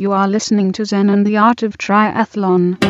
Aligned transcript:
You 0.00 0.12
are 0.12 0.28
listening 0.28 0.70
to 0.74 0.84
Zen 0.84 1.10
and 1.10 1.26
the 1.26 1.38
Art 1.38 1.64
of 1.64 1.76
Triathlon. 1.76 2.80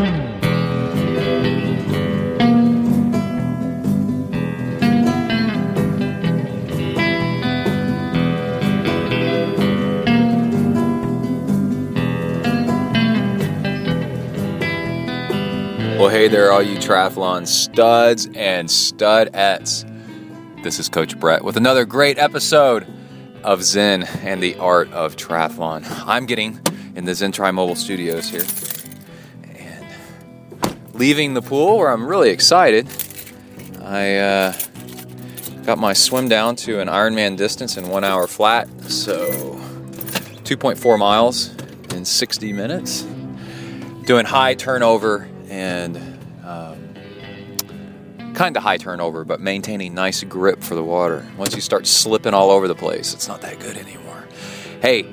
Well, 15.99 16.11
hey 16.11 16.29
there, 16.29 16.53
all 16.53 16.61
you 16.61 16.77
triathlon 16.77 17.47
studs 17.47 18.29
and 18.35 18.69
studettes. 18.69 19.87
This 20.63 20.79
is 20.79 20.91
Coach 20.91 21.19
Brett 21.19 21.43
with 21.43 21.57
another 21.57 21.87
great 21.87 22.19
episode 22.19 22.87
of 23.45 23.63
Zen 23.63 24.03
and 24.03 24.43
the 24.43 24.57
Art 24.57 24.93
of 24.93 25.17
Triathlon. 25.17 25.87
I'm 26.07 26.27
getting 26.27 26.61
in 26.99 27.05
the 27.05 27.15
Zen 27.15 27.31
Tri 27.31 27.53
Mobile 27.53 27.77
Studios 27.77 28.29
here 28.29 28.45
and 29.57 30.95
leaving 30.95 31.33
the 31.33 31.41
pool 31.41 31.79
where 31.79 31.91
I'm 31.91 32.05
really 32.05 32.31
excited. 32.31 32.89
I 33.85 34.17
uh, 34.17 34.53
got 35.65 35.79
my 35.79 35.93
swim 35.93 36.29
down 36.29 36.57
to 36.57 36.81
an 36.81 36.89
Ironman 36.89 37.37
distance 37.37 37.77
in 37.77 37.89
one 37.89 38.03
hour 38.03 38.27
flat, 38.27 38.69
so 38.91 39.31
2.4 40.43 40.99
miles 40.99 41.55
in 41.95 42.05
60 42.05 42.53
minutes. 42.53 43.03
Doing 44.05 44.27
high 44.27 44.55
turnover 44.55 45.29
and 45.49 45.97
um, 46.45 46.95
kind 48.35 48.57
of 48.57 48.65
high 48.65 48.77
turnover, 48.77 49.25
but 49.25 49.41
maintaining 49.41 49.95
nice 49.95 50.25
grip 50.25 50.65
for 50.65 50.75
the 50.75 50.83
water. 50.83 51.25
Once 51.37 51.55
you 51.55 51.61
start 51.61 51.87
slipping 51.87 52.35
all 52.35 52.51
over 52.51 52.67
the 52.67 52.75
place, 52.75 53.15
it's 53.15 53.29
not 53.29 53.41
that 53.43 53.61
good 53.61 53.77
anymore. 53.77 54.27
Hey, 54.83 55.07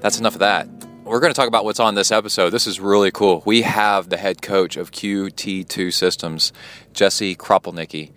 that's 0.00 0.18
enough 0.18 0.34
of 0.34 0.40
that. 0.40 0.68
We're 1.04 1.20
going 1.20 1.34
to 1.34 1.36
talk 1.36 1.48
about 1.48 1.66
what's 1.66 1.80
on 1.80 1.94
this 1.94 2.10
episode. 2.10 2.48
This 2.48 2.66
is 2.66 2.80
really 2.80 3.10
cool. 3.10 3.42
We 3.44 3.60
have 3.60 4.08
the 4.08 4.16
head 4.16 4.40
coach 4.40 4.78
of 4.78 4.90
QT2 4.90 5.92
Systems, 5.92 6.50
Jesse 6.94 7.36
Kropelnicki, 7.36 8.12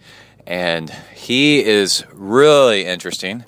and 0.46 0.90
he 1.14 1.66
is 1.66 2.06
really 2.14 2.86
interesting 2.86 3.44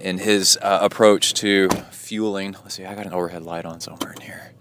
in 0.00 0.18
his 0.18 0.56
uh, 0.62 0.78
approach 0.80 1.34
to 1.34 1.70
fueling. 1.90 2.52
Let's 2.62 2.76
see, 2.76 2.84
I 2.84 2.94
got 2.94 3.04
an 3.04 3.12
overhead 3.12 3.42
light 3.42 3.64
on 3.64 3.80
somewhere 3.80 4.12
in 4.12 4.20
here 4.20 4.52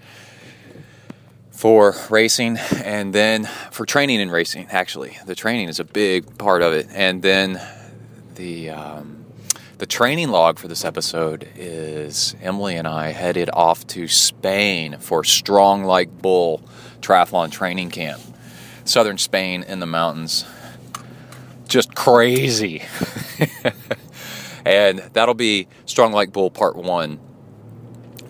for 1.51 1.95
racing 2.09 2.57
and 2.83 3.13
then 3.13 3.43
for 3.69 3.85
training 3.85 4.19
and 4.19 4.31
racing 4.31 4.65
actually 4.71 5.15
the 5.27 5.35
training 5.35 5.69
is 5.69 5.79
a 5.79 5.83
big 5.83 6.39
part 6.39 6.63
of 6.63 6.73
it 6.73 6.87
and 6.89 7.21
then 7.21 7.61
the 8.33 8.67
um, 8.71 9.20
the 9.81 9.87
training 9.87 10.29
log 10.29 10.59
for 10.59 10.67
this 10.67 10.85
episode 10.85 11.49
is 11.55 12.35
Emily 12.39 12.75
and 12.75 12.87
I 12.87 13.13
headed 13.13 13.49
off 13.51 13.87
to 13.87 14.07
Spain 14.07 14.97
for 14.99 15.23
Strong 15.23 15.85
Like 15.85 16.21
Bull 16.21 16.61
triathlon 16.99 17.51
training 17.51 17.89
camp 17.89 18.21
southern 18.85 19.17
Spain 19.17 19.63
in 19.63 19.79
the 19.79 19.87
mountains. 19.87 20.45
Just 21.67 21.95
crazy. 21.95 22.83
And 24.63 24.99
that'll 25.13 25.33
be 25.33 25.67
Strong 25.87 26.11
Like 26.11 26.31
Bull 26.31 26.51
part 26.51 26.75
1 26.75 27.19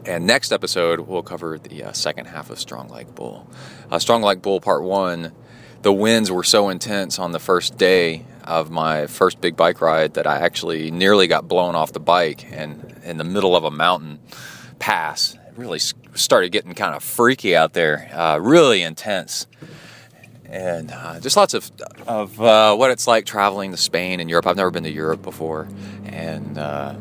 and 0.05 0.25
next 0.25 0.53
episode, 0.53 1.01
we'll 1.01 1.21
cover 1.21 1.59
the 1.59 1.83
uh, 1.83 1.91
second 1.91 2.27
half 2.27 2.49
of 2.49 2.59
Strong 2.61 2.87
Like 2.87 3.13
Bull. 3.13 3.45
Uh, 3.91 3.99
Strong 3.99 4.21
Like 4.21 4.41
Bull 4.41 4.61
Part 4.61 4.83
1, 4.83 5.33
the 5.81 5.91
winds 5.91 6.31
were 6.31 6.45
so 6.45 6.69
intense 6.69 7.19
on 7.19 7.33
the 7.33 7.39
first 7.39 7.77
day 7.77 8.25
of 8.43 8.69
my 8.69 9.07
first 9.07 9.41
big 9.41 9.55
bike 9.55 9.81
ride 9.81 10.13
that 10.15 10.27
I 10.27 10.39
actually 10.39 10.91
nearly 10.91 11.27
got 11.27 11.47
blown 11.47 11.75
off 11.75 11.91
the 11.93 11.99
bike 11.99 12.45
and 12.51 12.99
in 13.03 13.17
the 13.17 13.23
middle 13.23 13.55
of 13.55 13.63
a 13.63 13.71
mountain 13.71 14.19
pass. 14.79 15.35
It 15.35 15.53
really 15.57 15.79
started 15.79 16.51
getting 16.51 16.73
kind 16.73 16.95
of 16.95 17.03
freaky 17.03 17.55
out 17.55 17.73
there, 17.73 18.09
uh, 18.13 18.37
really 18.37 18.81
intense. 18.81 19.47
And 20.45 20.91
uh, 20.91 21.19
just 21.21 21.37
lots 21.37 21.53
of, 21.53 21.71
of 22.05 22.41
uh, 22.41 22.75
what 22.75 22.91
it's 22.91 23.07
like 23.07 23.25
traveling 23.25 23.71
to 23.71 23.77
Spain 23.77 24.19
and 24.19 24.29
Europe. 24.29 24.47
I've 24.47 24.57
never 24.57 24.71
been 24.71 24.83
to 24.83 24.91
Europe 24.91 25.21
before. 25.21 25.69
And 26.05 26.57
uh, 26.57 26.95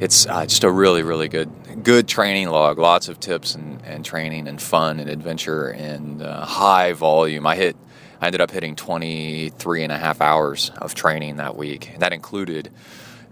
it's 0.00 0.26
uh, 0.26 0.46
just 0.46 0.64
a 0.64 0.70
really, 0.70 1.02
really 1.04 1.28
good, 1.28 1.84
good 1.84 2.08
training 2.08 2.48
log. 2.48 2.78
Lots 2.78 3.08
of 3.08 3.20
tips 3.20 3.54
and, 3.54 3.80
and 3.84 4.04
training 4.04 4.48
and 4.48 4.60
fun 4.60 4.98
and 4.98 5.08
adventure 5.08 5.68
and 5.68 6.22
uh, 6.22 6.44
high 6.44 6.92
volume. 6.92 7.46
I 7.46 7.54
hit, 7.54 7.76
I 8.20 8.26
ended 8.26 8.40
up 8.40 8.50
hitting 8.50 8.76
23 8.76 9.82
and 9.82 9.92
a 9.92 9.98
half 9.98 10.20
hours 10.20 10.70
of 10.78 10.94
training 10.94 11.36
that 11.36 11.56
week. 11.56 11.94
That 11.98 12.12
included 12.12 12.70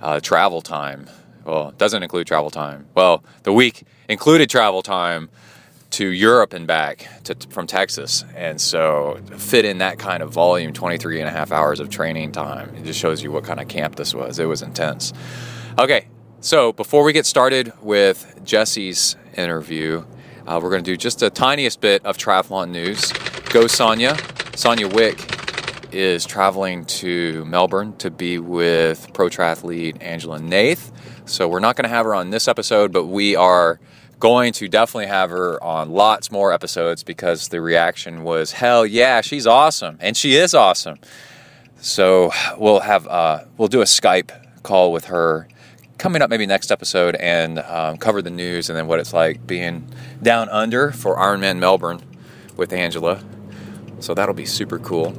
uh, 0.01 0.21
travel 0.21 0.63
time. 0.63 1.09
Well, 1.45 1.71
it 1.71 1.79
doesn't 1.79 2.03
include 2.03 2.27
travel 2.27 2.51
time. 2.51 2.87
Well, 2.95 3.25
the 3.43 3.53
week 3.53 3.85
included 4.09 4.51
travel 4.51 4.83
time 4.83 5.29
to 5.91 6.07
Europe 6.09 6.53
and 6.53 6.67
back 6.67 7.09
to, 7.25 7.37
from 7.51 7.67
Texas. 7.67 8.25
And 8.35 8.61
so 8.61 9.21
fit 9.39 9.65
in 9.65 9.79
that 9.79 9.99
kind 9.99 10.23
of 10.23 10.31
volume, 10.31 10.73
23 10.73 11.21
and 11.21 11.29
a 11.29 11.33
half 11.33 11.53
hours 11.53 11.81
of 11.81 11.89
training 11.89 12.33
time. 12.33 12.75
It 12.77 12.85
just 12.85 12.99
shows 12.99 13.23
you 13.23 13.31
what 13.31 13.45
kind 13.45 13.61
of 13.61 13.69
camp 13.69 13.97
this 13.97 14.15
was. 14.15 14.39
It 14.39 14.47
was 14.47 14.63
intense. 14.63 15.13
Okay, 15.79 16.09
so, 16.41 16.73
before 16.73 17.03
we 17.03 17.13
get 17.13 17.27
started 17.27 17.73
with 17.83 18.41
Jesse's 18.45 19.17
interview, 19.37 20.05
uh, 20.47 20.61
we're 20.63 20.71
going 20.71 20.85
to 20.85 20.91
do 20.91 20.97
just 20.97 21.19
the 21.19 21.31
tiniest 21.31 21.81
bit 21.81 22.05
of 22.05 22.19
triathlon 22.19 22.71
news. 22.71 23.11
Go 23.51 23.67
Sonia. 23.67 24.17
Sonia 24.56 24.89
Wick 24.89 25.21
is 25.93 26.25
traveling 26.25 26.87
to 26.87 27.44
Melbourne 27.44 27.94
to 27.99 28.11
be 28.11 28.39
with 28.39 29.12
pro 29.12 29.28
triathlete 29.28 29.99
Angela 30.00 30.39
Naeth. 30.39 30.91
So, 31.27 31.47
we're 31.47 31.61
not 31.61 31.77
going 31.77 31.83
to 31.83 31.91
have 31.94 32.06
her 32.06 32.15
on 32.15 32.31
this 32.31 32.49
episode, 32.49 32.91
but 32.91 33.05
we 33.05 33.37
are 33.37 33.78
going 34.19 34.55
to 34.55 34.67
definitely 34.67 35.09
have 35.09 35.28
her 35.28 35.62
on 35.62 35.91
lots 35.91 36.31
more 36.31 36.55
episodes 36.55 37.03
because 37.03 37.49
the 37.49 37.61
reaction 37.61 38.22
was, 38.22 38.53
hell 38.53 38.87
yeah, 38.87 39.21
she's 39.21 39.47
awesome. 39.47 39.99
And 40.00 40.17
she 40.17 40.37
is 40.37 40.55
awesome. 40.55 41.00
So, 41.78 42.33
we'll 42.56 42.81
have, 42.81 43.06
uh, 43.06 43.44
we'll 43.59 43.69
do 43.69 43.83
a 43.83 43.84
Skype 43.84 44.62
call 44.62 44.91
with 44.91 45.05
her 45.06 45.49
coming 45.99 46.23
up 46.23 46.31
maybe 46.31 46.47
next 46.47 46.71
episode 46.71 47.15
and 47.17 47.59
um, 47.59 47.99
cover 47.99 48.23
the 48.23 48.31
news 48.31 48.71
and 48.71 48.78
then 48.78 48.87
what 48.87 49.00
it's 49.00 49.12
like 49.12 49.47
being 49.47 49.87
down 50.23 50.49
under 50.49 50.93
for 50.93 51.17
Ironman 51.17 51.59
Melbourne 51.59 52.00
with 52.56 52.73
Angela. 52.73 53.23
So 54.01 54.15
that'll 54.15 54.34
be 54.34 54.47
super 54.47 54.79
cool. 54.79 55.15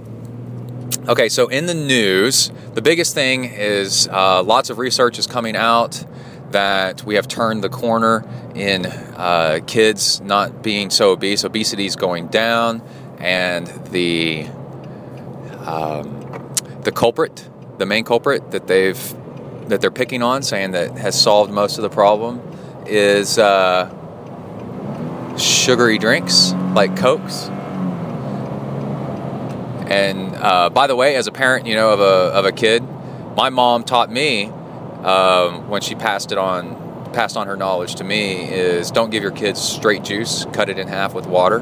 Okay, 1.07 1.29
so 1.29 1.47
in 1.47 1.65
the 1.65 1.73
news, 1.73 2.51
the 2.73 2.81
biggest 2.81 3.13
thing 3.13 3.45
is 3.45 4.07
uh, 4.09 4.43
lots 4.43 4.69
of 4.69 4.77
research 4.77 5.17
is 5.17 5.25
coming 5.25 5.55
out 5.55 6.03
that 6.51 7.03
we 7.03 7.15
have 7.15 7.27
turned 7.27 7.63
the 7.63 7.69
corner 7.69 8.25
in 8.55 8.85
uh, 8.85 9.59
kids 9.67 10.21
not 10.21 10.63
being 10.63 10.89
so 10.89 11.11
obese. 11.11 11.43
Obesity 11.43 11.85
is 11.85 11.95
going 11.95 12.27
down, 12.27 12.81
and 13.19 13.67
the 13.91 14.47
um, 15.65 16.53
the 16.81 16.91
culprit, 16.91 17.47
the 17.77 17.85
main 17.85 18.03
culprit 18.03 18.51
that 18.51 18.67
they've 18.67 19.15
that 19.69 19.81
they're 19.81 19.91
picking 19.91 20.23
on, 20.23 20.41
saying 20.43 20.71
that 20.71 20.97
has 20.97 21.19
solved 21.19 21.51
most 21.51 21.77
of 21.77 21.81
the 21.81 21.89
problem, 21.89 22.41
is 22.85 23.37
uh, 23.37 23.89
sugary 25.37 25.97
drinks 25.97 26.53
like 26.73 26.95
Cokes. 26.95 27.49
And 29.89 30.35
uh, 30.35 30.69
by 30.69 30.87
the 30.87 30.95
way, 30.95 31.15
as 31.15 31.27
a 31.27 31.31
parent, 31.31 31.65
you 31.65 31.75
know, 31.75 31.91
of 31.91 31.99
a, 31.99 32.03
of 32.03 32.45
a 32.45 32.51
kid, 32.51 32.83
my 33.35 33.49
mom 33.49 33.83
taught 33.83 34.11
me 34.11 34.45
um, 35.03 35.69
when 35.69 35.81
she 35.81 35.95
passed 35.95 36.31
it 36.31 36.37
on, 36.37 37.11
passed 37.13 37.37
on 37.37 37.47
her 37.47 37.55
knowledge 37.55 37.95
to 37.95 38.03
me, 38.03 38.49
is 38.49 38.91
don't 38.91 39.11
give 39.11 39.23
your 39.23 39.31
kids 39.31 39.61
straight 39.61 40.03
juice. 40.03 40.45
Cut 40.51 40.69
it 40.69 40.77
in 40.77 40.87
half 40.87 41.13
with 41.13 41.25
water, 41.25 41.59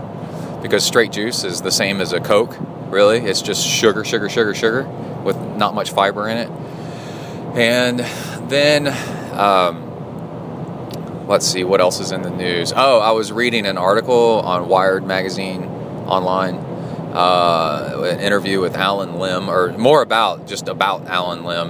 because 0.62 0.84
straight 0.84 1.12
juice 1.12 1.44
is 1.44 1.62
the 1.62 1.72
same 1.72 2.02
as 2.02 2.14
a 2.14 2.20
Coke. 2.20 2.56
Really, 2.90 3.20
it's 3.20 3.42
just 3.42 3.66
sugar, 3.66 4.04
sugar, 4.04 4.30
sugar, 4.30 4.56
sugar, 4.56 4.88
with 5.24 5.38
not 5.38 5.76
much 5.76 5.92
fiber 5.92 6.28
in 6.28 6.38
it. 6.38 6.50
And 7.58 8.00
then, 8.50 8.88
um, 9.34 11.28
let's 11.28 11.46
see 11.46 11.64
what 11.64 11.82
else 11.82 12.00
is 12.00 12.12
in 12.12 12.22
the 12.22 12.30
news. 12.30 12.74
Oh, 12.76 13.00
I 13.00 13.12
was 13.12 13.32
reading 13.32 13.66
an 13.66 13.78
article 13.78 14.42
on 14.42 14.68
Wired 14.68 15.06
magazine 15.06 15.64
online, 16.06 16.56
uh, 17.16 18.08
an 18.12 18.20
interview 18.20 18.60
with 18.60 18.76
Allen 18.76 19.18
Lim, 19.18 19.50
or 19.50 19.76
more 19.78 20.02
about 20.02 20.48
just 20.48 20.68
about 20.68 21.08
Allen 21.08 21.46
Lim, 21.46 21.70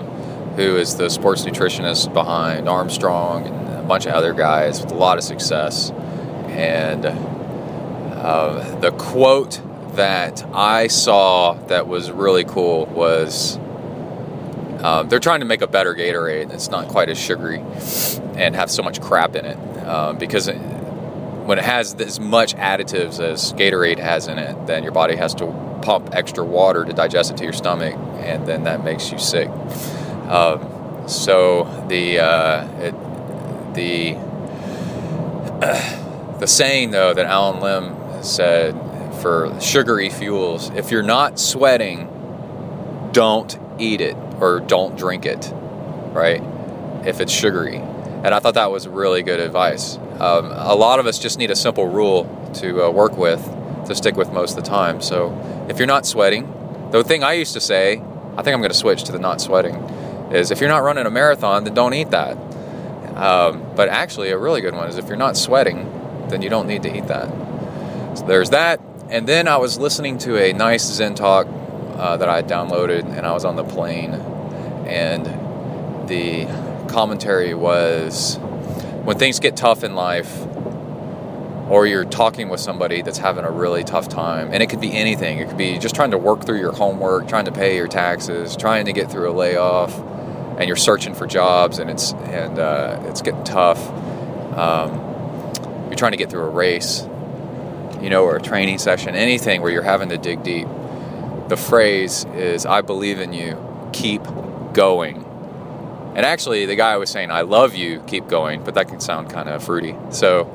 who 0.56 0.75
is 0.77 0.95
the 0.95 1.09
sports 1.09 1.44
nutritionist 1.44 2.13
behind 2.13 2.68
Armstrong 2.68 3.45
and 3.45 3.80
a 3.80 3.83
bunch 3.83 4.06
of 4.07 4.13
other 4.13 4.33
guys 4.33 4.81
with 4.81 4.92
a 4.92 4.95
lot 4.95 5.18
of 5.18 5.24
success. 5.24 5.92
And 6.50 7.06
uh, 7.06 8.80
the 8.80 8.92
quote 8.92 9.62
that 9.95 10.44
I 10.53 10.88
saw 10.88 11.53
that 11.68 11.88
was 11.88 12.12
really 12.12 12.44
cool 12.44 12.88
was 12.88 13.59
uh, 14.81 15.03
they're 15.03 15.19
trying 15.19 15.42
to 15.42 15.45
make 15.45 15.62
a 15.62 15.68
better 15.68 15.94
Gatorade. 15.94 16.51
It's 16.53 16.69
not 16.69 16.88
quite 16.88 17.09
as 17.09 17.19
sugary 17.19 17.59
and 18.36 18.56
have 18.56 18.71
so 18.71 18.81
much 18.81 19.00
crap 19.00 19.36
in 19.36 19.45
it 19.45 19.57
uh, 19.86 20.13
because 20.13 20.47
when 21.45 21.59
it 21.59 21.63
has 21.65 21.94
as 21.95 22.19
much 22.19 22.56
additives 22.56 23.19
as 23.19 23.53
Gatorade 23.53 24.00
has 24.00 24.27
in 24.27 24.39
it, 24.39 24.65
then 24.65 24.81
your 24.83 24.92
body 24.92 25.15
has 25.15 25.36
to 25.36 25.45
pump 25.83 26.09
extra 26.12 26.44
water 26.44 26.83
to 26.83 26.92
digest 26.92 27.31
it 27.31 27.38
to 27.38 27.44
your 27.44 27.53
stomach, 27.53 27.95
and 28.18 28.47
then 28.47 28.63
that 28.63 28.83
makes 28.83 29.12
you 29.12 29.19
sick. 29.19 29.47
Um, 30.27 31.07
so 31.07 31.86
the 31.88 32.19
uh, 32.19 32.68
it, 32.80 33.75
the 33.75 34.15
uh, 35.63 36.38
the 36.39 36.47
saying 36.47 36.92
though 36.92 37.13
that 37.13 37.27
Allen 37.27 37.62
Lim 37.62 38.24
said 38.24 38.74
for 39.21 39.56
sugary 39.62 40.09
fuels, 40.09 40.71
if 40.71 40.89
you're 40.89 41.03
not 41.03 41.39
sweating, 41.39 42.09
don't 43.12 43.57
eat 43.77 44.01
it 44.01 44.18
or 44.39 44.62
don't 44.62 44.97
drink 44.97 45.25
it, 45.27 45.51
right? 46.12 46.42
If 47.06 47.21
it's 47.21 47.31
sugary. 47.31 47.77
And 47.77 48.33
I 48.33 48.39
thought 48.39 48.56
that 48.56 48.71
was 48.71 48.88
really 48.88 49.21
good 49.21 49.39
advice. 49.39 50.00
Um, 50.20 50.52
a 50.52 50.76
lot 50.76 51.00
of 51.00 51.08
us 51.08 51.20
just 51.20 51.38
need 51.38 51.52
a 51.52 51.56
simple 51.56 51.88
rule 51.88 52.52
to 52.56 52.86
uh, 52.86 52.90
work 52.90 53.18
with 53.18 53.44
to 53.88 53.96
stick 53.96 54.16
with 54.16 54.32
most 54.32 54.58
of 54.58 54.64
the 54.64 54.70
time. 54.70 55.02
So 55.02 55.68
if 55.70 55.78
you're 55.78 55.88
not 55.88 56.06
sweating, 56.06 56.52
the 56.92 57.04
thing 57.04 57.24
I 57.24 57.34
used 57.34 57.54
to 57.54 57.62
say, 57.62 58.02
I 58.38 58.42
think 58.42 58.54
I'm 58.54 58.60
going 58.60 58.72
to 58.72 58.78
switch 58.78 59.04
to 59.04 59.12
the 59.12 59.20
not 59.20 59.42
sweating, 59.42 59.76
is 60.32 60.52
if 60.52 60.60
you're 60.60 60.70
not 60.70 60.84
running 60.84 61.06
a 61.06 61.12
marathon, 61.12 61.64
then 61.64 61.74
don't 61.74 61.94
eat 61.94 62.12
that. 62.12 62.38
Um, 63.16 63.64
but 63.76 63.90
actually, 63.90 64.30
a 64.32 64.38
really 64.38 64.62
good 64.62 64.74
one 64.74 64.90
is 64.90 64.98
if 64.98 65.08
you're 65.08 65.18
not 65.18 65.38
sweating, 65.38 65.90
then 66.30 66.42
you 66.42 66.50
don't 66.50 66.68
need 66.68 66.84
to 66.84 66.96
eat 66.96 67.08
that. 67.08 67.30
So 68.18 68.26
there's 68.26 68.50
that. 68.50 68.82
And 69.10 69.28
then 69.28 69.48
I 69.48 69.58
was 69.58 69.78
listening 69.78 70.18
to 70.20 70.38
a 70.38 70.52
nice 70.54 70.84
Zen 70.84 71.16
talk 71.16 71.48
uh, 71.48 72.18
that 72.18 72.28
I 72.28 72.42
downloaded, 72.42 73.06
and 73.06 73.26
I 73.26 73.34
was 73.34 73.46
on 73.46 73.56
the 73.56 73.64
plane, 73.64 74.14
and 74.14 75.26
the 76.10 76.46
commentary 76.92 77.54
was 77.54 78.38
when 79.06 79.18
things 79.19 79.40
get 79.40 79.56
tough 79.56 79.84
in 79.84 79.96
life, 79.96 80.46
or 81.69 81.88
you're 81.88 82.06
talking 82.06 82.50
with 82.50 82.60
somebody 82.60 83.02
that's 83.02 83.18
having 83.18 83.46
a 83.46 83.52
really 83.52 83.84
tough 83.84 84.10
time, 84.10 84.50
and 84.52 84.62
it 84.62 84.69
could 84.69 84.81
be 84.81 84.94
anything. 84.94 85.40
It 85.40 85.48
could 85.48 85.57
be 85.57 85.78
just 85.80 85.96
trying 85.96 86.12
to 86.12 86.18
work 86.18 86.46
through 86.46 86.60
your 86.60 86.72
homework, 86.72 87.28
trying 87.28 87.46
to 87.46 87.52
pay 87.52 87.75
your 87.75 87.88
taxes, 87.88 88.56
trying 88.56 88.86
to 88.86 88.94
get 88.94 89.12
through 89.12 89.30
a 89.30 89.34
layoff, 89.34 89.98
and 90.60 90.68
you're 90.68 90.75
searching 90.75 91.13
for 91.16 91.28
jobs, 91.28 91.80
and 91.80 91.90
it's 91.90 92.13
and 92.13 92.60
uh, 92.60 93.02
it's 93.06 93.22
getting 93.22 93.44
tough. 93.44 93.80
Um, 94.57 94.94
you're 95.88 95.96
trying 95.96 96.12
to 96.13 96.18
get 96.18 96.30
through 96.30 96.44
a 96.44 96.50
race, 96.50 97.07
you 98.02 98.10
know, 98.10 98.24
or 98.24 98.38
a 98.38 98.42
training 98.42 98.78
session, 98.80 99.16
anything 99.16 99.62
where 99.62 99.72
you're 99.72 99.84
having 99.84 100.10
to 100.10 100.18
dig 100.18 100.44
deep. 100.44 100.68
The 101.48 101.57
phrase 101.57 102.25
is, 102.36 102.66
"I 102.66 102.81
believe 102.81 103.19
in 103.19 103.34
you. 103.34 103.57
Keep 103.92 104.24
going." 104.74 105.25
And 106.16 106.26
actually, 106.26 106.66
the 106.66 106.76
guy 106.76 106.98
was 106.98 107.10
saying, 107.10 107.30
"I 107.30 107.42
love 107.42 107.76
you. 107.76 108.00
Keep 108.08 108.28
going," 108.28 108.64
but 108.64 108.76
that 108.76 108.88
can 108.88 109.00
sound 109.00 109.30
kind 109.30 109.50
of 109.50 109.64
fruity. 109.64 109.96
So 110.10 110.50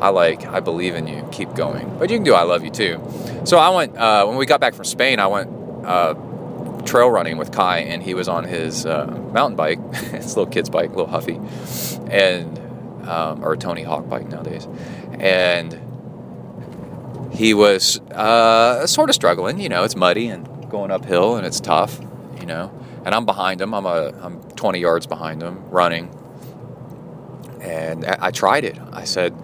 I 0.00 0.08
like, 0.08 0.46
I 0.46 0.60
believe 0.60 0.94
in 0.94 1.06
you, 1.06 1.28
keep 1.30 1.54
going. 1.54 1.98
But 1.98 2.10
you 2.10 2.16
can 2.16 2.24
do 2.24 2.32
I 2.32 2.42
love 2.42 2.64
you 2.64 2.70
too. 2.70 3.00
So 3.44 3.58
I 3.58 3.68
went, 3.68 3.96
uh, 3.96 4.24
when 4.24 4.36
we 4.36 4.46
got 4.46 4.60
back 4.60 4.74
from 4.74 4.86
Spain, 4.86 5.20
I 5.20 5.26
went 5.26 5.50
uh, 5.84 6.14
trail 6.84 7.10
running 7.10 7.36
with 7.36 7.52
Kai, 7.52 7.80
and 7.80 8.02
he 8.02 8.14
was 8.14 8.26
on 8.26 8.44
his 8.44 8.86
uh, 8.86 9.06
mountain 9.32 9.56
bike, 9.56 9.94
his 9.94 10.36
little 10.36 10.50
kid's 10.50 10.70
bike, 10.70 10.90
little 10.90 11.06
Huffy, 11.06 11.38
and, 12.10 12.58
um, 13.08 13.44
or 13.44 13.52
a 13.52 13.58
Tony 13.58 13.82
Hawk 13.82 14.08
bike 14.08 14.28
nowadays. 14.28 14.66
And 15.12 15.78
he 17.34 17.52
was 17.52 18.00
uh, 18.12 18.86
sort 18.86 19.10
of 19.10 19.14
struggling, 19.14 19.60
you 19.60 19.68
know, 19.68 19.84
it's 19.84 19.96
muddy 19.96 20.28
and 20.28 20.70
going 20.70 20.90
uphill 20.90 21.36
and 21.36 21.46
it's 21.46 21.60
tough, 21.60 22.00
you 22.38 22.46
know. 22.46 22.72
And 23.04 23.14
I'm 23.14 23.24
behind 23.24 23.60
him, 23.60 23.74
I'm, 23.74 23.86
a, 23.86 24.12
I'm 24.20 24.42
20 24.42 24.78
yards 24.78 25.06
behind 25.06 25.42
him, 25.42 25.64
running. 25.70 26.14
And 27.60 28.04
I, 28.04 28.30
tried 28.30 28.64
it. 28.64 28.78
I 28.92 29.04
said, 29.04 29.34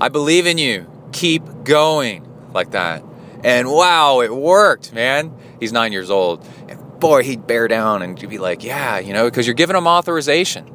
I 0.00 0.08
believe 0.08 0.46
in 0.46 0.58
you. 0.58 0.86
Keep 1.12 1.64
going 1.64 2.26
like 2.52 2.70
that. 2.72 3.02
And 3.44 3.70
wow, 3.70 4.20
it 4.20 4.34
worked, 4.34 4.92
man. 4.92 5.36
He's 5.58 5.72
nine 5.72 5.92
years 5.92 6.10
old. 6.10 6.46
And 6.68 7.00
boy, 7.00 7.22
he'd 7.22 7.46
bear 7.46 7.68
down 7.68 8.02
and 8.02 8.18
be 8.28 8.38
like, 8.38 8.62
yeah, 8.62 8.98
you 8.98 9.12
know, 9.12 9.24
because 9.24 9.46
you're 9.46 9.54
giving 9.54 9.76
him 9.76 9.86
authorization. 9.86 10.72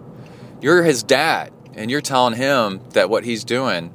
You're 0.62 0.84
his 0.84 1.04
dad, 1.04 1.54
and 1.76 1.90
you're 1.90 2.02
telling 2.02 2.36
him 2.36 2.82
that 2.92 3.10
what 3.10 3.24
he's 3.24 3.44
doing 3.44 3.94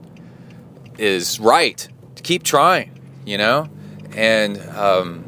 is 0.98 1.40
right. 1.40 1.88
To 2.16 2.22
Keep 2.22 2.44
trying, 2.44 2.98
you 3.26 3.36
know? 3.36 3.68
And 4.14 4.58
um, 4.70 5.24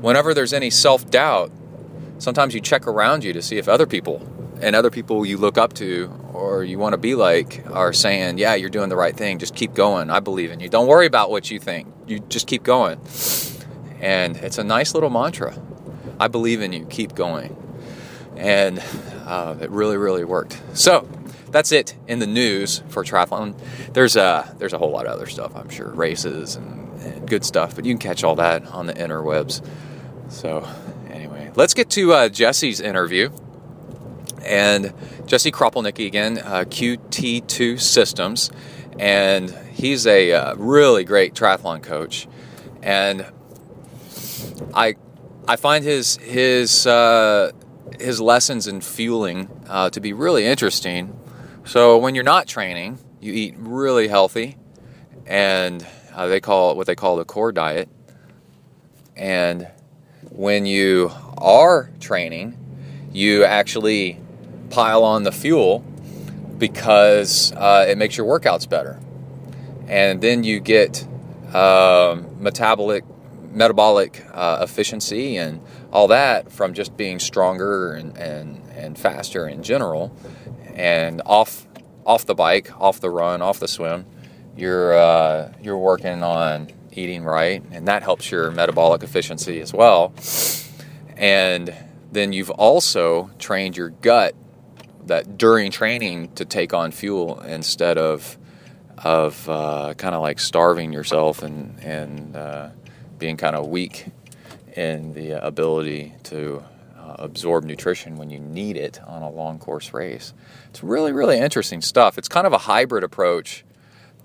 whenever 0.00 0.32
there's 0.32 0.52
any 0.52 0.70
self 0.70 1.10
doubt, 1.10 1.50
sometimes 2.20 2.54
you 2.54 2.60
check 2.60 2.86
around 2.86 3.24
you 3.24 3.32
to 3.32 3.42
see 3.42 3.58
if 3.58 3.68
other 3.68 3.86
people 3.86 4.22
and 4.60 4.76
other 4.76 4.90
people 4.90 5.26
you 5.26 5.38
look 5.38 5.58
up 5.58 5.72
to 5.72 6.12
or 6.32 6.62
you 6.62 6.78
want 6.78 6.92
to 6.92 6.98
be 6.98 7.14
like 7.14 7.64
are 7.72 7.92
saying, 7.92 8.38
"Yeah, 8.38 8.54
you're 8.54 8.70
doing 8.70 8.88
the 8.88 8.96
right 8.96 9.16
thing. 9.16 9.38
Just 9.38 9.54
keep 9.54 9.74
going. 9.74 10.10
I 10.10 10.20
believe 10.20 10.52
in 10.52 10.60
you. 10.60 10.68
Don't 10.68 10.86
worry 10.86 11.06
about 11.06 11.30
what 11.30 11.50
you 11.50 11.58
think. 11.58 11.88
You 12.06 12.20
just 12.20 12.46
keep 12.46 12.62
going." 12.62 13.00
And 14.00 14.36
it's 14.36 14.58
a 14.58 14.64
nice 14.64 14.94
little 14.94 15.10
mantra. 15.10 15.56
I 16.18 16.28
believe 16.28 16.62
in 16.62 16.72
you. 16.72 16.86
Keep 16.86 17.14
going. 17.14 17.56
And 18.36 18.82
uh, 19.26 19.56
it 19.60 19.70
really, 19.70 19.96
really 19.96 20.24
worked. 20.24 20.60
So 20.74 21.08
that's 21.50 21.72
it 21.72 21.96
in 22.06 22.18
the 22.18 22.26
news 22.26 22.82
for 22.88 23.04
triathlon. 23.04 23.54
There's 23.92 24.16
a 24.16 24.54
there's 24.58 24.72
a 24.72 24.78
whole 24.78 24.90
lot 24.90 25.06
of 25.06 25.12
other 25.12 25.26
stuff. 25.26 25.54
I'm 25.56 25.68
sure 25.68 25.88
races 25.90 26.56
and, 26.56 27.00
and 27.02 27.28
good 27.28 27.44
stuff, 27.44 27.74
but 27.74 27.84
you 27.84 27.92
can 27.92 27.98
catch 27.98 28.24
all 28.24 28.36
that 28.36 28.66
on 28.66 28.86
the 28.86 28.94
interwebs. 28.94 29.64
So 30.28 30.66
let's 31.54 31.74
get 31.74 31.90
to 31.90 32.12
uh, 32.12 32.28
Jesse's 32.28 32.80
interview. 32.80 33.30
And 34.44 34.92
Jesse 35.26 35.52
Kropelnicki 35.52 36.06
again, 36.06 36.38
uh, 36.38 36.64
QT2 36.66 37.80
Systems, 37.80 38.50
and 38.98 39.50
he's 39.72 40.06
a 40.06 40.32
uh, 40.32 40.54
really 40.56 41.04
great 41.04 41.34
triathlon 41.34 41.82
coach. 41.82 42.26
And 42.82 43.26
I 44.74 44.96
I 45.46 45.56
find 45.56 45.84
his 45.84 46.16
his 46.16 46.86
uh, 46.86 47.52
his 47.98 48.20
lessons 48.20 48.66
in 48.66 48.80
fueling 48.80 49.48
uh, 49.68 49.90
to 49.90 50.00
be 50.00 50.12
really 50.12 50.46
interesting. 50.46 51.18
So 51.64 51.98
when 51.98 52.14
you're 52.14 52.24
not 52.24 52.46
training, 52.46 52.98
you 53.20 53.32
eat 53.32 53.54
really 53.58 54.08
healthy, 54.08 54.56
and 55.26 55.86
uh, 56.14 56.26
they 56.26 56.40
call 56.40 56.72
it 56.72 56.76
what 56.76 56.86
they 56.86 56.94
call 56.94 57.16
the 57.16 57.24
core 57.24 57.52
diet. 57.52 57.88
And 59.16 59.68
when 60.30 60.66
you 60.66 61.10
are 61.38 61.90
training, 62.00 62.56
you 63.12 63.44
actually 63.44 64.20
pile 64.70 65.02
on 65.02 65.22
the 65.24 65.32
fuel 65.32 65.80
because 66.58 67.52
uh, 67.52 67.86
it 67.88 67.98
makes 67.98 68.16
your 68.16 68.26
workouts 68.26 68.68
better. 68.68 69.00
And 69.88 70.20
then 70.20 70.44
you 70.44 70.60
get 70.60 71.06
uh, 71.52 72.20
metabolic, 72.38 73.04
metabolic 73.50 74.24
uh, 74.32 74.58
efficiency 74.62 75.36
and 75.36 75.60
all 75.92 76.08
that 76.08 76.52
from 76.52 76.74
just 76.74 76.96
being 76.96 77.18
stronger 77.18 77.94
and, 77.94 78.16
and, 78.16 78.62
and 78.70 78.96
faster 78.98 79.48
in 79.48 79.62
general. 79.62 80.14
And 80.74 81.20
off 81.26 81.66
off 82.06 82.26
the 82.26 82.34
bike, 82.34 82.70
off 82.80 83.00
the 83.00 83.10
run, 83.10 83.42
off 83.42 83.60
the 83.60 83.68
swim, 83.68 84.06
you're 84.56 84.94
uh, 84.94 85.52
you're 85.62 85.78
working 85.78 86.22
on 86.22 86.70
eating 86.92 87.24
right, 87.24 87.62
and 87.70 87.88
that 87.88 88.02
helps 88.02 88.30
your 88.30 88.50
metabolic 88.50 89.02
efficiency 89.02 89.60
as 89.60 89.72
well. 89.72 90.12
And 91.16 91.74
then 92.12 92.32
you've 92.32 92.50
also 92.50 93.30
trained 93.38 93.76
your 93.76 93.90
gut 93.90 94.34
that 95.06 95.38
during 95.38 95.70
training 95.70 96.32
to 96.34 96.44
take 96.44 96.72
on 96.74 96.90
fuel 96.92 97.40
instead 97.40 97.98
of 97.98 98.38
of 98.98 99.48
uh, 99.48 99.94
kind 99.96 100.14
of 100.14 100.20
like 100.20 100.38
starving 100.38 100.92
yourself 100.92 101.42
and 101.42 101.78
and 101.82 102.36
uh, 102.36 102.68
being 103.18 103.36
kind 103.36 103.56
of 103.56 103.68
weak 103.68 104.06
in 104.76 105.12
the 105.14 105.32
ability 105.44 106.14
to 106.22 106.62
uh, 106.98 107.16
absorb 107.18 107.64
nutrition 107.64 108.16
when 108.16 108.30
you 108.30 108.38
need 108.38 108.76
it 108.76 109.00
on 109.06 109.22
a 109.22 109.30
long 109.30 109.58
course 109.58 109.92
race. 109.92 110.32
It's 110.68 110.82
really 110.82 111.12
really 111.12 111.38
interesting 111.38 111.80
stuff. 111.80 112.18
It's 112.18 112.28
kind 112.28 112.46
of 112.46 112.52
a 112.52 112.58
hybrid 112.58 113.04
approach 113.04 113.64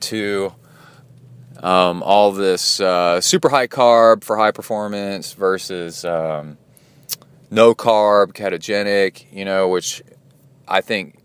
to 0.02 0.54
um, 1.64 2.04
all 2.04 2.32
this 2.32 2.80
uh, 2.80 3.22
super 3.22 3.50
high 3.50 3.68
carb 3.68 4.24
for 4.24 4.38
high 4.38 4.52
performance 4.52 5.34
versus 5.34 6.06
um, 6.06 6.58
no 7.50 7.74
carb 7.74 8.34
ketogenic, 8.34 9.26
you 9.32 9.46
know, 9.46 9.68
which 9.68 10.02
I 10.68 10.82
think 10.82 11.20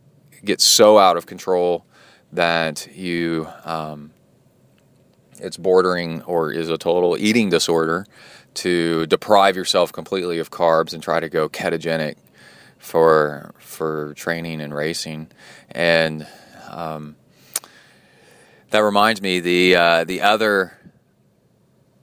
gets 0.45 0.65
so 0.65 0.99
out 0.99 1.17
of 1.17 1.27
control 1.27 1.85
that 2.33 2.89
you 2.95 3.49
um, 3.65 4.13
it's 5.39 5.57
bordering 5.57 6.23
or 6.23 6.53
is 6.53 6.69
a 6.69 6.79
total 6.79 7.17
eating 7.19 7.51
disorder 7.51 8.07
to 8.53 9.07
deprive 9.07 9.57
yourself 9.57 9.93
completely 9.93 10.39
of 10.39 10.51
carbs 10.51 10.93
and 10.93 11.03
try 11.03 11.21
to 11.21 11.29
go 11.29 11.49
ketogenic 11.49 12.17
for 12.79 13.53
for 13.59 14.15
training 14.15 14.61
and 14.61 14.75
racing. 14.75 15.29
And 15.71 16.27
um, 16.69 17.17
that 18.71 18.81
reminds 18.81 19.21
me 19.21 19.41
the 19.41 19.77
uh, 19.77 20.05
the 20.05 20.21
other 20.21 20.79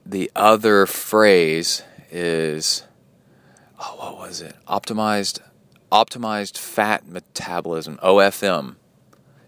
the 0.05 0.31
other 0.35 0.85
phrase 0.85 1.83
is 2.11 2.85
oh 3.79 3.95
what 3.97 4.17
was 4.17 4.41
it 4.41 4.55
optimized 4.67 5.39
optimized 5.91 6.57
fat 6.57 7.07
metabolism, 7.07 7.97
OFM. 8.03 8.75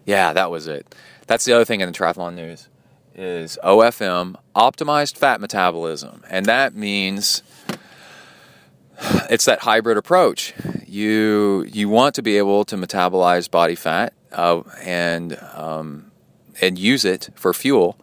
Yeah, 0.04 0.32
that 0.32 0.50
was 0.50 0.66
it. 0.66 0.94
That's 1.26 1.44
the 1.44 1.52
other 1.52 1.64
thing 1.64 1.80
in 1.80 1.90
the 1.90 1.96
triathlon 1.96 2.34
news 2.34 2.68
is 3.14 3.58
OFM, 3.62 4.36
optimized 4.56 5.16
fat 5.16 5.40
metabolism. 5.40 6.22
And 6.30 6.46
that 6.46 6.74
means 6.74 7.42
it's 9.30 9.44
that 9.44 9.60
hybrid 9.60 9.96
approach. 9.96 10.54
You 10.86 11.66
you 11.72 11.88
want 11.88 12.14
to 12.16 12.22
be 12.22 12.38
able 12.38 12.64
to 12.64 12.76
metabolize 12.76 13.50
body 13.50 13.74
fat, 13.74 14.12
uh, 14.32 14.62
and 14.82 15.38
um, 15.54 16.09
and 16.60 16.78
use 16.78 17.04
it 17.04 17.30
for 17.34 17.52
fuel, 17.52 17.98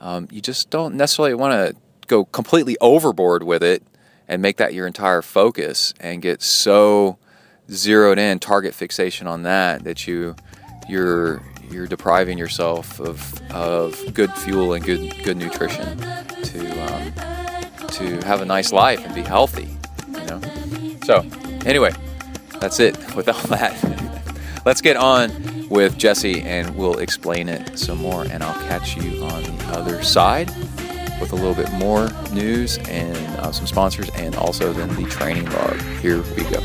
um, 0.00 0.28
you 0.30 0.40
just 0.40 0.70
don't 0.70 0.94
necessarily 0.94 1.34
want 1.34 1.52
to 1.52 1.76
go 2.06 2.24
completely 2.24 2.76
overboard 2.80 3.42
with 3.42 3.62
it 3.62 3.82
and 4.28 4.42
make 4.42 4.56
that 4.56 4.74
your 4.74 4.86
entire 4.86 5.22
focus 5.22 5.94
and 6.00 6.22
get 6.22 6.42
so 6.42 7.18
zeroed 7.70 8.18
in 8.18 8.38
target 8.38 8.74
fixation 8.74 9.26
on 9.26 9.44
that 9.44 9.84
that 9.84 10.06
you 10.06 10.34
you're 10.88 11.42
you're 11.70 11.86
depriving 11.86 12.36
yourself 12.36 13.00
of 13.00 13.40
of 13.52 14.14
good 14.14 14.30
fuel 14.32 14.72
and 14.72 14.84
good 14.84 15.14
good 15.24 15.36
nutrition 15.36 15.96
to 16.42 16.68
um, 16.82 17.12
to 17.88 18.20
have 18.26 18.40
a 18.40 18.44
nice 18.44 18.72
life 18.72 19.04
and 19.04 19.14
be 19.14 19.22
healthy 19.22 19.68
you 20.08 20.26
know? 20.26 20.40
So 21.04 21.24
anyway 21.64 21.92
that's 22.60 22.80
it 22.80 22.96
with 23.14 23.28
all 23.28 23.40
that 23.48 23.72
let's 24.64 24.80
get 24.80 24.96
on 24.96 25.68
with 25.68 25.98
Jesse 25.98 26.42
and 26.42 26.76
we'll 26.76 26.98
explain 26.98 27.48
it 27.48 27.78
some 27.78 27.98
more 27.98 28.24
and 28.24 28.42
I'll 28.42 28.68
catch 28.68 28.96
you 28.96 29.24
on 29.24 29.42
the 29.42 29.64
other 29.72 30.02
side 30.02 30.48
with 31.20 31.32
a 31.32 31.36
little 31.36 31.54
bit 31.54 31.72
more 31.72 32.10
news 32.32 32.78
and 32.88 33.16
uh, 33.38 33.52
some 33.52 33.66
sponsors 33.66 34.10
and 34.10 34.34
also 34.36 34.72
then 34.72 34.88
the 34.96 35.08
training 35.08 35.46
log. 35.50 35.80
Here 36.00 36.22
we 36.36 36.44
go. 36.44 36.60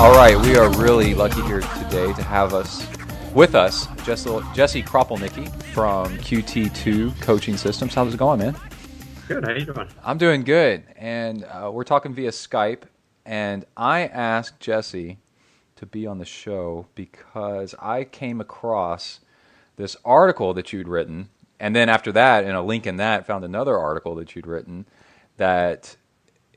All 0.00 0.14
right 0.14 0.38
we 0.38 0.56
are 0.56 0.70
really 0.78 1.14
lucky 1.14 1.42
here 1.42 1.60
today 1.60 2.12
to 2.12 2.22
have 2.22 2.54
us 2.54 2.86
with 3.34 3.54
us 3.54 3.86
jesse, 4.04 4.82
kropelnicki 4.82 5.50
from 5.74 6.16
qt2 6.18 7.20
coaching 7.20 7.56
systems 7.56 7.94
how's 7.94 8.14
it 8.14 8.18
going 8.18 8.38
man 8.38 8.56
Good. 9.28 9.44
How 9.44 9.52
you 9.52 9.66
doing? 9.66 9.86
I'm 10.02 10.16
doing 10.16 10.42
good, 10.42 10.84
and 10.96 11.44
uh, 11.44 11.70
we're 11.70 11.84
talking 11.84 12.14
via 12.14 12.30
Skype. 12.30 12.84
And 13.26 13.66
I 13.76 14.06
asked 14.06 14.58
Jesse 14.58 15.18
to 15.76 15.84
be 15.84 16.06
on 16.06 16.16
the 16.16 16.24
show 16.24 16.86
because 16.94 17.74
I 17.78 18.04
came 18.04 18.40
across 18.40 19.20
this 19.76 19.98
article 20.02 20.54
that 20.54 20.72
you'd 20.72 20.88
written, 20.88 21.28
and 21.60 21.76
then 21.76 21.90
after 21.90 22.10
that, 22.12 22.44
in 22.44 22.54
a 22.54 22.62
link 22.62 22.86
in 22.86 22.96
that, 22.96 23.26
found 23.26 23.44
another 23.44 23.76
article 23.76 24.14
that 24.14 24.34
you'd 24.34 24.46
written 24.46 24.86
that 25.36 25.94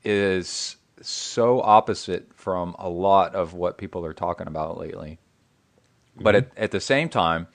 is 0.05 0.77
so 1.01 1.61
opposite 1.61 2.33
from 2.33 2.73
a 2.79 2.87
lot 2.87 3.35
of 3.35 3.53
what 3.53 3.77
people 3.77 4.05
are 4.05 4.13
talking 4.13 4.47
about 4.47 4.77
lately. 4.77 5.19
Mm-hmm. 6.15 6.23
But 6.23 6.35
at, 6.35 6.57
at, 6.57 6.71
the 6.71 6.79
same 6.79 7.09
time, 7.09 7.47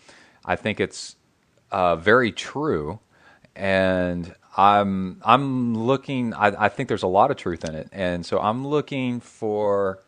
I 0.44 0.56
think 0.56 0.80
it's 0.80 1.16
uh, 1.70 1.96
very 1.96 2.32
true, 2.32 3.00
and 3.54 4.34
I'm 4.56 5.20
I'm 5.24 5.76
looking. 5.76 6.32
I, 6.34 6.64
I, 6.64 6.68
think 6.68 6.88
there's 6.88 7.02
a 7.02 7.08
lot 7.08 7.30
of 7.30 7.36
truth 7.36 7.64
in 7.64 7.74
it, 7.74 7.88
and 7.92 8.24
so 8.24 8.38
I'm 8.40 8.66
looking 8.66 9.20
for 9.20 10.02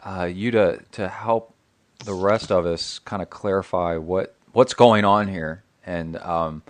uh, 0.00 0.24
you 0.24 0.50
to 0.52 0.80
to 0.92 1.08
help 1.08 1.54
the 2.04 2.14
rest 2.14 2.50
of 2.50 2.66
us 2.66 2.98
kind 3.00 3.22
of 3.22 3.30
clarify 3.30 3.96
what 3.96 4.34
what's 4.52 4.74
going 4.74 5.04
on 5.04 5.28
here. 5.28 5.64
And 5.84 6.16
um, 6.18 6.62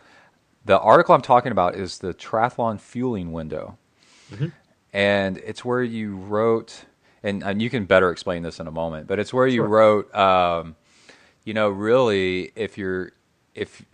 the 0.64 0.78
article 0.78 1.14
I'm 1.14 1.22
talking 1.22 1.52
about 1.52 1.74
is 1.74 1.98
the 1.98 2.14
triathlon 2.14 2.80
fueling 2.80 3.32
window, 3.32 3.78
mm-hmm. 4.32 4.48
and 4.92 5.38
it's 5.38 5.64
where 5.64 5.82
you 5.82 6.16
wrote, 6.16 6.84
and, 7.22 7.42
and, 7.42 7.60
you 7.60 7.70
can 7.70 7.86
better 7.86 8.10
explain 8.10 8.42
this 8.42 8.60
in 8.60 8.66
a 8.66 8.70
moment, 8.70 9.06
but 9.06 9.18
it's 9.18 9.32
where 9.32 9.46
you 9.46 9.62
wrote, 9.62 10.14
um, 10.14 10.76
you 11.50 11.54
know, 11.54 11.68
really, 11.68 12.52
if 12.54 12.78
you're 12.78 13.10
if 13.56 13.84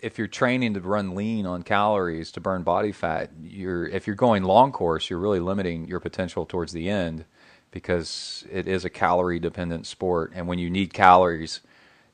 if 0.00 0.18
you're 0.18 0.28
training 0.28 0.74
to 0.74 0.80
run 0.80 1.16
lean 1.16 1.44
on 1.44 1.64
calories 1.64 2.30
to 2.30 2.40
burn 2.40 2.62
body 2.62 2.92
fat, 2.92 3.32
you're 3.42 3.88
if 3.88 4.06
you're 4.06 4.14
going 4.14 4.44
long 4.44 4.70
course, 4.70 5.10
you're 5.10 5.18
really 5.18 5.40
limiting 5.40 5.88
your 5.88 5.98
potential 5.98 6.46
towards 6.46 6.72
the 6.72 6.88
end 6.88 7.24
because 7.72 8.44
it 8.52 8.68
is 8.68 8.84
a 8.84 8.88
calorie 8.88 9.40
dependent 9.40 9.84
sport, 9.84 10.30
and 10.32 10.46
when 10.46 10.60
you 10.60 10.70
need 10.70 10.94
calories, 10.94 11.60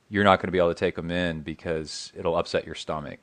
you're 0.08 0.24
not 0.24 0.38
going 0.38 0.48
to 0.48 0.52
be 0.52 0.56
able 0.56 0.72
to 0.72 0.74
take 0.74 0.96
them 0.96 1.10
in 1.10 1.42
because 1.42 2.10
it'll 2.16 2.38
upset 2.38 2.64
your 2.64 2.74
stomach. 2.74 3.20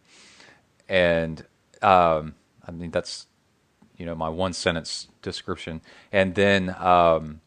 And 0.88 1.44
um, 1.82 2.36
I 2.64 2.70
mean 2.70 2.92
that's 2.92 3.26
you 3.98 4.06
know 4.06 4.14
my 4.14 4.30
one 4.30 4.54
sentence 4.54 5.08
description, 5.24 5.82
and 6.12 6.36
then. 6.36 6.76
Um, 6.78 7.42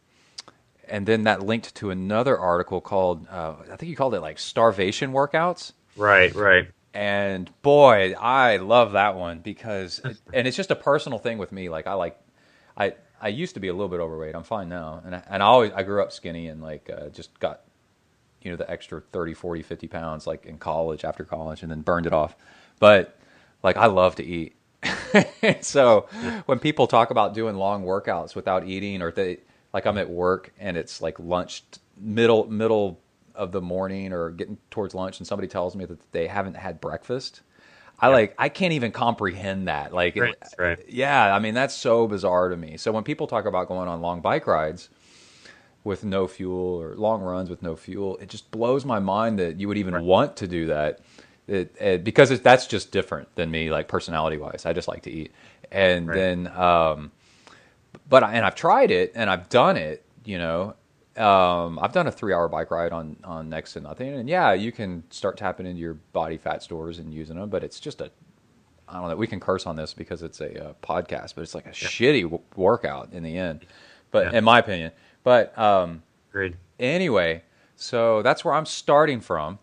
and 0.93 1.07
then 1.07 1.25
that 1.25 1.43
linked 1.43 1.75
to 1.77 1.91
another 1.91 2.39
article 2.39 2.81
called 2.81 3.27
uh, 3.29 3.55
I 3.73 3.77
think 3.77 3.91
you 3.91 3.97
called 3.97 4.15
it 4.15 4.21
like 4.21 4.39
starvation 4.39 5.13
workouts. 5.13 5.73
Right, 5.97 6.33
right 6.35 6.69
and 6.95 7.51
boy, 7.63 8.15
I 8.21 8.59
love 8.59 8.93
that 8.93 9.17
one 9.17 9.39
because, 9.39 10.01
it, 10.05 10.19
and 10.33 10.47
it's 10.47 10.57
just 10.57 10.71
a 10.71 10.77
personal 10.77 11.19
thing 11.19 11.39
with 11.39 11.53
me. 11.53 11.69
Like 11.69 11.87
I 11.87 11.95
like, 11.95 12.19
I 12.77 12.95
I 13.21 13.29
used 13.29 13.55
to 13.55 13.61
be 13.61 13.69
a 13.69 13.73
little 13.73 13.89
bit 13.89 14.01
overweight. 14.01 14.35
I'm 14.35 14.43
fine 14.43 14.69
now, 14.69 15.01
and 15.05 15.15
I, 15.15 15.23
and 15.29 15.43
I 15.43 15.47
always 15.47 15.73
I 15.73 15.83
grew 15.83 16.03
up 16.03 16.13
skinny 16.13 16.49
and 16.49 16.63
like 16.63 16.91
uh, 16.91 17.09
just 17.09 17.39
got, 17.41 17.63
you 18.43 18.51
know, 18.51 18.57
the 18.57 18.71
extra 18.71 19.01
30, 19.01 19.35
40, 19.35 19.63
50 19.63 19.89
pounds 19.89 20.27
like 20.27 20.45
in 20.47 20.59
college 20.59 21.05
after 21.05 21.25
college, 21.25 21.63
and 21.63 21.71
then 21.71 21.81
burned 21.83 22.07
it 22.07 22.13
off. 22.13 22.37
But 22.79 23.17
like 23.63 23.77
I 23.77 23.87
love 23.87 24.17
to 24.17 24.25
eat, 24.25 24.57
so 25.61 26.09
when 26.47 26.59
people 26.59 26.87
talk 26.87 27.11
about 27.11 27.33
doing 27.33 27.57
long 27.57 27.85
workouts 27.85 28.35
without 28.35 28.67
eating, 28.67 29.01
or 29.01 29.13
they 29.13 29.39
like 29.73 29.87
I'm 29.87 29.99
at 29.99 30.11
work 30.11 30.53
and 30.59 30.77
it's 30.77 31.01
like 31.01 31.19
lunch 31.19 31.65
middle 31.97 32.47
middle 32.49 33.01
of 33.35 33.53
the 33.53 33.61
morning 33.61 34.13
or 34.13 34.31
getting 34.31 34.59
towards 34.71 34.95
lunch 34.95 35.19
and 35.19 35.27
somebody 35.27 35.49
tells 35.49 35.75
me 35.75 35.85
that 35.87 36.13
they 36.13 36.27
haven't 36.27 36.55
had 36.55 36.81
breakfast 36.81 37.41
I 38.03 38.09
yeah. 38.09 38.15
like 38.15 38.35
I 38.37 38.49
can't 38.49 38.73
even 38.73 38.91
comprehend 38.91 39.69
that. 39.69 39.95
Like 39.95 40.17
right, 40.17 40.35
right. 40.59 40.85
yeah, 40.89 41.35
I 41.35 41.39
mean 41.39 41.55
that's 41.55 41.75
so 41.75 42.09
bizarre 42.09 42.49
to 42.49 42.57
me. 42.57 42.77
So 42.77 42.91
when 42.91 43.05
people 43.05 43.29
talk 43.29 43.45
about 43.45 43.69
going 43.69 43.89
on 43.89 44.03
long 44.03 44.21
bike 44.21 44.47
rides 44.47 44.89
with 45.85 46.05
no 46.05 46.27
fuel 46.27 46.81
or 46.81 46.97
long 46.97 47.23
runs 47.23 47.49
with 47.49 47.63
no 47.63 47.77
fuel, 47.77 48.17
it 48.19 48.29
just 48.29 48.51
blows 48.51 48.85
my 48.85 48.99
mind 48.99 49.39
that 49.39 49.61
you 49.61 49.69
would 49.69 49.79
even 49.79 49.95
right. 49.95 50.03
want 50.03 50.37
to 50.39 50.49
do 50.49 50.67
that. 50.67 51.01
It, 51.47 51.75
it, 51.81 52.05
because 52.05 52.31
it, 52.31 52.43
that's 52.43 52.67
just 52.67 52.93
different 52.93 53.35
than 53.35 53.51
me, 53.51 53.71
like 53.71 53.89
personality 53.89 54.37
wise. 54.37 54.65
I 54.65 54.73
just 54.73 54.87
like 54.87 55.03
to 55.03 55.11
eat, 55.11 55.33
and 55.73 56.09
then, 56.09 56.47
um, 56.47 57.11
but 58.09 58.23
I, 58.23 58.35
and 58.35 58.45
I've 58.45 58.55
tried 58.55 58.91
it 58.91 59.13
and 59.15 59.31
I've 59.31 59.49
done 59.49 59.77
it, 59.77 60.05
you 60.25 60.39
know, 60.39 60.75
um, 61.17 61.79
I've 61.81 61.93
done 61.93 62.07
a 62.07 62.13
three-hour 62.13 62.49
bike 62.49 62.71
ride 62.71 62.93
on 62.93 63.17
on 63.23 63.51
next 63.51 63.75
to 63.75 63.81
nothing, 63.81 64.15
and 64.15 64.29
yeah, 64.29 64.55
you 64.55 64.73
can 64.73 65.05
start 65.11 65.37
tapping 65.37 65.67
into 65.67 65.81
your 65.81 65.95
body 65.95 66.39
fat 66.39 66.63
stores 66.63 66.99
and 66.99 67.13
using 67.13 67.37
them, 67.37 67.51
but 67.51 67.63
it's 67.63 67.79
just 67.79 68.01
a 68.01 68.11
I 68.89 69.01
don't 69.01 69.09
know. 69.09 69.17
We 69.17 69.27
can 69.27 69.41
curse 69.41 69.67
on 69.67 69.77
this 69.77 69.95
because 69.95 70.23
it's 70.23 70.41
a 70.41 70.69
uh, 70.69 70.73
podcast, 70.83 71.35
but 71.35 71.43
it's 71.43 71.55
like 71.55 71.67
a 71.67 71.71
yeah. 71.71 71.89
shitty 71.89 72.23
w- 72.23 72.43
workout 72.57 73.11
in 73.13 73.23
the 73.23 73.37
end. 73.37 73.67
But 74.11 74.33
yeah. 74.33 74.39
in 74.39 74.45
my 74.45 74.59
opinion, 74.59 74.93
but 75.23 75.57
um, 75.59 76.03
Agreed. 76.31 76.57
Anyway, 76.79 77.43
so 77.77 78.23
that's 78.23 78.45
where 78.45 78.55
I'm 78.55 78.67
starting 78.67 79.21
from. 79.21 79.59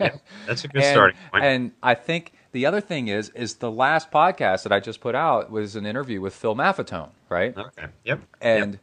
yeah, 0.00 0.16
that's 0.46 0.64
a 0.64 0.68
good 0.68 0.82
and, 0.82 0.94
starting 0.94 1.18
point. 1.30 1.44
And 1.44 1.72
I 1.82 1.94
think 1.94 2.32
the 2.54 2.64
other 2.64 2.80
thing 2.80 3.08
is, 3.08 3.28
is 3.30 3.56
the 3.56 3.70
last 3.70 4.10
podcast 4.10 4.62
that 4.62 4.72
I 4.72 4.80
just 4.80 5.00
put 5.00 5.14
out 5.14 5.50
was 5.50 5.76
an 5.76 5.84
interview 5.84 6.20
with 6.20 6.34
Phil 6.34 6.54
Maffetone, 6.54 7.10
right? 7.28 7.54
Okay. 7.56 7.86
Yep. 8.04 8.20
And 8.40 8.72
yep 8.72 8.80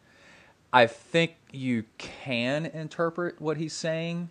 I 0.74 0.88
think 0.88 1.36
you 1.52 1.86
can 1.98 2.66
interpret 2.66 3.42
what 3.42 3.58
he's 3.58 3.74
saying 3.74 4.30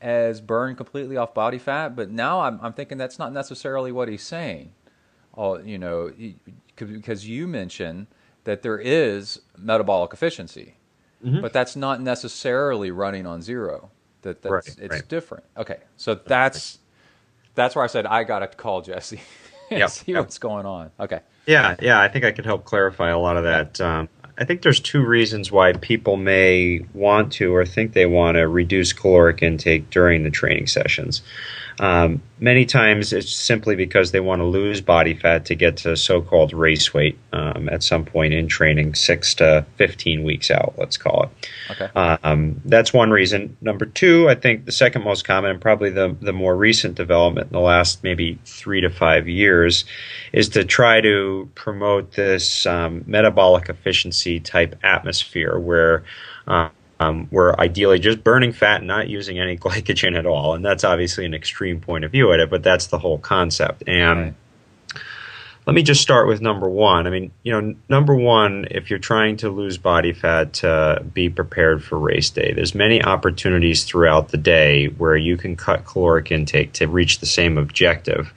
as 0.00 0.40
burn 0.40 0.76
completely 0.76 1.16
off 1.16 1.34
body 1.34 1.58
fat, 1.58 1.96
but 1.96 2.10
now 2.10 2.40
I'm, 2.40 2.58
I'm 2.62 2.72
thinking 2.72 2.98
that's 2.98 3.18
not 3.18 3.32
necessarily 3.32 3.90
what 3.90 4.08
he's 4.08 4.22
saying. 4.22 4.72
Oh, 5.36 5.58
you 5.58 5.78
know, 5.78 6.12
because 6.76 7.28
you 7.28 7.46
mentioned 7.46 8.06
that 8.44 8.62
there 8.62 8.78
is 8.78 9.40
metabolic 9.56 10.12
efficiency, 10.12 10.76
mm-hmm. 11.24 11.40
but 11.40 11.52
that's 11.52 11.74
not 11.74 12.00
necessarily 12.00 12.90
running 12.90 13.26
on 13.26 13.40
zero. 13.40 13.90
That 14.22 14.42
that's 14.42 14.52
right, 14.52 14.76
it's 14.78 14.94
right. 14.94 15.08
different. 15.08 15.44
Okay, 15.56 15.78
so 15.96 16.14
that's 16.14 16.80
that's 17.58 17.74
where 17.74 17.84
I 17.84 17.88
said 17.88 18.06
I 18.06 18.24
got 18.24 18.38
to 18.38 18.48
call 18.48 18.80
Jesse 18.80 19.20
and 19.70 19.80
yep, 19.80 19.90
see 19.90 20.12
yep. 20.12 20.20
what's 20.20 20.38
going 20.38 20.66
on. 20.66 20.90
Okay. 20.98 21.20
Yeah, 21.46 21.76
yeah, 21.80 22.00
I 22.00 22.08
think 22.08 22.24
I 22.24 22.32
could 22.32 22.44
help 22.44 22.64
clarify 22.64 23.08
a 23.08 23.18
lot 23.18 23.36
of 23.36 23.44
that. 23.44 23.80
Um, 23.80 24.08
I 24.38 24.44
think 24.44 24.62
there's 24.62 24.80
two 24.80 25.04
reasons 25.04 25.50
why 25.50 25.72
people 25.72 26.16
may 26.16 26.84
want 26.94 27.32
to 27.34 27.54
or 27.54 27.66
think 27.66 27.92
they 27.92 28.06
want 28.06 28.36
to 28.36 28.46
reduce 28.46 28.92
caloric 28.92 29.42
intake 29.42 29.90
during 29.90 30.22
the 30.22 30.30
training 30.30 30.68
sessions. 30.68 31.22
Um, 31.80 32.22
many 32.40 32.64
times 32.64 33.12
it's 33.12 33.32
simply 33.32 33.76
because 33.76 34.12
they 34.12 34.20
want 34.20 34.40
to 34.40 34.44
lose 34.44 34.80
body 34.80 35.14
fat 35.14 35.44
to 35.46 35.54
get 35.54 35.76
to 35.78 35.96
so 35.96 36.20
called 36.20 36.52
race 36.52 36.92
weight 36.92 37.18
um, 37.32 37.68
at 37.68 37.82
some 37.82 38.04
point 38.04 38.34
in 38.34 38.48
training, 38.48 38.94
six 38.94 39.34
to 39.36 39.64
15 39.76 40.24
weeks 40.24 40.50
out, 40.50 40.74
let's 40.76 40.96
call 40.96 41.24
it. 41.24 41.48
Okay. 41.70 41.88
Um, 41.94 42.60
that's 42.64 42.92
one 42.92 43.10
reason. 43.10 43.56
Number 43.60 43.86
two, 43.86 44.28
I 44.28 44.34
think 44.34 44.64
the 44.64 44.72
second 44.72 45.04
most 45.04 45.24
common 45.24 45.50
and 45.50 45.60
probably 45.60 45.90
the, 45.90 46.16
the 46.20 46.32
more 46.32 46.56
recent 46.56 46.94
development 46.94 47.48
in 47.48 47.52
the 47.52 47.60
last 47.60 48.02
maybe 48.02 48.38
three 48.44 48.80
to 48.80 48.90
five 48.90 49.28
years 49.28 49.84
is 50.32 50.48
to 50.50 50.64
try 50.64 51.00
to 51.00 51.48
promote 51.54 52.12
this 52.12 52.66
um, 52.66 53.04
metabolic 53.06 53.68
efficiency 53.68 54.40
type 54.40 54.78
atmosphere 54.82 55.58
where. 55.58 56.04
Uh, 56.46 56.70
um, 57.00 57.28
we're 57.30 57.54
ideally 57.54 57.98
just 57.98 58.24
burning 58.24 58.52
fat 58.52 58.78
and 58.78 58.88
not 58.88 59.08
using 59.08 59.38
any 59.38 59.56
glycogen 59.58 60.16
at 60.18 60.26
all. 60.26 60.54
And 60.54 60.64
that's 60.64 60.84
obviously 60.84 61.24
an 61.24 61.34
extreme 61.34 61.80
point 61.80 62.04
of 62.04 62.12
view 62.12 62.32
at 62.32 62.40
it, 62.40 62.50
but 62.50 62.62
that's 62.62 62.88
the 62.88 62.98
whole 62.98 63.18
concept. 63.18 63.84
And 63.86 64.18
right. 64.20 65.02
let 65.66 65.74
me 65.74 65.82
just 65.82 66.02
start 66.02 66.26
with 66.26 66.40
number 66.40 66.68
one. 66.68 67.06
I 67.06 67.10
mean, 67.10 67.30
you 67.42 67.52
know, 67.52 67.74
number 67.88 68.14
one, 68.14 68.66
if 68.70 68.90
you're 68.90 68.98
trying 68.98 69.36
to 69.38 69.50
lose 69.50 69.78
body 69.78 70.12
fat, 70.12 70.52
to 70.54 71.04
be 71.14 71.28
prepared 71.28 71.84
for 71.84 71.98
race 71.98 72.30
day. 72.30 72.52
There's 72.52 72.74
many 72.74 73.02
opportunities 73.02 73.84
throughout 73.84 74.28
the 74.28 74.38
day 74.38 74.86
where 74.86 75.16
you 75.16 75.36
can 75.36 75.56
cut 75.56 75.84
caloric 75.84 76.32
intake 76.32 76.72
to 76.74 76.88
reach 76.88 77.20
the 77.20 77.26
same 77.26 77.58
objective 77.58 78.32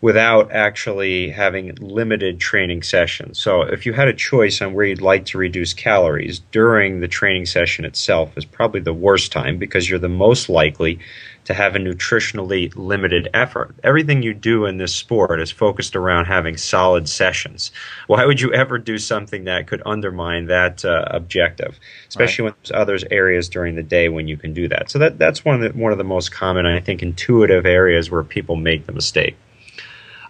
without 0.00 0.50
actually 0.50 1.28
having 1.28 1.74
limited 1.76 2.40
training 2.40 2.82
sessions. 2.82 3.38
So, 3.38 3.62
if 3.62 3.84
you 3.84 3.92
had 3.92 4.08
a 4.08 4.14
choice 4.14 4.62
on 4.62 4.72
where 4.72 4.86
you'd 4.86 5.02
like 5.02 5.26
to 5.26 5.38
reduce 5.38 5.74
calories 5.74 6.40
during 6.52 7.00
the 7.00 7.08
training 7.08 7.46
session 7.46 7.84
itself, 7.84 8.36
is 8.36 8.44
probably 8.44 8.80
the 8.80 8.94
worst 8.94 9.30
time 9.30 9.58
because 9.58 9.90
you're 9.90 9.98
the 9.98 10.08
most 10.08 10.48
likely 10.48 10.98
to 11.44 11.54
have 11.54 11.74
a 11.74 11.78
nutritionally 11.78 12.72
limited 12.76 13.28
effort. 13.34 13.74
Everything 13.82 14.22
you 14.22 14.32
do 14.32 14.66
in 14.66 14.76
this 14.76 14.94
sport 14.94 15.40
is 15.40 15.50
focused 15.50 15.96
around 15.96 16.26
having 16.26 16.56
solid 16.56 17.08
sessions. 17.08 17.72
Why 18.06 18.24
would 18.24 18.40
you 18.40 18.52
ever 18.52 18.78
do 18.78 18.98
something 18.98 19.44
that 19.44 19.66
could 19.66 19.82
undermine 19.84 20.46
that 20.46 20.84
uh, 20.84 21.06
objective, 21.08 21.80
especially 22.08 22.44
right. 22.44 22.52
when 22.52 22.54
there's 22.62 22.80
other 22.80 22.98
areas 23.10 23.48
during 23.48 23.74
the 23.74 23.82
day 23.82 24.08
when 24.08 24.28
you 24.28 24.36
can 24.36 24.54
do 24.54 24.68
that? 24.68 24.90
So 24.90 24.98
that 24.98 25.18
that's 25.18 25.44
one 25.44 25.56
of 25.56 25.60
the 25.60 25.78
one 25.78 25.92
of 25.92 25.98
the 25.98 26.04
most 26.04 26.30
common, 26.30 26.66
I 26.66 26.80
think, 26.80 27.02
intuitive 27.02 27.66
areas 27.66 28.10
where 28.10 28.22
people 28.22 28.56
make 28.56 28.86
the 28.86 28.92
mistake. 28.92 29.36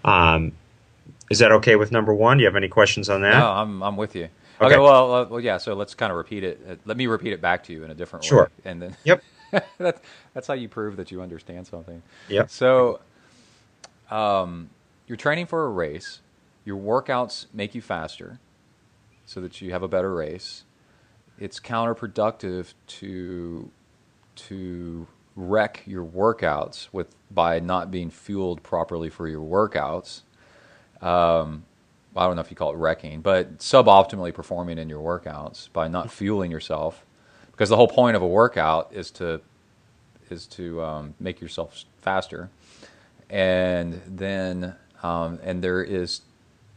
Um, 0.04 0.52
is 1.30 1.38
that 1.38 1.52
okay 1.52 1.76
with 1.76 1.92
number 1.92 2.12
one? 2.12 2.38
Do 2.38 2.42
you 2.42 2.47
have 2.47 2.57
any 2.57 2.69
questions 2.69 3.09
on 3.09 3.23
that? 3.23 3.38
No, 3.38 3.50
I'm, 3.50 3.83
I'm 3.83 3.97
with 3.97 4.16
you. 4.16 4.25
Okay, 4.61 4.75
okay 4.75 4.78
well, 4.78 5.14
uh, 5.14 5.25
well, 5.26 5.40
yeah. 5.40 5.59
So 5.59 5.75
let's 5.75 5.95
kind 5.95 6.11
of 6.11 6.16
repeat 6.16 6.45
it. 6.45 6.61
Uh, 6.69 6.75
let 6.85 6.97
me 6.97 7.07
repeat 7.07 7.33
it 7.33 7.40
back 7.40 7.64
to 7.64 7.73
you 7.73 7.85
in 7.85 7.90
a 7.90 7.95
different 7.95 8.25
sure. 8.25 8.45
way. 8.45 8.71
And 8.71 8.83
then, 8.83 8.97
yep, 9.04 9.23
that's 9.78 10.00
that's 10.35 10.47
how 10.47 10.54
you 10.54 10.69
prove 10.69 10.97
that 10.97 11.11
you 11.11 11.23
understand 11.23 11.66
something. 11.66 12.02
Yep. 12.28 12.50
So, 12.50 13.00
um, 14.11 14.71
you're 15.07 15.16
training 15.16 15.47
for 15.47 15.64
a 15.64 15.69
race. 15.69 16.21
Your 16.64 16.76
workouts 16.76 17.47
make 17.54 17.75
you 17.75 17.80
faster, 17.80 18.38
so 19.25 19.40
that 19.40 19.61
you 19.62 19.71
have 19.73 19.83
a 19.83 19.88
better 19.88 20.12
race. 20.12 20.64
It's 21.38 21.59
counterproductive 21.59 22.75
to 22.87 23.71
to 24.37 25.07
wreck 25.41 25.83
your 25.87 26.05
workouts 26.05 26.89
with 26.93 27.15
by 27.31 27.61
not 27.61 27.91
being 27.91 28.11
fueled 28.11 28.63
properly 28.63 29.09
for 29.09 29.27
your 29.29 29.41
workouts. 29.41 30.23
Um, 31.01 31.65
I 32.15 32.27
don't 32.27 32.35
know 32.35 32.43
if 32.43 32.51
you 32.51 32.57
call 32.57 32.73
it 32.73 32.77
wrecking, 32.77 33.21
but 33.21 33.59
suboptimally 33.59 34.35
performing 34.35 34.79
in 34.79 34.89
your 34.89 35.01
workouts 35.01 35.73
by 35.73 35.89
not 35.89 36.11
fueling 36.11 36.51
yourself, 36.51 37.07
because 37.53 37.69
the 37.69 37.77
whole 37.77 37.89
point 37.89 38.17
of 38.17 38.23
a 38.23 38.27
workout 38.27 38.91
is 38.93 39.11
to 39.13 39.41
is 40.29 40.47
to 40.47 40.83
um, 40.83 41.15
make 41.19 41.41
yourself 41.41 41.85
faster, 42.03 42.51
and 43.29 44.01
then 44.07 44.75
um, 45.03 45.39
and 45.43 45.63
there 45.63 45.83
is 45.83 46.23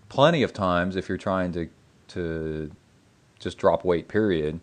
plenty 0.10 0.44
of 0.44 0.54
times 0.54 0.96
if 0.96 1.10
you're 1.10 1.18
trying 1.18 1.52
to 1.54 1.70
to 2.10 2.72
just 3.40 3.58
drop 3.58 3.84
weight. 3.84 4.08
Period. 4.08 4.60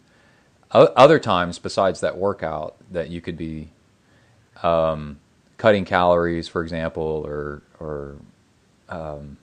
Other 0.73 1.19
times 1.19 1.59
besides 1.59 2.01
that 2.01 2.17
workout 2.17 2.77
that 2.93 3.11
you 3.11 3.21
could 3.21 3.37
be 3.37 3.71
um, 4.63 5.19
cutting 5.57 5.85
calories, 5.85 6.49
for 6.49 6.63
example, 6.63 7.25
or 7.27 7.63
or 7.79 8.17
um, 8.89 9.37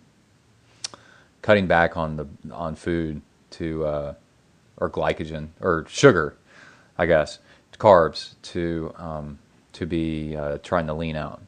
cutting 1.41 1.67
back 1.67 1.97
on 1.97 2.17
the 2.17 2.27
on 2.53 2.75
food 2.75 3.21
to 3.51 3.85
uh, 3.85 4.13
or 4.77 4.89
glycogen 4.89 5.49
or 5.61 5.85
sugar, 5.89 6.35
I 6.97 7.05
guess, 7.05 7.39
carbs 7.77 8.33
to 8.43 8.93
um, 8.97 9.39
to 9.73 9.85
be 9.85 10.35
uh, 10.35 10.57
trying 10.63 10.87
to 10.87 10.93
lean 10.93 11.15
out. 11.15 11.41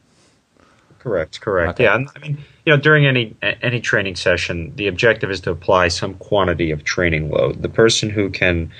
Correct. 0.98 1.40
Correct. 1.40 1.80
Okay. 1.80 1.84
Yeah. 1.84 2.04
I 2.14 2.18
mean, 2.18 2.38
you 2.66 2.72
know, 2.72 2.76
during 2.76 3.06
any 3.06 3.34
any 3.42 3.80
training 3.80 4.16
session, 4.16 4.74
the 4.76 4.86
objective 4.86 5.30
is 5.30 5.40
to 5.42 5.50
apply 5.50 5.88
some 5.88 6.14
quantity 6.14 6.70
of 6.70 6.84
training 6.84 7.30
load. 7.30 7.62
The 7.62 7.70
person 7.70 8.10
who 8.10 8.28
can 8.30 8.70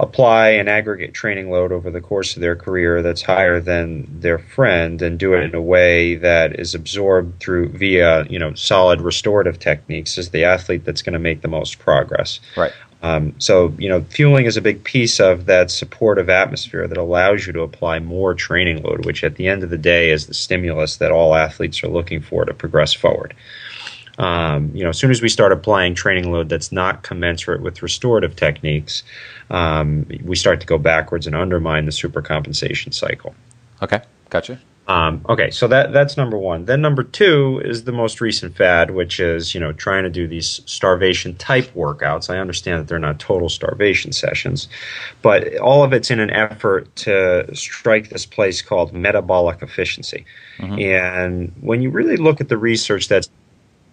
apply 0.00 0.50
an 0.50 0.68
aggregate 0.68 1.14
training 1.14 1.50
load 1.50 1.72
over 1.72 1.90
the 1.90 2.00
course 2.00 2.34
of 2.34 2.40
their 2.40 2.56
career 2.56 3.02
that's 3.02 3.22
higher 3.22 3.60
than 3.60 4.06
their 4.20 4.38
friend 4.38 5.00
and 5.02 5.18
do 5.18 5.34
it 5.34 5.42
in 5.42 5.54
a 5.54 5.60
way 5.60 6.16
that 6.16 6.58
is 6.58 6.74
absorbed 6.74 7.38
through 7.40 7.68
via 7.68 8.24
you 8.24 8.38
know 8.38 8.54
solid 8.54 9.00
restorative 9.00 9.58
techniques 9.58 10.18
is 10.18 10.30
the 10.30 10.44
athlete 10.44 10.84
that's 10.84 11.02
going 11.02 11.12
to 11.12 11.18
make 11.18 11.42
the 11.42 11.48
most 11.48 11.78
progress. 11.78 12.40
Right. 12.56 12.72
Um, 13.02 13.34
so 13.38 13.74
you 13.78 13.88
know 13.88 14.02
fueling 14.02 14.46
is 14.46 14.56
a 14.56 14.60
big 14.60 14.84
piece 14.84 15.18
of 15.18 15.46
that 15.46 15.70
supportive 15.70 16.30
atmosphere 16.30 16.86
that 16.86 16.98
allows 16.98 17.46
you 17.46 17.52
to 17.52 17.62
apply 17.62 17.98
more 17.98 18.32
training 18.32 18.82
load 18.84 19.04
which 19.04 19.24
at 19.24 19.34
the 19.34 19.48
end 19.48 19.64
of 19.64 19.70
the 19.70 19.78
day 19.78 20.10
is 20.10 20.28
the 20.28 20.34
stimulus 20.34 20.98
that 20.98 21.10
all 21.10 21.34
athletes 21.34 21.82
are 21.82 21.88
looking 21.88 22.20
for 22.20 22.44
to 22.44 22.54
progress 22.54 22.92
forward 22.92 23.34
um, 24.18 24.70
you 24.74 24.82
know, 24.82 24.90
as 24.90 24.98
soon 24.98 25.10
as 25.10 25.22
we 25.22 25.28
start 25.28 25.52
applying 25.52 25.94
training 25.94 26.30
load 26.30 26.48
that's 26.48 26.72
not 26.72 27.02
commensurate 27.02 27.62
with 27.62 27.82
restorative 27.82 28.36
techniques, 28.36 29.02
um, 29.50 30.06
we 30.24 30.36
start 30.36 30.60
to 30.60 30.66
go 30.66 30.78
backwards 30.78 31.26
and 31.26 31.34
undermine 31.34 31.86
the 31.86 31.92
supercompensation 31.92 32.92
cycle. 32.92 33.34
Okay, 33.82 34.00
gotcha. 34.30 34.60
Um, 34.88 35.24
okay, 35.28 35.50
so 35.50 35.68
that 35.68 35.92
that's 35.92 36.16
number 36.16 36.36
one. 36.36 36.64
Then 36.64 36.82
number 36.82 37.04
two 37.04 37.62
is 37.64 37.84
the 37.84 37.92
most 37.92 38.20
recent 38.20 38.56
fad, 38.56 38.90
which 38.90 39.20
is 39.20 39.54
you 39.54 39.60
know 39.60 39.72
trying 39.72 40.02
to 40.02 40.10
do 40.10 40.26
these 40.26 40.60
starvation 40.66 41.36
type 41.36 41.72
workouts. 41.74 42.28
I 42.28 42.38
understand 42.38 42.80
that 42.80 42.88
they're 42.88 42.98
not 42.98 43.20
total 43.20 43.48
starvation 43.48 44.10
sessions, 44.10 44.66
but 45.22 45.56
all 45.58 45.84
of 45.84 45.92
it's 45.92 46.10
in 46.10 46.18
an 46.18 46.30
effort 46.30 46.94
to 46.96 47.48
strike 47.54 48.10
this 48.10 48.26
place 48.26 48.60
called 48.60 48.92
metabolic 48.92 49.62
efficiency. 49.62 50.24
Mm-hmm. 50.58 50.78
And 50.80 51.52
when 51.60 51.80
you 51.80 51.90
really 51.90 52.16
look 52.16 52.40
at 52.40 52.48
the 52.48 52.58
research 52.58 53.06
that's 53.06 53.30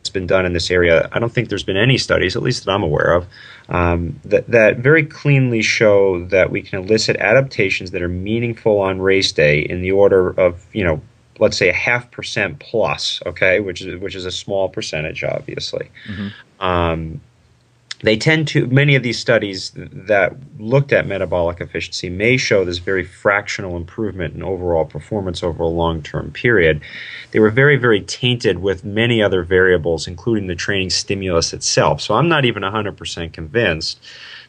been 0.07 0.27
done 0.27 0.45
in 0.45 0.53
this 0.53 0.71
area, 0.71 1.09
I 1.11 1.19
don't 1.19 1.31
think 1.31 1.49
there's 1.49 1.63
been 1.63 1.77
any 1.77 1.97
studies, 1.97 2.35
at 2.35 2.41
least 2.41 2.65
that 2.65 2.71
I'm 2.71 2.83
aware 2.83 3.13
of, 3.13 3.27
um, 3.67 4.19
that, 4.25 4.47
that 4.47 4.77
very 4.77 5.05
cleanly 5.05 5.61
show 5.61 6.25
that 6.25 6.51
we 6.51 6.61
can 6.61 6.83
elicit 6.83 7.17
adaptations 7.17 7.91
that 7.91 8.01
are 8.01 8.09
meaningful 8.09 8.79
on 8.79 8.99
race 9.01 9.31
day 9.31 9.59
in 9.59 9.81
the 9.81 9.91
order 9.91 10.29
of, 10.29 10.65
you 10.73 10.83
know, 10.83 11.01
let's 11.39 11.57
say 11.57 11.69
a 11.69 11.73
half 11.73 12.11
percent 12.11 12.59
plus, 12.59 13.21
okay, 13.25 13.59
which 13.59 13.81
is 13.81 13.99
which 13.99 14.15
is 14.15 14.25
a 14.25 14.31
small 14.31 14.69
percentage, 14.69 15.23
obviously. 15.23 15.89
Mm-hmm. 16.07 16.65
Um, 16.65 17.21
they 18.01 18.15
tend 18.15 18.47
to 18.49 18.67
many 18.67 18.95
of 18.95 19.03
these 19.03 19.19
studies 19.19 19.71
that 19.75 20.33
looked 20.57 20.93
at 20.93 21.05
metabolic 21.05 21.59
efficiency 21.59 22.09
may 22.09 22.37
show 22.37 22.63
this 22.63 22.77
very 22.77 23.03
fractional 23.03 23.75
improvement 23.75 24.33
in 24.33 24.43
overall 24.43 24.85
performance 24.85 25.43
over 25.43 25.63
a 25.63 25.67
long-term 25.67 26.31
period. 26.31 26.81
They 27.31 27.39
were 27.39 27.49
very 27.49 27.77
very 27.77 28.01
tainted 28.01 28.59
with 28.59 28.83
many 28.83 29.21
other 29.21 29.43
variables 29.43 30.07
including 30.07 30.47
the 30.47 30.55
training 30.55 30.89
stimulus 30.89 31.53
itself. 31.53 32.01
So 32.01 32.15
i'm 32.15 32.29
not 32.29 32.45
even 32.45 32.63
100% 32.63 33.33
convinced 33.33 33.99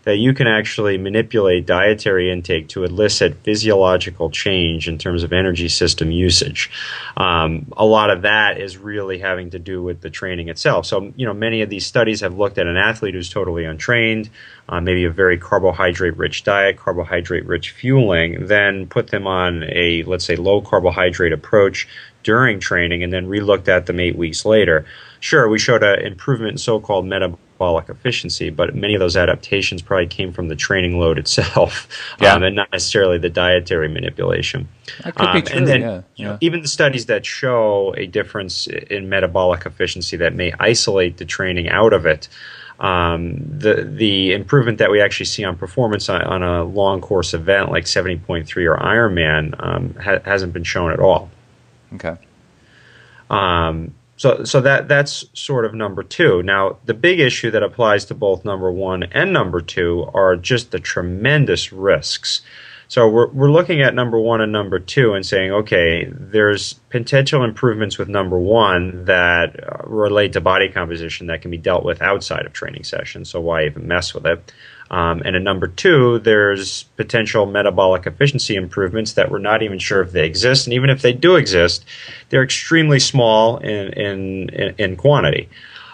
that 0.05 0.17
you 0.17 0.33
can 0.33 0.47
actually 0.47 0.97
manipulate 0.97 1.67
dietary 1.67 2.31
intake 2.31 2.69
to 2.69 2.85
elicit 2.85 3.37
physiological 3.43 4.31
change 4.31 4.89
in 4.89 4.97
terms 4.97 5.23
of 5.23 5.33
energy 5.33 5.69
system 5.69 6.11
usage. 6.11 6.71
Um, 7.17 7.67
a 7.77 7.85
lot 7.85 8.11
of 8.11 8.23
that 8.23 8.61
is 8.61 8.79
really 8.79 9.19
having 9.19 9.51
to 9.51 9.59
do 9.59 9.83
with 9.83 10.01
the 10.01 10.11
training 10.11 10.49
itself. 10.49 10.87
So, 10.87 11.13
you 11.17 11.27
know, 11.27 11.35
many 11.35 11.61
of 11.63 11.69
these 11.69 11.85
studies 11.85 12.21
have 12.21 12.37
looked 12.37 12.59
at 12.59 12.67
an 12.67 12.77
athlete 12.77 13.15
who's 13.15 13.29
totally 13.29 13.65
untrained, 13.65 14.31
uh, 14.69 14.81
maybe 14.81 15.05
a 15.05 15.11
very 15.11 15.37
carbohydrate 15.37 16.17
rich 16.17 16.45
diet, 16.45 16.79
carbohydrate 16.79 17.45
rich 17.45 17.71
fueling, 17.73 18.47
then 18.47 18.87
put 18.87 19.09
them 19.09 19.27
on 19.27 19.65
a, 19.65 20.03
let's 20.05 20.25
say, 20.25 20.37
low 20.37 20.63
carbohydrate 20.63 21.33
approach 21.33 21.87
during 22.23 22.61
training 22.61 23.03
and 23.03 23.13
then 23.13 23.27
relooked 23.27 23.69
at 23.69 23.87
them 23.87 24.01
eight 24.01 24.17
weeks 24.17 24.45
later. 24.45 24.87
Sure, 25.21 25.49
we 25.49 25.59
showed 25.59 25.83
an 25.83 26.01
improvement 26.01 26.53
in 26.53 26.59
so 26.59 26.81
called 26.81 27.05
metabolic 27.05 27.39
metabolic 27.61 27.91
efficiency, 27.91 28.49
but 28.49 28.75
many 28.75 28.95
of 28.95 29.01
those 29.01 29.17
adaptations 29.17 29.83
probably 29.83 30.07
came 30.07 30.33
from 30.33 30.49
the 30.49 30.57
training 30.57 30.99
load 30.99 31.19
itself, 31.19 31.89
yeah. 32.21 32.35
um, 32.35 32.43
and 32.43 32.57
not 32.57 32.73
necessarily 32.73 33.19
the 33.19 33.29
dietary 33.29 33.89
manipulation. 33.89 34.67
That 35.05 35.15
could 35.15 35.27
um, 35.27 35.35
be 35.35 35.43
true. 35.43 35.59
And 35.59 35.67
then, 35.69 35.81
yeah, 35.81 36.03
you 36.17 36.25
know, 36.25 36.39
even 36.41 36.63
the 36.63 36.69
studies 36.69 37.07
that 37.07 37.27
show 37.27 37.95
a 37.97 38.07
difference 38.07 38.67
in 38.67 39.09
metabolic 39.09 39.67
efficiency 39.67 40.17
that 40.17 40.35
may 40.35 40.53
isolate 40.59 41.19
the 41.19 41.27
training 41.27 41.69
out 41.69 41.93
of 41.93 42.07
it. 42.07 42.29
Um, 42.79 43.37
the 43.59 43.85
the 43.85 44.33
improvement 44.33 44.79
that 44.79 44.91
we 44.91 45.03
actually 45.03 45.27
see 45.27 45.45
on 45.45 45.55
performance 45.55 46.09
on, 46.09 46.23
on 46.23 46.43
a 46.43 46.65
long 46.65 47.03
course 47.03 47.35
event 47.35 47.71
like 47.71 47.85
70.3 47.85 48.49
or 48.67 48.79
Ironman 48.79 49.55
um, 49.63 49.95
ha- 50.03 50.21
hasn't 50.25 50.55
been 50.55 50.65
shown 50.65 50.91
at 50.91 50.99
all. 50.99 51.29
Okay. 51.93 52.17
Um, 53.29 53.93
so, 54.21 54.45
so 54.45 54.61
that 54.61 54.87
that's 54.87 55.25
sort 55.33 55.65
of 55.65 55.73
number 55.75 56.03
two. 56.03 56.43
Now, 56.43 56.77
the 56.85 56.93
big 56.95 57.21
issue 57.21 57.51
that 57.53 57.63
applies 57.63 58.05
to 58.07 58.15
both 58.15 58.45
number 58.45 58.71
one 58.71 59.05
and 59.05 59.33
number 59.33 59.63
two 59.63 60.11
are 60.13 60.37
just 60.37 60.71
the 60.73 60.79
tremendous 60.79 61.73
risks 61.73 62.43
So 62.91 63.09
we're, 63.09 63.29
we're 63.29 63.53
looking 63.53 63.83
at 63.83 63.95
number 63.95 64.19
one 64.19 64.41
and 64.41 64.51
number 64.51 64.81
two 64.81 65.15
and 65.15 65.25
saying, 65.25 65.53
okay, 65.53 66.09
there's 66.11 66.75
potential 66.91 67.45
improvements 67.45 67.99
with 67.99 68.09
number 68.09 68.37
one 68.37 69.05
that 69.05 69.55
uh, 69.63 69.87
relate 69.89 70.33
to 70.33 70.41
body 70.41 70.69
composition 70.69 71.29
that 71.29 71.41
can 71.41 71.53
be 71.53 71.57
dealt 71.57 71.85
with 71.85 72.03
outside 72.03 72.47
of 72.47 72.53
training 72.53 72.83
sessions. 72.83 73.31
So 73.31 73.41
why 73.41 73.65
even 73.67 73.87
mess 73.87 74.13
with 74.13 74.27
it? 74.27 74.53
Um, 74.91 75.23
and 75.25 75.37
in 75.37 75.45
number 75.45 75.69
two, 75.69 76.19
there's 76.19 76.83
potential 76.97 77.47
metabolic 77.47 78.07
efficiency 78.07 78.57
improvements 78.57 79.13
that 79.13 79.31
we're 79.31 79.39
not 79.39 79.63
even 79.63 79.79
sure 79.79 80.03
if 80.03 80.11
they 80.11 80.27
exist. 80.27 80.67
And 80.67 80.75
even 80.75 80.91
if 80.91 81.01
they 81.01 81.13
do 81.13 81.37
exist, 81.37 81.85
they're 82.29 82.43
extremely 82.43 82.99
small 82.99 83.59
in, 83.59 83.93
in, 83.93 84.75
in, 84.79 84.97
quantity. 84.97 85.49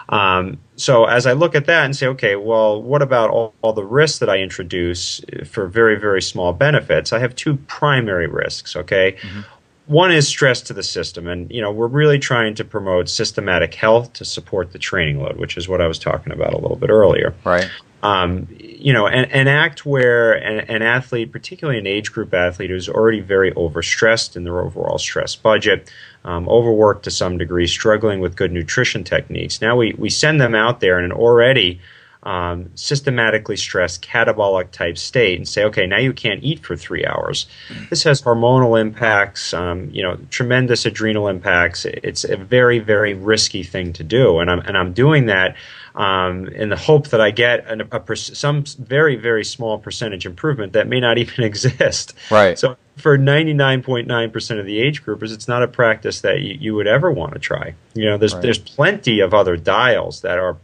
Um, 0.09 0.57
so 0.77 1.05
as 1.05 1.27
I 1.27 1.33
look 1.33 1.53
at 1.53 1.67
that 1.67 1.85
and 1.85 1.95
say, 1.95 2.07
okay, 2.07 2.35
well, 2.35 2.81
what 2.81 3.03
about 3.03 3.29
all, 3.29 3.53
all, 3.61 3.73
the 3.73 3.83
risks 3.85 4.19
that 4.19 4.29
I 4.29 4.37
introduce 4.37 5.21
for 5.45 5.67
very, 5.67 5.99
very 5.99 6.21
small 6.21 6.53
benefits? 6.53 7.13
I 7.13 7.19
have 7.19 7.35
two 7.35 7.57
primary 7.67 8.27
risks, 8.27 8.75
okay? 8.75 9.13
Mm-hmm. 9.21 9.41
One 9.87 10.11
is 10.11 10.27
stress 10.27 10.61
to 10.63 10.73
the 10.73 10.83
system, 10.83 11.27
and 11.27 11.49
you 11.49 11.61
know 11.61 11.71
we're 11.71 11.87
really 11.87 12.19
trying 12.19 12.55
to 12.55 12.65
promote 12.65 13.07
systematic 13.07 13.73
health 13.73 14.11
to 14.13 14.25
support 14.25 14.73
the 14.73 14.79
training 14.79 15.21
load, 15.21 15.37
which 15.37 15.55
is 15.55 15.69
what 15.69 15.79
I 15.79 15.87
was 15.87 15.97
talking 15.97 16.33
about 16.33 16.53
a 16.53 16.57
little 16.57 16.75
bit 16.75 16.89
earlier. 16.89 17.33
Right. 17.45 17.69
Um, 18.03 18.47
you 18.59 18.93
know, 18.93 19.07
an, 19.07 19.25
an 19.25 19.47
act 19.47 19.85
where 19.85 20.33
an, 20.33 20.59
an, 20.69 20.83
athlete, 20.83 21.31
particularly 21.31 21.79
an 21.79 21.87
age 21.87 22.11
group 22.11 22.31
athlete 22.31 22.69
who's 22.69 22.87
already 22.87 23.21
very 23.21 23.51
overstressed 23.53 24.35
in 24.35 24.43
their 24.43 24.59
overall 24.59 24.99
stress 24.99 25.35
budget, 25.35 25.91
um, 26.23 26.47
overworked 26.47 27.03
to 27.05 27.11
some 27.11 27.39
degree, 27.39 27.65
struggling 27.65 28.19
with 28.19 28.35
good 28.35 28.51
nutrition 28.51 29.03
techniques. 29.03 29.61
Now 29.61 29.75
we, 29.75 29.95
we 29.97 30.11
send 30.11 30.39
them 30.39 30.53
out 30.53 30.79
there 30.79 30.99
in 30.99 31.05
an 31.05 31.11
already 31.11 31.81
um, 32.27 32.71
systematically 32.75 33.55
stressed 33.55 34.01
catabolic 34.01 34.71
type 34.71 34.97
state 34.97 35.37
and 35.37 35.47
say, 35.47 35.63
okay, 35.63 35.87
now 35.87 35.97
you 35.97 36.11
can't 36.11 36.43
eat 36.43 36.59
for 36.59 36.75
three 36.75 37.05
hours. 37.05 37.47
This 37.89 38.03
has 38.03 38.21
hormonal 38.21 38.79
impacts, 38.79 39.53
um, 39.53 39.89
you 39.91 40.03
know, 40.03 40.17
tremendous 40.29 40.85
adrenal 40.85 41.29
impacts. 41.29 41.85
It's 41.85 42.25
a 42.25 42.35
very, 42.35 42.79
very 42.79 43.13
risky 43.13 43.63
thing 43.63 43.93
to 43.93 44.03
do, 44.03 44.39
and 44.39 44.51
I'm 44.51 44.59
and 44.59 44.77
I'm 44.77 44.91
doing 44.91 45.27
that 45.27 45.55
um, 45.97 46.47
in 46.49 46.69
the 46.69 46.77
hope 46.77 47.07
that 47.07 47.19
I 47.19 47.31
get 47.31 47.65
an, 47.67 47.81
a, 47.91 48.15
some 48.15 48.63
very, 48.79 49.15
very 49.15 49.43
small 49.43 49.79
percentage 49.79 50.27
improvement 50.27 50.73
that 50.73 50.87
may 50.87 50.99
not 50.99 51.17
even 51.17 51.43
exist. 51.43 52.13
Right. 52.29 52.57
So 52.57 52.77
for 52.97 53.17
99.9% 53.17 54.59
of 54.59 54.65
the 54.65 54.79
age 54.79 55.03
groupers, 55.03 55.33
it's 55.33 55.47
not 55.47 55.63
a 55.63 55.67
practice 55.67 56.21
that 56.21 56.41
you, 56.41 56.57
you 56.59 56.75
would 56.75 56.87
ever 56.87 57.11
want 57.11 57.33
to 57.33 57.39
try. 57.39 57.73
You 57.95 58.05
know, 58.05 58.17
there's, 58.17 58.33
right. 58.33 58.43
there's 58.43 58.59
plenty 58.59 59.19
of 59.19 59.33
other 59.33 59.57
dials 59.57 60.21
that 60.21 60.37
are 60.37 60.57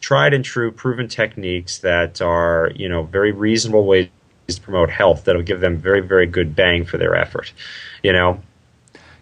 tried 0.00 0.34
and 0.34 0.44
true, 0.44 0.70
proven 0.70 1.08
techniques 1.08 1.78
that 1.78 2.20
are, 2.20 2.70
you 2.74 2.88
know, 2.88 3.04
very 3.04 3.32
reasonable 3.32 3.86
ways 3.86 4.10
to 4.48 4.60
promote 4.60 4.90
health 4.90 5.24
that'll 5.24 5.42
give 5.42 5.60
them 5.60 5.78
very, 5.78 6.00
very 6.00 6.26
good 6.26 6.54
bang 6.54 6.84
for 6.84 6.98
their 6.98 7.16
effort, 7.16 7.54
you 8.02 8.12
know? 8.12 8.42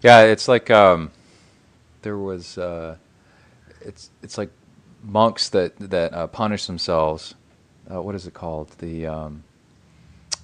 Yeah, 0.03 0.23
it's 0.23 0.49
like, 0.49 0.69
um, 0.73 1.13
there 2.03 2.19
was, 2.19 2.59
uh, 2.59 2.97
it's, 3.81 4.11
it's 4.25 4.37
like 4.37 4.51
monks 5.03 5.49
that 5.51 5.77
that 5.91 6.13
uh, 6.15 6.27
punish 6.29 6.67
themselves. 6.67 7.35
Uh, 7.91 8.01
what 8.01 8.15
is 8.15 8.27
it 8.27 8.35
called? 8.35 8.71
The 8.79 9.07
um, 9.07 9.45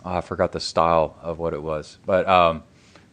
oh, 0.05 0.17
I 0.17 0.21
forgot 0.21 0.53
the 0.53 0.61
style 0.61 1.17
of 1.23 1.39
what 1.39 1.55
it 1.55 1.63
was, 1.63 1.99
but 2.05 2.29
um, 2.29 2.63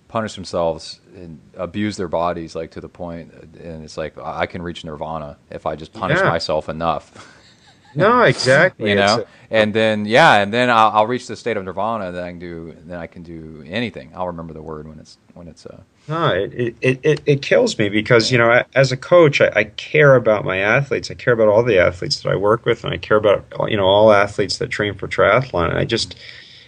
punish 0.08 0.36
themselves 0.36 1.00
and 1.16 1.40
abuse 1.56 1.98
their 1.98 2.08
bodies 2.08 2.56
like 2.56 2.72
to 2.72 2.82
the 2.82 2.90
point, 2.90 3.34
and 3.34 3.84
it's 3.84 3.98
like 3.98 4.18
I 4.18 4.46
can 4.46 4.62
reach 4.62 4.84
nirvana 4.84 5.38
if 5.50 5.66
I 5.66 5.76
just 5.76 5.94
punish 5.94 6.20
yeah. 6.20 6.30
myself 6.30 6.70
enough. 6.70 7.32
no, 7.96 8.24
exactly. 8.24 8.90
you 8.92 8.96
know, 8.96 9.22
a, 9.22 9.54
and 9.54 9.74
then 9.74 10.06
yeah, 10.06 10.38
and 10.38 10.54
then 10.54 10.70
I'll, 10.70 10.92
I'll, 10.92 11.08
reach 11.08 11.28
the 11.28 11.36
state 11.36 11.58
of 11.58 11.64
nirvana. 11.64 12.12
Then 12.12 12.24
I 12.24 12.30
can 12.30 12.40
do. 12.40 12.76
Then 12.86 13.00
I 13.00 13.08
can 13.08 13.24
do 13.24 13.64
anything. 13.68 14.12
I'll 14.16 14.28
remember 14.28 14.54
the 14.54 14.62
word 14.62 14.88
when 14.88 15.00
it's 15.00 15.18
when 15.34 15.48
it's. 15.48 15.66
Uh, 15.66 15.82
no, 16.08 16.30
it, 16.30 16.76
it, 16.82 17.00
it, 17.04 17.22
it 17.26 17.42
kills 17.42 17.80
me 17.80 17.90
because 17.90 18.32
you 18.32 18.38
know 18.38 18.64
as 18.76 18.92
a 18.92 18.98
coach 18.98 19.42
I, 19.42 19.52
I, 19.56 19.64
care 19.64 20.16
about 20.16 20.46
my 20.46 20.58
athletes. 20.58 21.10
I 21.10 21.16
care 21.16 21.34
about 21.34 21.48
all 21.48 21.64
the 21.64 21.80
athletes 21.80 22.22
that 22.22 22.30
I 22.30 22.36
work 22.36 22.66
with, 22.66 22.84
and 22.84 22.94
I 22.94 22.98
care 22.98 23.18
about 23.18 23.46
you 23.70 23.78
know 23.78 23.86
all 23.86 24.12
athletes 24.12 24.60
that 24.60 24.68
train 24.68 24.94
for 24.94 25.08
triathlon. 25.08 25.70
And 25.70 25.80
I 25.80 25.86
just 25.86 26.16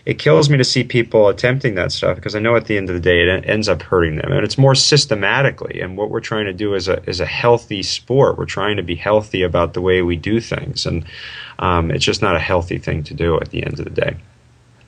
it 0.08 0.18
kills 0.18 0.50
me 0.50 0.58
to 0.58 0.64
see 0.64 0.84
people 0.84 1.28
attempting 1.28 1.76
that 1.76 1.92
stuff 1.92 2.16
because 2.16 2.34
I 2.34 2.40
know 2.40 2.56
at 2.56 2.66
the 2.66 2.78
end 2.78 2.90
of 2.90 2.96
the 2.96 3.02
day 3.02 3.22
it 3.22 3.46
ends 3.46 3.70
up 3.70 3.84
hurting 3.84 4.16
them, 4.16 4.32
and 4.32 4.44
it's 4.44 4.58
more 4.58 4.74
systematically. 4.74 5.82
And 5.82 5.98
what 5.98 6.10
we're 6.10 6.20
trying 6.20 6.46
to 6.46 6.54
do 6.54 6.74
is 6.74 6.88
a 6.88 7.08
is 7.08 7.20
a 7.20 7.26
healthy 7.26 7.84
sport. 7.84 8.40
We're 8.40 8.46
trying 8.46 8.78
to 8.78 8.84
be 8.84 8.96
healthy 8.96 9.44
about 9.44 9.76
the 9.76 9.82
way 9.82 10.02
we 10.02 10.16
do 10.16 10.40
things, 10.40 10.88
and 10.88 11.06
um, 11.60 11.92
it's 11.92 12.06
just 12.06 12.24
not 12.24 12.36
a 12.36 12.40
healthy 12.40 12.80
thing 12.80 13.04
to 13.04 13.14
do 13.14 13.40
at 13.40 13.52
the 13.52 13.64
end 13.64 13.78
of 13.78 13.86
the 13.86 13.92
day. 13.92 14.16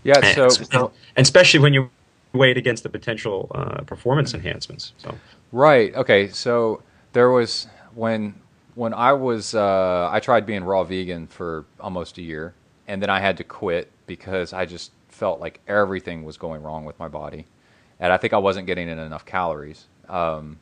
Yeah. 0.04 0.34
So, 0.34 0.46
and, 0.72 0.90
and 1.18 1.26
especially 1.26 1.60
when 1.60 1.74
you 1.74 1.90
weigh 2.34 2.52
it 2.52 2.58
against 2.58 2.84
the 2.84 2.90
potential 2.90 3.52
uh, 3.56 3.82
performance 3.82 4.34
enhancements. 4.34 4.94
So. 4.98 5.16
Right. 5.52 5.94
Okay. 5.96 6.30
So 6.30 6.84
there 7.14 7.30
was 7.30 7.68
when 7.96 8.36
when 8.76 8.94
I 8.94 9.14
was 9.14 9.56
uh, 9.56 10.10
I 10.12 10.20
tried 10.20 10.46
being 10.46 10.64
raw 10.64 10.84
vegan 10.84 11.28
for 11.28 11.66
almost 11.80 12.18
a 12.18 12.22
year, 12.22 12.54
and 12.88 13.02
then 13.02 13.10
I 13.10 13.20
had 13.20 13.38
to 13.38 13.44
quit 13.44 13.92
because 14.06 14.54
I 14.54 14.66
just 14.66 14.92
felt 15.08 15.40
like 15.40 15.60
everything 15.68 16.24
was 16.24 16.38
going 16.38 16.62
wrong 16.62 16.86
with 16.86 16.98
my 17.00 17.08
body, 17.08 17.46
and 18.00 18.14
I 18.14 18.18
think 18.18 18.34
I 18.34 18.38
wasn't 18.38 18.68
getting 18.68 18.88
in 18.88 19.00
enough 19.00 19.26
calories. 19.26 19.88
Um, 20.08 20.60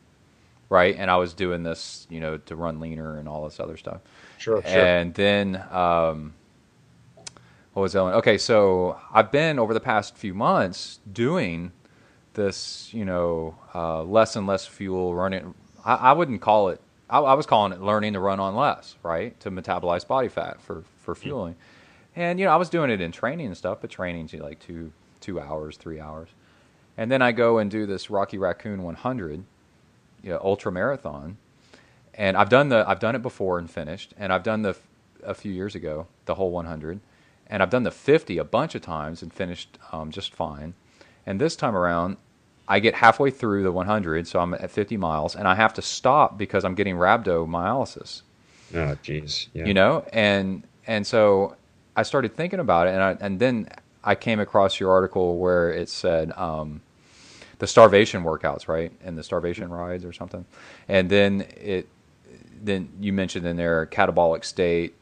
right, 0.69 0.95
and 0.97 1.11
I 1.11 1.17
was 1.17 1.33
doing 1.33 1.63
this, 1.63 2.07
you 2.09 2.19
know, 2.19 2.37
to 2.37 2.55
run 2.55 2.79
leaner 2.79 3.19
and 3.19 3.27
all 3.27 3.43
this 3.43 3.59
other 3.59 3.77
stuff. 3.77 4.01
Sure. 4.37 4.61
sure. 4.61 4.71
And 4.71 5.13
then. 5.13 5.63
Um, 5.71 6.33
what 7.77 7.83
was 7.83 7.95
Ellen? 7.95 8.15
Okay, 8.15 8.39
so 8.39 8.99
I've 9.13 9.31
been 9.31 9.59
over 9.59 9.71
the 9.71 9.79
past 9.79 10.17
few 10.17 10.33
months 10.33 10.99
doing 11.13 11.71
this, 12.33 12.91
you 12.91 13.05
know, 13.05 13.55
uh, 13.75 14.01
less 14.01 14.35
and 14.35 14.47
less 14.47 14.65
fuel 14.65 15.13
running. 15.13 15.53
I, 15.85 15.93
I 15.93 16.13
wouldn't 16.13 16.41
call 16.41 16.69
it. 16.69 16.81
I, 17.07 17.19
I, 17.19 17.35
was 17.35 17.45
calling 17.45 17.73
it 17.73 17.79
learning 17.79 18.13
to 18.13 18.19
run 18.19 18.39
on 18.39 18.55
less, 18.55 18.95
right? 19.03 19.39
To 19.41 19.51
metabolize 19.51 20.07
body 20.07 20.27
fat 20.27 20.59
for 20.59 20.85
for 21.03 21.13
fueling. 21.13 21.55
And 22.15 22.39
you 22.39 22.47
know, 22.47 22.51
I 22.51 22.55
was 22.55 22.67
doing 22.67 22.89
it 22.89 22.99
in 22.99 23.11
training 23.11 23.45
and 23.45 23.55
stuff, 23.55 23.77
but 23.81 23.91
training's 23.91 24.33
like 24.33 24.57
two 24.57 24.91
two 25.19 25.39
hours, 25.39 25.77
three 25.77 25.99
hours, 25.99 26.29
and 26.97 27.11
then 27.11 27.21
I 27.21 27.31
go 27.31 27.59
and 27.59 27.69
do 27.69 27.85
this 27.85 28.09
Rocky 28.09 28.39
Raccoon 28.39 28.81
100, 28.81 29.43
you 30.23 30.29
know, 30.31 30.41
ultra 30.43 30.71
marathon, 30.71 31.37
and 32.15 32.37
I've 32.37 32.49
done 32.49 32.69
the 32.69 32.83
I've 32.87 32.99
done 32.99 33.13
it 33.13 33.21
before 33.21 33.59
and 33.59 33.69
finished, 33.69 34.15
and 34.17 34.33
I've 34.33 34.41
done 34.41 34.63
the 34.63 34.75
a 35.23 35.35
few 35.35 35.51
years 35.51 35.75
ago 35.75 36.07
the 36.25 36.33
whole 36.33 36.49
100 36.49 37.01
and 37.49 37.63
I've 37.63 37.69
done 37.69 37.83
the 37.83 37.91
50 37.91 38.37
a 38.37 38.43
bunch 38.43 38.75
of 38.75 38.81
times 38.81 39.21
and 39.21 39.33
finished 39.33 39.77
um, 39.91 40.11
just 40.11 40.33
fine. 40.33 40.73
And 41.25 41.41
this 41.41 41.55
time 41.55 41.75
around, 41.75 42.17
I 42.67 42.79
get 42.79 42.95
halfway 42.95 43.31
through 43.31 43.63
the 43.63 43.71
100, 43.71 44.27
so 44.27 44.39
I'm 44.39 44.53
at 44.53 44.69
50 44.69 44.97
miles, 44.97 45.35
and 45.35 45.47
I 45.47 45.55
have 45.55 45.73
to 45.75 45.81
stop 45.81 46.37
because 46.37 46.65
I'm 46.65 46.75
getting 46.75 46.95
rhabdomyolysis. 46.95 48.23
Oh, 48.73 48.97
jeez. 49.03 49.47
Yeah. 49.53 49.65
You 49.65 49.73
know, 49.73 50.05
and 50.11 50.63
and 50.85 51.07
so 51.07 51.55
I 51.95 52.03
started 52.03 52.35
thinking 52.35 52.59
about 52.59 52.87
it, 52.87 52.91
and 52.91 53.03
I, 53.03 53.17
and 53.21 53.39
then 53.39 53.69
I 54.03 54.15
came 54.15 54.39
across 54.39 54.79
your 54.79 54.91
article 54.91 55.37
where 55.37 55.71
it 55.71 55.87
said 55.87 56.31
um, 56.33 56.81
the 57.59 57.67
starvation 57.67 58.23
workouts, 58.23 58.67
right, 58.67 58.91
and 59.03 59.17
the 59.17 59.23
starvation 59.23 59.69
rides 59.69 60.03
or 60.03 60.11
something, 60.11 60.45
and 60.89 61.09
then 61.09 61.45
it 61.55 61.87
then 62.61 62.89
you 62.99 63.13
mentioned 63.13 63.45
in 63.45 63.55
there 63.55 63.85
catabolic 63.85 64.43
state 64.43 64.95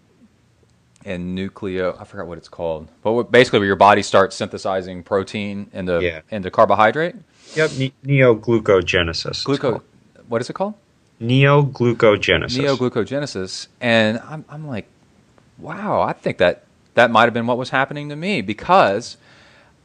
and 1.05 1.37
nucleo. 1.37 1.99
I 1.99 2.03
forgot 2.03 2.27
what 2.27 2.37
it's 2.37 2.49
called, 2.49 2.89
but 3.03 3.31
basically, 3.31 3.59
where 3.59 3.67
your 3.67 3.75
body 3.75 4.01
starts 4.01 4.35
synthesizing 4.35 5.03
protein 5.03 5.69
into 5.71 6.01
yeah. 6.01 6.21
into 6.31 6.51
carbohydrate. 6.51 7.15
Yep, 7.55 7.71
ne- 7.77 7.93
neoglucogenesis. 8.03 9.45
Gluco. 9.45 9.81
What 10.27 10.41
is 10.41 10.49
it 10.49 10.53
called? 10.53 10.73
Neoglucogenesis. 11.21 12.57
Neoglucogenesis, 12.57 13.67
and 13.79 14.19
I'm 14.19 14.43
I'm 14.49 14.67
like, 14.67 14.87
wow, 15.57 16.01
I 16.01 16.13
think 16.13 16.39
that 16.39 16.63
that 16.95 17.11
might 17.11 17.23
have 17.23 17.33
been 17.33 17.47
what 17.47 17.57
was 17.57 17.69
happening 17.69 18.09
to 18.09 18.15
me 18.15 18.41
because 18.41 19.17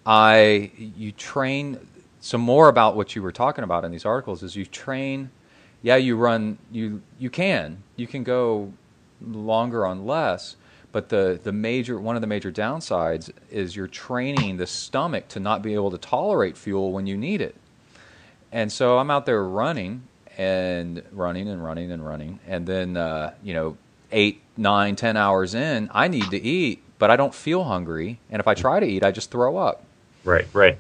I 0.07 0.73
you 0.77 1.13
train 1.13 1.79
some 2.21 2.41
more 2.41 2.69
about 2.69 2.97
what 2.97 3.15
you 3.15 3.23
were 3.23 3.33
talking 3.33 3.65
about 3.65 3.85
in 3.85 3.93
these 3.93 4.05
articles 4.05 4.43
is 4.43 4.55
you 4.55 4.67
train 4.67 5.31
yeah 5.83 5.97
you 5.97 6.17
run 6.17 6.59
you 6.71 7.03
you 7.19 7.31
can 7.31 7.83
you 7.97 8.07
can 8.07 8.23
go 8.23 8.73
longer 9.23 9.87
on 9.87 10.07
less 10.07 10.57
but 10.93 11.09
the, 11.09 11.39
the 11.43 11.53
major 11.53 11.99
one 11.99 12.17
of 12.17 12.21
the 12.21 12.27
major 12.27 12.51
downsides 12.51 13.31
is 13.51 13.77
you're 13.77 13.87
training 13.87 14.57
the 14.57 14.67
stomach 14.67 15.29
to 15.29 15.41
not 15.41 15.63
be 15.63 15.75
able 15.75 15.91
to 15.91 15.99
tolerate 15.99 16.57
fuel 16.57 16.93
when 16.93 17.07
you 17.07 17.17
need 17.17 17.41
it. 17.41 17.55
And 18.53 18.73
so 18.73 18.99
I'm 18.99 19.11
out 19.11 19.27
there 19.27 19.45
running 19.45 20.03
and 20.37 21.03
running 21.13 21.49
and 21.49 21.63
running 21.63 21.93
and 21.93 22.05
running, 22.05 22.41
and 22.47 22.67
then 22.67 22.97
uh, 22.97 23.35
you 23.43 23.55
know 23.55 23.77
eight, 24.11 24.41
nine, 24.57 24.97
ten 24.97 25.17
hours 25.17 25.55
in, 25.55 25.89
I 25.93 26.09
need 26.09 26.31
to 26.31 26.41
eat, 26.41 26.83
but 26.99 27.11
I 27.11 27.17
don't 27.17 27.35
feel 27.35 27.65
hungry, 27.65 28.19
and 28.31 28.41
if 28.41 28.49
I 28.49 28.55
try 28.55 28.81
to 28.81 28.87
eat, 28.87 29.05
I 29.05 29.13
just 29.13 29.31
throw 29.31 29.57
up. 29.57 29.85
Right, 30.25 30.47
right. 30.53 30.79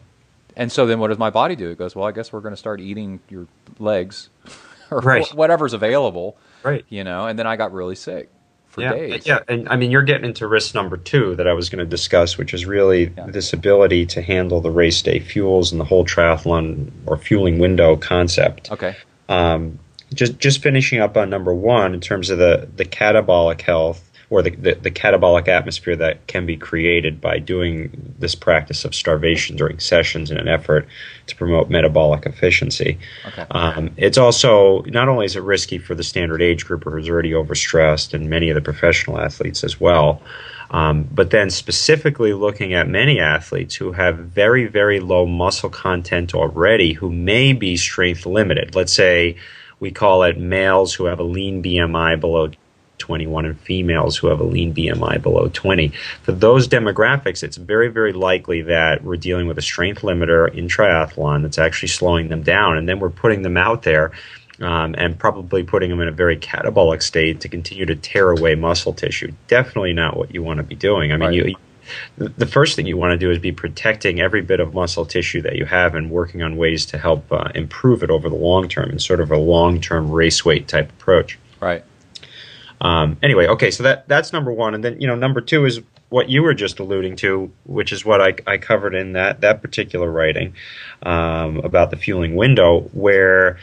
And 0.57 0.71
so 0.73 0.87
then 0.87 0.99
what 0.99 1.09
does 1.09 1.19
my 1.19 1.31
body 1.31 1.55
do? 1.55 1.71
It 1.71 1.79
goes, 1.79 1.95
well, 1.95 2.07
I 2.07 2.13
guess 2.13 2.33
we're 2.33 2.41
going 2.41 2.53
to 2.53 2.59
start 2.59 2.81
eating 2.81 3.21
your 3.29 3.47
legs 3.79 4.29
or 4.91 4.99
right. 4.99 5.27
whatever's 5.29 5.73
available. 5.73 6.37
Right. 6.65 6.85
You 6.89 7.05
know, 7.05 7.27
and 7.27 7.39
then 7.39 7.47
I 7.47 7.57
got 7.57 7.73
really 7.73 7.95
sick 7.95 8.29
for 8.71 8.83
yeah, 8.83 8.93
days. 8.93 9.27
Yeah, 9.27 9.41
and 9.49 9.69
I 9.69 9.77
mean, 9.77 9.91
you're 9.91 10.03
getting 10.03 10.25
into 10.25 10.47
risk 10.47 10.75
number 10.75 10.97
two 10.97 11.35
that 11.37 11.47
I 11.47 11.53
was 11.53 11.69
going 11.69 11.81
to 11.81 11.85
discuss, 11.85 12.39
which 12.39 12.55
is 12.55 12.65
really 12.67 13.13
Yeah. 13.17 13.27
this 13.27 13.53
ability 13.53 14.07
to 14.07 14.23
handle 14.23 14.61
the 14.61 14.71
race 14.71 15.03
day 15.03 15.19
fuels 15.19 15.73
and 15.73 15.81
the 15.81 15.85
whole 15.85 16.05
triathlon 16.05 16.91
or 17.07 17.17
fueling 17.17 17.59
window 17.59 17.97
concept. 17.97 18.71
Okay. 18.71 18.97
Um, 19.29 19.79
just 20.15 20.39
just 20.39 20.61
finishing 20.63 21.01
up 21.01 21.17
on 21.17 21.31
number 21.31 21.55
one 21.55 21.95
in 21.95 22.01
terms 22.01 22.31
of 22.31 22.39
the 22.39 22.69
the 22.77 22.85
catabolic 22.85 23.61
health 23.61 24.10
or 24.31 24.43
the, 24.43 24.51
the, 24.51 24.75
the 24.77 24.91
catabolic 24.91 25.49
atmosphere 25.49 25.97
that 25.97 26.25
can 26.29 26.47
be 26.47 26.57
created 26.57 27.21
by 27.21 27.39
doing 27.39 28.15
this 28.19 28.37
practice 28.37 28.85
of 28.85 28.95
starvation 28.95 29.57
during 29.57 29.81
sessions 29.81 30.31
in 30.31 30.39
an 30.39 30.47
effort 30.47 30.87
to 31.27 31.35
promote 31.35 31.69
metabolic 31.69 32.25
efficiency. 32.27 32.97
Okay. 33.27 33.45
Um, 33.51 33.91
it's 33.97 34.17
also 34.17 34.83
not 34.83 35.09
only 35.09 35.27
is 35.27 35.35
it 35.35 35.43
risky 35.43 35.79
for 35.79 35.97
the 35.97 36.05
standard 36.05 36.41
age 36.41 36.65
grouper 36.65 36.93
who's 36.93 37.09
already 37.09 37.33
overstressed 37.33 38.15
and 38.15 38.31
many 38.31 38.51
of 38.51 38.55
the 38.55 38.61
professional 38.61 39.19
athletes 39.19 39.65
as 39.65 39.81
well, 39.81 40.23
um, 40.71 41.09
but 41.13 41.31
then 41.31 41.51
specifically 41.51 42.33
looking 42.33 42.73
at 42.73 42.89
many 42.89 43.19
athletes 43.19 43.75
who 43.75 43.91
have 43.91 44.17
very, 44.17 44.67
very 44.67 45.01
low 45.01 45.27
muscle 45.27 45.71
content 45.71 46.35
already 46.35 46.93
who 46.93 47.11
may 47.11 47.53
be 47.53 47.77
strength 47.77 48.25
limited. 48.25 48.77
Let's 48.77 48.93
say 48.93 49.37
we 49.81 49.91
call 49.91 50.23
it 50.23 50.39
males 50.39 50.95
who 50.95 51.07
have 51.07 51.19
a 51.19 51.25
lean 51.25 51.63
BMI 51.63 52.21
below 52.21 52.51
21 53.01 53.47
and 53.47 53.61
females 53.61 54.17
who 54.17 54.29
have 54.29 54.39
a 54.39 54.45
lean 54.45 54.73
BMI 54.73 55.21
below 55.21 55.51
20. 55.53 55.89
For 56.23 56.33
those 56.33 56.69
demographics, 56.69 57.43
it's 57.43 57.57
very, 57.57 57.89
very 57.89 58.13
likely 58.13 58.63
that 58.63 59.03
we're 59.03 59.17
dealing 59.17 59.49
with 59.49 59.59
a 59.59 59.63
strength 59.63 60.03
limiter 60.03 60.53
in 60.55 60.69
triathlon 60.69 61.43
that's 61.43 61.59
actually 61.59 61.89
slowing 61.89 62.29
them 62.29 62.43
down. 62.43 62.77
And 62.77 62.89
then 62.89 63.01
we're 63.01 63.11
putting 63.11 63.43
them 63.43 63.57
out 63.57 63.83
there 63.83 64.13
um, 64.61 64.95
and 64.99 65.19
probably 65.19 65.63
putting 65.63 65.91
them 65.91 66.01
in 66.01 66.09
a 66.09 66.13
very 66.13 66.37
catabolic 66.37 67.03
state 67.03 67.41
to 67.41 67.49
continue 67.49 67.87
to 67.87 67.97
tear 67.97 68.31
away 68.31 68.55
muscle 68.55 68.93
tissue. 68.93 69.33
Definitely 69.49 69.95
not 69.95 70.17
what 70.17 70.35
you 70.35 70.43
want 70.43 70.59
to 70.59 70.63
be 70.63 70.75
doing. 70.75 71.13
I 71.13 71.17
mean, 71.17 71.29
Right. 71.29 71.49
you. 71.49 71.55
The 72.19 72.47
first 72.47 72.77
thing 72.77 72.87
you 72.87 72.97
want 72.97 73.13
to 73.13 73.19
do 73.19 73.33
is 73.33 73.41
be 73.41 73.51
protecting 73.51 74.21
every 74.21 74.43
bit 74.43 74.61
of 74.61 74.75
muscle 74.75 75.05
tissue 75.05 75.43
that 75.43 75.57
you 75.57 75.65
have 75.65 75.97
and 75.97 76.09
working 76.09 76.41
on 76.41 76.57
ways 76.57 76.87
to 76.87 76.99
help 76.99 77.33
uh, 77.33 77.51
improve 77.53 78.05
it 78.05 78.11
over 78.11 78.29
the 78.29 78.37
long 78.37 78.69
term 78.69 78.91
in 78.91 79.01
sort 79.01 79.21
of 79.21 79.33
a 79.33 79.37
long 79.37 79.81
term 79.81 80.09
race 80.09 80.45
weight 80.45 80.69
type 80.69 80.91
approach. 80.91 81.37
Right. 81.61 81.83
Um, 82.81 83.19
anyway, 83.23 83.47
okay, 83.47 83.71
so 83.71 83.83
that 83.83 84.09
that's 84.09 84.33
number 84.33 84.53
one, 84.53 84.75
and 84.75 84.83
then 84.83 85.01
you 85.01 85.07
know 85.07 85.15
number 85.15 85.41
two 85.41 85.65
is 85.67 85.81
what 86.09 86.29
you 86.29 86.43
were 86.43 86.55
just 86.55 86.79
alluding 86.79 87.17
to, 87.17 87.51
which 87.65 87.93
is 87.93 88.05
what 88.05 88.21
I, 88.21 88.35
I 88.47 88.59
covered 88.59 88.95
in 88.95 89.13
that 89.13 89.43
that 89.43 89.63
particular 89.63 90.11
writing 90.11 90.55
um, 91.03 91.59
about 91.59 91.91
the 91.91 91.97
fueling 91.97 92.37
window, 92.37 92.81
where 92.93 93.59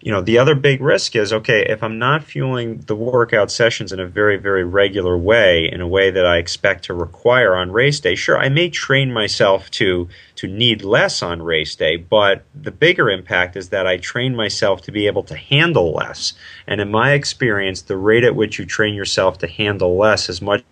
you 0.00 0.12
know 0.12 0.20
the 0.20 0.38
other 0.38 0.54
big 0.54 0.80
risk 0.80 1.16
is 1.16 1.32
okay 1.32 1.64
if 1.68 1.82
I'm 1.82 1.98
not 1.98 2.22
fueling 2.22 2.78
the 2.86 2.94
workout 2.94 3.50
sessions 3.50 3.92
in 3.92 4.00
a 4.00 4.06
very 4.06 4.36
very 4.36 4.64
regular 4.64 5.16
way, 5.16 5.68
in 5.70 5.80
a 5.80 5.88
way 5.88 6.10
that 6.10 6.26
I 6.26 6.38
expect 6.38 6.84
to 6.84 6.94
require 6.94 7.56
on 7.56 7.72
race 7.72 8.00
day. 8.00 8.14
Sure, 8.14 8.38
I 8.38 8.48
may 8.48 8.70
train 8.70 9.12
myself 9.12 9.70
to 9.72 10.08
to 10.36 10.46
need 10.46 10.82
less 10.82 11.22
on 11.22 11.42
race 11.42 11.74
day, 11.74 11.96
but 11.96 12.44
the 12.54 12.70
bigger 12.70 13.10
impact 13.10 13.56
is 13.56 13.70
that 13.70 13.86
I 13.86 13.96
train 13.96 14.36
myself 14.36 14.82
to 14.82 14.92
be 14.92 15.06
able 15.06 15.24
to 15.24 15.36
handle 15.36 15.92
less. 15.92 16.32
And 16.66 16.80
in 16.80 16.90
my 16.90 17.12
experience, 17.12 17.82
the 17.82 17.96
rate 17.96 18.24
at 18.24 18.36
which 18.36 18.58
you 18.58 18.64
train 18.64 18.94
yourself 18.94 19.38
to 19.38 19.48
handle 19.48 19.96
less 19.96 20.28
is 20.28 20.40
much 20.40 20.62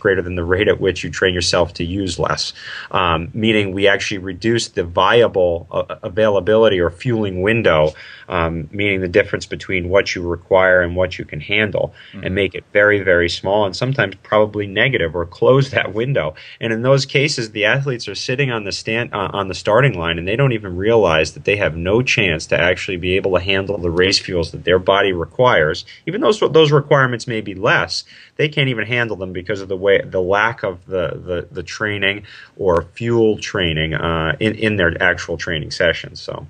greater 0.00 0.22
than 0.22 0.34
the 0.34 0.44
rate 0.44 0.68
at 0.68 0.80
which 0.80 1.04
you 1.04 1.10
train 1.10 1.34
yourself 1.34 1.74
to 1.74 1.84
use 1.84 2.18
less. 2.18 2.52
Um, 2.90 3.30
meaning, 3.34 3.72
we 3.72 3.88
actually 3.88 4.18
reduce 4.18 4.68
the 4.68 4.84
viable 4.84 5.66
uh, 5.70 5.96
availability 6.02 6.80
or 6.80 6.90
fueling 6.90 7.42
window, 7.42 7.94
um, 8.28 8.68
meaning 8.72 9.00
the 9.00 9.08
difference 9.08 9.46
between 9.46 9.88
what 9.88 10.14
you 10.14 10.22
require 10.22 10.82
and 10.82 10.96
what 10.96 11.18
you 11.18 11.24
can 11.24 11.40
handle, 11.40 11.94
and 12.22 12.34
make 12.34 12.54
it 12.54 12.64
very, 12.72 13.00
very 13.00 13.28
small 13.28 13.66
and 13.66 13.76
sometimes 13.76 14.14
probably 14.22 14.66
negative 14.66 15.14
or 15.14 15.26
close 15.26 15.70
that 15.70 15.94
window. 15.94 16.34
And 16.60 16.72
in 16.72 16.82
those 16.82 17.06
cases, 17.06 17.50
the 17.50 17.64
athletes 17.64 18.08
are 18.08 18.14
sitting 18.14 18.50
on 18.50 18.64
the 18.64 18.72
stand 18.72 19.12
uh, 19.12 19.30
on 19.32 19.48
the 19.48 19.54
starting 19.54 19.98
line 19.98 20.18
and 20.18 20.26
they 20.26 20.36
don't 20.36 20.52
even 20.52 20.76
realize 20.76 21.32
that 21.32 21.44
they 21.44 21.56
have 21.56 21.76
no 21.76 22.02
chance 22.02 22.46
to 22.46 22.60
actually 22.60 22.96
be 22.96 23.16
able 23.16 23.32
to 23.32 23.44
handle 23.44 23.78
the 23.78 23.90
race 23.90 24.18
fuels 24.18 24.52
that 24.52 24.64
their 24.64 24.78
body 24.78 25.12
requires. 25.12 25.84
Even 26.06 26.20
though 26.20 26.32
those 26.32 26.72
requirements 26.72 27.26
may 27.26 27.40
be 27.40 27.54
less, 27.54 28.04
they 28.36 28.48
can't 28.48 28.68
even 28.68 28.86
handle 28.86 29.16
them 29.16 29.32
because 29.32 29.60
of 29.60 29.68
the 29.68 29.76
way 29.76 30.00
the 30.02 30.20
lack 30.20 30.62
of 30.62 30.84
the 30.86 31.10
the, 31.24 31.48
the 31.50 31.62
training 31.62 32.24
or 32.56 32.82
fuel 32.82 33.38
training 33.38 33.94
uh, 33.94 34.36
in 34.40 34.54
in 34.54 34.76
their 34.76 35.00
actual 35.02 35.36
training 35.36 35.70
sessions. 35.70 36.20
So 36.20 36.46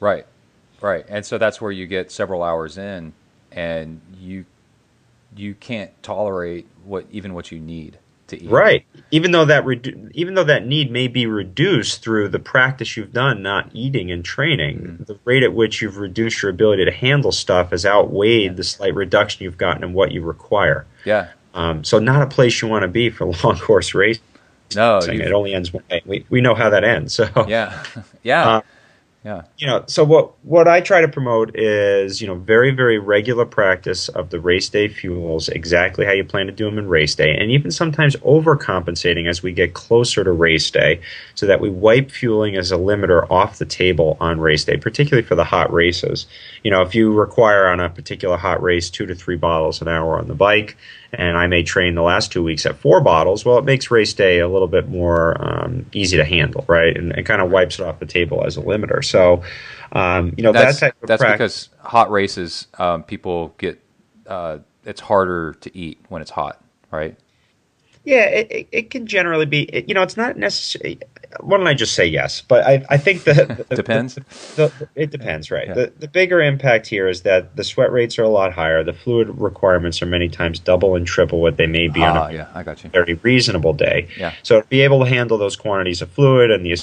Right. 0.00 0.26
Right. 0.80 1.06
And 1.08 1.24
so 1.24 1.38
that's 1.38 1.60
where 1.62 1.72
you 1.72 1.86
get 1.86 2.12
several 2.12 2.42
hours 2.42 2.76
in 2.76 3.14
and 3.50 4.00
you 4.18 4.44
you 5.34 5.54
can't 5.54 5.90
tolerate 6.02 6.66
what 6.84 7.06
even 7.10 7.32
what 7.32 7.50
you 7.50 7.58
need 7.58 7.98
to 8.28 8.42
eat. 8.42 8.50
right, 8.50 8.84
even 9.10 9.32
though 9.32 9.44
that 9.44 9.64
redu- 9.64 10.10
even 10.12 10.34
though 10.34 10.44
that 10.44 10.66
need 10.66 10.90
may 10.90 11.08
be 11.08 11.26
reduced 11.26 12.02
through 12.02 12.28
the 12.28 12.38
practice 12.38 12.96
you've 12.96 13.12
done, 13.12 13.42
not 13.42 13.70
eating 13.72 14.10
and 14.10 14.24
training, 14.24 15.04
the 15.06 15.18
rate 15.24 15.42
at 15.42 15.54
which 15.54 15.82
you've 15.82 15.98
reduced 15.98 16.42
your 16.42 16.50
ability 16.50 16.84
to 16.84 16.92
handle 16.92 17.32
stuff 17.32 17.70
has 17.70 17.84
outweighed 17.86 18.56
the 18.56 18.64
slight 18.64 18.94
reduction 18.94 19.44
you've 19.44 19.58
gotten 19.58 19.84
in 19.84 19.92
what 19.92 20.12
you 20.12 20.22
require. 20.22 20.86
Yeah. 21.04 21.28
Um, 21.54 21.84
so 21.84 21.98
not 21.98 22.22
a 22.22 22.26
place 22.26 22.60
you 22.60 22.68
want 22.68 22.82
to 22.82 22.88
be 22.88 23.10
for 23.10 23.26
long 23.44 23.58
course 23.58 23.94
race. 23.94 24.18
No. 24.74 24.98
It 24.98 25.32
only 25.32 25.54
ends 25.54 25.72
one 25.72 25.84
way. 25.90 26.02
We, 26.04 26.26
we 26.30 26.40
know 26.40 26.54
how 26.54 26.70
that 26.70 26.84
ends. 26.84 27.14
So 27.14 27.28
yeah. 27.46 27.84
yeah. 28.22 28.48
Uh, 28.48 28.60
yeah. 29.24 29.42
you 29.56 29.66
know, 29.66 29.84
so 29.86 30.04
what 30.04 30.32
what 30.44 30.68
I 30.68 30.82
try 30.82 31.00
to 31.00 31.08
promote 31.08 31.56
is 31.56 32.20
you 32.20 32.26
know 32.26 32.34
very 32.34 32.70
very 32.72 32.98
regular 32.98 33.46
practice 33.46 34.10
of 34.10 34.28
the 34.28 34.38
race 34.38 34.68
day 34.68 34.86
fuels, 34.86 35.48
exactly 35.48 36.04
how 36.04 36.12
you 36.12 36.24
plan 36.24 36.44
to 36.46 36.52
do 36.52 36.66
them 36.66 36.78
in 36.78 36.88
race 36.88 37.14
day, 37.14 37.34
and 37.34 37.50
even 37.50 37.70
sometimes 37.70 38.16
overcompensating 38.16 39.26
as 39.26 39.42
we 39.42 39.52
get 39.52 39.72
closer 39.72 40.22
to 40.24 40.30
race 40.30 40.70
day, 40.70 41.00
so 41.34 41.46
that 41.46 41.60
we 41.60 41.70
wipe 41.70 42.10
fueling 42.10 42.54
as 42.54 42.70
a 42.70 42.76
limiter 42.76 43.26
off 43.30 43.58
the 43.58 43.64
table 43.64 44.18
on 44.20 44.40
race 44.40 44.64
day, 44.64 44.76
particularly 44.76 45.26
for 45.26 45.36
the 45.36 45.44
hot 45.44 45.72
races. 45.72 46.26
You 46.62 46.70
know, 46.70 46.82
if 46.82 46.94
you 46.94 47.10
require 47.10 47.66
on 47.68 47.80
a 47.80 47.88
particular 47.88 48.36
hot 48.36 48.62
race 48.62 48.90
two 48.90 49.06
to 49.06 49.14
three 49.14 49.36
bottles 49.36 49.80
an 49.80 49.88
hour 49.88 50.18
on 50.18 50.28
the 50.28 50.34
bike, 50.34 50.76
and 51.18 51.36
I 51.36 51.46
may 51.46 51.62
train 51.62 51.94
the 51.94 52.02
last 52.02 52.32
two 52.32 52.42
weeks 52.42 52.66
at 52.66 52.76
four 52.76 53.00
bottles, 53.00 53.44
well, 53.44 53.58
it 53.58 53.64
makes 53.64 53.90
race 53.90 54.12
day 54.12 54.40
a 54.40 54.48
little 54.48 54.68
bit 54.68 54.88
more 54.88 55.36
um, 55.40 55.86
easy 55.92 56.16
to 56.16 56.24
handle, 56.24 56.64
right? 56.68 56.96
And 56.96 57.12
it 57.12 57.24
kind 57.24 57.42
of 57.42 57.50
wipes 57.50 57.78
it 57.78 57.86
off 57.86 57.98
the 57.98 58.06
table 58.06 58.44
as 58.46 58.56
a 58.56 58.60
limiter. 58.62 59.04
So, 59.04 59.42
um, 59.92 60.34
you 60.36 60.42
know, 60.42 60.52
That's 60.52 60.80
that 60.80 60.86
type 60.86 61.02
of 61.02 61.08
that's 61.08 61.20
prac- 61.20 61.38
because 61.38 61.68
hot 61.80 62.10
races 62.10 62.66
um, 62.78 63.02
people 63.02 63.54
get 63.58 63.80
uh, 64.26 64.58
it's 64.84 65.00
harder 65.00 65.54
to 65.60 65.76
eat 65.76 65.98
when 66.08 66.22
it's 66.22 66.30
hot, 66.30 66.62
right? 66.90 67.16
Yeah, 68.04 68.26
it, 68.26 68.52
it, 68.52 68.68
it 68.70 68.90
can 68.90 69.06
generally 69.06 69.46
be. 69.46 69.62
It, 69.62 69.88
you 69.88 69.94
know, 69.94 70.02
it's 70.02 70.16
not 70.16 70.36
necessarily. 70.36 71.00
Why 71.40 71.56
don't 71.58 71.66
I 71.66 71.74
just 71.74 71.94
say 71.94 72.06
yes? 72.06 72.40
But 72.40 72.64
I, 72.64 72.84
I 72.90 72.96
think 72.96 73.24
that 73.24 73.68
Depends. 73.74 74.14
The, 74.14 74.22
the, 74.56 74.88
it 74.94 75.10
depends, 75.10 75.50
right? 75.50 75.68
Yeah. 75.68 75.74
The, 75.74 75.92
the 75.98 76.08
bigger 76.08 76.40
impact 76.40 76.86
here 76.86 77.08
is 77.08 77.22
that 77.22 77.56
the 77.56 77.64
sweat 77.64 77.90
rates 77.92 78.18
are 78.18 78.22
a 78.22 78.28
lot 78.28 78.52
higher. 78.52 78.82
The 78.84 78.92
fluid 78.92 79.28
requirements 79.40 80.00
are 80.02 80.06
many 80.06 80.28
times 80.28 80.58
double 80.58 80.96
and 80.96 81.06
triple 81.06 81.40
what 81.40 81.56
they 81.56 81.66
may 81.66 81.88
be 81.88 82.02
on 82.02 82.16
Ah, 82.16 82.26
a 82.26 82.32
yeah, 82.32 82.48
I 82.54 82.62
got 82.62 82.82
you. 82.84 82.90
very 82.90 83.14
reasonable 83.14 83.72
day. 83.72 84.08
Yeah. 84.18 84.32
So 84.42 84.60
to 84.60 84.66
be 84.68 84.80
able 84.82 85.00
to 85.04 85.06
handle 85.10 85.38
those 85.38 85.56
quantities 85.56 86.02
of 86.02 86.10
fluid 86.10 86.50
and 86.50 86.64
the 86.64 86.76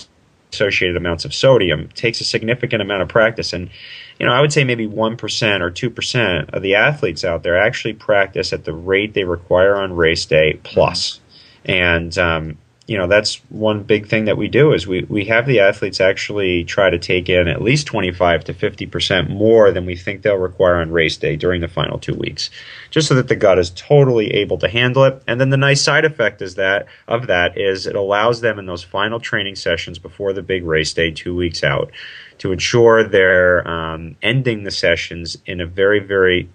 associated 0.54 0.98
amounts 0.98 1.24
of 1.24 1.34
sodium 1.34 1.88
takes 1.96 2.20
a 2.20 2.26
significant 2.26 2.82
amount 2.82 3.02
of 3.02 3.08
practice. 3.08 3.54
And 3.54 3.70
you 4.20 4.26
know, 4.26 4.34
I 4.34 4.42
would 4.42 4.52
say 4.54 4.64
maybe 4.64 4.86
one 4.86 5.16
percent 5.18 5.64
or 5.64 5.72
two 5.72 5.90
percent 5.90 6.50
of 6.52 6.62
the 6.62 6.76
athletes 6.76 7.24
out 7.24 7.44
there 7.44 7.58
actually 7.58 7.94
practice 7.94 8.52
at 8.54 8.66
the 8.66 8.74
rate 8.74 9.14
they 9.14 9.24
require 9.24 9.76
on 9.76 9.94
race 9.94 10.26
day 10.26 10.60
plus. 10.64 11.20
And 11.64 12.18
um, 12.18 12.58
you 12.88 12.98
know, 12.98 13.08
that's 13.08 13.36
one 13.50 13.84
big 13.84 14.08
thing 14.08 14.26
that 14.26 14.38
we 14.38 14.48
do 14.48 14.74
is 14.74 14.88
we, 14.88 15.04
we 15.04 15.26
have 15.26 15.46
the 15.46 15.60
athletes 15.60 16.02
actually 16.02 16.64
try 16.64 16.90
to 16.90 16.98
take 16.98 17.30
in 17.30 17.48
at 17.48 17.62
least 17.62 17.86
25 17.88 18.44
to 18.46 18.54
50% 18.54 19.30
more 19.30 19.72
than 19.72 19.86
we 19.86 19.96
think 19.96 20.22
they'll 20.22 20.36
require 20.36 20.76
on 20.76 20.92
race 20.92 21.16
day 21.16 21.36
during 21.36 21.62
the 21.62 21.68
final 21.68 22.00
two 22.00 22.16
weeks, 22.16 22.50
just 22.90 23.08
so 23.08 23.14
that 23.14 23.28
the 23.28 23.36
gut 23.36 23.60
is 23.60 23.70
totally 23.70 24.34
able 24.34 24.58
to 24.58 24.68
handle 24.68 25.04
it. 25.04 25.22
And 25.28 25.40
then 25.40 25.52
the 25.52 25.58
nice 25.58 25.82
side 25.82 26.06
effect 26.06 26.42
is 26.42 26.56
that 26.56 26.88
of 27.08 27.28
that 27.28 27.58
is 27.58 27.86
it 27.86 27.96
allows 27.96 28.42
them 28.42 28.58
in 28.58 28.66
those 28.66 28.84
final 28.84 29.20
training 29.20 29.56
sessions 29.56 30.00
before 30.00 30.34
the 30.34 30.42
big 30.42 30.66
race 30.66 30.92
day, 30.92 31.12
two 31.12 31.36
weeks 31.36 31.64
out, 31.64 31.92
to 32.40 32.52
ensure 32.52 33.04
they're 33.04 33.66
um, 33.68 34.16
ending 34.24 34.64
the 34.64 34.72
sessions 34.72 35.38
in 35.46 35.62
a 35.62 35.68
very, 35.68 36.00
very 36.00 36.50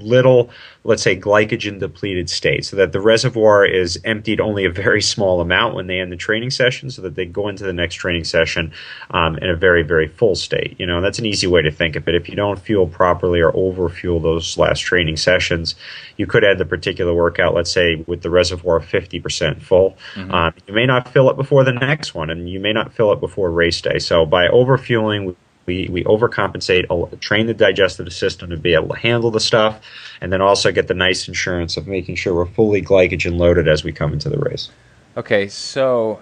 little, 0.00 0.50
let's 0.84 1.02
say, 1.02 1.18
glycogen 1.18 1.78
depleted 1.78 2.30
state, 2.30 2.64
so 2.64 2.76
that 2.76 2.92
the 2.92 3.00
reservoir 3.00 3.64
is 3.64 3.98
emptied 4.04 4.40
only 4.40 4.64
a 4.64 4.70
very 4.70 5.02
small 5.02 5.40
amount 5.40 5.74
when 5.74 5.86
they 5.86 6.00
end 6.00 6.12
the 6.12 6.16
training 6.16 6.50
session, 6.50 6.90
so 6.90 7.02
that 7.02 7.14
they 7.14 7.26
go 7.26 7.48
into 7.48 7.64
the 7.64 7.72
next 7.72 7.96
training 7.96 8.24
session 8.24 8.72
um, 9.10 9.36
in 9.38 9.50
a 9.50 9.56
very, 9.56 9.82
very 9.82 10.08
full 10.08 10.34
state. 10.34 10.76
You 10.78 10.86
know, 10.86 11.00
that's 11.00 11.18
an 11.18 11.26
easy 11.26 11.46
way 11.46 11.62
to 11.62 11.70
think 11.70 11.96
of 11.96 12.08
it. 12.08 12.14
If 12.14 12.28
you 12.28 12.36
don't 12.36 12.58
fuel 12.58 12.86
properly 12.86 13.40
or 13.40 13.52
overfuel 13.52 14.22
those 14.22 14.56
last 14.58 14.80
training 14.80 15.16
sessions, 15.16 15.74
you 16.16 16.26
could 16.26 16.44
end 16.44 16.60
the 16.60 16.64
particular 16.64 17.14
workout, 17.14 17.54
let's 17.54 17.70
say, 17.70 17.96
with 18.06 18.22
the 18.22 18.30
reservoir 18.30 18.80
50% 18.80 19.62
full. 19.62 19.96
Um, 20.32 20.54
you 20.66 20.74
may 20.74 20.86
not 20.86 21.12
fill 21.12 21.30
it 21.30 21.36
before 21.36 21.64
the 21.64 21.72
next 21.72 22.14
one, 22.14 22.30
and 22.30 22.48
you 22.48 22.60
may 22.60 22.72
not 22.72 22.92
fill 22.92 23.12
it 23.12 23.20
before 23.20 23.50
race 23.50 23.80
day. 23.80 23.98
So 23.98 24.26
by 24.26 24.48
overfueling, 24.48 25.36
We, 25.66 25.88
we 25.90 26.04
overcompensate, 26.04 27.20
train 27.20 27.46
the 27.46 27.54
digestive 27.54 28.12
system 28.12 28.50
to 28.50 28.56
be 28.56 28.74
able 28.74 28.88
to 28.94 28.98
handle 28.98 29.30
the 29.30 29.40
stuff, 29.40 29.80
and 30.20 30.32
then 30.32 30.40
also 30.40 30.70
get 30.72 30.86
the 30.88 30.94
nice 30.94 31.26
insurance 31.28 31.76
of 31.76 31.86
making 31.86 32.14
sure 32.16 32.34
we're 32.34 32.46
fully 32.46 32.80
glycogen 32.82 33.36
loaded 33.36 33.66
as 33.68 33.82
we 33.84 33.92
come 33.92 34.12
into 34.12 34.28
the 34.28 34.38
race. 34.38 34.70
Okay, 35.16 35.48
so 35.48 36.20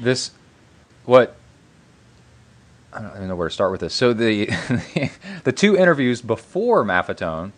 this, 0.00 0.30
what, 1.04 1.34
I 2.92 3.02
don't 3.02 3.16
even 3.16 3.28
know 3.28 3.36
where 3.36 3.48
to 3.48 3.54
start 3.54 3.70
with 3.72 3.80
this. 3.80 3.94
So 3.94 4.12
the 4.12 4.46
the 5.44 5.52
two 5.52 5.76
interviews 5.76 6.22
before 6.22 6.84
Maffetone 6.84 7.52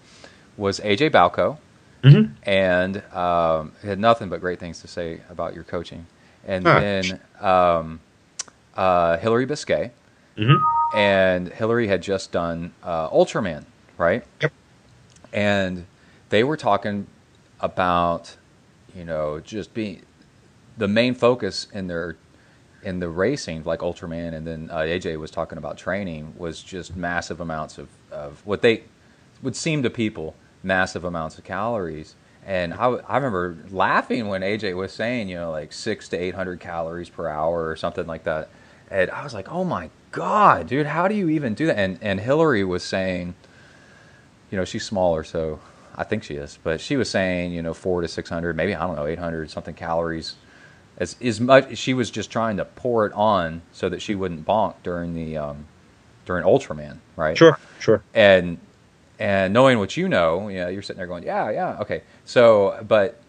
was 0.56 0.80
AJ 0.80 1.10
Baucco, 1.10 1.58
mm-hmm. 2.02 2.32
and 2.48 3.02
um, 3.14 3.72
had 3.82 3.98
nothing 3.98 4.28
but 4.28 4.40
great 4.40 4.58
things 4.60 4.80
to 4.80 4.88
say 4.88 5.20
about 5.28 5.54
your 5.54 5.64
coaching, 5.64 6.06
and 6.46 6.66
Ah. 6.66 6.80
then 6.80 7.20
um, 7.40 8.00
uh, 8.76 9.16
Hillary 9.18 9.46
Biscay, 9.46 9.90
Mm-hmm. 10.40 10.96
and 10.96 11.48
Hillary 11.48 11.86
had 11.86 12.02
just 12.02 12.32
done 12.32 12.72
uh, 12.82 13.10
Ultraman, 13.10 13.66
right? 13.98 14.24
Yep. 14.40 14.52
And 15.32 15.86
they 16.30 16.44
were 16.44 16.56
talking 16.56 17.06
about, 17.60 18.36
you 18.94 19.04
know, 19.04 19.40
just 19.40 19.74
being 19.74 20.02
the 20.78 20.88
main 20.88 21.14
focus 21.14 21.66
in 21.72 21.88
their 21.88 22.16
in 22.82 22.98
the 23.00 23.08
racing, 23.10 23.62
like 23.64 23.80
Ultraman, 23.80 24.32
and 24.32 24.46
then 24.46 24.70
uh, 24.72 24.78
AJ 24.78 25.18
was 25.18 25.30
talking 25.30 25.58
about 25.58 25.76
training, 25.76 26.32
was 26.38 26.62
just 26.62 26.96
massive 26.96 27.38
amounts 27.38 27.76
of, 27.76 27.88
of 28.10 28.40
what 28.46 28.62
they 28.62 28.84
would 29.42 29.54
seem 29.54 29.82
to 29.82 29.90
people 29.90 30.34
massive 30.62 31.04
amounts 31.04 31.36
of 31.36 31.44
calories. 31.44 32.14
And 32.46 32.72
I, 32.72 32.86
I 32.86 33.16
remember 33.16 33.58
laughing 33.70 34.28
when 34.28 34.40
AJ 34.40 34.74
was 34.74 34.92
saying, 34.92 35.28
you 35.28 35.36
know, 35.36 35.50
like 35.50 35.72
six 35.72 36.08
to 36.08 36.16
eight 36.16 36.34
hundred 36.34 36.60
calories 36.60 37.10
per 37.10 37.28
hour 37.28 37.68
or 37.68 37.76
something 37.76 38.06
like 38.06 38.24
that. 38.24 38.48
And 38.90 39.10
I 39.10 39.22
was 39.22 39.34
like, 39.34 39.52
oh 39.52 39.64
my 39.64 39.90
god, 40.12 40.66
dude, 40.68 40.86
how 40.86 41.08
do 41.08 41.14
you 41.14 41.28
even 41.28 41.54
do 41.54 41.66
that? 41.66 41.78
And 41.78 41.98
and 42.02 42.20
Hillary 42.20 42.64
was 42.64 42.82
saying, 42.82 43.34
you 44.50 44.58
know, 44.58 44.64
she's 44.64 44.84
smaller, 44.84 45.24
so 45.24 45.60
I 45.96 46.04
think 46.04 46.22
she 46.22 46.34
is, 46.34 46.58
but 46.62 46.80
she 46.80 46.96
was 46.96 47.10
saying, 47.10 47.52
you 47.52 47.62
know, 47.62 47.74
four 47.74 48.00
to 48.00 48.08
six 48.08 48.28
hundred, 48.30 48.56
maybe 48.56 48.74
I 48.74 48.86
don't 48.86 48.96
know, 48.96 49.06
eight 49.06 49.18
hundred 49.18 49.50
something 49.50 49.74
calories. 49.74 50.36
As 50.98 51.16
as 51.22 51.40
much 51.40 51.76
she 51.78 51.94
was 51.94 52.10
just 52.10 52.30
trying 52.30 52.56
to 52.58 52.64
pour 52.64 53.06
it 53.06 53.12
on 53.14 53.62
so 53.72 53.88
that 53.88 54.02
she 54.02 54.14
wouldn't 54.14 54.46
bonk 54.46 54.74
during 54.82 55.14
the 55.14 55.36
um, 55.38 55.66
during 56.26 56.44
Ultraman, 56.44 56.98
right? 57.16 57.36
Sure, 57.36 57.58
sure. 57.78 58.02
and 58.14 58.58
and 59.18 59.52
knowing 59.52 59.78
what 59.78 59.96
you 59.96 60.08
know, 60.08 60.48
you 60.48 60.58
know, 60.58 60.68
you're 60.68 60.82
sitting 60.82 60.98
there 60.98 61.06
going, 61.06 61.22
yeah, 61.22 61.50
yeah, 61.50 61.78
okay. 61.80 62.02
So, 62.24 62.82
but 62.88 63.20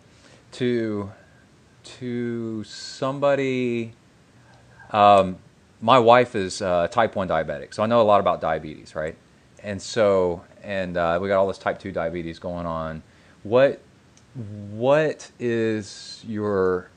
to 0.54 1.12
to 1.84 2.64
somebody, 2.64 3.94
um, 4.92 5.38
my 5.82 6.00
wife 6.00 6.36
is 6.36 6.62
uh, 6.62 6.88
type 6.88 7.16
one 7.16 7.28
diabetic, 7.28 7.74
so 7.74 7.84
I 7.84 7.88
know 7.88 8.02
a 8.02 8.04
lot 8.04 8.20
about 8.20 8.40
diabetes, 8.42 8.96
right? 8.96 9.16
And 9.64 9.82
so, 9.82 10.44
and 10.64 10.98
uh, 10.98 11.20
we 11.22 11.28
got 11.28 11.40
all 11.40 11.48
this 11.48 11.58
type 11.58 11.80
two 11.80 11.92
diabetes 11.92 12.40
going 12.40 12.66
on. 12.66 13.04
What 13.44 13.82
what 14.72 15.30
is 15.40 16.24
your 16.26 16.90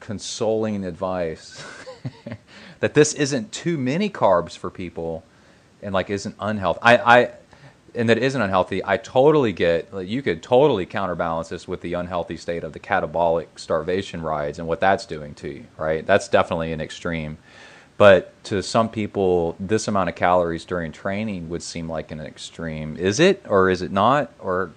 consoling 0.00 0.84
advice 0.84 1.62
that 2.80 2.94
this 2.94 3.12
isn't 3.14 3.52
too 3.52 3.78
many 3.78 4.10
carbs 4.10 4.56
for 4.56 4.70
people 4.70 5.22
and 5.82 5.94
like 5.94 6.10
isn't 6.10 6.34
unhealthy. 6.40 6.80
I, 6.82 7.20
I 7.20 7.30
and 7.94 8.08
that 8.08 8.18
isn't 8.18 8.40
unhealthy. 8.40 8.82
I 8.84 8.96
totally 8.96 9.52
get. 9.52 9.92
Like, 9.92 10.08
you 10.08 10.22
could 10.22 10.42
totally 10.42 10.86
counterbalance 10.86 11.48
this 11.48 11.66
with 11.66 11.80
the 11.80 11.94
unhealthy 11.94 12.36
state 12.36 12.62
of 12.62 12.72
the 12.72 12.78
catabolic 12.78 13.46
starvation 13.56 14.22
rides 14.22 14.58
and 14.58 14.68
what 14.68 14.80
that's 14.80 15.06
doing 15.06 15.34
to 15.34 15.48
you. 15.48 15.66
Right? 15.76 16.06
That's 16.06 16.28
definitely 16.28 16.72
an 16.72 16.80
extreme. 16.80 17.38
But 18.00 18.32
to 18.44 18.62
some 18.62 18.88
people, 18.88 19.56
this 19.60 19.86
amount 19.86 20.08
of 20.08 20.14
calories 20.14 20.64
during 20.64 20.90
training 20.90 21.50
would 21.50 21.62
seem 21.62 21.86
like 21.86 22.10
an 22.10 22.18
extreme. 22.18 22.96
Is 22.96 23.20
it, 23.20 23.44
or 23.46 23.68
is 23.68 23.82
it 23.82 23.92
not, 23.92 24.32
or 24.38 24.70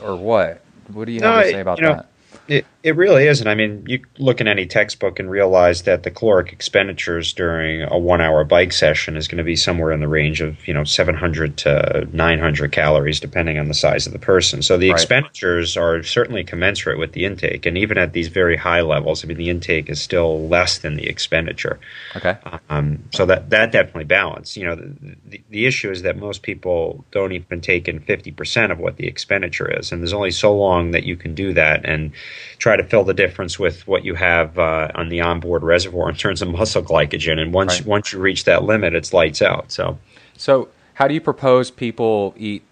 or 0.00 0.14
what? 0.14 0.62
What 0.92 1.06
do 1.06 1.12
you 1.12 1.20
have 1.20 1.34
No, 1.34 1.42
to 1.42 1.50
say 1.50 1.58
about 1.58 1.78
you 1.78 1.86
know, 1.86 1.94
that? 1.94 2.06
It, 2.46 2.64
it 2.84 2.96
really 2.96 3.26
isn't. 3.26 3.48
I 3.48 3.54
mean, 3.54 3.82
you 3.88 4.04
look 4.18 4.42
in 4.42 4.46
any 4.46 4.66
textbook 4.66 5.18
and 5.18 5.30
realize 5.30 5.82
that 5.84 6.02
the 6.02 6.10
caloric 6.10 6.52
expenditures 6.52 7.32
during 7.32 7.80
a 7.82 7.98
one 7.98 8.20
hour 8.20 8.44
bike 8.44 8.74
session 8.74 9.16
is 9.16 9.26
going 9.26 9.38
to 9.38 9.44
be 9.44 9.56
somewhere 9.56 9.90
in 9.90 10.00
the 10.00 10.08
range 10.08 10.42
of, 10.42 10.68
you 10.68 10.74
know, 10.74 10.84
700 10.84 11.56
to 11.56 12.06
900 12.12 12.72
calories, 12.72 13.20
depending 13.20 13.58
on 13.58 13.68
the 13.68 13.74
size 13.74 14.06
of 14.06 14.12
the 14.12 14.18
person. 14.18 14.60
So 14.62 14.76
the 14.76 14.90
Right. 14.90 15.00
expenditures 15.00 15.78
are 15.78 16.02
certainly 16.02 16.44
commensurate 16.44 16.98
with 16.98 17.12
the 17.12 17.24
intake. 17.24 17.64
And 17.64 17.78
even 17.78 17.96
at 17.96 18.12
these 18.12 18.28
very 18.28 18.58
high 18.58 18.82
levels, 18.82 19.24
I 19.24 19.28
mean, 19.28 19.38
the 19.38 19.48
intake 19.48 19.88
is 19.88 19.98
still 20.02 20.46
less 20.46 20.76
than 20.76 20.96
the 20.96 21.08
expenditure. 21.08 21.80
Okay. 22.14 22.36
Um, 22.68 23.04
so 23.12 23.24
that 23.26 23.50
that 23.50 23.72
definitely 23.72 24.04
balance. 24.04 24.56
You 24.56 24.66
know, 24.66 24.76
the, 24.76 24.94
the, 25.24 25.42
the 25.48 25.66
issue 25.66 25.90
is 25.90 26.02
that 26.02 26.16
most 26.18 26.42
people 26.42 27.04
don't 27.10 27.32
even 27.32 27.60
take 27.62 27.88
in 27.88 28.00
fifty 28.00 28.30
percent 28.30 28.72
of 28.72 28.78
what 28.78 28.96
the 28.98 29.06
expenditure 29.06 29.70
is, 29.70 29.90
and 29.90 30.02
there's 30.02 30.12
only 30.12 30.30
so 30.30 30.54
long 30.54 30.90
that 30.90 31.04
you 31.04 31.16
can 31.16 31.34
do 31.34 31.54
that 31.54 31.84
and 31.84 32.12
try 32.58 32.73
to 32.76 32.84
fill 32.84 33.04
the 33.04 33.14
difference 33.14 33.58
with 33.58 33.86
what 33.86 34.04
you 34.04 34.14
have 34.14 34.58
uh, 34.58 34.88
on 34.94 35.08
the 35.08 35.20
onboard 35.20 35.62
reservoir 35.62 36.08
in 36.08 36.16
terms 36.16 36.42
of 36.42 36.48
muscle 36.48 36.82
glycogen. 36.82 37.38
And 37.38 37.52
once 37.52 37.80
Right. 37.80 37.86
once 37.86 38.12
you 38.12 38.18
reach 38.20 38.44
that 38.44 38.64
limit, 38.64 38.94
it's 38.94 39.12
lights 39.12 39.42
out. 39.42 39.70
So 39.72 39.98
So, 40.36 40.68
how 40.94 41.08
do 41.08 41.14
you 41.14 41.20
propose 41.20 41.70
people 41.70 42.34
eat 42.36 42.62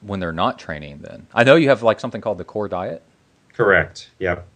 when 0.00 0.20
they're 0.20 0.32
not 0.32 0.58
training? 0.58 1.00
Then 1.02 1.26
I 1.34 1.44
know 1.44 1.56
you 1.56 1.68
have 1.68 1.82
like 1.82 2.00
something 2.00 2.20
called 2.20 2.38
the 2.38 2.44
core 2.44 2.68
diet. 2.68 3.02
Correct. 3.54 4.10
Yep. 4.18 4.46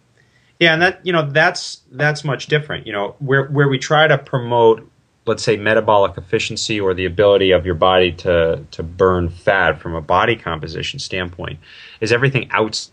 Yeah, 0.59 0.73
and 0.73 0.81
that 0.81 0.99
you 1.05 1.11
know 1.11 1.29
that's 1.29 1.81
that's 1.91 2.23
much 2.23 2.47
different. 2.47 2.87
You 2.87 2.93
know, 2.93 3.15
where 3.19 3.47
where 3.47 3.67
we 3.67 3.77
try 3.77 4.07
to 4.07 4.17
promote, 4.17 4.87
let's 5.25 5.43
say, 5.43 5.57
metabolic 5.57 6.17
efficiency 6.17 6.79
or 6.79 6.93
the 6.93 7.05
ability 7.05 7.51
of 7.51 7.65
your 7.65 7.75
body 7.75 8.11
to 8.13 8.63
to 8.71 8.83
burn 8.83 9.29
fat 9.29 9.79
from 9.79 9.93
a 9.95 10.01
body 10.01 10.35
composition 10.37 10.99
standpoint, 10.99 11.59
is 11.99 12.11
everything 12.13 12.47
outside 12.51 12.92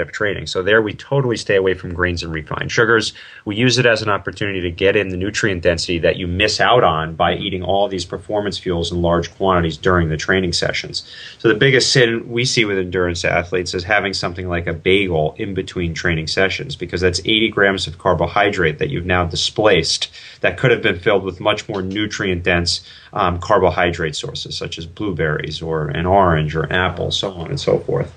of 0.00 0.12
training. 0.12 0.46
So 0.46 0.62
there, 0.62 0.82
we 0.82 0.94
totally 0.94 1.36
stay 1.36 1.56
away 1.56 1.74
from 1.74 1.94
grains 1.94 2.22
and 2.22 2.32
refined 2.32 2.70
sugars. 2.70 3.12
We 3.44 3.56
use 3.56 3.78
it 3.78 3.86
as 3.86 4.02
an 4.02 4.08
opportunity 4.08 4.60
to 4.62 4.70
get 4.70 4.96
in 4.96 5.08
the 5.08 5.16
nutrient 5.16 5.62
density 5.62 5.98
that 6.00 6.16
you 6.16 6.26
miss 6.26 6.60
out 6.60 6.84
on 6.84 7.14
by 7.14 7.34
eating 7.34 7.62
all 7.62 7.88
these 7.88 8.04
performance 8.04 8.58
fuels 8.58 8.92
in 8.92 9.02
large 9.02 9.34
quantities 9.36 9.76
during 9.76 10.08
the 10.08 10.16
training 10.16 10.52
sessions. 10.52 11.08
So 11.38 11.48
the 11.48 11.54
biggest 11.54 11.92
sin 11.92 12.28
we 12.30 12.44
see 12.44 12.64
with 12.64 12.78
endurance 12.78 13.24
athletes 13.24 13.74
is 13.74 13.84
having 13.84 14.14
something 14.14 14.48
like 14.48 14.66
a 14.66 14.72
bagel 14.72 15.34
in 15.38 15.54
between 15.54 15.94
training 15.94 16.26
sessions 16.26 16.76
because 16.76 17.00
that's 17.00 17.20
80 17.20 17.50
grams 17.50 17.86
of 17.86 17.98
carbohydrate 17.98 18.78
that 18.78 18.90
you've 18.90 19.06
now 19.06 19.24
displaced 19.24 20.10
that 20.40 20.58
could 20.58 20.70
have 20.70 20.82
been 20.82 20.98
filled 20.98 21.24
with 21.24 21.40
much 21.40 21.68
more 21.68 21.82
nutrient 21.82 22.42
dense 22.42 22.86
um, 23.12 23.38
carbohydrate 23.38 24.16
sources 24.16 24.56
such 24.56 24.78
as 24.78 24.86
blueberries 24.86 25.62
or 25.62 25.88
an 25.88 26.06
orange 26.06 26.54
or 26.54 26.70
apple, 26.72 27.10
so 27.10 27.32
on 27.32 27.48
and 27.48 27.60
so 27.60 27.78
forth. 27.78 28.12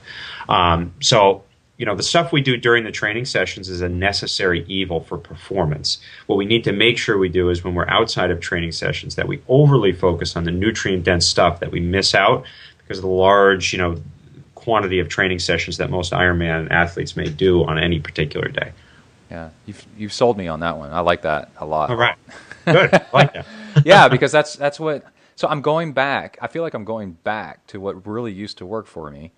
Um, 0.50 0.94
so 1.00 1.44
you 1.78 1.86
know 1.86 1.96
the 1.96 2.04
stuff 2.04 2.32
we 2.32 2.42
do 2.42 2.58
during 2.58 2.84
the 2.84 2.92
training 2.92 3.26
sessions 3.26 3.70
is 3.70 3.82
a 3.82 3.90
necessary 3.90 4.66
evil 4.68 5.00
for 5.00 5.18
performance 5.18 6.00
what 6.26 6.36
we 6.36 6.46
need 6.46 6.64
to 6.64 6.72
make 6.72 6.98
sure 6.98 7.18
we 7.18 7.30
do 7.30 7.50
is 7.50 7.64
when 7.64 7.74
we're 7.74 7.90
outside 7.90 8.32
of 8.32 8.40
training 8.40 8.72
sessions 8.72 9.16
that 9.16 9.28
we 9.28 9.42
overly 9.48 9.92
focus 9.92 10.36
on 10.36 10.44
the 10.44 10.52
nutrient 10.52 11.04
dense 11.04 11.26
stuff 11.26 11.60
that 11.60 11.72
we 11.72 11.80
miss 11.80 12.16
out 12.16 12.46
because 12.80 12.98
of 12.98 13.04
the 13.04 13.10
large 13.10 13.74
you 13.74 13.80
know 13.80 13.96
quantity 14.56 15.00
of 15.00 15.08
training 15.08 15.40
sessions 15.40 15.78
that 15.78 15.90
most 15.90 16.12
ironman 16.12 16.70
athletes 16.72 17.16
may 17.16 17.30
do 17.30 17.64
on 17.66 17.78
any 17.78 18.00
particular 18.00 18.48
day 18.50 18.72
Yeah, 19.30 19.50
you've 19.66 19.86
you've 19.98 20.14
sold 20.14 20.38
me 20.38 20.48
on 20.48 20.62
that 20.62 20.78
one. 20.78 20.92
I 20.92 21.02
like 21.02 21.22
that 21.22 21.52
a 21.58 21.66
lot. 21.66 21.90
all 21.90 21.96
right 21.96 22.18
good 22.66 22.94
I 22.94 23.06
like 23.14 23.34
that 23.34 23.46
yeah, 23.86 24.08
because 24.08 24.32
that's 24.32 24.56
that's 24.56 24.80
what. 24.80 25.04
So 25.36 25.48
I'm 25.48 25.62
going 25.62 25.94
back. 25.94 26.38
I 26.42 26.48
feel 26.48 26.64
like 26.64 26.74
I'm 26.74 26.86
going 26.86 27.14
back 27.14 27.66
to 27.68 27.80
what 27.80 28.08
really 28.08 28.34
used 28.34 28.58
to 28.58 28.66
work 28.66 28.88
for 28.88 29.12
me. 29.12 29.32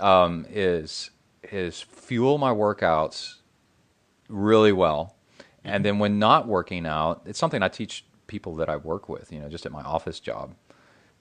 Um, 0.00 0.46
is 0.50 1.10
is 1.44 1.80
fuel 1.80 2.38
my 2.38 2.50
workouts 2.50 3.36
really 4.28 4.72
well, 4.72 5.16
and 5.64 5.84
then 5.84 5.98
when 5.98 6.18
not 6.18 6.46
working 6.46 6.86
out, 6.86 7.22
it's 7.26 7.38
something 7.38 7.62
I 7.62 7.68
teach 7.68 8.04
people 8.26 8.56
that 8.56 8.68
I 8.68 8.76
work 8.76 9.08
with. 9.08 9.32
You 9.32 9.40
know, 9.40 9.48
just 9.48 9.66
at 9.66 9.72
my 9.72 9.82
office 9.82 10.20
job. 10.20 10.54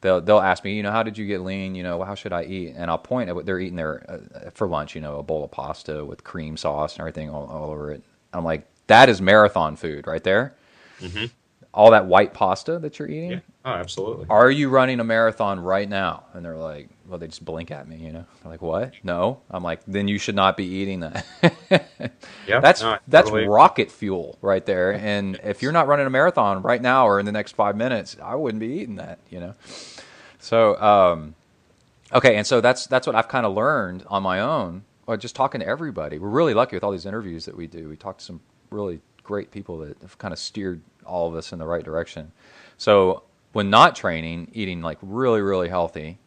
They'll, 0.01 0.21
they'll 0.21 0.39
ask 0.39 0.63
me, 0.63 0.75
you 0.75 0.83
know, 0.83 0.91
how 0.91 1.01
did 1.01 1.17
you 1.17 1.25
get 1.25 1.41
lean? 1.41 1.73
You 1.73 1.81
know, 1.81 2.03
how 2.03 2.13
should 2.13 2.31
I 2.31 2.43
eat? 2.43 2.75
And 2.77 2.91
I'll 2.91 2.99
point 2.99 3.29
at 3.29 3.35
what 3.35 3.47
they're 3.47 3.59
eating 3.59 3.77
there 3.77 4.05
uh, 4.07 4.51
for 4.51 4.67
lunch, 4.67 4.93
you 4.93 5.01
know, 5.01 5.17
a 5.17 5.23
bowl 5.23 5.43
of 5.43 5.49
pasta 5.49 6.05
with 6.05 6.23
cream 6.23 6.55
sauce 6.55 6.93
and 6.93 6.99
everything 6.99 7.31
all, 7.31 7.47
all 7.47 7.71
over 7.71 7.91
it. 7.91 8.03
I'm 8.31 8.43
like, 8.43 8.67
that 8.85 9.09
is 9.09 9.21
marathon 9.21 9.75
food 9.75 10.05
right 10.05 10.23
there. 10.23 10.55
All 11.77 11.91
that 11.91 12.05
white 12.07 12.33
pasta 12.33 12.79
that 12.79 12.97
you're 12.97 13.07
eating. 13.07 13.31
yeah 13.31 13.39
oh 13.65 13.71
absolutely 13.71 14.25
Are 14.29 14.49
you 14.49 14.69
running 14.69 14.99
a 14.99 15.03
marathon 15.03 15.59
right 15.59 15.87
now? 15.87 16.25
And 16.33 16.43
they're 16.43 16.57
like, 16.57 16.89
well, 17.07 17.19
they 17.19 17.27
just 17.27 17.45
blink 17.45 17.69
at 17.71 17.87
me, 17.87 17.97
you 17.97 18.11
know. 18.11 18.25
They're 18.41 18.51
like, 18.51 18.61
what? 18.61 18.93
No. 19.03 19.41
I'm 19.49 19.63
like, 19.63 19.81
then 19.87 20.07
you 20.07 20.17
should 20.17 20.35
not 20.35 20.57
be 20.57 20.65
eating 20.65 21.01
that. 21.01 21.25
yeah 22.47 22.59
that's 22.59 22.81
no, 22.81 22.97
that's 23.07 23.29
totally- 23.29 23.47
rocket 23.47 23.91
fuel 23.91 24.37
right 24.41 24.65
there. 24.65 24.91
And 25.07 25.39
if 25.43 25.61
you're 25.61 25.71
not 25.71 25.87
running 25.87 26.07
a 26.07 26.09
marathon 26.09 26.61
right 26.63 26.81
now 26.81 27.07
or 27.07 27.19
in 27.19 27.25
the 27.25 27.31
next 27.31 27.55
five 27.55 27.75
minutes, 27.77 28.17
I 28.21 28.35
wouldn't 28.35 28.59
be 28.59 28.67
eating 28.67 28.95
that, 28.95 29.19
you 29.29 29.39
know. 29.39 29.53
So, 30.39 30.79
um, 30.81 31.35
okay, 32.13 32.35
and 32.35 32.45
so 32.45 32.61
that's 32.61 32.87
that's 32.87 33.05
what 33.07 33.15
I've 33.15 33.27
kind 33.27 33.45
of 33.45 33.53
learned 33.53 34.03
on 34.07 34.23
my 34.23 34.39
own, 34.39 34.83
or 35.07 35.17
just 35.17 35.35
talking 35.35 35.61
to 35.61 35.67
everybody. 35.67 36.19
We're 36.19 36.29
really 36.29 36.53
lucky 36.53 36.75
with 36.75 36.83
all 36.83 36.91
these 36.91 37.05
interviews 37.05 37.45
that 37.45 37.55
we 37.55 37.67
do. 37.67 37.89
We 37.89 37.95
talk 37.97 38.17
to 38.19 38.23
some 38.25 38.41
really 38.69 39.01
great 39.23 39.51
people 39.51 39.77
that 39.79 40.01
have 40.01 40.17
kind 40.17 40.33
of 40.33 40.39
steered 40.39 40.81
all 41.07 41.27
of 41.27 41.35
us 41.35 41.51
in 41.51 41.59
the 41.59 41.65
right 41.65 41.83
direction. 41.83 42.31
So 42.77 43.23
when 43.53 43.69
not 43.69 43.95
training, 43.95 44.51
eating 44.53 44.81
like 44.81 44.97
really, 45.01 45.41
really 45.41 45.69
healthy, 45.69 46.19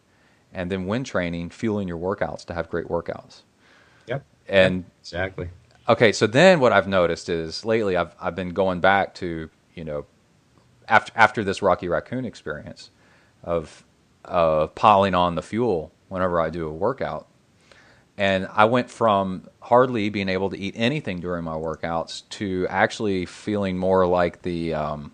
and 0.53 0.71
then 0.71 0.87
when 0.87 1.05
training, 1.05 1.51
fueling 1.51 1.87
your 1.87 1.99
workouts 1.99 2.45
to 2.47 2.55
have 2.55 2.69
great 2.69 2.87
workouts. 2.87 3.43
Yep. 4.07 4.25
And 4.49 4.85
exactly. 5.01 5.51
Okay, 5.89 6.13
so 6.13 6.27
then 6.27 6.61
what 6.61 6.73
I've 6.73 6.89
noticed 6.89 7.29
is 7.29 7.65
lately 7.65 7.97
I've 7.97 8.15
I've 8.21 8.35
been 8.35 8.51
going 8.51 8.81
back 8.81 9.15
to 9.17 9.51
you 9.75 9.85
know 9.85 10.07
after 10.89 11.13
after 11.15 11.45
this 11.45 11.63
Rocky 11.63 11.89
Raccoon 11.89 12.25
experience 12.25 12.91
of 13.43 13.85
of 14.25 14.75
piling 14.75 15.15
on 15.15 15.35
the 15.35 15.43
fuel 15.43 15.93
whenever 16.09 16.41
I 16.41 16.51
do 16.51 16.67
a 16.67 16.73
workout, 16.73 17.27
and 18.21 18.49
I 18.53 18.67
went 18.67 18.91
from 18.91 19.49
hardly 19.63 20.11
being 20.11 20.29
able 20.29 20.51
to 20.51 20.59
eat 20.59 20.75
anything 20.77 21.21
during 21.21 21.43
my 21.43 21.55
workouts 21.55 22.29
to 22.29 22.67
actually 22.69 23.25
feeling 23.25 23.79
more 23.79 24.07
like 24.07 24.43
the 24.43 24.75
um, 24.75 25.13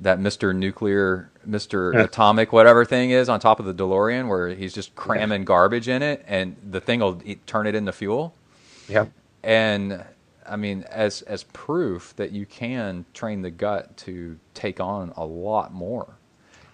that 0.00 0.18
Mr. 0.18 0.52
Nuclear, 0.52 1.30
Mr. 1.48 1.94
Yeah. 1.94 2.00
Atomic, 2.00 2.52
whatever 2.52 2.84
thing 2.84 3.10
is 3.10 3.28
on 3.28 3.38
top 3.38 3.60
of 3.60 3.66
the 3.66 3.72
DeLorean, 3.72 4.28
where 4.28 4.48
he's 4.48 4.74
just 4.74 4.96
cramming 4.96 5.44
garbage 5.44 5.86
in 5.86 6.02
it, 6.02 6.24
and 6.26 6.56
the 6.68 6.80
thing 6.80 6.98
will 6.98 7.22
eat, 7.24 7.46
turn 7.46 7.68
it 7.68 7.76
into 7.76 7.92
fuel. 7.92 8.34
Yep. 8.88 9.12
And 9.44 10.04
I 10.44 10.56
mean, 10.56 10.82
as 10.90 11.22
as 11.22 11.44
proof 11.44 12.16
that 12.16 12.32
you 12.32 12.44
can 12.44 13.04
train 13.14 13.42
the 13.42 13.52
gut 13.52 13.96
to 13.98 14.36
take 14.54 14.80
on 14.80 15.12
a 15.16 15.24
lot 15.24 15.72
more, 15.72 16.08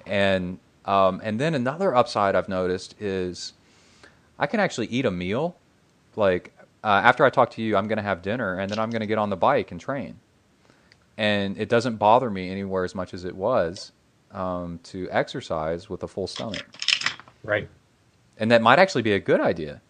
and 0.06 0.60
um, 0.86 1.20
and 1.22 1.38
then 1.38 1.54
another 1.54 1.94
upside 1.94 2.34
I've 2.34 2.48
noticed 2.48 2.94
is 2.98 3.52
I 4.38 4.46
can 4.46 4.60
actually 4.60 4.86
eat 4.88 5.04
a 5.04 5.10
meal. 5.10 5.56
Like 6.16 6.54
uh, 6.84 7.00
after 7.04 7.24
I 7.24 7.30
talk 7.30 7.50
to 7.52 7.62
you, 7.62 7.76
I'm 7.76 7.88
going 7.88 7.98
to 7.98 8.02
have 8.02 8.22
dinner, 8.22 8.58
and 8.58 8.70
then 8.70 8.78
I'm 8.78 8.90
going 8.90 9.00
to 9.00 9.06
get 9.06 9.18
on 9.18 9.30
the 9.30 9.36
bike 9.36 9.70
and 9.70 9.80
train, 9.80 10.20
and 11.16 11.58
it 11.58 11.68
doesn't 11.68 11.96
bother 11.96 12.30
me 12.30 12.50
anywhere 12.50 12.84
as 12.84 12.94
much 12.94 13.12
as 13.14 13.24
it 13.24 13.36
was 13.36 13.92
um, 14.32 14.78
to 14.84 15.08
exercise 15.10 15.90
with 15.90 16.02
a 16.02 16.08
full 16.08 16.26
stomach, 16.26 16.66
Right. 17.42 17.68
and 18.38 18.50
that 18.50 18.62
might 18.62 18.78
actually 18.78 19.02
be 19.02 19.12
a 19.12 19.20
good 19.20 19.40
idea. 19.40 19.82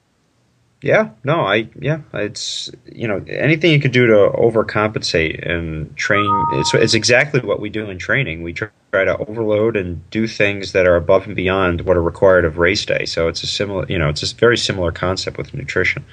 Yeah, 0.82 1.10
no, 1.24 1.40
I 1.40 1.68
yeah, 1.80 2.00
it's 2.12 2.70
you 2.84 3.08
know 3.08 3.24
anything 3.28 3.72
you 3.72 3.80
could 3.80 3.92
do 3.92 4.06
to 4.06 4.30
overcompensate 4.36 5.48
and 5.48 5.96
train. 5.96 6.28
It's 6.52 6.74
it's 6.74 6.94
exactly 6.94 7.40
what 7.40 7.60
we 7.60 7.70
do 7.70 7.88
in 7.88 7.98
training. 7.98 8.42
We 8.42 8.52
try 8.52 8.70
to 8.92 9.16
overload 9.16 9.76
and 9.76 10.08
do 10.10 10.26
things 10.26 10.72
that 10.72 10.86
are 10.86 10.96
above 10.96 11.26
and 11.26 11.34
beyond 11.34 11.80
what 11.82 11.96
are 11.96 12.02
required 12.02 12.44
of 12.44 12.58
race 12.58 12.84
day. 12.84 13.06
So 13.06 13.26
it's 13.28 13.42
a 13.42 13.46
similar, 13.46 13.86
you 13.88 13.98
know, 13.98 14.10
it's 14.10 14.30
a 14.30 14.34
very 14.34 14.58
similar 14.58 14.92
concept 14.92 15.38
with 15.38 15.54
nutrition 15.54 16.04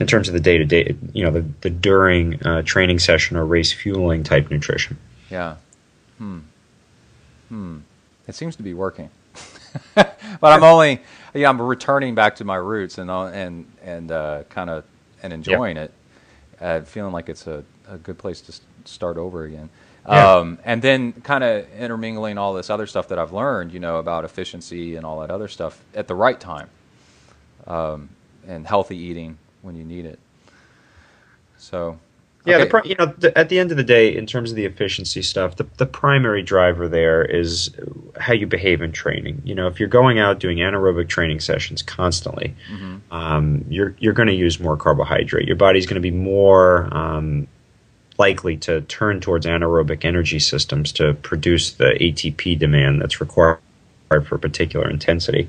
in 0.00 0.06
terms 0.06 0.28
of 0.28 0.34
the 0.34 0.40
day 0.40 0.56
to 0.56 0.64
day, 0.64 0.96
you 1.12 1.22
know, 1.22 1.30
the 1.30 1.44
the 1.60 1.70
during 1.70 2.42
uh, 2.46 2.62
training 2.62 2.98
session 2.98 3.36
or 3.36 3.44
race 3.44 3.72
fueling 3.72 4.22
type 4.24 4.50
nutrition. 4.50 4.96
Yeah. 5.30 5.56
Hmm. 6.16 6.38
Hmm. 7.48 7.78
It 8.26 8.34
seems 8.34 8.56
to 8.56 8.62
be 8.62 8.72
working. 8.74 9.10
but 9.94 10.16
I'm 10.42 10.64
only, 10.64 11.00
yeah, 11.34 11.48
I'm 11.48 11.60
returning 11.60 12.14
back 12.14 12.36
to 12.36 12.44
my 12.44 12.56
roots 12.56 12.98
and 12.98 13.10
uh, 13.10 13.26
and 13.26 13.66
and 13.82 14.10
uh, 14.12 14.44
kind 14.48 14.70
of 14.70 14.84
and 15.22 15.32
enjoying 15.32 15.76
it, 15.76 15.92
uh, 16.60 16.80
feeling 16.82 17.12
like 17.12 17.28
it's 17.28 17.46
a, 17.46 17.64
a 17.88 17.98
good 17.98 18.18
place 18.18 18.40
to 18.42 18.52
s- 18.52 18.60
start 18.84 19.16
over 19.16 19.44
again. 19.44 19.68
Yeah. 20.08 20.36
Um, 20.36 20.58
and 20.64 20.80
then 20.80 21.12
kind 21.12 21.44
of 21.44 21.66
intermingling 21.74 22.38
all 22.38 22.54
this 22.54 22.70
other 22.70 22.86
stuff 22.86 23.08
that 23.08 23.18
I've 23.18 23.32
learned, 23.32 23.72
you 23.72 23.80
know, 23.80 23.98
about 23.98 24.24
efficiency 24.24 24.96
and 24.96 25.04
all 25.04 25.20
that 25.20 25.30
other 25.30 25.46
stuff 25.48 25.78
at 25.94 26.08
the 26.08 26.14
right 26.14 26.40
time, 26.40 26.68
um, 27.66 28.08
and 28.48 28.66
healthy 28.66 28.96
eating 28.96 29.36
when 29.62 29.76
you 29.76 29.84
need 29.84 30.06
it. 30.06 30.18
So, 31.58 31.98
Yeah, 32.46 32.54
okay. 32.56 32.64
the 32.64 32.70
pri- 32.70 32.82
you 32.84 32.94
know, 32.98 33.06
the, 33.18 33.36
at 33.36 33.50
the 33.50 33.58
end 33.58 33.70
of 33.70 33.76
the 33.76 33.84
day, 33.84 34.16
in 34.16 34.26
terms 34.26 34.50
of 34.50 34.56
the 34.56 34.64
efficiency 34.64 35.20
stuff, 35.20 35.56
the, 35.56 35.66
the 35.76 35.84
primary 35.84 36.42
driver 36.42 36.88
there 36.88 37.22
is 37.22 37.70
how 38.18 38.32
you 38.32 38.46
behave 38.46 38.80
in 38.80 38.92
training. 38.92 39.42
You 39.44 39.54
know, 39.54 39.66
if 39.66 39.78
you're 39.78 39.90
going 39.90 40.18
out 40.18 40.38
doing 40.40 40.56
anaerobic 40.58 41.08
training 41.08 41.40
sessions 41.40 41.82
constantly, 41.82 42.54
Mhm. 42.72 43.00
um, 43.10 43.64
you're 43.68 43.94
you're 43.98 44.14
going 44.14 44.28
to 44.28 44.34
use 44.34 44.58
more 44.58 44.76
carbohydrate. 44.76 45.46
Your 45.46 45.56
body's 45.56 45.84
going 45.84 45.96
to 45.96 46.00
be 46.00 46.10
more 46.10 46.88
um, 46.96 47.46
likely 48.18 48.56
to 48.58 48.80
turn 48.82 49.20
towards 49.20 49.44
anaerobic 49.46 50.04
energy 50.04 50.38
systems 50.38 50.92
to 50.92 51.14
produce 51.14 51.72
the 51.72 51.94
ATP 52.00 52.58
demand 52.58 53.02
that's 53.02 53.20
required 53.20 53.58
for 54.24 54.34
a 54.34 54.38
particular 54.38 54.88
intensity. 54.88 55.48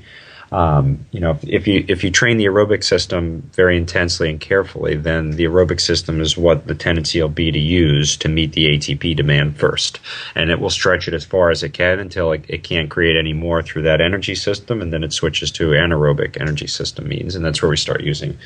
Um, 0.52 1.06
you 1.12 1.20
know, 1.20 1.30
if, 1.30 1.44
if 1.48 1.66
you 1.66 1.84
if 1.88 2.04
you 2.04 2.10
train 2.10 2.36
the 2.36 2.44
aerobic 2.44 2.84
system 2.84 3.50
very 3.54 3.76
intensely 3.78 4.28
and 4.28 4.38
carefully, 4.38 4.96
then 4.96 5.30
the 5.30 5.44
aerobic 5.44 5.80
system 5.80 6.20
is 6.20 6.36
what 6.36 6.66
the 6.66 6.74
tendency 6.74 7.22
will 7.22 7.30
be 7.30 7.50
to 7.50 7.58
use 7.58 8.18
to 8.18 8.28
meet 8.28 8.52
the 8.52 8.66
ATP 8.66 9.16
demand 9.16 9.56
first, 9.56 9.98
and 10.34 10.50
it 10.50 10.60
will 10.60 10.68
stretch 10.68 11.08
it 11.08 11.14
as 11.14 11.24
far 11.24 11.50
as 11.50 11.62
it 11.62 11.70
can 11.70 11.98
until 11.98 12.32
it, 12.32 12.44
it 12.48 12.64
can't 12.64 12.90
create 12.90 13.16
any 13.16 13.32
more 13.32 13.62
through 13.62 13.82
that 13.82 14.02
energy 14.02 14.34
system, 14.34 14.82
and 14.82 14.92
then 14.92 15.02
it 15.02 15.14
switches 15.14 15.50
to 15.52 15.70
anaerobic 15.70 16.38
energy 16.38 16.66
system 16.66 17.08
means, 17.08 17.34
and 17.34 17.42
that's 17.42 17.62
where 17.62 17.70
we 17.70 17.76
start 17.78 18.02
using 18.02 18.36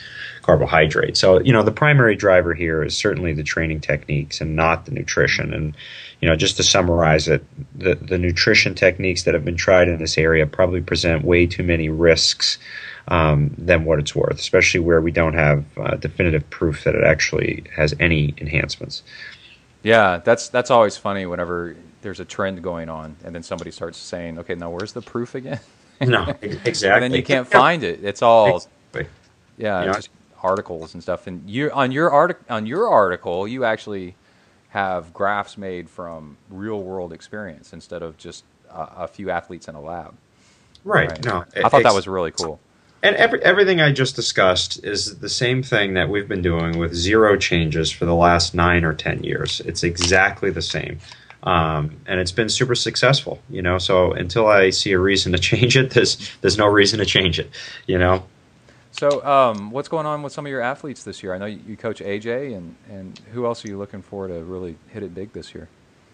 carbohydrates. 0.42 1.18
So, 1.18 1.40
you 1.40 1.52
know, 1.52 1.64
the 1.64 1.72
primary 1.72 2.14
driver 2.14 2.54
here 2.54 2.84
is 2.84 2.96
certainly 2.96 3.32
the 3.32 3.42
training 3.42 3.80
techniques 3.80 4.40
and 4.40 4.54
not 4.54 4.84
the 4.84 4.92
nutrition. 4.92 5.52
And, 5.52 5.76
you 6.20 6.28
know, 6.28 6.36
just 6.36 6.56
to 6.56 6.62
summarize 6.62 7.28
it, 7.28 7.44
the, 7.78 7.94
the 7.94 8.18
nutrition 8.18 8.74
techniques 8.74 9.24
that 9.24 9.34
have 9.34 9.44
been 9.44 9.56
tried 9.56 9.88
in 9.88 9.98
this 9.98 10.16
area 10.16 10.46
probably 10.46 10.80
present 10.80 11.24
way 11.24 11.46
too 11.46 11.62
many 11.62 11.88
risks 11.88 12.58
um, 13.08 13.54
than 13.58 13.84
what 13.84 13.98
it's 13.98 14.14
worth, 14.14 14.38
especially 14.38 14.80
where 14.80 15.00
we 15.00 15.10
don't 15.12 15.34
have 15.34 15.64
uh, 15.78 15.96
definitive 15.96 16.48
proof 16.50 16.84
that 16.84 16.94
it 16.94 17.04
actually 17.04 17.64
has 17.74 17.94
any 18.00 18.34
enhancements. 18.38 19.02
Yeah, 19.82 20.18
that's 20.18 20.48
that's 20.48 20.70
always 20.70 20.96
funny 20.96 21.26
whenever 21.26 21.76
there's 22.02 22.18
a 22.18 22.24
trend 22.24 22.62
going 22.62 22.88
on, 22.88 23.16
and 23.24 23.34
then 23.34 23.42
somebody 23.42 23.70
starts 23.70 23.98
saying, 23.98 24.38
"Okay, 24.40 24.54
now 24.54 24.70
where's 24.70 24.92
the 24.92 25.02
proof 25.02 25.34
again?" 25.34 25.60
No, 26.00 26.34
exactly. 26.42 26.88
and 26.90 27.02
then 27.02 27.12
you 27.14 27.22
can't 27.22 27.46
find 27.46 27.84
it. 27.84 28.02
It's 28.02 28.22
all 28.22 28.56
Exactly. 28.56 29.06
yeah, 29.56 29.80
You 29.82 29.86
know, 29.86 29.92
just 29.94 30.10
articles 30.42 30.94
and 30.94 31.02
stuff. 31.02 31.26
And 31.26 31.48
you 31.48 31.70
on 31.70 31.92
your 31.92 32.10
artic- 32.10 32.40
on 32.50 32.66
your 32.66 32.88
article, 32.88 33.46
you 33.46 33.64
actually 33.64 34.16
have 34.76 35.14
graphs 35.14 35.56
made 35.56 35.88
from 35.88 36.36
real 36.50 36.82
world 36.82 37.10
experience 37.10 37.72
instead 37.72 38.02
of 38.02 38.18
just 38.18 38.44
a, 38.70 38.88
a 38.98 39.08
few 39.08 39.30
athletes 39.30 39.68
in 39.68 39.74
a 39.74 39.80
lab. 39.80 40.14
Right. 40.84 41.24
No, 41.24 41.46
I 41.56 41.70
thought 41.70 41.82
that 41.82 41.94
was 41.94 42.06
really 42.06 42.30
cool. 42.30 42.60
And 43.02 43.16
every, 43.16 43.42
everything 43.42 43.80
I 43.80 43.90
just 43.92 44.16
discussed 44.16 44.84
is 44.84 45.20
the 45.20 45.30
same 45.30 45.62
thing 45.62 45.94
that 45.94 46.10
we've 46.10 46.28
been 46.28 46.42
doing 46.42 46.76
with 46.76 46.92
zero 46.92 47.38
changes 47.38 47.90
for 47.90 48.04
the 48.04 48.14
last 48.14 48.54
nine 48.54 48.84
or 48.84 48.92
ten 48.92 49.24
years. 49.24 49.62
It's 49.64 49.82
exactly 49.82 50.50
the 50.50 50.60
same, 50.60 50.98
um, 51.42 51.96
and 52.06 52.20
it's 52.20 52.32
been 52.32 52.50
super 52.50 52.74
successful. 52.74 53.40
You 53.48 53.62
know, 53.62 53.78
so 53.78 54.12
until 54.12 54.46
I 54.46 54.68
see 54.68 54.92
a 54.92 54.98
reason 54.98 55.32
to 55.32 55.38
change 55.50 55.78
it, 55.78 55.92
there's 55.92 56.18
there's 56.42 56.58
no 56.58 56.66
reason 56.66 56.98
to 56.98 57.06
change 57.06 57.38
it. 57.38 57.48
You 57.86 57.96
know, 57.96 58.24
So, 58.98 59.22
um, 59.26 59.70
what's 59.70 59.88
going 59.88 60.06
on 60.06 60.22
with 60.22 60.32
some 60.32 60.46
of 60.46 60.50
your 60.50 60.62
athletes 60.62 61.04
this 61.04 61.22
year? 61.22 61.34
I 61.34 61.38
know 61.38 61.44
you, 61.44 61.60
you 61.66 61.76
coach 61.76 62.00
AJ, 62.00 62.56
and, 62.56 62.76
and 62.88 63.20
who 63.32 63.44
else 63.44 63.62
are 63.64 63.68
you 63.68 63.76
looking 63.76 64.00
for 64.00 64.26
to 64.26 64.42
really 64.42 64.78
hit 64.88 65.02
it 65.02 65.14
big 65.14 65.32
this 65.34 65.54
year? 65.54 65.68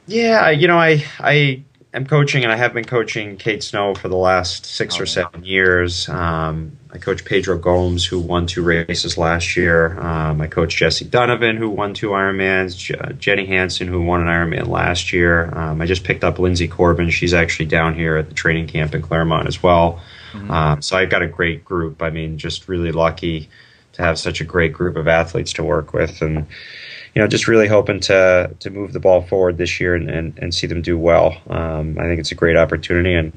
Yeah, 0.07 0.51
you 0.51 0.67
know, 0.67 0.79
I 0.79 1.05
I 1.21 1.63
am 1.95 2.07
coaching, 2.07 2.43
and 2.43 2.51
I 2.53 2.57
have 2.57 2.75
been 2.75 2.85
coaching 2.85 3.37
Kate 3.37 3.63
Snow 3.63 3.95
for 3.95 4.09
the 4.09 4.17
last 4.17 4.67
six 4.67 4.99
Oh, 4.99 5.03
or 5.03 5.07
seven 5.07 5.45
years. 5.45 6.09
Um, 6.09 6.77
I 6.93 6.99
coach 6.99 7.25
Pedro 7.25 7.57
Gomes, 7.57 8.05
who 8.05 8.19
won 8.19 8.47
two 8.49 8.65
races 8.65 9.17
last 9.17 9.57
year. 9.57 9.97
Um, 10.01 10.41
I 10.41 10.49
coach 10.49 10.75
Jessie 10.75 11.05
Donovan, 11.05 11.57
who 11.57 11.71
won 11.71 11.95
two 11.95 12.09
Ironmans. 12.09 12.77
J- 12.77 13.15
Jenny 13.17 13.47
Hansen, 13.47 13.87
who 13.87 14.03
won 14.03 14.23
an 14.23 14.27
Ironman 14.27 14.67
last 14.67 15.13
year. 15.13 15.57
Um, 15.57 15.81
I 15.81 15.87
just 15.87 16.03
picked 16.03 16.25
up 16.25 16.41
Lindsay 16.41 16.67
Corbin. 16.67 17.11
She's 17.11 17.33
actually 17.33 17.67
down 17.67 17.95
here 17.95 18.17
at 18.17 18.29
the 18.29 18.35
training 18.35 18.67
camp 18.67 18.93
in 18.93 19.03
Clermont 19.03 19.47
as 19.47 19.63
well. 19.63 20.01
Um, 20.35 20.83
so 20.83 20.97
I've 20.97 21.11
got 21.11 21.23
a 21.23 21.27
great 21.29 21.65
group. 21.65 22.03
I 22.03 22.11
mean, 22.11 22.39
just 22.39 22.69
really 22.69 22.93
lucky 22.93 23.49
to 23.93 24.03
have 24.03 24.19
such 24.19 24.41
a 24.41 24.45
great 24.45 24.73
group 24.73 24.97
of 24.97 25.07
athletes 25.07 25.53
to 25.55 25.65
work 25.65 25.93
with, 25.93 26.23
and 26.23 26.47
you 27.15 27.21
know, 27.21 27.27
just 27.27 27.49
really 27.49 27.69
hoping 27.69 28.01
to 28.01 28.55
to 28.59 28.71
move 28.71 28.93
the 28.93 29.01
ball 29.01 29.23
forward 29.23 29.59
this 29.59 29.81
year 29.81 29.95
and, 29.95 30.11
and, 30.11 30.39
and 30.39 30.55
see 30.55 30.67
them 30.67 30.83
do 30.83 30.99
well. 30.99 31.37
Um, 31.49 31.99
I 31.99 32.05
think 32.05 32.21
it's 32.21 32.33
a 32.33 32.37
great 32.37 32.57
opportunity, 32.57 33.15
and 33.15 33.33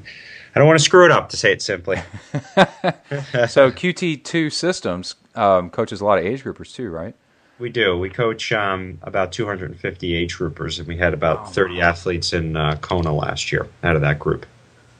I 0.54 0.58
don't 0.58 0.66
want 0.66 0.78
to 0.78 0.84
screw 0.84 1.04
it 1.04 1.10
up, 1.10 1.28
to 1.30 1.36
say 1.36 1.52
it 1.52 1.60
simply. 1.62 1.96
so 2.32 3.70
QT2 3.70 4.52
Systems 4.52 5.14
um, 5.34 5.70
coaches 5.70 6.00
a 6.00 6.04
lot 6.04 6.18
of 6.18 6.24
age 6.24 6.44
groupers 6.44 6.74
too, 6.74 6.90
right? 6.90 7.14
we 7.58 7.70
do. 7.70 7.98
We 7.98 8.10
coach 8.10 8.52
um, 8.52 8.98
about 9.02 9.32
250 9.32 10.14
age 10.14 10.36
groupers, 10.36 10.78
and 10.78 10.86
we 10.86 10.96
had 10.96 11.14
about 11.14 11.40
Oh, 11.40 11.46
30 11.46 11.80
athletes 11.80 12.32
in 12.32 12.56
uh, 12.56 12.76
Kona 12.80 13.14
last 13.14 13.50
year 13.50 13.68
out 13.82 13.96
of 13.96 14.02
that 14.02 14.18
group. 14.18 14.46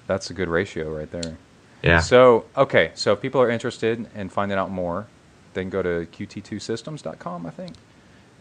That's 0.06 0.30
a 0.30 0.34
good 0.34 0.48
ratio 0.48 0.96
right 0.96 1.10
there. 1.10 1.36
Yeah. 1.86 2.00
So, 2.00 2.44
okay, 2.56 2.90
so 2.94 3.12
if 3.12 3.20
people 3.20 3.40
are 3.40 3.50
interested 3.50 4.06
in 4.14 4.28
finding 4.28 4.58
out 4.58 4.70
more, 4.70 5.06
they 5.54 5.62
can 5.62 5.70
go 5.70 5.82
to 5.82 6.06
qt2systems.com, 6.12 7.46
I 7.46 7.50
think. 7.50 7.74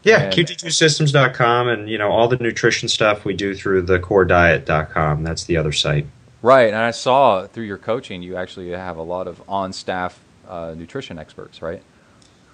Yeah, 0.04 0.24
And- 0.24 0.34
QT2systems.com 0.34 1.68
and 1.68 1.90
you 1.90 1.98
know 1.98 2.12
all 2.12 2.28
the 2.28 2.38
nutrition 2.38 2.88
stuff 2.90 3.26
we 3.26 3.34
do 3.34 3.56
through 3.56 3.84
the 3.84 4.00
corediet.com. 4.00 5.24
That's 5.24 5.46
the 5.46 5.58
other 5.58 5.72
site. 5.72 6.06
Right, 6.42 6.68
and 6.68 6.76
I 6.78 6.92
saw 6.92 7.48
through 7.48 7.64
your 7.64 7.80
coaching, 7.80 8.22
you 8.22 8.36
actually 8.36 8.70
have 8.70 8.98
a 8.98 9.02
lot 9.02 9.28
of 9.28 9.42
on-staff 9.50 10.20
uh, 10.48 10.76
nutrition 10.78 11.18
experts, 11.18 11.60
right? 11.62 11.82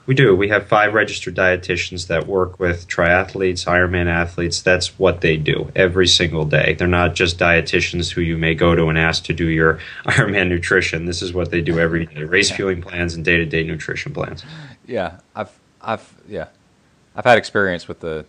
We 0.08 0.16
do. 0.16 0.36
We 0.36 0.50
have 0.50 0.68
five 0.68 0.94
registered 0.96 1.36
dietitians 1.36 2.08
that 2.08 2.26
work 2.26 2.60
with 2.60 2.88
triathletes, 2.88 3.66
Ironman 3.68 4.08
athletes. 4.08 4.62
That's 4.62 4.98
what 4.98 5.22
they 5.22 5.38
do 5.38 5.72
every 5.76 6.08
single 6.08 6.44
day. 6.44 6.74
They're 6.74 6.88
not 6.88 7.14
just 7.14 7.38
dietitians 7.38 8.12
who 8.12 8.22
you 8.22 8.36
may 8.36 8.56
go 8.56 8.74
to 8.74 8.88
and 8.88 8.98
ask 8.98 9.24
to 9.26 9.34
do 9.34 9.46
your 9.46 9.80
Ironman 10.06 10.50
nutrition. 10.50 11.06
This 11.06 11.22
is 11.22 11.34
what 11.34 11.52
they 11.52 11.62
do 11.62 11.80
every 11.80 12.08
day: 12.08 12.24
race 12.24 12.50
fueling 12.50 12.82
plans 12.82 13.14
and 13.14 13.24
day-to-day 13.24 13.64
nutrition 13.64 14.12
plans. 14.12 14.44
Yeah, 14.88 15.20
I've, 15.36 15.52
I've, 15.82 16.14
yeah, 16.28 16.48
I've 17.16 17.26
had 17.26 17.38
experience 17.38 17.88
with 17.88 18.00
the, 18.00 18.26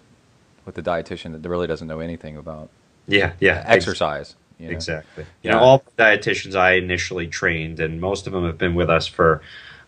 with 0.66 0.74
the 0.74 0.82
dietitian 0.82 1.40
that 1.40 1.48
really 1.48 1.66
doesn't 1.66 1.88
know 1.88 2.00
anything 2.00 2.36
about 2.36 2.68
Yeah, 3.08 3.32
yeah. 3.40 3.64
exercise. 3.66 4.36
you 4.58 4.66
know? 4.66 4.72
Exactly. 4.72 5.24
You 5.42 5.50
Yeah. 5.50 5.52
know, 5.56 5.60
all 5.60 5.82
the 5.96 6.02
dietitians 6.02 6.54
I 6.54 6.72
initially 6.72 7.26
trained, 7.26 7.80
and 7.80 7.98
most 7.98 8.26
of 8.26 8.34
them 8.34 8.44
have 8.44 8.58
been 8.58 8.74
with 8.74 8.90
us 8.90 9.06
for. 9.06 9.40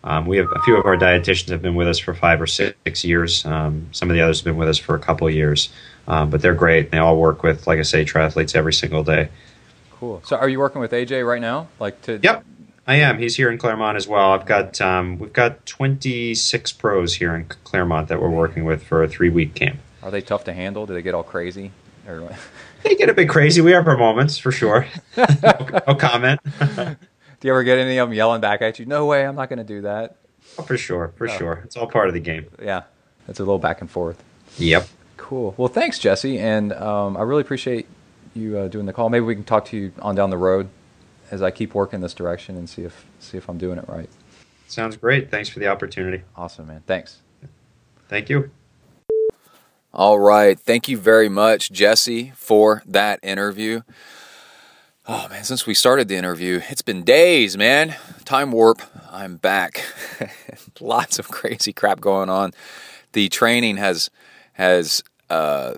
Um, 0.05 0.27
we 0.27 0.37
have 0.37 0.47
a 0.55 0.59
few 0.61 0.77
of 0.77 0.85
our 0.85 0.95
dietitians 0.95 1.49
have 1.49 1.63
been 1.63 1.73
with 1.73 1.87
us 1.87 1.97
for 1.97 2.13
five 2.13 2.39
or 2.39 2.45
six 2.45 3.03
years. 3.03 3.43
Um, 3.43 3.89
some 3.91 4.09
of 4.09 4.15
the 4.15 4.21
others 4.21 4.39
have 4.39 4.45
been 4.45 4.55
with 4.55 4.69
us 4.69 4.77
for 4.77 4.95
a 4.95 4.99
couple 4.99 5.27
of 5.27 5.33
years, 5.33 5.69
um, 6.07 6.29
but 6.29 6.43
they're 6.43 6.53
great. 6.53 6.91
They 6.91 6.99
all 6.99 7.17
work 7.17 7.41
with, 7.41 7.65
like 7.65 7.79
I 7.79 7.81
say, 7.81 8.05
triathletes 8.05 8.55
every 8.55 8.73
single 8.73 9.03
day. 9.03 9.29
Cool. 9.91 10.21
So, 10.23 10.35
are 10.35 10.47
you 10.47 10.59
working 10.59 10.79
with 10.79 10.91
AJ 10.91 11.27
right 11.27 11.41
now? 11.41 11.69
Like 11.79 12.03
to? 12.03 12.19
Yep, 12.21 12.45
I 12.85 12.95
am. 12.97 13.17
He's 13.17 13.35
here 13.35 13.49
in 13.49 13.57
Clermont 13.57 13.97
as 13.97 14.07
well. 14.07 14.31
I've 14.31 14.45
got 14.45 14.79
um, 14.79 15.17
we've 15.17 15.33
got 15.33 15.65
26 15.65 16.71
pros 16.73 17.15
here 17.15 17.33
in 17.33 17.45
Clermont 17.63 18.07
that 18.09 18.21
we're 18.21 18.29
working 18.29 18.63
with 18.63 18.83
for 18.83 19.01
a 19.01 19.07
three 19.07 19.29
week 19.29 19.55
camp. 19.55 19.79
Are 20.03 20.11
they 20.11 20.21
tough 20.21 20.43
to 20.43 20.53
handle? 20.53 20.85
Do 20.85 20.93
they 20.93 21.01
get 21.01 21.15
all 21.15 21.23
crazy? 21.23 21.71
Or 22.07 22.29
They 22.83 22.93
get 22.93 23.09
a 23.09 23.15
bit 23.15 23.27
crazy. 23.27 23.61
We 23.61 23.71
have 23.71 23.87
our 23.87 23.97
moments 23.97 24.37
for 24.37 24.51
sure. 24.51 24.85
no, 25.17 25.25
no 25.87 25.95
comment. 25.95 26.39
do 27.45 27.49
you 27.49 27.53
ever 27.53 27.63
get 27.63 27.77
any 27.77 27.99
of 27.99 28.09
them 28.09 28.15
yelling 28.15 28.41
back 28.41 28.63
at 28.63 28.79
you? 28.79 28.87
No 28.87 29.05
way, 29.05 29.23
I'm 29.23 29.35
not 29.35 29.49
going 29.49 29.59
to 29.59 29.63
do 29.63 29.81
that. 29.81 30.15
Oh, 30.57 30.63
for 30.63 30.75
sure, 30.79 31.13
for 31.15 31.29
Oh. 31.29 31.37
sure. 31.37 31.61
It's 31.63 31.77
all 31.77 31.85
part 31.85 32.07
of 32.07 32.15
the 32.15 32.19
game. 32.19 32.47
Yeah, 32.59 32.85
it's 33.27 33.39
a 33.39 33.43
little 33.43 33.59
back 33.59 33.81
and 33.81 33.91
forth. 33.91 34.23
Yep. 34.57 34.87
Cool. 35.17 35.53
Well, 35.55 35.67
thanks, 35.67 35.99
Jesse, 35.99 36.39
and 36.39 36.73
um, 36.73 37.15
I 37.15 37.21
really 37.21 37.41
appreciate 37.41 37.85
you 38.33 38.57
uh, 38.57 38.67
doing 38.67 38.87
the 38.87 38.93
call. 38.93 39.09
Maybe 39.09 39.25
we 39.25 39.35
can 39.35 39.43
talk 39.43 39.65
to 39.65 39.77
you 39.77 39.91
on 40.01 40.15
down 40.15 40.31
the 40.31 40.39
road 40.39 40.69
as 41.29 41.43
I 41.43 41.51
keep 41.51 41.75
working 41.75 42.01
this 42.01 42.15
direction 42.15 42.57
and 42.57 42.67
see 42.67 42.81
if 42.81 43.05
see 43.19 43.37
if 43.37 43.47
I'm 43.47 43.59
doing 43.59 43.77
it 43.77 43.85
right. 43.87 44.09
Sounds 44.67 44.97
great. 44.97 45.29
Thanks 45.29 45.47
for 45.47 45.59
the 45.59 45.67
opportunity. 45.67 46.23
Awesome, 46.35 46.65
man. 46.65 46.81
Thanks. 46.87 47.19
Thank 48.09 48.27
you. 48.27 48.49
All 49.93 50.17
right. 50.19 50.59
Thank 50.59 50.89
you 50.89 50.97
very 50.97 51.29
much, 51.29 51.71
Jesse, 51.71 52.31
for 52.35 52.81
that 52.87 53.19
interview. 53.21 53.81
Oh, 55.07 55.27
man, 55.29 55.43
since 55.43 55.67
we 55.67 55.75
started 55.75 56.07
the 56.07 56.15
interview, 56.15 56.61
it's 56.67 56.81
been 56.81 57.03
days, 57.03 57.55
man. 57.55 57.95
Time 58.23 58.51
warp. 58.51 58.81
I'm 59.11 59.35
back. 59.35 59.85
Lots 60.79 61.19
of 61.19 61.27
crazy 61.27 61.71
crap 61.73 62.01
going 62.01 62.27
on. 62.27 62.53
The 63.11 63.29
training 63.29 63.77
has, 63.77 64.09
has, 64.53 65.03
uh, 65.29 65.75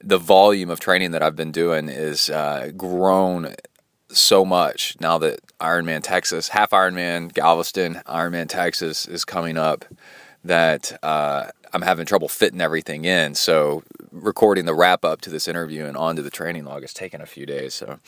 the 0.00 0.16
volume 0.16 0.70
of 0.70 0.80
training 0.80 1.10
that 1.10 1.22
I've 1.22 1.36
been 1.36 1.52
doing 1.52 1.90
is 1.90 2.30
uh, 2.30 2.70
grown 2.74 3.54
so 4.08 4.42
much 4.42 4.96
now 5.00 5.18
that 5.18 5.40
Ironman 5.60 6.02
Texas, 6.02 6.48
half 6.48 6.70
Ironman 6.70 7.30
Galveston, 7.34 8.00
Ironman 8.06 8.48
Texas 8.48 9.06
is 9.06 9.26
coming 9.26 9.58
up 9.58 9.84
that 10.44 10.98
uh, 11.02 11.50
I'm 11.72 11.82
having 11.82 12.06
trouble 12.06 12.28
fitting 12.28 12.60
everything 12.60 13.04
in. 13.04 13.34
So 13.34 13.82
recording 14.10 14.64
the 14.64 14.74
wrap 14.74 15.04
up 15.04 15.20
to 15.22 15.30
this 15.30 15.48
interview 15.48 15.84
and 15.84 15.96
onto 15.96 16.22
the 16.22 16.30
training 16.30 16.64
log 16.64 16.82
has 16.82 16.94
taken 16.94 17.20
a 17.20 17.26
few 17.26 17.46
days. 17.46 17.74
So. 17.74 17.98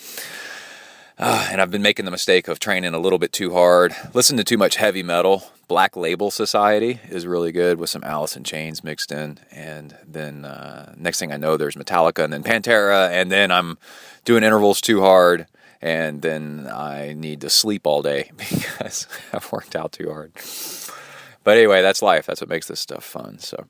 Uh, 1.22 1.48
and 1.50 1.60
I've 1.60 1.70
been 1.70 1.82
making 1.82 2.06
the 2.06 2.10
mistake 2.10 2.48
of 2.48 2.58
training 2.58 2.94
a 2.94 2.98
little 2.98 3.18
bit 3.18 3.30
too 3.30 3.52
hard. 3.52 3.94
Listen 4.14 4.38
to 4.38 4.44
too 4.44 4.56
much 4.56 4.76
heavy 4.76 5.02
metal. 5.02 5.44
Black 5.68 5.94
Label 5.94 6.30
Society 6.30 6.98
is 7.10 7.26
really 7.26 7.52
good 7.52 7.78
with 7.78 7.90
some 7.90 8.02
Alice 8.04 8.36
in 8.36 8.42
Chains 8.42 8.82
mixed 8.82 9.12
in. 9.12 9.38
And 9.52 9.94
then 10.08 10.46
uh, 10.46 10.94
next 10.96 11.18
thing 11.18 11.30
I 11.30 11.36
know, 11.36 11.58
there's 11.58 11.76
Metallica 11.76 12.24
and 12.24 12.32
then 12.32 12.42
Pantera. 12.42 13.10
And 13.10 13.30
then 13.30 13.50
I'm 13.50 13.76
doing 14.24 14.42
intervals 14.42 14.80
too 14.80 15.02
hard. 15.02 15.46
And 15.82 16.22
then 16.22 16.66
I 16.72 17.12
need 17.12 17.42
to 17.42 17.50
sleep 17.50 17.86
all 17.86 18.00
day 18.00 18.30
because 18.38 19.06
I've 19.34 19.52
worked 19.52 19.76
out 19.76 19.92
too 19.92 20.08
hard. 20.10 20.32
But 21.44 21.56
anyway, 21.56 21.82
that's 21.82 22.02
life. 22.02 22.26
That's 22.26 22.40
what 22.40 22.50
makes 22.50 22.68
this 22.68 22.80
stuff 22.80 23.04
fun. 23.04 23.38
So, 23.38 23.66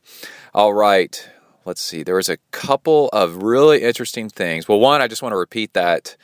all 0.54 0.74
right. 0.74 1.28
Let's 1.64 1.82
see. 1.82 2.02
There 2.02 2.16
was 2.16 2.28
a 2.28 2.38
couple 2.52 3.08
of 3.12 3.42
really 3.42 3.82
interesting 3.82 4.28
things. 4.28 4.66
Well, 4.66 4.80
one, 4.80 5.02
I 5.02 5.08
just 5.08 5.22
want 5.22 5.34
to 5.34 5.38
repeat 5.38 5.74
that 5.74 6.16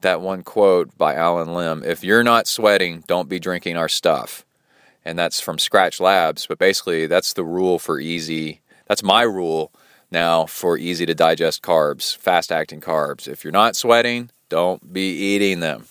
that 0.00 0.20
one 0.20 0.42
quote 0.42 0.96
by 0.96 1.14
Allen 1.14 1.52
Lim 1.52 1.82
if 1.84 2.04
you're 2.04 2.22
not 2.22 2.46
sweating, 2.46 3.02
don't 3.08 3.28
be 3.28 3.40
drinking 3.40 3.76
our 3.76 3.88
stuff. 3.88 4.44
And 5.04 5.18
that's 5.18 5.40
from 5.40 5.56
Skratch 5.56 6.00
Labs. 6.00 6.46
But 6.46 6.58
basically, 6.58 7.06
that's 7.06 7.32
the 7.32 7.44
rule 7.44 7.78
for 7.78 7.98
easy, 7.98 8.60
that's 8.86 9.02
my 9.02 9.22
rule 9.22 9.72
now 10.10 10.46
for 10.46 10.78
easy 10.78 11.06
to 11.06 11.14
digest 11.14 11.62
carbs, 11.62 12.16
fast 12.16 12.52
acting 12.52 12.80
carbs. 12.80 13.26
If 13.26 13.44
you're 13.44 13.52
not 13.52 13.76
sweating, 13.76 14.30
don't 14.48 14.92
be 14.92 15.10
eating 15.10 15.60
them. 15.60 15.86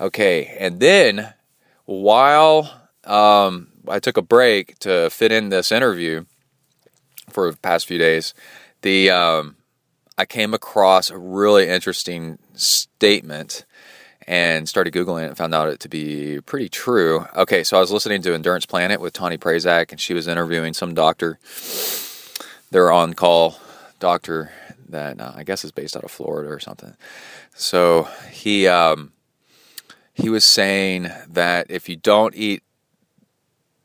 Okay. 0.00 0.56
And 0.58 0.80
then 0.80 1.34
while 1.84 2.88
um, 3.04 3.68
I 3.88 3.98
took 3.98 4.16
a 4.16 4.22
break 4.22 4.78
to 4.80 5.10
fit 5.10 5.32
in 5.32 5.48
this 5.48 5.72
interview 5.72 6.24
for 7.30 7.50
the 7.50 7.56
past 7.58 7.86
few 7.86 7.98
days, 7.98 8.34
the. 8.82 9.10
Um, 9.10 9.56
I 10.18 10.26
came 10.26 10.52
across 10.52 11.08
a 11.08 11.16
really 11.16 11.68
interesting 11.68 12.38
statement 12.54 13.64
and 14.26 14.68
started 14.68 14.92
Googling 14.92 15.24
it 15.24 15.28
and 15.28 15.36
found 15.36 15.54
out 15.54 15.68
it 15.68 15.80
to 15.80 15.88
be 15.88 16.40
pretty 16.42 16.68
true. 16.68 17.26
Okay, 17.34 17.64
so 17.64 17.76
I 17.76 17.80
was 17.80 17.90
listening 17.90 18.22
to 18.22 18.34
Endurance 18.34 18.66
Planet 18.66 19.00
with 19.00 19.14
Tawnee 19.14 19.38
Prazak, 19.38 19.90
and 19.90 20.00
she 20.00 20.14
was 20.14 20.28
interviewing 20.28 20.74
some 20.74 20.94
doctor. 20.94 21.38
They're 22.70 22.92
on 22.92 23.14
call 23.14 23.58
doctor 23.98 24.52
that 24.88 25.20
uh, 25.20 25.32
I 25.34 25.44
guess 25.44 25.64
is 25.64 25.72
based 25.72 25.96
out 25.96 26.04
of 26.04 26.10
Florida 26.10 26.50
or 26.50 26.60
something. 26.60 26.94
So 27.54 28.08
he 28.30 28.68
um, 28.68 29.12
he 30.12 30.28
was 30.28 30.44
saying 30.44 31.10
that 31.28 31.66
if 31.70 31.88
you 31.88 31.96
don't 31.96 32.34
eat 32.34 32.62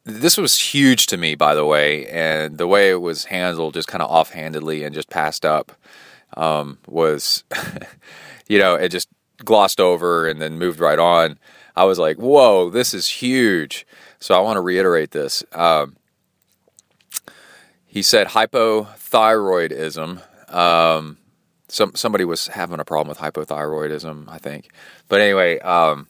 this 0.08 0.38
was 0.38 0.58
huge 0.58 1.06
to 1.08 1.18
me, 1.18 1.36
by 1.36 1.54
the 1.54 1.66
way, 1.66 2.08
and 2.08 2.58
the 2.58 2.68
way 2.68 2.90
it 2.90 3.02
was 3.02 3.26
handled, 3.26 3.74
just 3.74 3.90
kind 3.90 4.02
of 4.02 4.10
offhandedly 4.10 4.84
and 4.84 4.96
just 4.96 5.10
passed 5.10 5.46
up, 5.46 5.74
um, 6.36 6.78
was, 6.88 7.44
you 8.48 8.58
know, 8.58 8.76
it 8.76 8.90
just 8.90 9.10
glossed 9.44 9.80
over 9.82 10.28
and 10.28 10.42
then 10.42 10.58
moved 10.58 10.80
right 10.80 10.98
on. 11.00 11.38
I 11.76 11.84
was 11.84 12.00
like, 12.00 12.18
"Whoa, 12.18 12.70
this 12.70 12.94
is 12.94 13.08
huge!" 13.08 13.86
So 14.20 14.34
I 14.34 14.40
want 14.40 14.58
to 14.58 14.62
reiterate 14.62 15.12
this. 15.12 15.44
Um, 15.52 15.98
he 17.86 18.02
said 18.02 18.28
hypothyroidism. 18.28 20.22
Um, 20.54 21.18
some 21.68 21.96
somebody 21.96 22.24
was 22.26 22.48
having 22.48 22.80
a 22.80 22.86
problem 22.86 23.10
with 23.10 23.20
hypothyroidism, 23.20 24.26
I 24.30 24.38
think. 24.38 24.70
But 25.08 25.20
anyway, 25.22 25.60
um, 25.60 26.08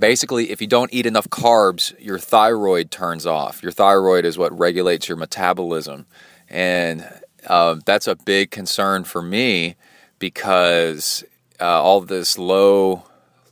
basically, 0.00 0.50
if 0.50 0.60
you 0.60 0.66
don't 0.66 0.92
eat 0.92 1.06
enough 1.06 1.28
carbs, 1.28 1.94
your 2.00 2.18
thyroid 2.18 2.90
turns 2.90 3.26
off. 3.26 3.62
Your 3.62 3.72
thyroid 3.72 4.24
is 4.24 4.38
what 4.38 4.58
regulates 4.58 5.08
your 5.08 5.16
metabolism, 5.16 6.06
and 6.48 7.08
um, 7.48 7.82
that's 7.84 8.06
a 8.06 8.16
big 8.16 8.50
concern 8.50 9.04
for 9.04 9.22
me 9.22 9.76
because 10.18 11.24
uh, 11.60 11.82
all 11.82 12.00
this 12.00 12.38
low 12.38 13.04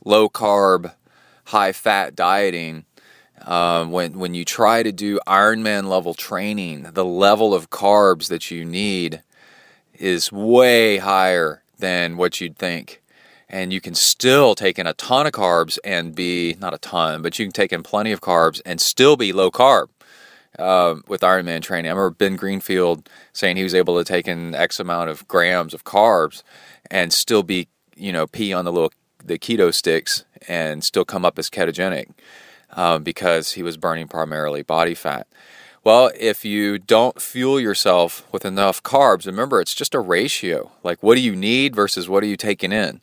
low 0.03 0.27
carb, 0.27 0.93
high 1.45 1.71
fat 1.71 2.15
dieting. 2.15 2.85
Um, 3.45 3.91
when 3.91 4.19
when 4.19 4.33
you 4.33 4.43
try 4.43 4.83
to 4.83 4.91
do 4.91 5.19
Ironman 5.25 5.87
level 5.87 6.13
training, 6.13 6.83
the 6.91 7.05
level 7.05 7.53
of 7.53 7.69
carbs 7.69 8.27
that 8.27 8.51
you 8.51 8.65
need 8.65 9.21
is 9.93 10.31
way 10.31 10.97
higher 10.97 11.63
than 11.77 12.17
what 12.17 12.41
you'd 12.41 12.57
think 12.57 13.01
and 13.49 13.73
you 13.73 13.81
can 13.81 13.95
still 13.95 14.53
take 14.53 14.77
in 14.77 14.85
a 14.85 14.93
ton 14.93 15.25
of 15.25 15.33
carbs 15.33 15.79
and 15.83 16.13
be 16.15 16.55
not 16.59 16.73
a 16.73 16.77
ton, 16.77 17.21
but 17.21 17.39
you 17.39 17.45
can 17.45 17.51
take 17.51 17.73
in 17.73 17.83
plenty 17.83 18.11
of 18.11 18.21
carbs 18.21 18.61
and 18.65 18.79
still 18.79 19.17
be 19.17 19.33
low 19.33 19.49
carb 19.49 19.87
um, 20.59 21.03
with 21.07 21.21
Ironman 21.21 21.61
training. 21.61 21.89
I 21.89 21.93
remember 21.93 22.11
Ben 22.11 22.35
Greenfield 22.35 23.09
saying 23.33 23.57
he 23.57 23.63
was 23.63 23.75
able 23.75 23.97
to 23.97 24.03
take 24.03 24.27
in 24.27 24.53
X 24.53 24.79
amount 24.79 25.09
of 25.09 25.27
grams 25.27 25.73
of 25.73 25.83
carbs 25.83 26.43
and 26.91 27.11
still 27.11 27.43
be, 27.43 27.67
you 27.95 28.11
know, 28.11 28.27
pee 28.27 28.53
on 28.53 28.65
the 28.65 28.71
little 28.71 28.93
the 29.23 29.37
keto 29.37 29.73
sticks 29.73 30.23
and 30.47 30.83
still 30.83 31.05
come 31.05 31.25
up 31.25 31.37
as 31.37 31.49
ketogenic 31.49 32.09
um, 32.71 33.03
because 33.03 33.53
he 33.53 33.63
was 33.63 33.77
burning 33.77 34.07
primarily 34.07 34.61
body 34.61 34.95
fat. 34.95 35.27
Well, 35.83 36.11
if 36.19 36.43
you 36.43 36.77
don't 36.77 37.21
fuel 37.21 37.59
yourself 37.59 38.27
with 38.31 38.45
enough 38.45 38.83
carbs, 38.83 39.25
remember 39.25 39.61
it's 39.61 39.73
just 39.73 39.95
a 39.95 39.99
ratio. 39.99 40.71
Like, 40.83 41.01
what 41.01 41.15
do 41.15 41.21
you 41.21 41.35
need 41.35 41.75
versus 41.75 42.09
what 42.09 42.21
are 42.21 42.27
you 42.27 42.37
taking 42.37 42.71
in? 42.71 43.01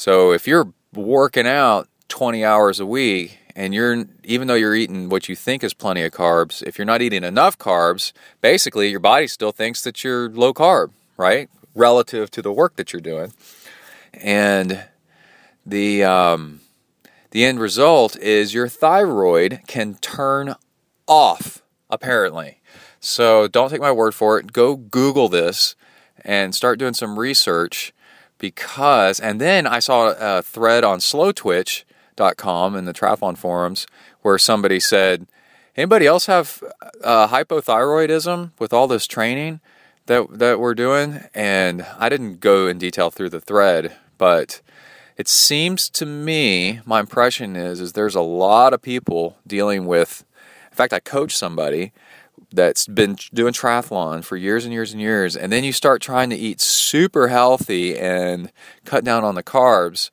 So 0.00 0.32
if 0.32 0.46
you're 0.46 0.72
working 0.94 1.46
out 1.46 1.86
20 2.08 2.42
hours 2.42 2.80
a 2.80 2.86
week 2.86 3.38
and 3.54 3.74
you're 3.74 4.06
even 4.24 4.48
though 4.48 4.54
you're 4.54 4.74
eating 4.74 5.10
what 5.10 5.28
you 5.28 5.36
think 5.36 5.62
is 5.62 5.74
plenty 5.74 6.02
of 6.04 6.12
carbs, 6.12 6.62
if 6.62 6.78
you're 6.78 6.86
not 6.86 7.02
eating 7.02 7.22
enough 7.22 7.58
carbs, 7.58 8.14
basically 8.40 8.88
your 8.88 8.98
body 8.98 9.26
still 9.26 9.52
thinks 9.52 9.84
that 9.84 10.02
you're 10.02 10.30
low 10.30 10.54
carb, 10.54 10.92
right? 11.18 11.50
Relative 11.74 12.30
to 12.30 12.40
the 12.40 12.50
work 12.50 12.76
that 12.76 12.94
you're 12.94 13.02
doing. 13.02 13.34
And 14.14 14.84
the 15.66 16.02
um, 16.02 16.62
the 17.32 17.44
end 17.44 17.60
result 17.60 18.16
is 18.16 18.54
your 18.54 18.68
thyroid 18.68 19.60
can 19.66 19.96
turn 19.96 20.54
off, 21.06 21.60
apparently. 21.90 22.62
So 23.00 23.48
don't 23.48 23.68
take 23.68 23.82
my 23.82 23.92
word 23.92 24.14
for 24.14 24.38
it. 24.38 24.54
Go 24.54 24.76
Google 24.76 25.28
this 25.28 25.76
and 26.24 26.54
start 26.54 26.78
doing 26.78 26.94
some 26.94 27.18
research 27.18 27.92
because, 28.40 29.20
and 29.20 29.40
then 29.40 29.66
I 29.66 29.78
saw 29.78 30.14
a 30.18 30.42
thread 30.42 30.82
on 30.82 30.98
slowtwitch.com 30.98 32.74
in 32.76 32.84
the 32.86 32.92
triathlon 32.92 33.36
forums 33.36 33.86
where 34.22 34.38
somebody 34.38 34.80
said, 34.80 35.26
anybody 35.76 36.06
else 36.06 36.26
have 36.26 36.62
uh, 37.04 37.28
hypothyroidism 37.28 38.50
with 38.58 38.72
all 38.72 38.88
this 38.88 39.06
training 39.06 39.60
that, 40.06 40.26
that 40.38 40.58
we're 40.58 40.74
doing? 40.74 41.20
And 41.34 41.86
I 41.98 42.08
didn't 42.08 42.40
go 42.40 42.66
in 42.66 42.78
detail 42.78 43.10
through 43.10 43.30
the 43.30 43.40
thread, 43.40 43.94
but 44.18 44.60
it 45.16 45.28
seems 45.28 45.90
to 45.90 46.06
me, 46.06 46.80
my 46.84 46.98
impression 46.98 47.54
is, 47.54 47.80
is 47.80 47.92
there's 47.92 48.14
a 48.14 48.22
lot 48.22 48.72
of 48.72 48.80
people 48.80 49.36
dealing 49.46 49.86
with, 49.86 50.24
in 50.70 50.76
fact, 50.76 50.94
I 50.94 51.00
coach 51.00 51.36
somebody 51.36 51.92
that's 52.52 52.86
been 52.86 53.16
doing 53.32 53.52
triathlon 53.52 54.24
for 54.24 54.36
years 54.36 54.64
and 54.64 54.72
years 54.72 54.92
and 54.92 55.00
years, 55.00 55.36
and 55.36 55.52
then 55.52 55.64
you 55.64 55.72
start 55.72 56.02
trying 56.02 56.30
to 56.30 56.36
eat 56.36 56.60
super 56.60 57.28
healthy 57.28 57.98
and 57.98 58.52
cut 58.84 59.04
down 59.04 59.24
on 59.24 59.34
the 59.34 59.42
carbs, 59.42 60.10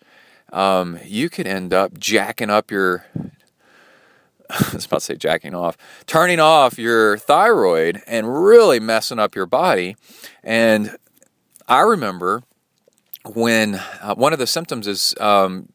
um, 0.53 0.99
you 1.03 1.29
could 1.29 1.47
end 1.47 1.73
up 1.73 1.97
jacking 1.97 2.49
up 2.49 2.71
your. 2.71 3.05
I 4.49 4.69
was 4.73 4.85
about 4.85 4.99
to 4.99 5.05
say 5.05 5.15
jacking 5.15 5.53
off, 5.53 5.75
turning 6.05 6.39
off 6.39 6.79
your 6.79 7.17
thyroid 7.17 8.01
and 8.07 8.45
really 8.45 8.79
messing 8.79 9.19
up 9.19 9.35
your 9.35 9.45
body. 9.45 9.97
And 10.41 10.95
I 11.67 11.81
remember 11.81 12.43
when 13.25 13.75
uh, 13.75 14.15
one 14.15 14.31
of 14.31 14.39
the 14.39 14.47
symptoms 14.47 14.87
is 14.87 15.13
um, 15.19 15.69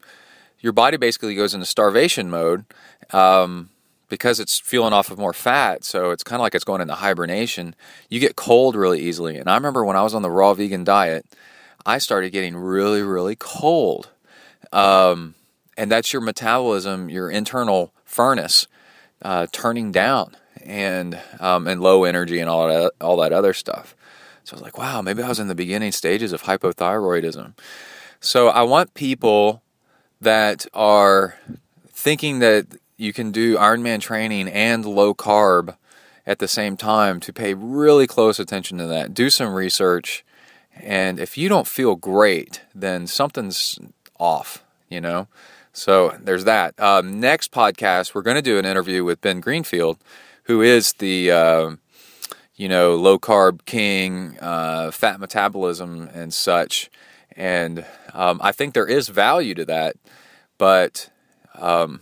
your 0.61 0.73
body 0.73 0.97
basically 0.97 1.35
goes 1.35 1.53
into 1.53 1.67
starvation 1.67 2.31
mode. 2.31 2.65
Um, 3.11 3.69
because 4.13 4.39
it's 4.39 4.61
fueling 4.61 4.93
off 4.93 5.11
of 5.11 5.17
more 5.19 5.33
fat, 5.33 5.85
so 5.85 6.11
it's 6.11 6.23
kind 6.23 6.39
of 6.39 6.43
like 6.43 6.55
it's 6.55 6.67
going 6.67 6.83
into 6.83 6.93
hibernation. 6.93 7.75
You 8.11 8.21
get 8.21 8.37
cold 8.37 8.77
really 8.77 9.01
easily. 9.01 9.39
And 9.39 9.49
I 9.49 9.55
remember 9.55 9.87
when 9.87 9.97
I 9.97 10.03
was 10.03 10.15
on 10.15 10.21
the 10.21 10.31
raw 10.31 10.53
vegan 10.53 10.85
diet, 10.85 11.25
I 11.87 11.97
started 11.97 12.29
getting 12.29 12.55
really, 12.55 13.01
really 13.01 13.37
cold. 13.37 14.11
Um, 14.71 15.35
and 15.79 15.91
that's 15.91 16.13
your 16.13 16.21
metabolism, 16.21 17.09
your 17.09 17.31
internal 17.31 17.95
furnace, 18.05 18.67
uh, 19.23 19.47
turning 19.51 19.93
down, 19.93 20.37
and 20.63 21.19
um, 21.41 21.67
and 21.67 21.81
low 21.81 22.05
energy 22.05 22.39
and 22.39 22.51
all 22.51 22.69
that 22.69 22.93
all 23.01 23.17
that 23.17 23.33
other 23.33 23.55
stuff. 23.55 23.97
So 24.45 24.53
I 24.53 24.57
was 24.57 24.63
like, 24.63 24.77
wow, 24.77 25.01
maybe 25.01 25.23
I 25.23 25.29
was 25.31 25.41
in 25.41 25.49
the 25.49 25.55
beginning 25.55 25.91
stages 25.91 26.35
of 26.35 26.43
hypothyroidism. 26.43 27.55
So 28.21 28.49
I 28.49 28.61
want 28.61 28.93
people 28.93 29.63
that 30.21 30.67
are 30.75 31.39
thinking 31.89 32.41
that 32.41 32.67
you 32.97 33.13
can 33.13 33.31
do 33.33 33.57
Ironman 33.57 34.01
training 34.01 34.49
and 34.49 34.85
low 34.85 35.15
carb 35.15 35.77
at 36.27 36.39
the 36.39 36.49
same 36.49 36.77
time 36.77 37.21
to 37.21 37.33
pay 37.33 37.55
really 37.55 38.07
close 38.07 38.39
attention 38.39 38.79
to 38.79 38.87
that. 38.87 39.15
Do 39.15 39.31
some 39.31 39.55
research. 39.55 40.25
And 40.75 41.19
if 41.19 41.37
you 41.37 41.49
don't 41.49 41.67
feel 41.67 41.97
great, 41.97 42.63
then 42.75 43.07
something's 43.07 43.79
off, 44.19 44.65
you 44.89 45.01
know? 45.01 45.29
So 45.73 46.17
there's 46.21 46.45
that. 46.45 46.79
Um, 46.79 47.19
next 47.19 47.51
podcast, 47.51 48.15
we're 48.15 48.23
going 48.23 48.37
to 48.37 48.43
do 48.43 48.59
an 48.59 48.65
interview 48.65 49.05
with 49.05 49.21
Ben 49.21 49.41
Greenfield, 49.41 49.99
who 50.45 50.61
is 50.61 50.93
the, 50.95 51.31
uh, 51.31 51.71
you 52.55 52.69
know, 52.69 52.95
low 52.95 53.19
carb 53.19 53.65
king, 53.65 54.39
uh, 54.41 54.91
fat 54.91 55.19
metabolism, 55.19 56.09
and 56.15 56.33
such. 56.33 56.91
And 57.37 57.85
um, 58.13 58.41
I 58.43 58.53
think 58.53 58.75
there 58.75 58.87
is 58.87 59.09
value 59.09 59.55
to 59.55 59.65
that, 59.65 59.97
but 60.59 61.11
um, 61.55 62.01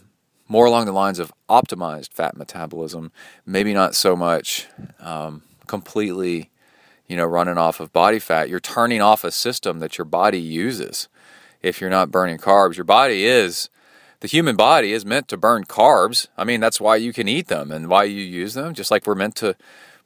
more 0.51 0.67
along 0.67 0.85
the 0.85 0.93
lines 0.93 1.21
of 1.21 1.33
optimized 1.49 2.13
fat 2.13 2.37
metabolism, 2.37 3.13
maybe 3.47 3.73
not 3.73 3.95
so 3.95 4.17
much 4.17 4.67
um, 4.99 5.43
completely, 5.69 6.51
you 7.07 7.17
know, 7.17 7.25
running 7.25 7.57
off 7.57 7.79
of 7.79 7.93
body 7.93 8.19
fat. 8.19 8.49
You're 8.49 8.59
turning 8.59 9.01
off 9.01 9.23
a 9.23 9.31
system 9.31 9.79
that 9.79 9.97
your 9.97 10.05
body 10.05 10.41
uses. 10.41 11.09
If 11.63 11.81
you're 11.81 11.89
not 11.89 12.11
burning 12.11 12.39
carbs, 12.39 12.77
your 12.77 12.85
body 12.85 13.25
is 13.25 13.71
the 14.19 14.27
human 14.27 14.57
body 14.57 14.93
is 14.93 15.07
meant 15.07 15.29
to 15.29 15.37
burn 15.37 15.65
carbs. 15.67 16.27
I 16.37 16.43
mean, 16.43 16.59
that's 16.59 16.81
why 16.81 16.97
you 16.97 17.13
can 17.13 17.29
eat 17.29 17.47
them 17.47 17.71
and 17.71 17.89
why 17.89 18.05
you 18.05 18.21
use 18.21 18.55
them, 18.55 18.75
just 18.75 18.91
like 18.91 19.07
we're 19.07 19.15
meant 19.15 19.37
to 19.37 19.55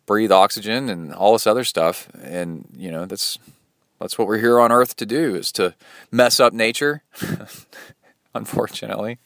breathe 0.05 0.31
oxygen 0.31 0.91
and 0.91 1.15
all 1.15 1.33
this 1.33 1.47
other 1.47 1.65
stuff. 1.65 2.09
And, 2.23 2.69
you 2.77 2.91
know, 2.91 3.07
that's 3.07 3.39
that's 3.99 4.19
what 4.19 4.29
we're 4.29 4.41
here 4.41 4.61
on 4.61 4.71
earth 4.71 4.95
to 4.97 5.07
do 5.07 5.35
is 5.35 5.51
to 5.53 5.75
mess 6.11 6.39
up 6.39 6.53
nature. 6.53 7.03
unfortunately 8.41 9.19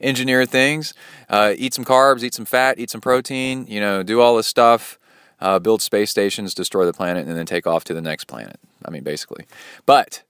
engineer 0.00 0.46
things, 0.46 0.94
uh, 1.28 1.54
eat 1.56 1.74
some 1.74 1.84
carbs, 1.84 2.22
eat 2.22 2.34
some 2.34 2.44
fat, 2.44 2.78
eat 2.78 2.90
some 2.90 3.00
protein, 3.00 3.66
you 3.68 3.80
know, 3.80 4.02
do 4.02 4.20
all 4.20 4.36
this 4.36 4.46
stuff, 4.46 4.98
uh, 5.40 5.58
build 5.58 5.82
space 5.82 6.10
stations, 6.10 6.54
destroy 6.54 6.84
the 6.84 6.92
planet, 6.92 7.26
and 7.26 7.36
then 7.36 7.46
take 7.46 7.66
off 7.66 7.84
to 7.84 7.94
the 7.94 8.00
next 8.00 8.24
planet. 8.24 8.58
I 8.84 8.90
mean, 8.90 9.02
basically. 9.02 9.46
But, 9.84 10.22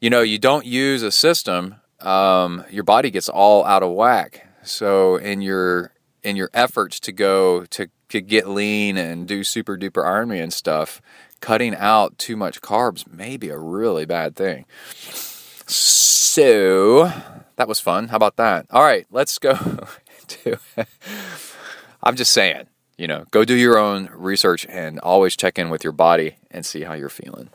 you 0.00 0.10
know, 0.10 0.22
you 0.22 0.38
don't 0.38 0.64
use 0.64 1.02
a 1.02 1.10
system, 1.10 1.76
um, 2.00 2.64
your 2.70 2.84
body 2.84 3.10
gets 3.10 3.28
all 3.28 3.64
out 3.64 3.82
of 3.82 3.92
whack. 3.92 4.46
So 4.62 5.16
in 5.16 5.40
your 5.40 5.92
in 6.22 6.36
your 6.36 6.50
efforts 6.52 6.98
to 7.00 7.12
go 7.12 7.64
to, 7.66 7.88
to 8.08 8.20
get 8.20 8.48
lean 8.48 8.96
and 8.96 9.26
do 9.26 9.44
super 9.44 9.78
duper 9.78 10.04
Ironman 10.04 10.52
stuff, 10.52 11.00
cutting 11.40 11.74
out 11.76 12.18
too 12.18 12.36
much 12.36 12.60
carbs 12.60 13.10
may 13.10 13.36
be 13.36 13.50
a 13.50 13.58
really 13.58 14.04
bad 14.04 14.34
thing. 14.34 14.66
So 15.68 17.12
that 17.56 17.68
was 17.68 17.78
fun. 17.78 18.08
How 18.08 18.16
about 18.16 18.36
that? 18.36 18.66
All 18.70 18.82
right, 18.82 19.06
let's 19.10 19.38
go 19.38 19.54
to. 20.26 20.58
I'm 22.02 22.16
just 22.16 22.32
saying, 22.32 22.68
you 22.96 23.06
know, 23.06 23.26
go 23.30 23.44
do 23.44 23.54
your 23.54 23.76
own 23.76 24.08
research 24.14 24.66
and 24.70 24.98
always 25.00 25.36
check 25.36 25.58
in 25.58 25.68
with 25.68 25.84
your 25.84 25.92
body 25.92 26.36
and 26.50 26.64
see 26.64 26.84
how 26.84 26.94
you're 26.94 27.10
feeling. 27.10 27.50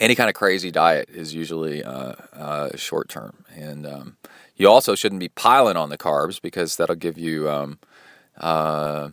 Any 0.00 0.14
kind 0.14 0.30
of 0.30 0.34
crazy 0.34 0.70
diet 0.70 1.10
is 1.10 1.34
usually 1.34 1.84
uh, 1.84 2.14
uh, 2.32 2.76
short 2.76 3.10
term, 3.10 3.44
and 3.54 3.86
um, 3.86 4.16
you 4.56 4.70
also 4.70 4.94
shouldn't 4.94 5.20
be 5.20 5.28
piling 5.28 5.76
on 5.76 5.90
the 5.90 5.98
carbs 5.98 6.40
because 6.40 6.76
that'll 6.76 6.96
give 6.96 7.18
you 7.18 7.50
um, 7.50 7.78
uh, 8.38 9.10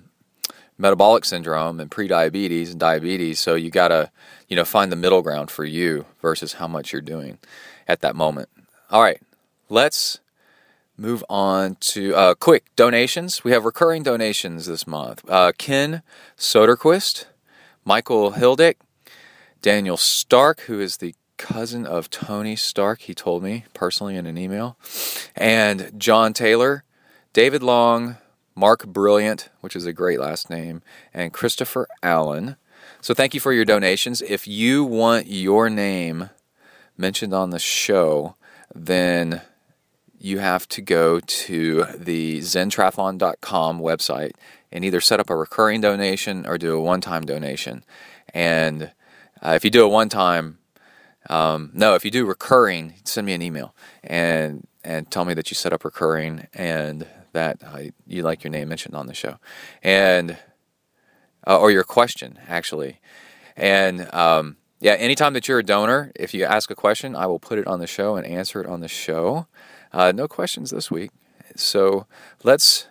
metabolic 0.78 1.26
syndrome 1.26 1.82
and 1.82 1.92
prediabetes 1.92 2.72
and 2.72 2.80
diabetes. 2.80 3.42
So 3.42 3.56
you 3.56 3.70
gotta, 3.70 4.10
you 4.48 4.56
know, 4.56 4.64
find 4.64 4.90
the 4.90 4.96
middle 4.96 5.22
ground 5.22 5.52
for 5.52 5.66
you 5.66 6.06
versus 6.22 6.54
how 6.54 6.68
much 6.68 6.94
you're 6.94 7.02
doing 7.02 7.40
at 7.90 8.02
that 8.02 8.16
moment. 8.16 8.48
All 8.92 9.02
right, 9.02 9.20
let's 9.68 10.20
move 10.96 11.24
on 11.28 11.76
to 11.80 12.16
uh, 12.16 12.36
quick 12.36 12.66
donations. 12.76 13.44
We 13.44 13.52
have 13.52 13.66
recurring 13.66 14.04
donations 14.04 14.68
this 14.68 14.86
month. 14.86 15.24
Uh, 15.28 15.52
Ken 15.58 16.04
Soderquist, 16.38 17.26
Michael 17.84 18.34
Hildick, 18.34 18.76
Daniel 19.62 19.98
Stark, 19.98 20.62
who 20.62 20.80
is 20.80 20.98
the 20.98 21.16
cousin 21.38 21.86
of 21.86 22.10
Tony 22.10 22.56
Stark, 22.56 23.02
he 23.02 23.16
told 23.16 23.42
me 23.44 23.66
personally 23.74 24.16
in 24.16 24.26
an 24.26 24.38
email, 24.38 24.78
and 25.36 25.92
John 25.98 26.34
Taylor, 26.34 26.84
David 27.34 27.64
Long, 27.64 28.18
Mark 28.56 28.86
Brilliant, 28.86 29.50
which 29.62 29.76
is 29.76 29.86
a 29.86 29.94
great 29.94 30.20
last 30.20 30.50
name, 30.50 30.82
and 31.14 31.34
Christopher 31.34 31.88
Allen. 32.04 32.58
So 33.02 33.14
thank 33.14 33.34
you 33.34 33.40
for 33.40 33.54
your 33.54 33.66
donations. 33.66 34.22
If 34.22 34.48
you 34.48 34.84
want 34.84 35.28
your 35.28 35.70
name 35.70 36.30
mentioned 37.00 37.34
on 37.34 37.50
the 37.50 37.60
show, 37.60 38.36
then 38.76 39.42
you 40.20 40.40
have 40.40 40.68
to 40.68 40.82
go 40.82 41.20
to 41.22 41.86
the 41.98 42.40
zentriathlon.com 42.40 43.80
website 43.80 44.32
and 44.72 44.84
either 44.84 45.00
set 45.02 45.20
up 45.20 45.30
a 45.30 45.36
recurring 45.36 45.82
donation 45.82 46.46
or 46.46 46.58
do 46.58 46.76
a 46.76 46.82
one 46.82 47.02
time 47.02 47.26
donation. 47.26 47.84
And 48.34 48.92
uh, 49.42 49.52
if 49.52 49.64
you 49.64 49.72
do 49.72 49.86
a 49.86 49.90
one 49.90 50.10
time, 50.10 50.60
um, 51.30 51.72
no, 51.74 51.96
if 51.96 52.04
you 52.04 52.12
do 52.12 52.26
recurring, 52.26 52.96
send 53.04 53.26
me 53.26 53.34
an 53.34 53.42
email 53.42 53.74
and 54.04 54.68
and 54.84 55.10
tell 55.12 55.26
me 55.26 55.34
that 55.34 55.52
you 55.52 55.56
set 55.56 55.74
up 55.74 55.84
recurring 55.84 56.48
and 56.54 57.06
that 57.34 57.62
uh, 57.64 57.84
you 58.08 58.24
like 58.24 58.44
your 58.44 58.52
name 58.52 58.70
mentioned 58.70 58.96
on 58.96 59.08
the 59.08 59.14
show, 59.14 59.38
and 59.84 60.38
uh, 61.46 61.60
or 61.60 61.72
your 61.72 61.84
question 61.84 62.40
actually, 62.48 63.00
and 63.56 64.12
um, 64.14 64.58
yeah, 64.80 64.94
anytime 64.94 65.34
that 65.34 65.48
you're 65.48 65.60
a 65.60 65.64
donor, 65.64 66.12
if 66.16 66.34
you 66.34 66.46
ask 66.46 66.72
a 66.72 66.76
question, 66.76 67.16
I 67.16 67.26
will 67.26 67.40
put 67.40 67.60
it 67.60 67.68
on 67.68 67.80
the 67.80 67.88
show 67.88 68.16
and 68.16 68.26
answer 68.26 68.62
it 68.62 68.68
on 68.68 68.80
the 68.80 68.88
show. 68.88 69.48
Uh, 69.92 70.12
no 70.14 70.28
questions 70.28 70.72
this 70.72 70.90
week. 70.90 71.12
So 71.56 72.06
let's 72.44 72.88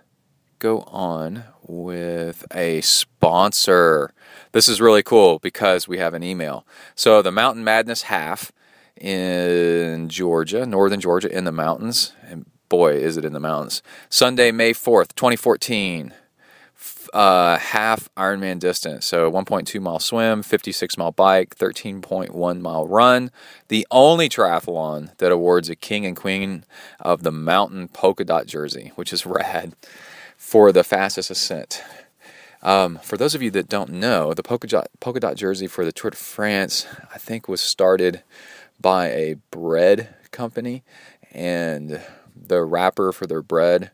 go 0.59 0.81
on 0.83 1.45
with 1.63 2.45
a 2.55 2.81
sponsor. 2.83 4.13
This 4.53 4.69
is 4.69 4.81
really 4.81 5.03
cool 5.03 5.39
because 5.39 5.89
we 5.89 5.99
have 5.99 6.13
an 6.13 6.23
email. 6.23 6.67
So 6.95 7.23
the 7.23 7.33
Mountain 7.33 7.65
Madness 7.65 8.03
half 8.03 8.53
in 9.01 10.09
Georgia, 10.09 10.67
northern 10.67 11.01
Georgia, 11.01 11.35
in 11.35 11.45
the 11.45 11.53
mountains. 11.53 12.13
And 12.27 12.47
boy, 12.69 12.95
is 12.95 13.17
it 13.17 13.25
in 13.25 13.33
the 13.33 13.41
mountains. 13.41 13.83
Sunday, 14.11 14.51
May 14.51 14.73
4th, 14.73 15.15
2014 15.15 16.13
uh, 17.15 17.59
half 17.59 18.09
Ironman 18.17 18.59
distance. 18.59 19.07
So 19.07 19.31
1.2 19.31 19.81
mile 19.81 19.99
swim, 19.99 20.43
56 20.43 20.97
mile 20.99 21.13
bike, 21.13 21.57
13.1 21.57 22.61
mile 22.61 22.87
run. 22.87 23.31
The 23.69 23.87
only 23.91 24.29
triathlon 24.29 25.17
that 25.19 25.33
awards 25.33 25.69
a 25.69 25.77
king 25.77 26.07
and 26.07 26.17
queen 26.17 26.65
of 27.01 27.23
the 27.23 27.33
mountain 27.33 27.89
polka 27.89 28.25
dot 28.25 28.47
jersey, 28.47 28.93
which 28.97 29.13
is 29.13 29.27
rad. 29.39 29.75
for 30.37 30.73
the 30.73 30.85
fastest 30.85 31.31
ascent. 31.31 31.83
Um, 32.63 32.99
for 33.03 33.17
those 33.17 33.35
of 33.35 33.43
you 33.43 33.51
that 33.53 33.69
don't 33.69 33.91
know, 33.91 34.35
the 34.35 34.43
polka 34.43 34.67
dot, 34.67 34.89
polka 35.01 35.21
dot 35.21 35.37
jersey 35.37 35.67
for 35.67 35.85
the 35.85 35.93
Tour 35.93 36.11
de 36.11 36.17
France, 36.17 36.87
I 37.15 37.19
think, 37.19 37.49
was 37.49 37.61
started 37.61 38.23
by 38.81 39.09
a 39.09 39.35
bread 39.51 40.15
company, 40.31 40.83
and 41.33 42.01
the 42.35 42.63
wrapper 42.63 43.13
for 43.13 43.27
their 43.27 43.43
bread 43.43 43.91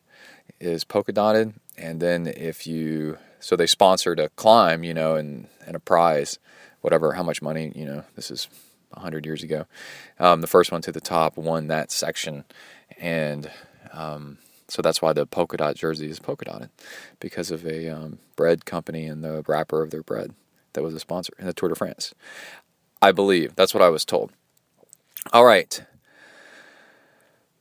is 0.60 0.84
polka 0.84 1.12
dotted. 1.12 1.54
And 1.76 2.00
then 2.00 2.26
if 2.26 2.66
you, 2.66 3.18
so 3.40 3.56
they 3.56 3.66
sponsored 3.66 4.20
a 4.20 4.28
climb, 4.30 4.84
you 4.84 4.94
know, 4.94 5.16
and, 5.16 5.48
and 5.66 5.76
a 5.76 5.80
prize, 5.80 6.38
whatever, 6.80 7.12
how 7.12 7.22
much 7.22 7.42
money, 7.42 7.72
you 7.74 7.84
know, 7.84 8.04
this 8.16 8.30
is 8.30 8.48
100 8.90 9.26
years 9.26 9.42
ago. 9.42 9.66
Um, 10.18 10.40
the 10.40 10.46
first 10.46 10.70
one 10.70 10.82
to 10.82 10.92
the 10.92 11.00
top 11.00 11.36
won 11.36 11.66
that 11.68 11.90
section. 11.90 12.44
And 12.98 13.50
um, 13.92 14.38
so 14.68 14.82
that's 14.82 15.02
why 15.02 15.12
the 15.12 15.26
polka 15.26 15.56
dot 15.56 15.76
jersey 15.76 16.08
is 16.08 16.18
polka 16.18 16.44
dotted 16.44 16.70
because 17.20 17.50
of 17.50 17.66
a 17.66 17.88
um, 17.88 18.18
bread 18.36 18.64
company 18.64 19.06
and 19.06 19.22
the 19.22 19.44
wrapper 19.46 19.82
of 19.82 19.90
their 19.90 20.02
bread 20.02 20.34
that 20.72 20.82
was 20.82 20.94
a 20.94 21.00
sponsor 21.00 21.32
in 21.38 21.46
the 21.46 21.52
Tour 21.52 21.68
de 21.68 21.74
France. 21.74 22.14
I 23.00 23.12
believe 23.12 23.54
that's 23.56 23.74
what 23.74 23.82
I 23.82 23.88
was 23.88 24.04
told. 24.04 24.32
All 25.32 25.44
right. 25.44 25.84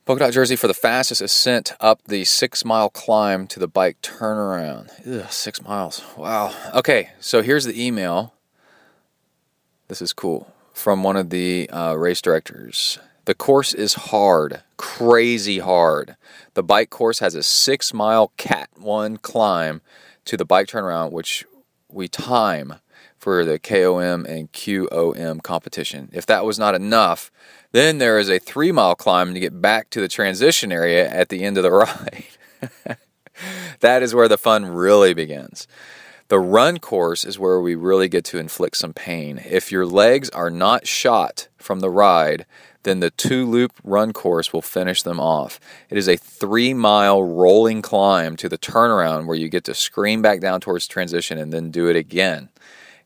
Polka 0.04 0.24
dot 0.24 0.34
jersey 0.34 0.54
for 0.54 0.66
the 0.66 0.74
fastest 0.74 1.22
ascent 1.22 1.72
up 1.80 2.02
the 2.04 2.24
six 2.24 2.62
mile 2.62 2.90
climb 2.90 3.46
to 3.46 3.58
the 3.58 3.66
bike 3.66 3.96
turnaround. 4.02 4.90
Ugh, 5.06 5.30
six 5.32 5.62
miles. 5.62 6.02
Wow. 6.14 6.54
Okay, 6.74 7.08
so 7.20 7.40
here's 7.40 7.64
the 7.64 7.82
email. 7.82 8.34
This 9.88 10.02
is 10.02 10.12
cool 10.12 10.52
from 10.74 11.02
one 11.02 11.16
of 11.16 11.30
the 11.30 11.70
uh, 11.70 11.94
race 11.94 12.20
directors. 12.20 12.98
The 13.24 13.34
course 13.34 13.72
is 13.72 13.94
hard, 13.94 14.62
crazy 14.76 15.60
hard. 15.60 16.16
The 16.52 16.62
bike 16.62 16.90
course 16.90 17.20
has 17.20 17.34
a 17.34 17.42
six 17.42 17.94
mile 17.94 18.30
Cat 18.36 18.68
1 18.76 19.16
climb 19.18 19.80
to 20.26 20.36
the 20.36 20.44
bike 20.44 20.66
turnaround, 20.66 21.12
which 21.12 21.46
we 21.88 22.08
time 22.08 22.74
for 23.16 23.42
the 23.42 23.58
KOM 23.58 24.26
and 24.26 24.52
QOM 24.52 25.42
competition. 25.42 26.10
If 26.12 26.26
that 26.26 26.44
was 26.44 26.58
not 26.58 26.74
enough, 26.74 27.30
then 27.74 27.98
there 27.98 28.20
is 28.20 28.30
a 28.30 28.38
three 28.38 28.70
mile 28.70 28.94
climb 28.94 29.34
to 29.34 29.40
get 29.40 29.60
back 29.60 29.90
to 29.90 30.00
the 30.00 30.06
transition 30.06 30.70
area 30.70 31.10
at 31.10 31.28
the 31.28 31.42
end 31.42 31.56
of 31.56 31.64
the 31.64 31.72
ride. 31.72 32.24
that 33.80 34.00
is 34.00 34.14
where 34.14 34.28
the 34.28 34.38
fun 34.38 34.64
really 34.66 35.12
begins. 35.12 35.66
The 36.28 36.38
run 36.38 36.78
course 36.78 37.24
is 37.24 37.36
where 37.36 37.60
we 37.60 37.74
really 37.74 38.08
get 38.08 38.24
to 38.26 38.38
inflict 38.38 38.76
some 38.76 38.92
pain. 38.92 39.42
If 39.44 39.72
your 39.72 39.86
legs 39.86 40.30
are 40.30 40.50
not 40.50 40.86
shot 40.86 41.48
from 41.56 41.80
the 41.80 41.90
ride, 41.90 42.46
then 42.84 43.00
the 43.00 43.10
two 43.10 43.44
loop 43.44 43.72
run 43.82 44.12
course 44.12 44.52
will 44.52 44.62
finish 44.62 45.02
them 45.02 45.18
off. 45.18 45.58
It 45.90 45.98
is 45.98 46.08
a 46.08 46.16
three 46.16 46.74
mile 46.74 47.24
rolling 47.24 47.82
climb 47.82 48.36
to 48.36 48.48
the 48.48 48.56
turnaround 48.56 49.26
where 49.26 49.36
you 49.36 49.48
get 49.48 49.64
to 49.64 49.74
scream 49.74 50.22
back 50.22 50.38
down 50.38 50.60
towards 50.60 50.86
transition 50.86 51.38
and 51.38 51.52
then 51.52 51.72
do 51.72 51.88
it 51.88 51.96
again. 51.96 52.50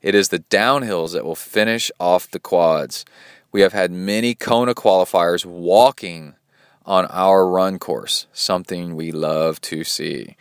It 0.03 0.15
is 0.15 0.29
the 0.29 0.39
downhills 0.39 1.13
that 1.15 1.25
will 1.25 1.35
finish 1.35 1.91
off 1.99 2.31
the 2.31 2.39
quads. 2.39 3.05
We 3.51 3.63
have 3.63 3.73
had 3.73 3.91
many 3.91 4.35
Kona 4.35 4.75
qualifiers 4.75 5.47
walking 5.47 6.35
on 6.85 7.07
our 7.07 7.49
run 7.49 7.79
course, 7.79 8.27
something 8.33 8.95
we 8.95 9.11
love 9.11 9.61
to 9.63 9.85
see. 9.85 10.37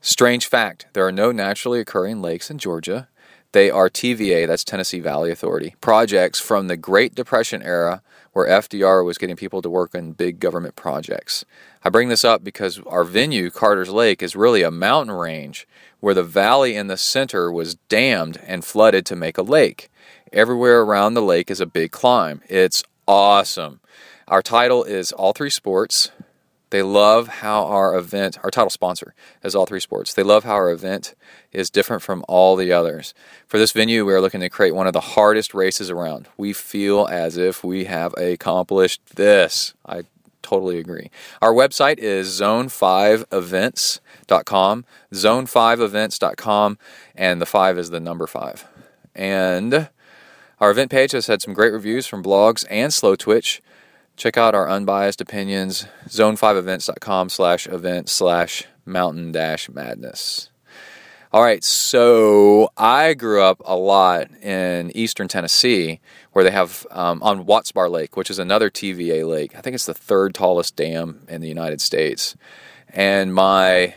Strange 0.00 0.46
fact 0.46 0.86
there 0.94 1.06
are 1.06 1.12
no 1.12 1.32
naturally 1.32 1.80
occurring 1.80 2.22
lakes 2.22 2.50
in 2.50 2.58
Georgia. 2.58 3.08
They 3.52 3.70
are 3.70 3.90
TVA, 3.90 4.46
that's 4.46 4.64
Tennessee 4.64 5.00
Valley 5.00 5.30
Authority, 5.30 5.74
projects 5.80 6.38
from 6.40 6.68
the 6.68 6.76
Great 6.76 7.14
Depression 7.14 7.62
era 7.62 8.02
where 8.32 8.46
FDR 8.46 9.04
was 9.04 9.18
getting 9.18 9.36
people 9.36 9.60
to 9.60 9.68
work 9.68 9.94
on 9.94 10.12
big 10.12 10.38
government 10.38 10.76
projects. 10.76 11.44
I 11.84 11.90
bring 11.90 12.08
this 12.08 12.24
up 12.24 12.44
because 12.44 12.78
our 12.86 13.04
venue, 13.04 13.50
Carter's 13.50 13.90
Lake, 13.90 14.22
is 14.22 14.36
really 14.36 14.62
a 14.62 14.70
mountain 14.70 15.14
range 15.14 15.66
where 15.98 16.14
the 16.14 16.22
valley 16.22 16.76
in 16.76 16.86
the 16.86 16.96
center 16.96 17.50
was 17.50 17.74
dammed 17.88 18.40
and 18.46 18.64
flooded 18.64 19.04
to 19.06 19.16
make 19.16 19.36
a 19.36 19.42
lake. 19.42 19.89
Everywhere 20.32 20.82
around 20.82 21.14
the 21.14 21.22
lake 21.22 21.50
is 21.50 21.60
a 21.60 21.66
big 21.66 21.90
climb. 21.90 22.40
It's 22.48 22.84
awesome. 23.08 23.80
Our 24.28 24.42
title 24.42 24.84
is 24.84 25.10
All 25.10 25.32
Three 25.32 25.50
Sports. 25.50 26.12
They 26.70 26.82
love 26.82 27.26
how 27.26 27.64
our 27.64 27.98
event, 27.98 28.38
our 28.44 28.50
title 28.50 28.70
sponsor 28.70 29.12
is 29.42 29.56
All 29.56 29.66
Three 29.66 29.80
Sports. 29.80 30.14
They 30.14 30.22
love 30.22 30.44
how 30.44 30.54
our 30.54 30.70
event 30.70 31.16
is 31.50 31.68
different 31.68 32.04
from 32.04 32.24
all 32.28 32.54
the 32.54 32.70
others. 32.70 33.12
For 33.48 33.58
this 33.58 33.72
venue, 33.72 34.04
we 34.04 34.12
are 34.12 34.20
looking 34.20 34.38
to 34.40 34.48
create 34.48 34.72
one 34.72 34.86
of 34.86 34.92
the 34.92 35.00
hardest 35.00 35.52
races 35.52 35.90
around. 35.90 36.28
We 36.36 36.52
feel 36.52 37.08
as 37.10 37.36
if 37.36 37.64
we 37.64 37.86
have 37.86 38.14
accomplished 38.14 39.16
this. 39.16 39.74
I 39.84 40.04
totally 40.42 40.78
agree. 40.78 41.10
Our 41.42 41.52
website 41.52 41.98
is 41.98 42.28
zone5events.com, 42.40 44.84
zone5events.com, 45.12 46.78
and 47.16 47.42
the 47.42 47.46
five 47.46 47.78
is 47.78 47.90
the 47.90 47.98
number 47.98 48.28
five. 48.28 48.64
And 49.12 49.88
our 50.60 50.70
event 50.70 50.90
page 50.90 51.12
has 51.12 51.26
had 51.26 51.40
some 51.42 51.54
great 51.54 51.72
reviews 51.72 52.06
from 52.06 52.22
blogs 52.22 52.64
and 52.70 52.92
Slow 52.92 53.16
Twitch. 53.16 53.62
Check 54.16 54.36
out 54.36 54.54
our 54.54 54.68
unbiased 54.68 55.20
opinions, 55.20 55.86
zone5events.com 56.06 57.30
slash 57.30 57.66
event 57.66 58.08
slash 58.08 58.64
mountain 58.84 59.32
dash 59.32 59.70
madness. 59.70 60.50
All 61.32 61.42
right, 61.42 61.62
so 61.62 62.70
I 62.76 63.14
grew 63.14 63.40
up 63.40 63.62
a 63.64 63.76
lot 63.76 64.30
in 64.42 64.90
eastern 64.96 65.28
Tennessee 65.28 66.00
where 66.32 66.44
they 66.44 66.50
have 66.50 66.86
um, 66.90 67.22
on 67.22 67.46
Watts 67.46 67.70
Bar 67.70 67.88
Lake, 67.88 68.16
which 68.16 68.30
is 68.30 68.40
another 68.40 68.68
TVA 68.68 69.26
lake. 69.28 69.54
I 69.56 69.60
think 69.60 69.74
it's 69.74 69.86
the 69.86 69.94
third 69.94 70.34
tallest 70.34 70.74
dam 70.74 71.24
in 71.28 71.40
the 71.40 71.48
United 71.48 71.80
States. 71.80 72.36
And 72.88 73.32
my 73.32 73.94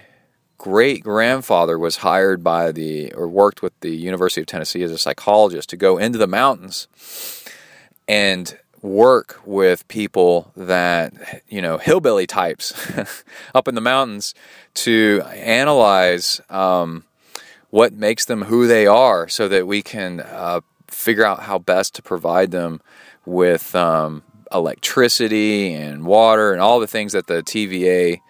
great 0.63 1.03
grandfather 1.03 1.77
was 1.77 1.97
hired 1.97 2.41
by 2.41 2.71
the, 2.71 3.13
or 3.15 3.27
worked 3.27 3.61
with 3.61 3.77
the 3.81 3.93
University 3.93 4.39
of 4.39 4.47
Tennessee 4.47 4.81
as 4.81 4.91
a 4.93 4.97
psychologist 4.97 5.67
to 5.67 5.75
go 5.75 5.97
into 5.97 6.17
the 6.17 6.25
mountains 6.25 6.87
and 8.07 8.57
work 8.81 9.41
with 9.45 9.85
people 9.89 10.53
that 10.55 11.41
you 11.49 11.61
know 11.61 11.77
hillbilly 11.77 12.25
types 12.25 12.73
up 13.55 13.67
in 13.67 13.75
the 13.75 13.81
mountains 13.81 14.33
to 14.73 15.21
analyze 15.33 16.39
um, 16.49 17.03
what 17.69 17.91
makes 17.91 18.23
them 18.23 18.43
who 18.43 18.65
they 18.65 18.87
are 18.87 19.27
so 19.27 19.49
that 19.49 19.67
we 19.67 19.81
can 19.81 20.21
uh, 20.21 20.61
figure 20.87 21.25
out 21.25 21.41
how 21.41 21.59
best 21.59 21.93
to 21.93 22.01
provide 22.01 22.51
them 22.51 22.79
with 23.25 23.75
um, 23.75 24.23
electricity 24.53 25.73
and 25.73 26.05
water 26.05 26.53
and 26.53 26.61
all 26.61 26.79
the 26.79 26.87
things 26.87 27.11
that 27.11 27.27
the 27.27 27.43
TVA 27.43 28.21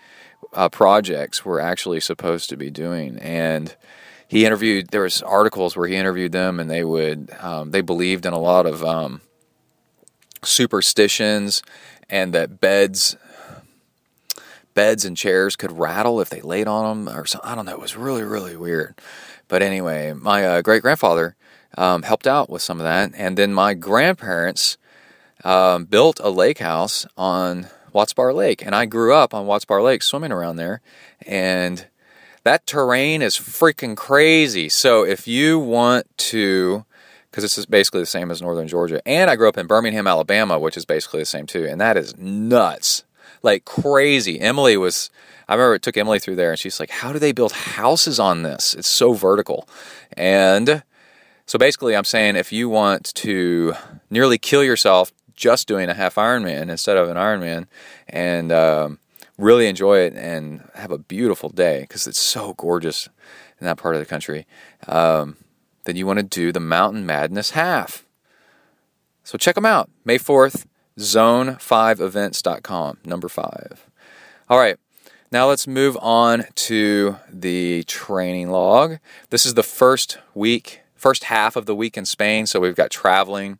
uh, 0.54 0.70
projects 0.70 1.46
were 1.46 1.60
actually 1.60 2.00
supposed 2.00 2.50
to 2.50 2.58
be 2.58 2.70
doing 2.70 3.18
and 3.20 3.76
he 4.28 4.46
interviewed 4.46 4.89
there 4.89 5.02
was 5.02 5.22
articles 5.22 5.76
where 5.76 5.88
he 5.88 5.96
interviewed 5.96 6.32
them 6.32 6.60
and 6.60 6.70
they 6.70 6.84
would 6.84 7.30
um, 7.39 7.72
they 7.72 7.82
believed 7.82 8.26
in 8.26 8.34
a 8.34 8.39
lot 8.39 8.66
of 8.66 8.84
um, 8.84 9.22
superstitions 10.44 11.62
and 12.10 12.34
that 12.34 12.60
beds 12.60 13.16
beds 14.74 15.06
and 15.06 15.16
chairs 15.16 15.56
could 15.56 15.72
rattle 15.72 16.20
if 16.20 16.30
they 16.30 16.41
laid 16.41 16.68
on 16.68 17.06
them 17.06 17.16
or 17.16 17.26
something. 17.26 17.50
I 17.50 17.56
don't 17.56 17.66
know. 17.66 17.74
It 17.74 17.80
was 17.80 17.96
really, 17.96 18.24
really 18.24 18.56
weird. 18.56 18.96
But 19.48 19.62
anyway, 19.62 20.14
my 20.14 20.46
uh, 20.46 20.62
great 20.62 20.82
grandfather 20.82 21.36
um, 21.78 22.04
helped 22.04 22.28
out 22.28 22.50
with 22.50 22.62
some 22.62 22.80
of 22.80 22.84
that. 22.84 23.12
And 23.16 23.38
then 23.38 23.54
my 23.54 23.74
grandparents 23.74 24.78
um, 25.44 25.86
built 25.86 26.20
a 26.24 26.30
lake 26.30 26.60
house 26.60 27.06
on 27.18 27.68
Watts 27.94 28.14
Bar 28.14 28.34
Lake. 28.34 28.66
And 28.66 28.76
I 28.76 28.86
grew 28.86 29.14
up 29.14 29.34
on 29.34 29.46
Watts 29.46 29.66
Bar 29.66 29.82
Lake 29.82 30.04
swimming 30.04 30.32
around 30.32 30.58
there. 30.58 30.82
And 31.26 31.88
that 32.44 32.68
terrain 32.68 33.22
is 33.22 33.36
freaking 33.36 33.96
crazy. 33.96 34.68
So 34.70 35.06
if 35.06 35.28
you 35.28 35.60
want 35.60 36.06
to 36.18 36.86
because 37.34 37.44
this 37.44 37.58
is 37.58 37.66
basically 37.66 38.00
the 38.00 38.06
same 38.06 38.30
as 38.30 38.44
northern 38.44 38.68
Georgia. 38.68 39.02
And 39.08 39.28
I 39.28 39.36
grew 39.36 39.50
up 39.50 39.58
in 39.58 39.66
Birmingham, 39.66 40.06
Alabama, 40.06 40.60
which 40.60 40.78
is 40.78 40.86
basically 40.86 41.22
the 41.22 41.26
same 41.26 41.48
too. 41.48 41.66
And 41.66 41.82
that 41.82 41.98
is 41.98 42.16
nuts. 42.16 43.06
Like 43.41 43.66
crazy. 43.66 44.39
Emily 44.39 44.78
was, 44.78 45.10
I 45.50 45.56
remember 45.56 45.74
it 45.74 45.82
took 45.82 45.98
Emily 45.98 46.20
through 46.20 46.36
there 46.36 46.52
and 46.52 46.60
she's 46.60 46.80
like, 46.80 46.91
how 46.91 47.12
do 47.12 47.18
they 47.18 47.32
build 47.32 47.52
houses 47.52 48.20
on 48.20 48.44
this? 48.44 48.76
It's 48.76 48.88
so 48.88 49.14
vertical. 49.14 49.68
And 50.16 50.84
so 51.48 51.58
basically, 51.58 51.96
I'm 51.96 52.04
saying 52.04 52.36
if 52.36 52.54
you 52.54 52.70
want 52.70 53.12
to 53.16 53.74
nearly 54.12 54.38
kill 54.38 54.64
yourself 54.64 55.12
just 55.36 55.68
doing 55.68 55.90
a 55.90 55.94
half 55.94 56.16
Ironman 56.16 56.70
instead 56.70 56.98
of 56.98 57.10
an 57.10 57.18
Ironman 57.18 57.68
and 58.08 58.52
um, 58.52 59.00
really 59.38 59.68
enjoy 59.68 60.00
it 60.00 60.14
and 60.14 60.70
have 60.76 60.92
a 60.92 60.98
beautiful 60.98 61.50
day 61.50 61.82
because 61.82 62.08
it's 62.08 62.20
so 62.20 62.54
gorgeous 62.54 63.10
in 63.60 63.66
that 63.66 63.78
part 63.78 63.96
of 63.96 64.02
the 64.02 64.06
country. 64.06 64.46
Um, 64.88 65.38
then 65.86 65.96
you 65.96 66.06
want 66.06 66.20
to 66.20 66.24
do 66.24 66.52
the 66.52 66.60
Mountain 66.60 67.06
Madness 67.06 67.52
half. 67.52 68.06
So 69.24 69.38
check 69.38 69.56
them 69.56 69.66
out. 69.66 69.90
May 70.06 70.18
4th, 70.18 70.66
zone5events.com, 70.98 72.98
number 73.06 73.30
5. 73.30 73.88
All 74.50 74.60
right. 74.60 74.78
Now 75.32 75.48
let's 75.48 75.66
move 75.66 75.98
on 76.00 76.46
to 76.56 77.16
the 77.28 77.84
training 77.86 78.52
log. 78.52 79.00
This 79.32 79.48
is 79.48 79.56
the 79.56 79.64
first 79.64 80.20
week, 80.36 80.82
first 80.96 81.24
half 81.24 81.56
of 81.56 81.66
the 81.66 81.74
week 81.74 81.98
in 81.98 82.06
Spain. 82.06 82.46
So 82.46 82.60
we've 82.60 82.76
got 82.76 82.92
traveling 82.92 83.58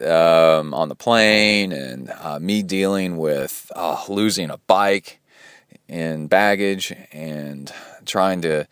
um, 0.00 0.72
on 0.72 0.88
the 0.88 0.94
plane 0.94 1.72
and 1.72 2.10
uh, 2.10 2.38
me 2.38 2.62
dealing 2.62 3.16
with 3.16 3.70
uh, 3.76 4.02
losing 4.08 4.50
a 4.50 4.58
bike 4.66 5.20
in 5.88 6.26
baggage 6.26 6.94
and 7.12 7.72
trying 8.06 8.40
to 8.42 8.66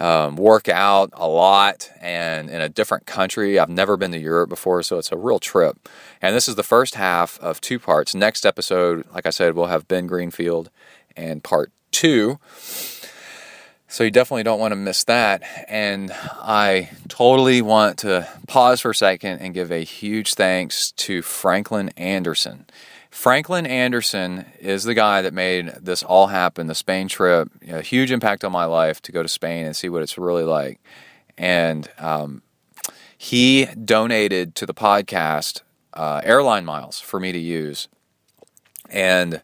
um, 0.00 0.36
work 0.36 0.68
out 0.68 1.10
a 1.12 1.28
lot 1.28 1.90
and 2.00 2.48
in 2.48 2.60
a 2.60 2.68
different 2.68 3.06
country. 3.06 3.58
I've 3.58 3.68
never 3.68 3.96
been 3.96 4.12
to 4.12 4.18
Europe 4.18 4.48
before, 4.48 4.82
so 4.82 4.98
it's 4.98 5.12
a 5.12 5.16
real 5.16 5.38
trip. 5.38 5.88
And 6.20 6.34
this 6.34 6.48
is 6.48 6.54
the 6.54 6.62
first 6.62 6.94
half 6.94 7.38
of 7.40 7.60
two 7.60 7.78
parts. 7.78 8.14
Next 8.14 8.46
episode, 8.46 9.04
like 9.12 9.26
I 9.26 9.30
said, 9.30 9.54
we'll 9.54 9.66
have 9.66 9.88
Ben 9.88 10.06
Greenfield 10.06 10.70
and 11.16 11.42
part 11.42 11.72
two. 11.90 12.38
So 13.92 14.04
you 14.04 14.10
definitely 14.10 14.44
don't 14.44 14.58
want 14.58 14.72
to 14.72 14.76
miss 14.76 15.04
that. 15.04 15.42
And 15.68 16.10
I 16.14 16.88
totally 17.08 17.60
want 17.60 17.98
to 17.98 18.26
pause 18.46 18.80
for 18.80 18.92
a 18.92 18.94
second 18.94 19.40
and 19.40 19.52
give 19.52 19.70
a 19.70 19.84
huge 19.84 20.32
thanks 20.32 20.92
to 20.92 21.20
Franklin 21.20 21.90
Anderson. 21.98 22.64
Franklin 23.10 23.66
Anderson 23.66 24.46
is 24.58 24.84
the 24.84 24.94
guy 24.94 25.20
that 25.20 25.34
made 25.34 25.74
this 25.78 26.02
all 26.02 26.28
happen, 26.28 26.68
the 26.68 26.74
Spain 26.74 27.06
trip, 27.06 27.50
you 27.60 27.72
know, 27.72 27.80
a 27.80 27.82
huge 27.82 28.10
impact 28.10 28.44
on 28.44 28.50
my 28.50 28.64
life 28.64 29.02
to 29.02 29.12
go 29.12 29.22
to 29.22 29.28
Spain 29.28 29.66
and 29.66 29.76
see 29.76 29.90
what 29.90 30.00
it's 30.00 30.16
really 30.16 30.44
like. 30.44 30.80
And 31.36 31.86
um, 31.98 32.40
he 33.18 33.66
donated 33.66 34.54
to 34.54 34.64
the 34.64 34.72
podcast 34.72 35.60
uh, 35.92 36.22
airline 36.24 36.64
miles 36.64 36.98
for 36.98 37.20
me 37.20 37.30
to 37.30 37.38
use. 37.38 37.88
And 38.88 39.42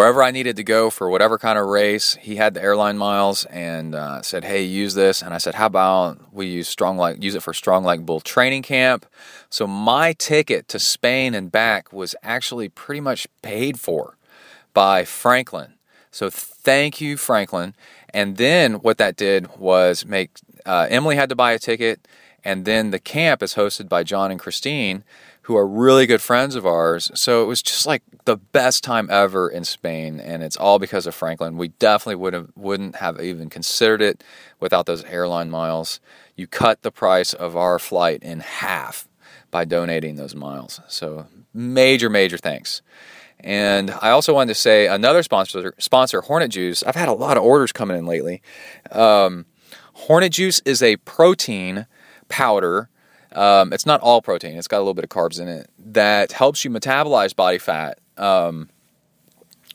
wherever 0.00 0.22
I 0.22 0.30
needed 0.30 0.56
to 0.56 0.64
go 0.64 0.88
for 0.88 1.10
whatever 1.10 1.36
kind 1.36 1.58
of 1.58 1.66
race, 1.66 2.14
he 2.22 2.36
had 2.36 2.54
the 2.54 2.62
airline 2.62 2.96
miles 2.96 3.44
and 3.44 3.94
uh, 3.94 4.22
said, 4.22 4.44
"Hey, 4.44 4.62
use 4.62 4.94
this." 4.94 5.20
And 5.20 5.34
I 5.34 5.36
said, 5.36 5.56
"How 5.56 5.66
about 5.66 6.32
we 6.32 6.46
use 6.46 6.68
strong 6.68 6.96
like 6.96 7.22
use 7.22 7.34
it 7.34 7.42
for 7.42 7.52
strong 7.52 7.84
like 7.84 8.06
bull 8.06 8.20
training 8.20 8.62
camp?" 8.62 9.04
So 9.50 9.66
my 9.66 10.14
ticket 10.14 10.68
to 10.68 10.78
Spain 10.78 11.34
and 11.34 11.52
back 11.52 11.92
was 11.92 12.14
actually 12.22 12.70
pretty 12.70 13.02
much 13.02 13.26
paid 13.42 13.78
for 13.78 14.16
by 14.72 15.04
Franklin. 15.04 15.74
So 16.10 16.30
thank 16.30 17.02
you, 17.02 17.18
Franklin. 17.18 17.74
And 18.14 18.38
then 18.38 18.76
what 18.76 18.96
that 18.96 19.16
did 19.16 19.58
was 19.58 20.06
make 20.06 20.30
uh, 20.64 20.86
Emily 20.88 21.16
had 21.16 21.28
to 21.28 21.36
buy 21.36 21.52
a 21.52 21.58
ticket, 21.58 22.08
and 22.42 22.64
then 22.64 22.90
the 22.90 22.98
camp 22.98 23.42
is 23.42 23.54
hosted 23.54 23.90
by 23.90 24.02
John 24.04 24.30
and 24.30 24.40
Christine 24.40 25.04
who 25.50 25.56
are 25.56 25.66
really 25.66 26.06
good 26.06 26.22
friends 26.22 26.54
of 26.54 26.64
ours. 26.64 27.10
So 27.14 27.42
it 27.42 27.46
was 27.46 27.60
just 27.60 27.84
like 27.84 28.04
the 28.24 28.36
best 28.36 28.84
time 28.84 29.08
ever 29.10 29.48
in 29.48 29.64
Spain, 29.64 30.20
and 30.20 30.44
it's 30.44 30.56
all 30.56 30.78
because 30.78 31.08
of 31.08 31.14
Franklin. 31.16 31.56
We 31.56 31.68
definitely 31.68 32.14
would 32.14 32.34
have 32.34 32.50
wouldn't 32.54 32.94
have 32.96 33.20
even 33.20 33.50
considered 33.50 34.00
it 34.00 34.22
without 34.60 34.86
those 34.86 35.02
airline 35.02 35.50
miles. 35.50 35.98
You 36.36 36.46
cut 36.46 36.82
the 36.82 36.92
price 36.92 37.32
of 37.32 37.56
our 37.56 37.80
flight 37.80 38.22
in 38.22 38.38
half 38.38 39.08
by 39.50 39.64
donating 39.64 40.14
those 40.14 40.36
miles. 40.36 40.80
So 40.86 41.26
major, 41.52 42.08
major 42.08 42.38
thanks. 42.38 42.80
And 43.40 43.90
I 43.90 44.10
also 44.10 44.32
wanted 44.32 44.54
to 44.54 44.60
say 44.60 44.86
another 44.86 45.24
sponsor, 45.24 45.74
sponsor 45.78 46.20
Hornet 46.20 46.52
Juice. 46.52 46.84
I've 46.84 46.94
had 46.94 47.08
a 47.08 47.12
lot 47.12 47.36
of 47.36 47.42
orders 47.42 47.72
coming 47.72 47.98
in 47.98 48.06
lately. 48.06 48.40
Um, 48.92 49.46
Hornet 49.94 50.30
Juice 50.30 50.60
is 50.64 50.80
a 50.80 50.96
protein 50.98 51.86
powder 52.28 52.88
um, 53.32 53.72
it's 53.72 53.86
not 53.86 54.00
all 54.00 54.22
protein; 54.22 54.56
it's 54.56 54.68
got 54.68 54.78
a 54.78 54.80
little 54.84 54.94
bit 54.94 55.04
of 55.04 55.10
carbs 55.10 55.40
in 55.40 55.48
it 55.48 55.70
that 55.78 56.32
helps 56.32 56.64
you 56.64 56.70
metabolize 56.70 57.34
body 57.34 57.58
fat. 57.58 57.98
Um, 58.16 58.68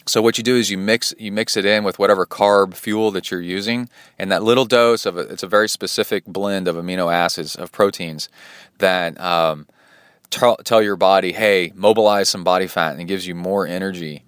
so 0.07 0.21
what 0.21 0.37
you 0.37 0.43
do 0.43 0.55
is 0.55 0.69
you 0.69 0.77
mix 0.77 1.13
you 1.17 1.31
mix 1.31 1.57
it 1.57 1.65
in 1.65 1.83
with 1.83 1.97
whatever 1.97 2.25
carb 2.25 2.75
fuel 2.75 3.11
that 3.11 3.31
you're 3.31 3.41
using, 3.41 3.89
and 4.19 4.31
that 4.31 4.43
little 4.43 4.65
dose 4.65 5.05
of 5.05 5.17
a, 5.17 5.21
it's 5.21 5.43
a 5.43 5.47
very 5.47 5.69
specific 5.69 6.25
blend 6.25 6.67
of 6.67 6.75
amino 6.75 7.11
acids 7.11 7.55
of 7.55 7.71
proteins 7.71 8.29
that 8.77 9.19
um, 9.19 9.67
tell, 10.29 10.57
tell 10.57 10.81
your 10.81 10.95
body, 10.95 11.31
hey, 11.31 11.71
mobilize 11.75 12.29
some 12.29 12.43
body 12.43 12.67
fat, 12.67 12.91
and 12.91 13.01
it 13.01 13.05
gives 13.05 13.25
you 13.25 13.33
more 13.33 13.65
energy 13.65 14.23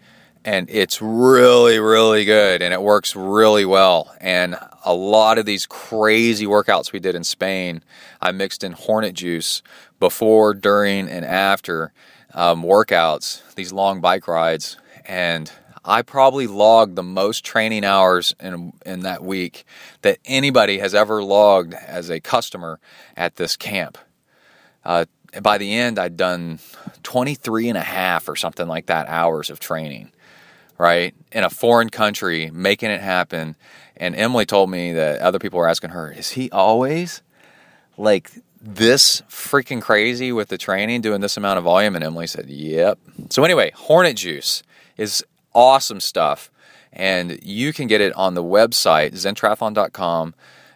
and 0.47 0.69
it's 0.69 1.01
really 1.01 1.77
really 1.77 2.23
good 2.23 2.61
and 2.61 2.73
it 2.73 2.81
works 2.81 3.17
really 3.17 3.65
well. 3.65 4.15
And 4.21 4.55
a 4.85 4.93
lot 4.93 5.37
of 5.37 5.45
these 5.45 5.65
crazy 5.65 6.45
workouts 6.45 6.93
we 6.93 6.99
did 6.99 7.15
in 7.15 7.25
Spain 7.25 7.83
I 8.21 8.31
mixed 8.31 8.63
in 8.63 8.71
hornet 8.71 9.13
juice 9.13 9.61
before 9.99 10.53
during 10.53 11.09
and 11.09 11.25
after 11.25 11.91
um, 12.33 12.63
workouts 12.63 13.41
these 13.55 13.73
long 13.73 13.99
bike 13.99 14.25
rides 14.25 14.77
and 15.05 15.51
I 15.83 16.01
probably 16.01 16.47
logged 16.47 16.95
the 16.95 17.03
most 17.03 17.43
training 17.43 17.83
hours 17.83 18.33
in 18.39 18.71
in 18.85 19.01
that 19.01 19.25
week 19.25 19.65
that 20.01 20.17
anybody 20.23 20.79
has 20.79 20.95
ever 20.95 21.21
logged 21.21 21.73
as 21.73 22.09
a 22.09 22.21
customer 22.21 22.79
at 23.17 23.35
this 23.35 23.57
camp. 23.57 23.97
Uh, 24.85 25.05
by 25.41 25.57
the 25.57 25.73
end 25.73 25.99
I'd 25.99 26.15
done 26.15 26.59
23 27.03 27.67
and 27.67 27.77
a 27.77 27.81
half 27.81 28.29
or 28.29 28.37
something 28.37 28.69
like 28.69 28.85
that 28.85 29.09
hours 29.09 29.49
of 29.49 29.59
training 29.59 30.13
right? 30.78 31.15
In 31.32 31.43
a 31.43 31.49
foreign 31.49 31.89
country, 31.89 32.49
making 32.51 32.91
it 32.91 33.01
happen. 33.01 33.55
And 33.95 34.15
Emily 34.15 34.45
told 34.45 34.69
me 34.69 34.93
that 34.93 35.21
other 35.21 35.39
people 35.39 35.59
were 35.59 35.67
asking 35.67 35.91
her, 35.91 36.11
is 36.11 36.32
he 36.32 36.51
always 36.51 37.21
like 37.97 38.32
this 38.61 39.21
freaking 39.30 39.82
crazy 39.82 40.32
with 40.32 40.49
the 40.49 40.57
training, 40.57 41.01
doing 41.01 41.21
this 41.21 41.38
amount 41.38 41.57
of 41.57 41.63
volume? 41.63 41.95
And 41.95 42.03
Emily 42.03 42.28
said, 42.28 42.47
yep. 42.47 42.99
So, 43.30 43.43
anyway, 43.43 43.71
Hornet 43.75 44.17
Juice 44.17 44.61
is 44.97 45.23
awesome 45.53 45.99
stuff. 45.99 46.51
And 46.93 47.39
you 47.43 47.73
can 47.73 47.88
get 47.88 48.01
it 48.01 48.13
on 48.13 48.34
the 48.34 48.43
website, 48.43 49.13
zentriathlon.com. 49.13 50.34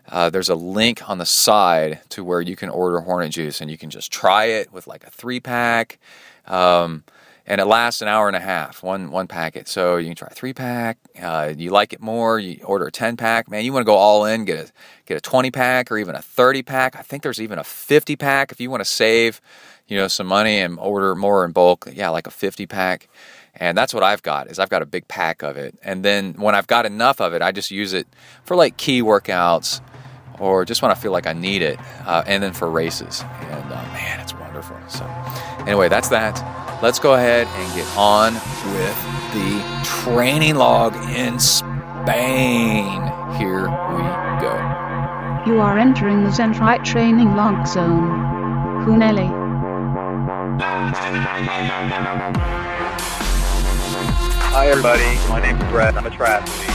Uh, 0.09 0.29
there's 0.29 0.49
a 0.49 0.55
link 0.55 1.07
on 1.09 1.19
the 1.19 1.25
side 1.25 2.01
to 2.09 2.23
where 2.23 2.41
you 2.41 2.55
can 2.55 2.69
order 2.69 2.99
Hornet 2.99 3.31
Juice 3.31 3.61
and 3.61 3.71
you 3.71 3.77
can 3.77 3.89
just 3.89 4.11
try 4.11 4.45
it 4.45 4.73
with 4.73 4.87
like 4.87 5.03
a 5.03 5.09
three 5.09 5.39
pack. 5.39 5.99
Um, 6.47 7.03
and 7.47 7.59
it 7.59 7.65
lasts 7.65 8.01
an 8.01 8.07
hour 8.07 8.27
and 8.27 8.35
a 8.35 8.39
half, 8.39 8.83
one 8.83 9.11
one 9.11 9.27
packet. 9.27 9.67
So 9.67 9.97
you 9.97 10.07
can 10.07 10.15
try 10.15 10.29
a 10.31 10.33
three 10.33 10.53
pack. 10.53 10.97
Uh, 11.21 11.53
you 11.55 11.71
like 11.71 11.93
it 11.93 12.01
more, 12.01 12.39
you 12.39 12.61
order 12.63 12.85
a 12.85 12.91
ten 12.91 13.17
pack. 13.17 13.49
Man, 13.49 13.65
you 13.65 13.73
want 13.73 13.83
to 13.83 13.91
go 13.91 13.95
all 13.95 14.25
in, 14.25 14.45
get 14.45 14.69
a 14.69 14.71
get 15.05 15.17
a 15.17 15.21
twenty 15.21 15.51
pack 15.51 15.91
or 15.91 15.97
even 15.97 16.15
a 16.15 16.21
thirty 16.21 16.63
pack. 16.63 16.95
I 16.95 17.01
think 17.01 17.23
there's 17.23 17.41
even 17.41 17.59
a 17.59 17.63
fifty 17.63 18.15
pack 18.15 18.51
if 18.51 18.61
you 18.61 18.69
want 18.69 18.81
to 18.81 18.85
save, 18.89 19.41
you 19.87 19.97
know, 19.97 20.07
some 20.07 20.27
money 20.27 20.59
and 20.59 20.77
order 20.79 21.15
more 21.15 21.43
in 21.43 21.51
bulk. 21.51 21.89
Yeah, 21.91 22.09
like 22.09 22.27
a 22.27 22.31
fifty 22.31 22.65
pack. 22.67 23.09
And 23.55 23.77
that's 23.77 23.93
what 23.93 24.03
I've 24.03 24.21
got 24.21 24.49
is 24.49 24.59
I've 24.59 24.69
got 24.69 24.81
a 24.81 24.85
big 24.85 25.07
pack 25.09 25.43
of 25.43 25.57
it. 25.57 25.77
And 25.83 26.05
then 26.05 26.35
when 26.35 26.55
I've 26.55 26.67
got 26.67 26.85
enough 26.85 27.19
of 27.19 27.33
it, 27.33 27.41
I 27.41 27.51
just 27.51 27.69
use 27.69 27.91
it 27.91 28.07
for 28.45 28.55
like 28.55 28.77
key 28.77 29.01
workouts 29.01 29.81
or 30.39 30.63
just 30.63 30.81
when 30.81 30.89
I 30.89 30.95
feel 30.95 31.11
like 31.11 31.27
I 31.27 31.33
need 31.33 31.61
it, 31.61 31.77
uh, 32.05 32.23
and 32.25 32.41
then 32.41 32.53
for 32.53 32.69
races. 32.69 33.23
And 33.41 33.71
uh, 33.71 33.83
man, 33.93 34.19
it's 34.19 34.33
wonderful. 34.33 34.77
So 34.87 35.05
anyway, 35.67 35.89
that's 35.89 36.09
that 36.09 36.35
let's 36.81 36.99
go 36.99 37.13
ahead 37.13 37.47
and 37.47 37.73
get 37.75 37.87
on 37.95 38.33
with 38.33 38.97
the 39.33 39.61
training 40.03 40.55
log 40.55 40.95
in 41.11 41.39
Spain. 41.39 43.01
Here 43.37 43.69
we 43.69 44.03
go. 44.41 44.57
You 45.45 45.59
are 45.59 45.77
entering 45.77 46.23
the 46.23 46.29
Zentrite 46.29 46.83
training 46.83 47.35
log 47.35 47.67
zone. 47.67 48.09
Huneli. 48.85 49.29
Hi, 54.53 54.67
everybody. 54.67 55.03
My 55.29 55.39
name's 55.39 55.63
Brett. 55.71 55.95
I'm 55.95 56.05
a 56.05 56.09
triathlete. 56.09 56.65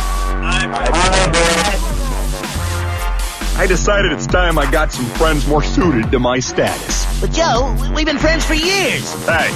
Hi, 0.43 0.67
Brett. 0.67 0.91
I 3.59 3.67
decided 3.67 4.13
it's 4.13 4.27
time 4.27 4.59
I 4.59 4.71
got 4.71 4.93
some 4.93 5.07
friends 5.07 5.47
more 5.49 5.63
suited 5.63 6.11
to 6.13 6.19
my 6.19 6.39
status. 6.39 7.07
But 7.21 7.33
Joe, 7.33 7.75
we've 7.95 8.05
been 8.05 8.19
friends 8.19 8.45
for 8.45 8.53
years. 8.55 9.11
Hey, 9.25 9.49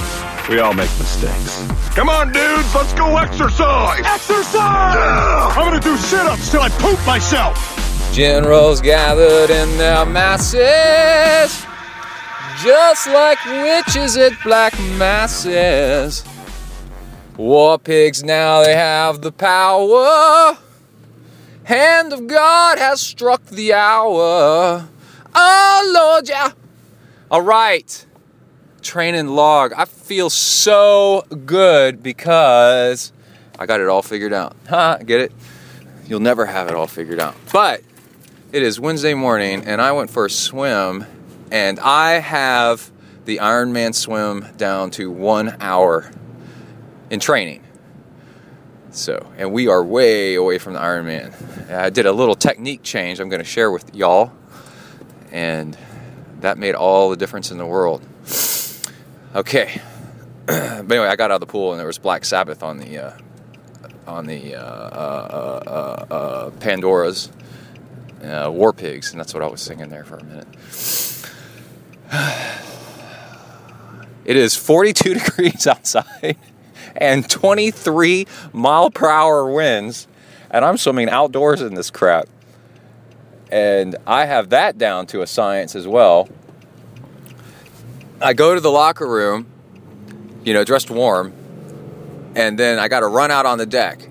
we 0.49 0.59
all 0.59 0.73
make 0.73 0.89
mistakes. 0.97 1.65
Come 1.95 2.09
on, 2.09 2.31
dudes, 2.31 2.73
let's 2.73 2.93
go 2.93 3.17
exercise! 3.17 4.01
Exercise! 4.05 4.95
Yeah! 4.95 5.53
I'm 5.55 5.65
gonna 5.65 5.79
do 5.79 5.95
sit-ups 5.97 6.49
till 6.49 6.61
I 6.61 6.69
poop 6.69 6.99
myself! 7.05 7.57
Generals 8.13 8.81
gathered 8.81 9.49
in 9.49 9.77
their 9.77 10.05
masses, 10.05 11.65
just 12.63 13.07
like 13.07 13.43
witches 13.45 14.17
at 14.17 14.33
black 14.43 14.77
masses. 14.97 16.23
War 17.37 17.79
pigs 17.79 18.23
now 18.23 18.63
they 18.63 18.75
have 18.75 19.21
the 19.21 19.31
power. 19.31 20.57
Hand 21.63 22.13
of 22.13 22.27
God 22.27 22.77
has 22.77 22.99
struck 22.99 23.45
the 23.45 23.73
hour. 23.73 24.87
Oh 25.33 25.91
Lord, 25.93 26.27
yeah. 26.27 26.51
All 27.29 27.41
right 27.41 28.05
training 28.81 29.27
log. 29.27 29.73
I 29.73 29.85
feel 29.85 30.29
so 30.29 31.25
good 31.45 32.03
because 32.03 33.11
I 33.59 33.65
got 33.65 33.79
it 33.79 33.87
all 33.87 34.01
figured 34.01 34.33
out. 34.33 34.55
Huh? 34.67 34.97
Get 34.97 35.21
it? 35.21 35.31
You'll 36.07 36.19
never 36.19 36.45
have 36.45 36.67
it 36.67 36.75
all 36.75 36.87
figured 36.87 37.19
out. 37.19 37.35
But 37.53 37.81
it 38.51 38.63
is 38.63 38.79
Wednesday 38.79 39.13
morning 39.13 39.65
and 39.65 39.81
I 39.81 39.91
went 39.91 40.09
for 40.09 40.25
a 40.25 40.29
swim 40.29 41.05
and 41.51 41.79
I 41.79 42.13
have 42.13 42.91
the 43.25 43.37
Ironman 43.37 43.93
swim 43.93 44.47
down 44.57 44.91
to 44.91 45.11
one 45.11 45.57
hour 45.59 46.11
in 47.09 47.19
training. 47.19 47.63
So, 48.91 49.31
and 49.37 49.53
we 49.53 49.67
are 49.67 49.83
way 49.83 50.35
away 50.35 50.57
from 50.57 50.73
the 50.73 50.79
Ironman. 50.79 51.71
I 51.71 51.89
did 51.89 52.05
a 52.05 52.11
little 52.11 52.35
technique 52.35 52.83
change 52.83 53.19
I'm 53.19 53.29
going 53.29 53.41
to 53.41 53.47
share 53.47 53.71
with 53.71 53.95
y'all, 53.95 54.33
and 55.31 55.77
that 56.41 56.57
made 56.57 56.75
all 56.75 57.09
the 57.09 57.15
difference 57.15 57.51
in 57.51 57.57
the 57.57 57.65
world. 57.65 58.05
Okay. 59.33 59.81
but 60.45 60.91
anyway, 60.91 61.07
I 61.07 61.15
got 61.15 61.31
out 61.31 61.35
of 61.35 61.39
the 61.39 61.45
pool 61.45 61.71
and 61.71 61.79
there 61.79 61.87
was 61.87 61.97
Black 61.97 62.25
Sabbath 62.25 62.63
on 62.63 62.77
the 62.77 62.97
uh, 62.97 63.17
on 64.05 64.25
the 64.25 64.55
uh, 64.55 64.59
uh, 64.59 65.63
uh, 66.09 66.13
uh, 66.13 66.49
Pandora's 66.59 67.31
uh, 68.23 68.49
War 68.51 68.73
Pigs, 68.73 69.11
and 69.11 69.19
that's 69.19 69.33
what 69.33 69.41
I 69.41 69.47
was 69.47 69.61
singing 69.61 69.89
there 69.89 70.03
for 70.03 70.17
a 70.17 70.23
minute. 70.23 70.47
It 74.23 74.37
is 74.37 74.55
42 74.55 75.13
degrees 75.15 75.65
outside 75.65 76.37
and 76.95 77.27
23 77.27 78.27
mile 78.53 78.91
per 78.91 79.09
hour 79.09 79.51
winds, 79.51 80.07
and 80.51 80.63
I'm 80.63 80.77
swimming 80.77 81.09
outdoors 81.09 81.59
in 81.59 81.73
this 81.73 81.89
crap. 81.89 82.27
And 83.51 83.95
I 84.05 84.27
have 84.27 84.49
that 84.49 84.77
down 84.77 85.07
to 85.07 85.23
a 85.23 85.27
science 85.27 85.75
as 85.75 85.87
well. 85.87 86.29
I 88.23 88.33
go 88.33 88.53
to 88.53 88.61
the 88.61 88.71
locker 88.71 89.07
room, 89.07 89.47
you 90.43 90.53
know, 90.53 90.63
dressed 90.63 90.91
warm, 90.91 91.33
and 92.35 92.57
then 92.57 92.77
I 92.77 92.87
got 92.87 92.99
to 92.99 93.07
run 93.07 93.31
out 93.31 93.47
on 93.47 93.57
the 93.57 93.65
deck, 93.65 94.07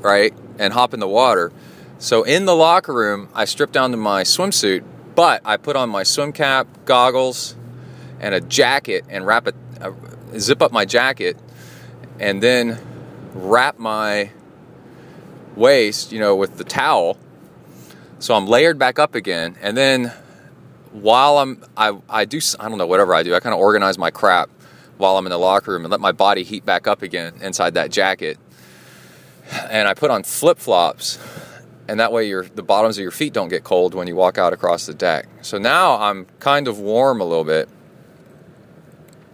right, 0.00 0.34
and 0.58 0.72
hop 0.72 0.92
in 0.92 0.98
the 0.98 1.06
water. 1.06 1.52
So 1.98 2.24
in 2.24 2.46
the 2.46 2.56
locker 2.56 2.92
room, 2.92 3.28
I 3.32 3.44
strip 3.44 3.70
down 3.70 3.92
to 3.92 3.96
my 3.96 4.22
swimsuit, 4.22 4.82
but 5.14 5.40
I 5.44 5.56
put 5.56 5.76
on 5.76 5.88
my 5.88 6.02
swim 6.02 6.32
cap, 6.32 6.66
goggles, 6.84 7.54
and 8.18 8.34
a 8.34 8.40
jacket, 8.40 9.04
and 9.08 9.24
wrap 9.24 9.46
it, 9.46 9.54
uh, 9.80 9.92
zip 10.36 10.60
up 10.60 10.72
my 10.72 10.84
jacket, 10.84 11.36
and 12.18 12.42
then 12.42 12.80
wrap 13.34 13.78
my 13.78 14.30
waist, 15.54 16.10
you 16.10 16.18
know, 16.18 16.34
with 16.34 16.56
the 16.56 16.64
towel. 16.64 17.18
So 18.18 18.34
I'm 18.34 18.48
layered 18.48 18.80
back 18.80 18.98
up 18.98 19.14
again, 19.14 19.56
and 19.62 19.76
then 19.76 20.12
while 20.92 21.38
I'm, 21.38 21.64
I, 21.76 21.98
I 22.08 22.24
do, 22.24 22.40
I 22.60 22.68
don't 22.68 22.78
know, 22.78 22.86
whatever 22.86 23.14
I 23.14 23.22
do, 23.22 23.34
I 23.34 23.40
kind 23.40 23.54
of 23.54 23.60
organize 23.60 23.98
my 23.98 24.10
crap 24.10 24.50
while 24.98 25.16
I'm 25.16 25.26
in 25.26 25.30
the 25.30 25.38
locker 25.38 25.72
room 25.72 25.84
and 25.84 25.90
let 25.90 26.00
my 26.00 26.12
body 26.12 26.44
heat 26.44 26.64
back 26.64 26.86
up 26.86 27.02
again 27.02 27.34
inside 27.40 27.74
that 27.74 27.90
jacket. 27.90 28.38
And 29.68 29.88
I 29.88 29.94
put 29.94 30.10
on 30.10 30.22
flip 30.22 30.58
flops, 30.58 31.18
and 31.88 31.98
that 31.98 32.12
way 32.12 32.28
your 32.28 32.44
the 32.44 32.62
bottoms 32.62 32.96
of 32.96 33.02
your 33.02 33.10
feet 33.10 33.32
don't 33.32 33.48
get 33.48 33.64
cold 33.64 33.94
when 33.94 34.06
you 34.06 34.14
walk 34.14 34.38
out 34.38 34.52
across 34.52 34.86
the 34.86 34.94
deck. 34.94 35.26
So 35.42 35.58
now 35.58 35.98
I'm 35.98 36.26
kind 36.38 36.68
of 36.68 36.78
warm 36.78 37.20
a 37.20 37.24
little 37.24 37.44
bit. 37.44 37.68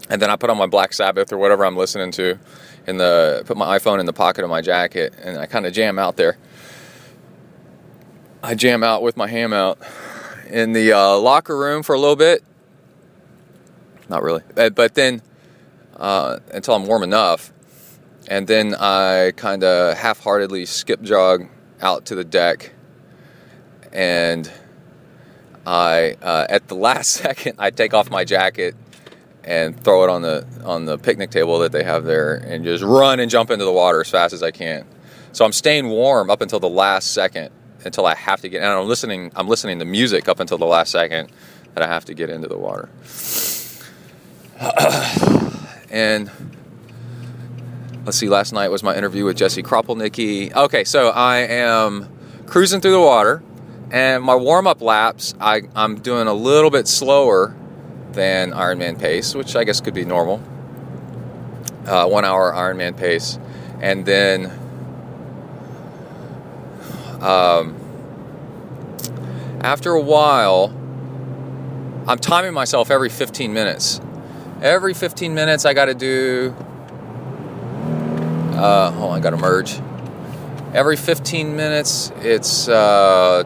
And 0.09 0.22
then 0.22 0.30
I 0.30 0.36
put 0.36 0.48
on 0.48 0.56
my 0.56 0.66
Black 0.66 0.94
Sabbath 0.94 1.32
or 1.32 1.38
whatever 1.38 1.66
I'm 1.66 1.76
listening 1.76 2.11
to 2.12 2.38
in 2.86 2.96
the 2.96 3.42
put 3.44 3.56
my 3.56 3.78
iPhone 3.78 4.00
in 4.00 4.06
the 4.06 4.14
pocket 4.14 4.42
of 4.42 4.50
my 4.50 4.62
jacket 4.62 5.14
and 5.22 5.38
I 5.38 5.46
kind 5.46 5.66
of 5.66 5.74
jam 5.74 5.98
out 5.98 6.16
there. 6.16 6.38
I 8.42 8.54
jam 8.54 8.82
out 8.82 9.02
with 9.02 9.16
my 9.16 9.26
ham 9.28 9.52
out 9.52 9.78
in 10.49 10.72
the 10.72 10.92
uh, 10.92 11.16
locker 11.16 11.57
room 11.57 11.82
for 11.82 11.94
a 11.94 11.99
little 11.99 12.16
bit. 12.16 12.42
Not 14.09 14.22
really, 14.22 14.42
but, 14.55 14.74
but 14.74 14.94
then 14.94 15.22
uh, 15.96 16.38
until 16.53 16.74
I'm 16.74 16.86
warm 16.86 17.03
enough, 17.03 17.53
and 18.26 18.46
then 18.46 18.74
I 18.74 19.32
kind 19.36 19.64
of 19.64 19.96
half-heartedly 19.96 20.66
skip 20.66 21.03
jog 21.03 21.46
out 21.80 22.07
to 22.07 22.14
the 22.14 22.24
deck, 22.24 22.72
and 23.92 24.51
I 25.66 26.16
uh, 26.22 26.46
at 26.49 26.68
the 26.68 26.74
last 26.74 27.11
second 27.22 27.57
I 27.59 27.70
take 27.70 27.92
off 27.94 28.11
my 28.11 28.24
jacket 28.24 28.74
and 29.44 29.82
throw 29.82 30.05
it 30.05 30.11
on 30.11 30.22
the 30.22 30.46
on 30.64 30.84
the 30.84 30.99
picnic 30.99 31.30
table 31.30 31.59
that 31.61 31.72
they 31.72 31.84
have 31.84 32.05
there, 32.05 32.34
and 32.34 32.64
just 32.64 32.82
run 32.82 33.20
and 33.20 33.30
jump 33.30 33.51
into 33.51 33.64
the 33.64 33.72
water 33.72 34.01
as 34.01 34.09
fast 34.09 34.32
as 34.32 34.42
I 34.42 34.51
can. 34.51 34.86
So 35.32 35.44
I'm 35.44 35.53
staying 35.53 35.88
warm 35.88 36.30
up 36.30 36.40
until 36.40 36.61
the 36.61 36.68
last 36.68 37.12
second, 37.12 37.51
until 37.89 38.07
I 38.07 38.14
have 38.14 38.41
to 38.43 38.49
get. 38.49 38.62
And 38.62 38.70
I'm 38.70 38.86
listening. 38.86 39.32
I'm 39.34 39.49
listening 39.49 39.80
to 39.80 39.84
music 39.84 40.28
up 40.28 40.39
until 40.39 40.59
the 40.59 40.66
last 40.66 40.93
second 40.93 41.30
that 41.74 41.82
I 41.82 41.86
have 41.89 42.05
to 42.05 42.14
get 42.14 42.30
into 42.30 42.47
the 42.47 42.57
water. 42.57 42.89
and 45.91 46.30
let's 48.05 48.16
see. 48.16 48.28
Last 48.28 48.53
night 48.53 48.70
was 48.70 48.82
my 48.84 48.95
interview 48.97 49.24
with 49.24 49.36
Jesse 49.36 49.62
Kropelnicki. 49.62 50.55
Okay, 50.55 50.84
so 50.84 51.09
I 51.09 51.39
am 51.39 52.09
cruising 52.47 52.80
through 52.80 52.93
the 52.93 53.01
water, 53.01 53.43
and 53.91 54.22
my 54.22 54.36
warm 54.36 54.66
up 54.66 54.80
laps. 54.80 55.34
I, 55.41 55.62
I'm 55.74 56.01
doing 56.01 56.28
a 56.28 56.34
little 56.34 56.70
bit 56.70 56.86
slower 56.86 57.57
than 58.12 58.53
Ironman 58.53 58.99
pace, 58.99 59.34
which 59.34 59.57
I 59.57 59.64
guess 59.64 59.80
could 59.80 59.95
be 59.95 60.05
normal. 60.05 60.43
Uh, 61.86 62.07
one 62.07 62.24
hour 62.24 62.53
Ironman 62.53 62.97
pace, 62.97 63.39
and 63.80 64.05
then 64.05 64.67
um, 67.20 67.74
after 69.60 69.92
a 69.92 70.00
while, 70.00 70.72
I'm 72.06 72.18
timing 72.18 72.54
myself 72.54 72.90
every 72.90 73.08
15 73.08 73.52
minutes. 73.52 74.00
Every 74.62 74.94
15 74.94 75.34
minutes, 75.34 75.64
I 75.64 75.74
got 75.74 75.86
to 75.86 75.94
do. 75.94 76.54
Uh, 78.52 78.90
hold 78.92 79.12
on, 79.12 79.18
I 79.18 79.20
got 79.20 79.30
to 79.30 79.36
merge. 79.36 79.80
Every 80.74 80.96
15 80.96 81.56
minutes, 81.56 82.12
it's 82.20 82.68
uh, 82.68 83.44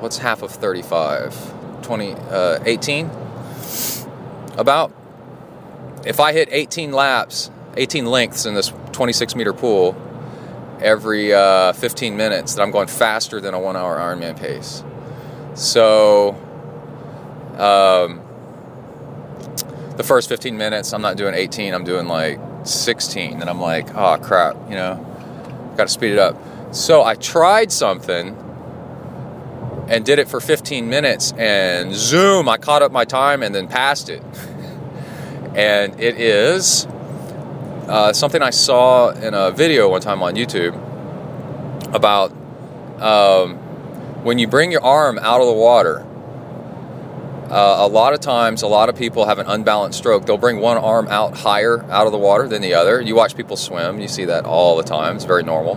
what's 0.00 0.18
half 0.18 0.42
of 0.42 0.50
35? 0.50 1.82
20, 1.82 2.12
uh, 2.12 2.58
18? 2.64 3.10
About. 4.56 4.92
If 6.04 6.20
I 6.20 6.32
hit 6.32 6.48
18 6.50 6.92
laps, 6.92 7.50
18 7.76 8.06
lengths 8.06 8.44
in 8.44 8.54
this 8.54 8.72
26 8.92 9.34
meter 9.34 9.52
pool 9.52 9.96
every 10.82 11.32
uh, 11.32 11.72
15 11.72 12.16
minutes, 12.16 12.54
that 12.54 12.62
I'm 12.62 12.70
going 12.70 12.88
faster 12.88 13.40
than 13.40 13.54
a 13.54 13.60
one 13.60 13.76
hour 13.76 13.98
Ironman 13.98 14.38
pace. 14.38 14.84
So, 15.54 16.34
um, 17.58 18.20
the 19.96 20.02
first 20.02 20.28
15 20.28 20.56
minutes, 20.56 20.92
I'm 20.92 21.02
not 21.02 21.16
doing 21.16 21.34
18, 21.34 21.74
I'm 21.74 21.84
doing 21.84 22.06
like 22.06 22.40
16. 22.64 23.40
And 23.40 23.50
I'm 23.50 23.60
like, 23.60 23.94
oh 23.94 24.18
crap, 24.18 24.56
you 24.68 24.76
know, 24.76 25.74
got 25.76 25.84
to 25.84 25.92
speed 25.92 26.12
it 26.12 26.18
up. 26.18 26.36
So 26.74 27.04
I 27.04 27.14
tried 27.14 27.70
something 27.70 28.36
and 29.88 30.04
did 30.04 30.18
it 30.18 30.28
for 30.28 30.40
15 30.40 30.88
minutes, 30.88 31.32
and 31.32 31.92
zoom, 31.94 32.48
I 32.48 32.56
caught 32.56 32.82
up 32.82 32.92
my 32.92 33.04
time 33.04 33.42
and 33.42 33.54
then 33.54 33.68
passed 33.68 34.08
it. 34.08 34.22
and 35.54 36.00
it 36.00 36.18
is 36.18 36.86
uh, 37.88 38.12
something 38.12 38.42
I 38.42 38.50
saw 38.50 39.10
in 39.10 39.34
a 39.34 39.50
video 39.50 39.88
one 39.88 40.00
time 40.00 40.22
on 40.22 40.34
YouTube 40.34 40.74
about 41.94 42.32
um, 43.00 43.56
when 44.24 44.38
you 44.38 44.46
bring 44.46 44.70
your 44.70 44.82
arm 44.82 45.18
out 45.18 45.40
of 45.40 45.46
the 45.46 45.52
water. 45.52 46.06
Uh, 47.50 47.76
a 47.80 47.86
lot 47.86 48.14
of 48.14 48.20
times, 48.20 48.62
a 48.62 48.66
lot 48.66 48.88
of 48.88 48.96
people 48.96 49.26
have 49.26 49.38
an 49.38 49.46
unbalanced 49.46 49.98
stroke. 49.98 50.24
They'll 50.24 50.38
bring 50.38 50.58
one 50.58 50.78
arm 50.78 51.06
out 51.08 51.36
higher 51.36 51.84
out 51.90 52.06
of 52.06 52.12
the 52.12 52.18
water 52.18 52.48
than 52.48 52.62
the 52.62 52.72
other. 52.74 53.00
You 53.00 53.14
watch 53.14 53.36
people 53.36 53.58
swim, 53.58 54.00
you 54.00 54.08
see 54.08 54.24
that 54.24 54.46
all 54.46 54.76
the 54.76 54.82
time. 54.82 55.16
It's 55.16 55.26
very 55.26 55.42
normal. 55.42 55.74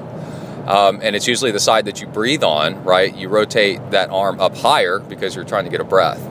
Um, 0.67 0.99
and 1.03 1.15
it's 1.15 1.27
usually 1.27 1.51
the 1.51 1.59
side 1.59 1.85
that 1.85 2.01
you 2.01 2.07
breathe 2.07 2.43
on, 2.43 2.83
right? 2.83 3.13
You 3.13 3.29
rotate 3.29 3.91
that 3.91 4.09
arm 4.09 4.39
up 4.39 4.55
higher 4.55 4.99
because 4.99 5.35
you're 5.35 5.45
trying 5.45 5.65
to 5.65 5.69
get 5.69 5.81
a 5.81 5.83
breath. 5.83 6.21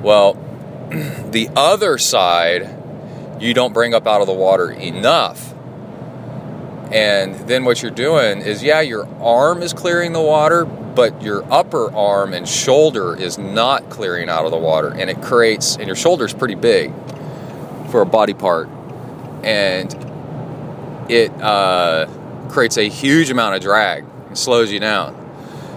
Well, 0.00 0.34
the 0.90 1.50
other 1.56 1.98
side, 1.98 2.77
you 3.40 3.54
don't 3.54 3.72
bring 3.72 3.94
up 3.94 4.06
out 4.06 4.20
of 4.20 4.26
the 4.26 4.32
water 4.32 4.70
enough. 4.70 5.54
And 6.92 7.34
then 7.48 7.64
what 7.64 7.82
you're 7.82 7.90
doing 7.90 8.40
is, 8.40 8.62
yeah, 8.62 8.80
your 8.80 9.06
arm 9.22 9.62
is 9.62 9.72
clearing 9.72 10.12
the 10.12 10.22
water, 10.22 10.64
but 10.64 11.22
your 11.22 11.44
upper 11.52 11.94
arm 11.94 12.32
and 12.32 12.48
shoulder 12.48 13.14
is 13.14 13.36
not 13.36 13.90
clearing 13.90 14.28
out 14.28 14.46
of 14.46 14.50
the 14.50 14.58
water. 14.58 14.88
And 14.88 15.10
it 15.10 15.20
creates, 15.20 15.76
and 15.76 15.86
your 15.86 15.96
shoulder 15.96 16.24
is 16.24 16.32
pretty 16.32 16.54
big 16.54 16.92
for 17.90 18.00
a 18.00 18.06
body 18.06 18.34
part. 18.34 18.68
And 19.42 19.92
it 21.10 21.30
uh, 21.42 22.06
creates 22.48 22.78
a 22.78 22.88
huge 22.88 23.30
amount 23.30 23.54
of 23.54 23.62
drag 23.62 24.04
and 24.26 24.38
slows 24.38 24.72
you 24.72 24.80
down. 24.80 25.14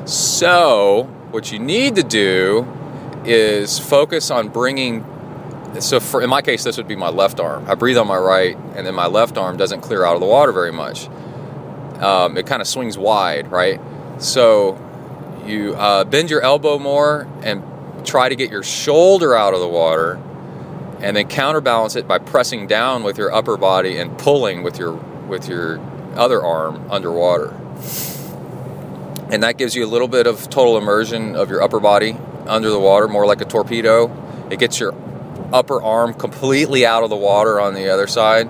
So, 0.06 1.04
what 1.32 1.52
you 1.52 1.60
need 1.60 1.96
to 1.96 2.04
do 2.04 2.68
is 3.26 3.78
focus 3.80 4.32
on 4.32 4.48
bringing 4.50 5.06
so 5.80 6.00
for 6.00 6.22
in 6.22 6.30
my 6.30 6.42
case 6.42 6.64
this 6.64 6.78
would 6.78 6.88
be 6.88 6.96
my 6.96 7.10
left 7.10 7.40
arm. 7.40 7.66
I 7.68 7.76
breathe 7.76 7.98
on 7.98 8.08
my 8.08 8.18
right 8.18 8.58
and 8.76 8.86
then 8.86 8.96
my 8.96 9.08
left 9.08 9.38
arm 9.38 9.58
doesn't 9.58 9.82
clear 9.82 10.04
out 10.04 10.16
of 10.16 10.20
the 10.20 10.28
water 10.28 10.52
very 10.52 10.72
much. 10.72 11.08
Um, 12.00 12.38
it 12.38 12.46
kind 12.48 12.62
of 12.62 12.68
swings 12.68 12.98
wide 12.98 13.52
right? 13.52 13.80
So 14.18 14.78
you 15.46 15.74
uh, 15.76 16.04
bend 16.04 16.30
your 16.30 16.42
elbow 16.42 16.78
more 16.78 17.28
and 17.42 17.64
try 18.06 18.30
to 18.30 18.36
get 18.36 18.52
your 18.52 18.64
shoulder 18.64 19.36
out 19.36 19.54
of 19.54 19.60
the 19.60 19.68
water 19.68 20.20
and 21.00 21.18
then 21.18 21.28
counterbalance 21.28 21.96
it 21.96 22.08
by 22.08 22.20
pressing 22.20 22.68
down 22.68 23.04
with 23.04 23.18
your 23.18 23.34
upper 23.34 23.58
body 23.58 23.98
and 23.98 24.18
pulling 24.18 24.64
with 24.64 24.78
your 24.78 24.94
with 25.28 25.48
your 25.48 25.80
other 26.16 26.44
arm 26.44 26.90
underwater. 26.92 27.50
And 29.32 29.44
that 29.44 29.58
gives 29.58 29.76
you 29.76 29.86
a 29.86 29.88
little 29.88 30.10
bit 30.10 30.28
of 30.28 30.50
total 30.50 30.78
immersion 30.78 31.36
of 31.36 31.50
your 31.50 31.64
upper 31.64 31.80
body 31.80 32.18
under 32.48 32.70
the 32.70 32.80
water 32.80 33.08
more 33.08 33.26
like 33.26 33.42
a 33.42 33.46
torpedo. 33.46 34.12
It 34.52 34.60
gets 34.60 34.80
your 34.80 34.94
upper 35.54 35.82
arm 35.82 36.14
completely 36.14 36.86
out 36.86 37.04
of 37.04 37.10
the 37.10 37.16
water 37.16 37.60
on 37.60 37.74
the 37.74 37.90
other 37.90 38.08
side, 38.08 38.50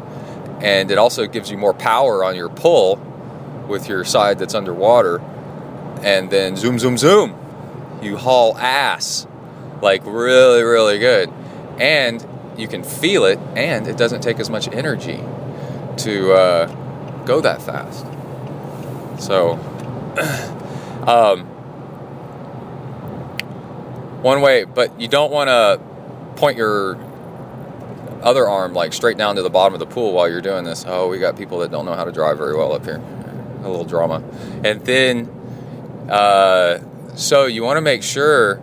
and 0.61 0.91
it 0.91 0.97
also 0.97 1.27
gives 1.27 1.49
you 1.49 1.57
more 1.57 1.73
power 1.73 2.23
on 2.23 2.35
your 2.35 2.49
pull 2.49 2.97
with 3.67 3.87
your 3.87 4.03
side 4.03 4.39
that's 4.39 4.53
underwater. 4.53 5.19
And 6.01 6.29
then 6.29 6.55
zoom, 6.55 6.79
zoom, 6.79 6.97
zoom, 6.97 7.37
you 8.01 8.17
haul 8.17 8.57
ass 8.57 9.27
like 9.81 10.05
really, 10.05 10.63
really 10.63 10.99
good, 10.99 11.31
and 11.79 12.25
you 12.57 12.67
can 12.67 12.83
feel 12.83 13.25
it, 13.25 13.39
and 13.55 13.87
it 13.87 13.97
doesn't 13.97 14.21
take 14.21 14.39
as 14.39 14.49
much 14.49 14.67
energy 14.67 15.19
to 15.97 16.33
uh, 16.33 17.25
go 17.25 17.41
that 17.41 17.61
fast. 17.61 18.05
So, 19.21 19.53
um, 21.07 21.45
one 24.21 24.41
way, 24.41 24.65
but 24.65 24.99
you 24.99 25.07
don't 25.07 25.31
want 25.31 25.49
to 25.49 25.90
point 26.41 26.57
your 26.57 26.95
other 28.23 28.49
arm 28.49 28.73
like 28.73 28.93
straight 28.93 29.15
down 29.15 29.35
to 29.35 29.43
the 29.43 29.49
bottom 29.49 29.75
of 29.75 29.79
the 29.79 29.85
pool 29.85 30.11
while 30.11 30.27
you're 30.27 30.41
doing 30.41 30.63
this. 30.63 30.83
Oh, 30.87 31.07
we 31.07 31.19
got 31.19 31.37
people 31.37 31.59
that 31.59 31.69
don't 31.69 31.85
know 31.85 31.93
how 31.93 32.03
to 32.03 32.11
drive 32.11 32.39
very 32.39 32.57
well 32.57 32.73
up 32.73 32.83
here. 32.83 32.99
A 33.63 33.69
little 33.69 33.85
drama. 33.85 34.23
And 34.63 34.83
then, 34.83 35.29
uh, 36.09 36.79
so 37.15 37.45
you 37.45 37.61
want 37.61 37.77
to 37.77 37.81
make 37.81 38.01
sure, 38.01 38.59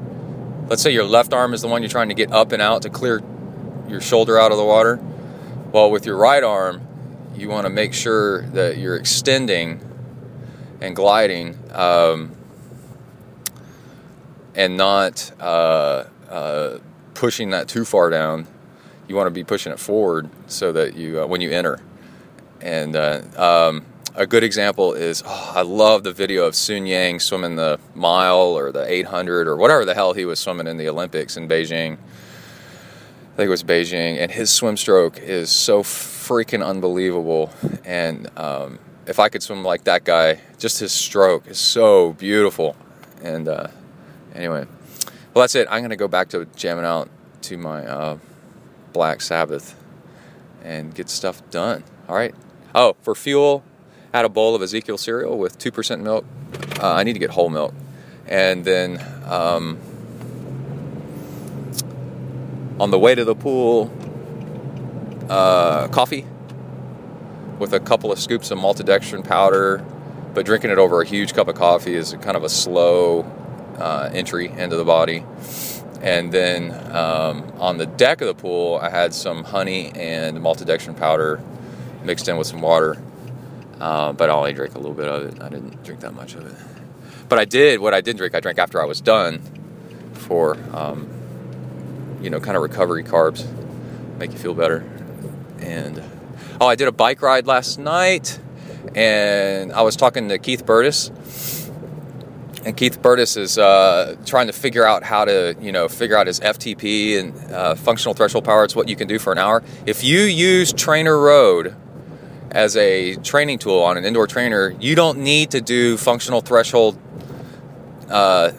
let's 0.66 0.82
say 0.82 0.90
your 0.90 1.04
left 1.04 1.32
arm 1.32 1.54
is 1.54 1.62
the 1.62 1.68
one 1.68 1.82
you're 1.82 1.88
trying 1.88 2.08
to 2.08 2.16
get 2.16 2.32
up 2.32 2.50
and 2.50 2.60
out 2.60 2.82
to 2.82 2.90
clear 2.90 3.22
your 3.88 4.00
shoulder 4.00 4.40
out 4.40 4.50
of 4.50 4.58
the 4.58 4.64
water. 4.64 4.98
Well, 5.70 5.92
with 5.92 6.04
your 6.04 6.16
right 6.16 6.42
arm, 6.42 6.84
you 7.36 7.48
want 7.48 7.66
to 7.66 7.70
make 7.70 7.94
sure 7.94 8.42
that 8.48 8.78
you're 8.78 8.96
extending 8.96 9.80
and 10.80 10.96
gliding 10.96 11.56
um, 11.72 12.32
and 14.56 14.76
not 14.76 15.30
uh, 15.38 16.04
uh, 16.28 16.78
pushing 17.18 17.50
that 17.50 17.66
too 17.66 17.84
far 17.84 18.10
down. 18.10 18.46
You 19.08 19.16
want 19.16 19.26
to 19.26 19.32
be 19.32 19.42
pushing 19.42 19.72
it 19.72 19.80
forward 19.80 20.30
so 20.46 20.70
that 20.70 20.94
you, 20.94 21.20
uh, 21.20 21.26
when 21.26 21.40
you 21.40 21.50
enter. 21.50 21.80
And 22.60 22.94
uh, 22.94 23.22
um, 23.36 23.84
a 24.14 24.24
good 24.24 24.44
example 24.44 24.94
is 24.94 25.24
oh, 25.26 25.52
I 25.56 25.62
love 25.62 26.04
the 26.04 26.12
video 26.12 26.44
of 26.44 26.54
Sun 26.54 26.86
Yang 26.86 27.20
swimming 27.20 27.56
the 27.56 27.80
mile 27.96 28.56
or 28.56 28.70
the 28.70 28.88
800 28.88 29.48
or 29.48 29.56
whatever 29.56 29.84
the 29.84 29.94
hell 29.94 30.12
he 30.12 30.24
was 30.24 30.38
swimming 30.38 30.68
in 30.68 30.76
the 30.76 30.88
Olympics 30.88 31.36
in 31.36 31.48
Beijing. 31.48 31.94
I 31.94 33.36
think 33.36 33.46
it 33.46 33.50
was 33.50 33.64
Beijing, 33.64 34.18
and 34.18 34.30
his 34.30 34.50
swim 34.50 34.76
stroke 34.76 35.18
is 35.18 35.50
so 35.50 35.82
freaking 35.82 36.64
unbelievable. 36.64 37.52
And 37.84 38.30
um, 38.36 38.78
if 39.06 39.18
I 39.18 39.28
could 39.28 39.42
swim 39.42 39.64
like 39.64 39.84
that 39.84 40.04
guy, 40.04 40.40
just 40.58 40.78
his 40.78 40.92
stroke 40.92 41.48
is 41.48 41.58
so 41.58 42.12
beautiful. 42.12 42.76
And 43.22 43.48
uh, 43.48 43.68
anyway, 44.34 44.66
well, 45.38 45.44
that's 45.44 45.54
it. 45.54 45.68
I'm 45.70 45.82
going 45.82 45.90
to 45.90 45.96
go 45.96 46.08
back 46.08 46.30
to 46.30 46.46
jamming 46.56 46.84
out 46.84 47.08
to 47.42 47.56
my 47.56 47.86
uh, 47.86 48.18
Black 48.92 49.20
Sabbath 49.20 49.80
and 50.64 50.92
get 50.92 51.08
stuff 51.08 51.48
done. 51.50 51.84
All 52.08 52.16
right. 52.16 52.34
Oh, 52.74 52.96
for 53.02 53.14
fuel, 53.14 53.62
add 54.12 54.24
a 54.24 54.28
bowl 54.28 54.56
of 54.56 54.62
Ezekiel 54.62 54.98
cereal 54.98 55.38
with 55.38 55.56
2% 55.56 56.00
milk. 56.00 56.24
Uh, 56.82 56.92
I 56.92 57.04
need 57.04 57.12
to 57.12 57.20
get 57.20 57.30
whole 57.30 57.50
milk. 57.50 57.72
And 58.26 58.64
then 58.64 59.00
um, 59.26 59.78
on 62.80 62.90
the 62.90 62.98
way 62.98 63.14
to 63.14 63.24
the 63.24 63.36
pool, 63.36 63.92
uh, 65.30 65.86
coffee 65.86 66.26
with 67.60 67.72
a 67.72 67.78
couple 67.78 68.10
of 68.10 68.18
scoops 68.18 68.50
of 68.50 68.58
maltodextrin 68.58 69.24
powder, 69.24 69.86
but 70.34 70.44
drinking 70.44 70.72
it 70.72 70.78
over 70.78 71.00
a 71.00 71.06
huge 71.06 71.32
cup 71.32 71.46
of 71.46 71.54
coffee 71.54 71.94
is 71.94 72.12
kind 72.22 72.36
of 72.36 72.42
a 72.42 72.48
slow 72.48 73.37
uh, 73.78 74.10
entry 74.12 74.48
into 74.48 74.76
the 74.76 74.84
body. 74.84 75.24
And 76.00 76.30
then 76.30 76.72
um, 76.94 77.52
on 77.58 77.78
the 77.78 77.86
deck 77.86 78.20
of 78.20 78.28
the 78.28 78.34
pool, 78.34 78.78
I 78.80 78.88
had 78.88 79.12
some 79.12 79.44
honey 79.44 79.90
and 79.94 80.38
maltodextrin 80.38 80.96
powder 80.96 81.42
mixed 82.04 82.28
in 82.28 82.36
with 82.36 82.46
some 82.46 82.60
water. 82.60 83.02
Uh, 83.80 84.12
but 84.12 84.30
I 84.30 84.32
only 84.32 84.52
drank 84.52 84.74
a 84.74 84.78
little 84.78 84.94
bit 84.94 85.08
of 85.08 85.22
it. 85.22 85.42
I 85.42 85.48
didn't 85.48 85.82
drink 85.84 86.00
that 86.00 86.14
much 86.14 86.34
of 86.34 86.46
it. 86.46 86.54
But 87.28 87.38
I 87.38 87.44
did, 87.44 87.80
what 87.80 87.94
I 87.94 88.00
did 88.00 88.16
drink, 88.16 88.34
I 88.34 88.40
drank 88.40 88.58
after 88.58 88.80
I 88.80 88.84
was 88.84 89.00
done 89.00 89.40
for, 90.12 90.56
um, 90.72 91.08
you 92.22 92.30
know, 92.30 92.40
kind 92.40 92.56
of 92.56 92.62
recovery 92.62 93.04
carbs, 93.04 93.46
make 94.18 94.32
you 94.32 94.38
feel 94.38 94.54
better. 94.54 94.88
And, 95.60 96.02
oh, 96.60 96.66
I 96.66 96.74
did 96.74 96.88
a 96.88 96.92
bike 96.92 97.22
ride 97.22 97.46
last 97.46 97.78
night 97.78 98.38
and 98.94 99.72
I 99.72 99.82
was 99.82 99.96
talking 99.96 100.28
to 100.28 100.38
Keith 100.38 100.64
Burtis 100.64 101.10
and 102.64 102.76
Keith 102.76 103.00
Burtis 103.00 103.36
is 103.36 103.58
uh, 103.58 104.16
trying 104.26 104.48
to 104.48 104.52
figure 104.52 104.84
out 104.84 105.02
how 105.02 105.24
to, 105.24 105.56
you 105.60 105.72
know, 105.72 105.88
figure 105.88 106.16
out 106.16 106.26
his 106.26 106.40
FTP 106.40 107.18
and 107.18 107.52
uh, 107.52 107.74
functional 107.74 108.14
threshold 108.14 108.44
power. 108.44 108.64
It's 108.64 108.74
what 108.74 108.88
you 108.88 108.96
can 108.96 109.08
do 109.08 109.18
for 109.18 109.32
an 109.32 109.38
hour. 109.38 109.62
If 109.86 110.02
you 110.02 110.20
use 110.20 110.72
TrainerRoad 110.72 111.76
as 112.50 112.76
a 112.76 113.14
training 113.16 113.58
tool 113.58 113.80
on 113.80 113.96
an 113.96 114.04
indoor 114.04 114.26
trainer, 114.26 114.74
you 114.80 114.94
don't 114.94 115.18
need 115.18 115.52
to 115.52 115.60
do 115.60 115.96
functional 115.96 116.40
threshold 116.40 116.98
uh, 118.10 118.52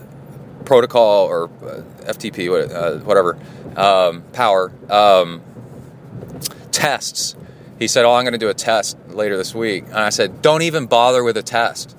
protocol 0.66 1.26
or 1.26 1.46
uh, 1.46 1.82
FTP, 2.12 2.72
uh, 2.72 3.00
whatever, 3.04 3.38
um, 3.76 4.22
power 4.34 4.72
um, 4.90 5.42
tests. 6.72 7.36
He 7.80 7.88
said, 7.88 8.06
"Oh, 8.06 8.14
I'm 8.14 8.24
going 8.24 8.34
to 8.34 8.38
do 8.40 8.50
a 8.50 8.54
test 8.54 8.98
later 9.10 9.38
this 9.38 9.56
week," 9.56 9.86
and 9.86 9.96
I 9.96 10.10
said, 10.10 10.42
"Don't 10.42 10.62
even 10.62 10.86
bother 10.86 11.24
with 11.24 11.38
a 11.38 11.44
test. 11.44 11.96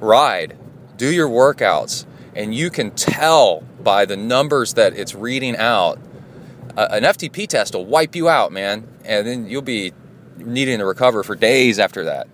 Ride." 0.00 0.56
Do 0.96 1.12
your 1.12 1.28
workouts, 1.28 2.06
and 2.34 2.54
you 2.54 2.70
can 2.70 2.90
tell 2.90 3.62
by 3.82 4.04
the 4.04 4.16
numbers 4.16 4.74
that 4.74 4.94
it's 4.94 5.14
reading 5.14 5.56
out. 5.56 5.98
Uh, 6.76 6.88
an 6.90 7.04
FTP 7.04 7.46
test 7.46 7.74
will 7.74 7.86
wipe 7.86 8.14
you 8.14 8.28
out, 8.28 8.52
man, 8.52 8.86
and 9.04 9.26
then 9.26 9.48
you'll 9.48 9.62
be 9.62 9.92
needing 10.36 10.78
to 10.78 10.84
recover 10.84 11.22
for 11.22 11.34
days 11.34 11.78
after 11.78 12.04
that. 12.04 12.28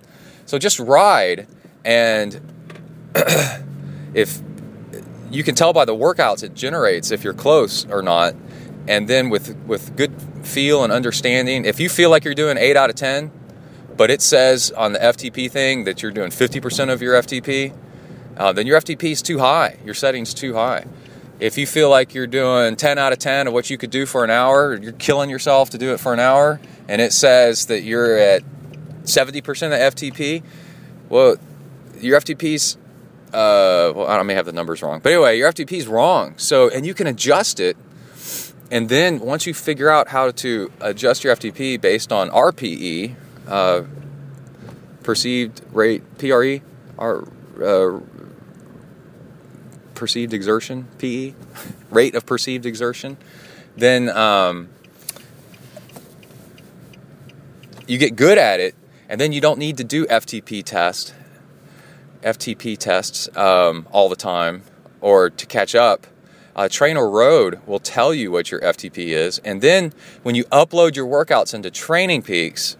So 0.46 0.58
just 0.58 0.78
ride, 0.78 1.46
and 1.84 2.40
if 4.14 4.40
you 5.30 5.42
can 5.42 5.54
tell 5.54 5.72
by 5.72 5.84
the 5.84 5.94
workouts 5.94 6.42
it 6.42 6.54
generates 6.54 7.10
if 7.10 7.24
you're 7.24 7.32
close 7.32 7.86
or 7.86 8.02
not, 8.02 8.34
and 8.88 9.08
then 9.08 9.30
with 9.30 9.56
with 9.66 9.96
good 9.96 10.12
feel 10.42 10.82
and 10.82 10.92
understanding, 10.92 11.64
if 11.64 11.78
you 11.78 11.88
feel 11.88 12.10
like 12.10 12.24
you're 12.24 12.34
doing 12.34 12.56
eight 12.58 12.76
out 12.76 12.90
of 12.90 12.96
ten, 12.96 13.30
but 13.96 14.10
it 14.10 14.20
says 14.20 14.70
on 14.72 14.92
the 14.92 14.98
FTP 14.98 15.50
thing 15.50 15.84
that 15.84 16.02
you're 16.02 16.12
doing 16.12 16.30
50% 16.30 16.92
of 16.92 17.02
your 17.02 17.14
FTP, 17.14 17.72
uh, 18.36 18.52
then 18.52 18.66
your 18.66 18.80
FTP 18.80 19.12
is 19.12 19.22
too 19.22 19.38
high. 19.38 19.78
Your 19.84 19.94
setting's 19.94 20.34
too 20.34 20.54
high. 20.54 20.84
If 21.40 21.58
you 21.58 21.66
feel 21.66 21.90
like 21.90 22.14
you're 22.14 22.26
doing 22.26 22.76
10 22.76 22.98
out 22.98 23.12
of 23.12 23.18
10 23.18 23.48
of 23.48 23.52
what 23.52 23.68
you 23.68 23.76
could 23.76 23.90
do 23.90 24.06
for 24.06 24.22
an 24.22 24.30
hour, 24.30 24.74
you're 24.74 24.92
killing 24.92 25.28
yourself 25.28 25.70
to 25.70 25.78
do 25.78 25.92
it 25.92 25.98
for 25.98 26.12
an 26.12 26.20
hour, 26.20 26.60
and 26.88 27.00
it 27.00 27.12
says 27.12 27.66
that 27.66 27.82
you're 27.82 28.16
at 28.16 28.42
70% 29.04 29.40
of 29.40 29.94
FTP, 29.94 30.42
well, 31.08 31.36
your 32.00 32.20
FTP's, 32.20 32.76
uh, 33.32 33.92
well, 33.94 34.06
I 34.06 34.22
may 34.22 34.34
have 34.34 34.46
the 34.46 34.52
numbers 34.52 34.82
wrong, 34.82 35.00
but 35.00 35.12
anyway, 35.12 35.38
your 35.38 35.52
FTP 35.52 35.72
is 35.72 35.88
wrong. 35.88 36.34
So, 36.36 36.68
and 36.68 36.86
you 36.86 36.94
can 36.94 37.06
adjust 37.06 37.60
it. 37.60 37.76
And 38.70 38.88
then 38.88 39.20
once 39.20 39.46
you 39.46 39.52
figure 39.52 39.90
out 39.90 40.08
how 40.08 40.30
to 40.30 40.72
adjust 40.80 41.24
your 41.24 41.36
FTP 41.36 41.80
based 41.80 42.12
on 42.12 42.30
RPE, 42.30 43.14
uh, 43.46 43.82
perceived 45.02 45.60
rate, 45.72 46.02
PRE, 46.18 46.62
our 46.98 47.28
uh, 47.62 48.00
perceived 50.02 50.34
exertion, 50.34 50.88
PE, 50.98 51.32
rate 51.90 52.16
of 52.16 52.26
perceived 52.26 52.66
exertion, 52.66 53.16
then 53.76 54.08
um, 54.08 54.68
you 57.86 57.98
get 57.98 58.16
good 58.16 58.36
at 58.36 58.58
it, 58.58 58.74
and 59.08 59.20
then 59.20 59.30
you 59.30 59.40
don't 59.40 59.60
need 59.60 59.76
to 59.76 59.84
do 59.84 60.04
FTP 60.06 60.64
test, 60.64 61.14
FTP 62.22 62.76
tests 62.76 63.28
um, 63.36 63.86
all 63.92 64.08
the 64.08 64.16
time, 64.16 64.64
or 65.00 65.30
to 65.30 65.46
catch 65.46 65.76
up. 65.76 66.08
Uh, 66.56 66.62
TrainerRoad 66.62 67.64
will 67.64 67.78
tell 67.78 68.12
you 68.12 68.32
what 68.32 68.50
your 68.50 68.60
FTP 68.60 69.10
is, 69.10 69.38
and 69.44 69.62
then 69.62 69.92
when 70.24 70.34
you 70.34 70.42
upload 70.46 70.96
your 70.96 71.06
workouts 71.06 71.54
into 71.54 71.70
TrainingPeaks, 71.70 72.74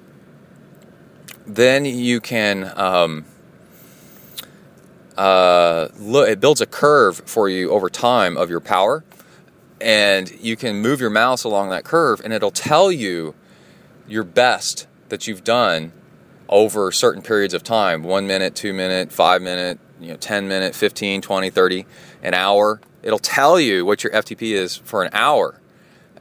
then 1.47 1.85
you 1.85 2.21
can 2.21 2.73
um, 2.77 3.25
uh, 5.23 5.89
it 6.27 6.41
builds 6.41 6.61
a 6.61 6.67
curve 6.67 7.23
for 7.27 7.49
you 7.49 7.71
over 7.71 7.89
time 7.89 8.37
of 8.37 8.51
your 8.51 8.59
power, 8.59 9.05
and 9.81 10.29
you 10.41 10.57
can 10.57 10.83
move 10.83 11.01
your 11.01 11.11
mouse 11.11 11.45
along 11.45 11.71
that 11.71 11.85
curve, 11.85 12.21
and 12.25 12.33
it'll 12.33 12.51
tell 12.51 12.91
you 12.91 13.33
your 14.09 14.25
best 14.25 14.89
that 15.11 15.29
you've 15.29 15.45
done 15.45 15.93
over 16.49 16.91
certain 16.91 17.23
periods 17.23 17.55
of 17.55 17.63
time 17.63 18.03
one 18.03 18.27
minute, 18.27 18.57
two 18.57 18.73
minute, 18.73 19.13
five 19.13 19.41
minute, 19.41 19.79
you 20.01 20.09
know, 20.09 20.17
10 20.17 20.49
minute, 20.49 20.75
15, 20.75 21.23
20, 21.23 21.51
30, 21.51 21.87
an 22.25 22.35
hour. 22.35 22.81
It'll 23.05 23.21
tell 23.21 23.61
you 23.61 23.87
what 23.87 24.03
your 24.03 24.13
FTP 24.13 24.51
is 24.55 24.77
for 24.77 25.05
an 25.05 25.11
hour. 25.13 25.61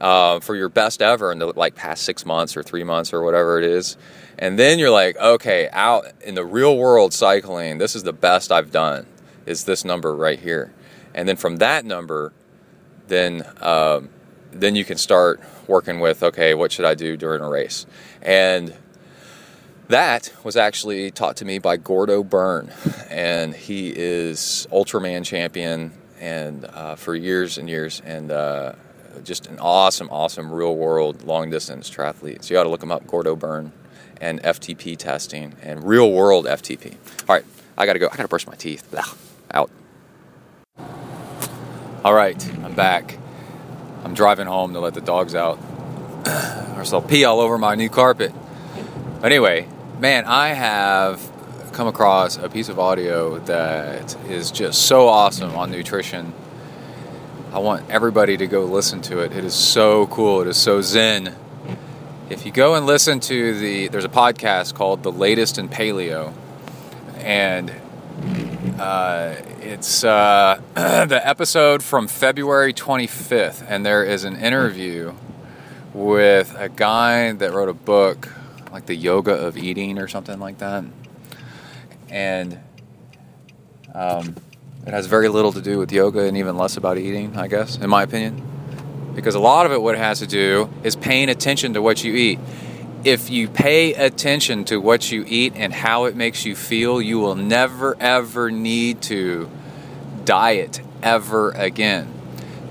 Uh, 0.02 0.40
for 0.40 0.56
your 0.56 0.68
best 0.68 1.00
ever 1.00 1.30
in 1.30 1.38
the 1.38 1.46
like 1.46 1.76
past 1.76 2.02
six 2.02 2.26
months 2.26 2.56
or 2.56 2.62
three 2.64 2.82
months 2.82 3.12
or 3.12 3.22
whatever 3.22 3.60
it 3.60 3.64
is, 3.64 3.96
and 4.36 4.58
then 4.58 4.80
you're 4.80 4.90
like, 4.90 5.16
okay, 5.16 5.68
out 5.70 6.06
in 6.24 6.34
the 6.34 6.44
real 6.44 6.76
world 6.76 7.12
cycling, 7.12 7.78
this 7.78 7.94
is 7.94 8.02
the 8.02 8.12
best 8.12 8.50
I've 8.50 8.72
done, 8.72 9.06
is 9.46 9.64
this 9.64 9.84
number 9.84 10.12
right 10.12 10.40
here. 10.40 10.74
And 11.14 11.28
then 11.28 11.36
from 11.36 11.58
that 11.58 11.84
number, 11.84 12.32
then 13.06 13.46
um, 13.60 14.08
then 14.50 14.74
you 14.74 14.84
can 14.84 14.98
start 14.98 15.40
working 15.68 16.00
with, 16.00 16.24
okay, 16.24 16.52
what 16.54 16.72
should 16.72 16.84
I 16.84 16.94
do 16.94 17.16
during 17.16 17.40
a 17.40 17.48
race? 17.48 17.86
And 18.20 18.74
that 19.86 20.32
was 20.42 20.56
actually 20.56 21.12
taught 21.12 21.36
to 21.36 21.44
me 21.44 21.58
by 21.58 21.76
Gordo 21.76 22.24
Byrne, 22.24 22.72
and 23.08 23.54
he 23.54 23.92
is 23.94 24.66
Ultraman 24.72 25.24
champion, 25.24 25.92
and 26.18 26.64
uh, 26.64 26.96
for 26.96 27.14
years 27.14 27.58
and 27.58 27.68
years, 27.68 28.02
and 28.04 28.32
uh, 28.32 28.72
just 29.24 29.46
an 29.46 29.58
awesome, 29.58 30.08
awesome 30.10 30.50
real 30.50 30.76
world 30.76 31.22
long 31.24 31.50
distance 31.50 31.90
triathlete. 31.90 32.44
So 32.44 32.54
you 32.54 32.60
ought 32.60 32.64
to 32.64 32.68
look 32.68 32.82
him 32.82 32.92
up, 32.92 33.06
Gordo 33.06 33.36
Byrne 33.36 33.72
and 34.20 34.40
FTP 34.42 34.96
testing 34.96 35.54
and 35.62 35.84
real 35.84 36.12
world 36.12 36.46
FTP. 36.46 36.94
All 37.28 37.34
right, 37.34 37.44
I 37.76 37.86
gotta 37.86 37.98
go. 37.98 38.08
I 38.10 38.16
gotta 38.16 38.28
brush 38.28 38.46
my 38.46 38.54
teeth. 38.54 38.88
Blah. 38.90 39.04
Out. 39.52 39.70
All 42.04 42.14
right, 42.14 42.42
I'm 42.64 42.74
back. 42.74 43.18
I'm 44.04 44.14
driving 44.14 44.46
home 44.46 44.72
to 44.72 44.80
let 44.80 44.94
the 44.94 45.00
dogs 45.00 45.34
out, 45.34 45.58
or 46.26 46.78
else 46.78 46.92
I'll 46.92 47.02
pee 47.02 47.24
all 47.24 47.40
over 47.40 47.58
my 47.58 47.74
new 47.74 47.88
carpet. 47.88 48.32
Anyway, 49.22 49.68
man, 50.00 50.24
I 50.24 50.48
have 50.48 51.20
come 51.72 51.86
across 51.86 52.36
a 52.36 52.48
piece 52.48 52.68
of 52.68 52.78
audio 52.78 53.38
that 53.40 54.16
is 54.28 54.50
just 54.50 54.82
so 54.82 55.08
awesome 55.08 55.54
on 55.54 55.70
nutrition. 55.70 56.32
I 57.52 57.58
want 57.58 57.90
everybody 57.90 58.38
to 58.38 58.46
go 58.46 58.64
listen 58.64 59.02
to 59.02 59.18
it. 59.18 59.32
It 59.32 59.44
is 59.44 59.52
so 59.52 60.06
cool. 60.06 60.40
It 60.40 60.48
is 60.48 60.56
so 60.56 60.80
zen. 60.80 61.36
If 62.30 62.46
you 62.46 62.50
go 62.50 62.76
and 62.76 62.86
listen 62.86 63.20
to 63.20 63.58
the, 63.58 63.88
there's 63.88 64.06
a 64.06 64.08
podcast 64.08 64.72
called 64.72 65.02
The 65.02 65.12
Latest 65.12 65.58
in 65.58 65.68
Paleo, 65.68 66.32
and 67.18 67.70
uh, 68.80 69.34
it's 69.60 70.02
uh, 70.02 70.62
the 70.74 71.20
episode 71.22 71.82
from 71.82 72.08
February 72.08 72.72
25th, 72.72 73.62
and 73.68 73.84
there 73.84 74.02
is 74.02 74.24
an 74.24 74.36
interview 74.36 75.12
with 75.92 76.56
a 76.58 76.70
guy 76.70 77.32
that 77.32 77.52
wrote 77.52 77.68
a 77.68 77.74
book, 77.74 78.32
like 78.72 78.86
The 78.86 78.96
Yoga 78.96 79.34
of 79.34 79.58
Eating 79.58 79.98
or 79.98 80.08
something 80.08 80.38
like 80.38 80.56
that. 80.56 80.84
And 82.08 82.58
um, 83.94 84.36
it 84.86 84.92
has 84.92 85.06
very 85.06 85.28
little 85.28 85.52
to 85.52 85.60
do 85.60 85.78
with 85.78 85.92
yoga 85.92 86.20
and 86.20 86.36
even 86.36 86.56
less 86.56 86.76
about 86.76 86.98
eating, 86.98 87.36
I 87.36 87.48
guess, 87.48 87.76
in 87.76 87.88
my 87.88 88.02
opinion. 88.02 88.42
Because 89.14 89.34
a 89.34 89.40
lot 89.40 89.66
of 89.66 89.72
it, 89.72 89.80
what 89.80 89.94
it 89.94 89.98
has 89.98 90.20
to 90.20 90.26
do, 90.26 90.70
is 90.82 90.96
paying 90.96 91.28
attention 91.28 91.74
to 91.74 91.82
what 91.82 92.02
you 92.02 92.14
eat 92.14 92.38
if 93.04 93.30
you 93.30 93.48
pay 93.48 93.94
attention 93.94 94.64
to 94.64 94.80
what 94.80 95.10
you 95.10 95.24
eat 95.26 95.54
and 95.56 95.72
how 95.72 96.04
it 96.04 96.14
makes 96.14 96.44
you 96.44 96.54
feel, 96.54 97.02
you 97.02 97.18
will 97.18 97.34
never 97.34 97.96
ever 97.98 98.50
need 98.50 99.02
to 99.02 99.50
diet 100.24 100.80
ever 101.02 101.50
again. 101.50 102.12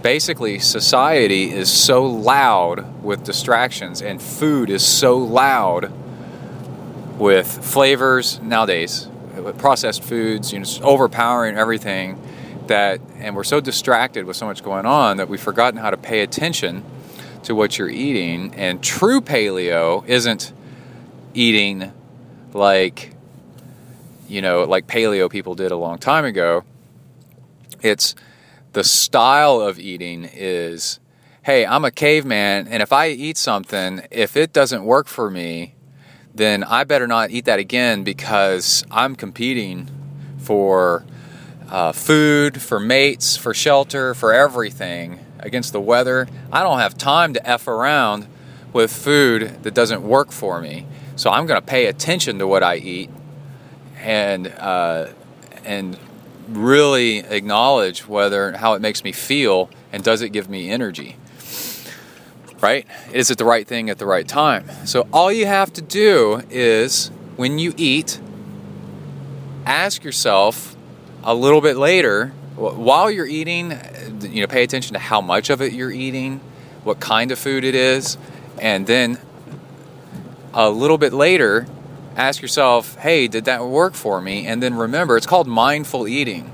Basically, 0.01 0.57
society 0.59 1.51
is 1.51 1.71
so 1.71 2.05
loud 2.05 3.03
with 3.03 3.23
distractions, 3.23 4.01
and 4.01 4.21
food 4.21 4.69
is 4.69 4.85
so 4.85 5.17
loud 5.17 5.91
with 7.19 7.63
flavors 7.63 8.39
nowadays, 8.41 9.07
processed 9.57 10.03
foods, 10.03 10.53
you 10.53 10.59
know, 10.59 10.65
overpowering 10.83 11.57
everything 11.57 12.21
that, 12.67 13.01
and 13.17 13.35
we're 13.35 13.43
so 13.43 13.59
distracted 13.59 14.25
with 14.25 14.37
so 14.37 14.45
much 14.45 14.63
going 14.63 14.85
on 14.85 15.17
that 15.17 15.29
we've 15.29 15.41
forgotten 15.41 15.79
how 15.79 15.89
to 15.89 15.97
pay 15.97 16.21
attention 16.21 16.83
to 17.43 17.55
what 17.55 17.77
you're 17.77 17.89
eating. 17.89 18.53
And 18.55 18.81
true 18.81 19.21
paleo 19.21 20.05
isn't 20.07 20.53
eating 21.33 21.91
like, 22.53 23.13
you 24.27 24.41
know, 24.41 24.63
like 24.63 24.87
paleo 24.87 25.29
people 25.29 25.55
did 25.55 25.71
a 25.71 25.77
long 25.77 25.97
time 25.97 26.25
ago. 26.25 26.63
It's 27.81 28.15
the 28.73 28.83
style 28.83 29.59
of 29.59 29.79
eating 29.79 30.29
is 30.33 30.99
hey, 31.43 31.65
I'm 31.65 31.83
a 31.83 31.89
caveman, 31.89 32.67
and 32.67 32.83
if 32.83 32.93
I 32.93 33.09
eat 33.09 33.35
something, 33.35 34.01
if 34.11 34.37
it 34.37 34.53
doesn't 34.53 34.83
work 34.83 35.07
for 35.07 35.31
me, 35.31 35.73
then 36.33 36.63
I 36.63 36.83
better 36.83 37.07
not 37.07 37.31
eat 37.31 37.45
that 37.45 37.59
again 37.59 38.03
because 38.03 38.85
I'm 38.89 39.15
competing 39.15 39.89
for 40.37 41.05
uh, 41.69 41.91
food, 41.91 42.61
for 42.61 42.79
mates, 42.79 43.37
for 43.37 43.53
shelter, 43.53 44.13
for 44.13 44.33
everything 44.33 45.19
against 45.39 45.73
the 45.73 45.81
weather. 45.81 46.27
I 46.51 46.63
don't 46.63 46.79
have 46.79 46.97
time 46.97 47.33
to 47.33 47.47
F 47.47 47.67
around 47.67 48.27
with 48.73 48.91
food 48.91 49.63
that 49.63 49.73
doesn't 49.73 50.03
work 50.03 50.31
for 50.31 50.61
me. 50.61 50.85
So 51.15 51.29
I'm 51.29 51.45
going 51.45 51.59
to 51.59 51.65
pay 51.65 51.87
attention 51.87 52.39
to 52.39 52.47
what 52.47 52.63
I 52.63 52.77
eat 52.77 53.09
and, 53.99 54.47
uh, 54.47 55.07
and 55.65 55.97
really 56.49 57.19
acknowledge 57.19 58.07
whether 58.07 58.53
how 58.53 58.73
it 58.73 58.81
makes 58.81 59.03
me 59.03 59.11
feel 59.11 59.69
and 59.91 60.03
does 60.03 60.21
it 60.21 60.29
give 60.29 60.49
me 60.49 60.69
energy. 60.69 61.15
Right? 62.61 62.85
Is 63.11 63.31
it 63.31 63.37
the 63.37 63.45
right 63.45 63.67
thing 63.67 63.89
at 63.89 63.97
the 63.97 64.05
right 64.05 64.27
time? 64.27 64.69
So 64.85 65.07
all 65.11 65.31
you 65.31 65.47
have 65.47 65.73
to 65.73 65.81
do 65.81 66.43
is 66.49 67.09
when 67.35 67.57
you 67.57 67.73
eat, 67.75 68.19
ask 69.65 70.03
yourself 70.03 70.75
a 71.23 71.33
little 71.33 71.61
bit 71.61 71.77
later 71.77 72.27
while 72.55 73.09
you're 73.09 73.25
eating, 73.25 73.71
you 74.21 74.41
know, 74.41 74.47
pay 74.47 74.63
attention 74.63 74.93
to 74.93 74.99
how 74.99 75.21
much 75.21 75.49
of 75.49 75.61
it 75.61 75.73
you're 75.73 75.91
eating, 75.91 76.39
what 76.83 76.99
kind 76.99 77.31
of 77.31 77.39
food 77.39 77.63
it 77.63 77.73
is, 77.73 78.17
and 78.59 78.85
then 78.85 79.17
a 80.53 80.69
little 80.69 80.97
bit 80.97 81.13
later, 81.13 81.65
ask 82.15 82.41
yourself, 82.41 82.95
hey, 82.97 83.27
did 83.27 83.45
that 83.45 83.65
work 83.65 83.93
for 83.95 84.21
me? 84.21 84.45
And 84.45 84.61
then 84.61 84.75
remember, 84.75 85.17
it's 85.17 85.25
called 85.25 85.47
mindful 85.47 86.07
eating. 86.07 86.51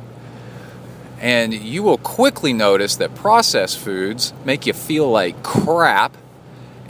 And 1.20 1.54
you 1.54 1.82
will 1.82 1.98
quickly 1.98 2.54
notice 2.54 2.96
that 2.98 3.16
processed 3.16 3.80
foods 3.80 4.34
make 4.46 4.66
you 4.68 4.74
feel 4.74 5.10
like 5.10 5.42
crap, 5.42 6.16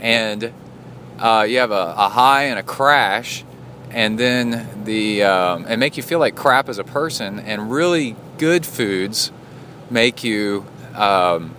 and 0.00 0.52
uh, 1.18 1.46
you 1.48 1.58
have 1.58 1.70
a, 1.70 1.94
a, 1.96 2.08
high 2.10 2.44
and 2.44 2.58
a 2.58 2.62
crash, 2.62 3.44
and 3.90 4.18
then 4.18 4.84
the 4.84 5.24
um, 5.24 5.64
and 5.66 5.80
make 5.80 5.96
you 5.96 6.02
feel 6.02 6.18
like 6.18 6.36
crap 6.36 6.68
as 6.68 6.78
a 6.78 6.84
person. 6.84 7.38
And 7.38 7.70
really 7.70 8.16
good 8.36 8.66
foods 8.66 9.32
make 9.90 10.22
you 10.22 10.66
um, 10.94 11.54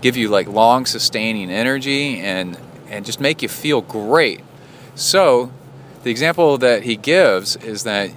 give 0.00 0.16
you 0.16 0.28
like 0.28 0.46
long 0.46 0.84
sustaining 0.84 1.50
energy 1.50 2.20
and 2.20 2.58
and 2.88 3.04
just 3.04 3.20
make 3.20 3.42
you 3.42 3.48
feel 3.48 3.80
great. 3.80 4.42
So 4.94 5.50
the 6.02 6.10
example 6.10 6.58
that 6.58 6.82
he 6.82 6.96
gives 6.96 7.56
is 7.56 7.84
that 7.84 8.10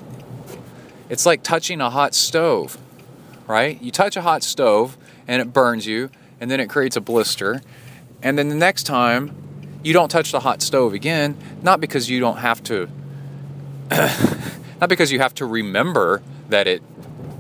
it's 1.10 1.26
like 1.26 1.44
touching 1.44 1.82
a 1.82 1.90
hot 1.90 2.14
stove 2.14 2.78
right? 3.52 3.80
You 3.82 3.92
touch 3.92 4.16
a 4.16 4.22
hot 4.22 4.42
stove 4.44 4.98
and 5.28 5.42
it 5.42 5.54
burns 5.54 5.86
you, 5.86 6.10
and 6.40 6.50
then 6.50 6.60
it 6.60 6.70
creates 6.70 6.96
a 6.96 7.02
blister. 7.02 7.62
And 8.24 8.38
then 8.38 8.50
the 8.50 8.56
next 8.56 8.84
time, 8.84 9.36
you 9.84 9.94
don't 9.94 10.10
touch 10.10 10.32
the 10.32 10.40
hot 10.40 10.62
stove 10.62 10.94
again, 10.94 11.38
not 11.62 11.82
because 11.82 12.10
you 12.10 12.20
don't 12.20 12.38
have 12.38 12.64
to, 12.64 12.88
not 14.80 14.90
because 14.90 15.12
you 15.12 15.20
have 15.20 15.34
to 15.36 15.46
remember 15.46 16.22
that 16.50 16.68
it 16.68 16.82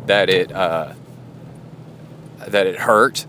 that 0.07 0.29
it 0.29 0.51
uh, 0.51 0.93
that 2.47 2.67
it 2.67 2.79
hurt, 2.79 3.25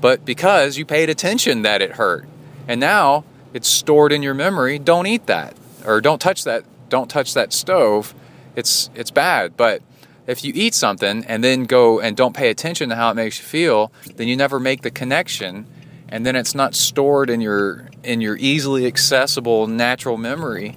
but 0.00 0.24
because 0.24 0.76
you 0.76 0.84
paid 0.84 1.08
attention 1.08 1.62
that 1.62 1.80
it 1.80 1.92
hurt, 1.92 2.28
and 2.68 2.80
now 2.80 3.24
it's 3.54 3.68
stored 3.68 4.12
in 4.12 4.22
your 4.22 4.34
memory. 4.34 4.78
Don't 4.78 5.06
eat 5.06 5.26
that, 5.26 5.56
or 5.86 6.00
don't 6.00 6.20
touch 6.20 6.44
that. 6.44 6.64
Don't 6.88 7.08
touch 7.08 7.34
that 7.34 7.52
stove. 7.52 8.14
It's 8.56 8.90
it's 8.94 9.10
bad, 9.10 9.56
but 9.56 9.82
if 10.30 10.44
you 10.44 10.52
eat 10.54 10.74
something 10.74 11.24
and 11.26 11.42
then 11.42 11.64
go 11.64 11.98
and 11.98 12.16
don't 12.16 12.36
pay 12.36 12.50
attention 12.50 12.88
to 12.90 12.94
how 12.94 13.10
it 13.10 13.14
makes 13.14 13.38
you 13.38 13.44
feel, 13.44 13.92
then 14.14 14.28
you 14.28 14.36
never 14.36 14.60
make 14.60 14.82
the 14.82 14.90
connection 14.90 15.66
and 16.08 16.26
then 16.26 16.36
it's 16.36 16.54
not 16.54 16.74
stored 16.74 17.30
in 17.30 17.40
your 17.40 17.88
in 18.02 18.20
your 18.20 18.36
easily 18.36 18.86
accessible 18.86 19.66
natural 19.66 20.16
memory, 20.16 20.76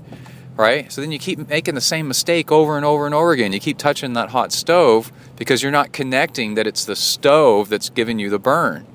right? 0.56 0.92
So 0.92 1.02
then 1.02 1.12
you 1.12 1.20
keep 1.20 1.48
making 1.50 1.76
the 1.76 1.82
same 1.82 2.08
mistake 2.08 2.52
over 2.52 2.78
and 2.78 2.86
over 2.86 3.06
and 3.06 3.16
over 3.16 3.32
again. 3.32 3.52
You 3.54 3.60
keep 3.60 3.78
touching 3.78 4.14
that 4.14 4.30
hot 4.30 4.52
stove 4.52 5.12
because 5.36 5.64
you're 5.64 5.72
not 5.72 5.92
connecting 5.92 6.56
that 6.56 6.68
it's 6.68 6.86
the 6.86 6.96
stove 6.96 7.70
that's 7.70 7.90
giving 7.90 8.20
you 8.20 8.30
the 8.30 8.40
burn. 8.40 8.86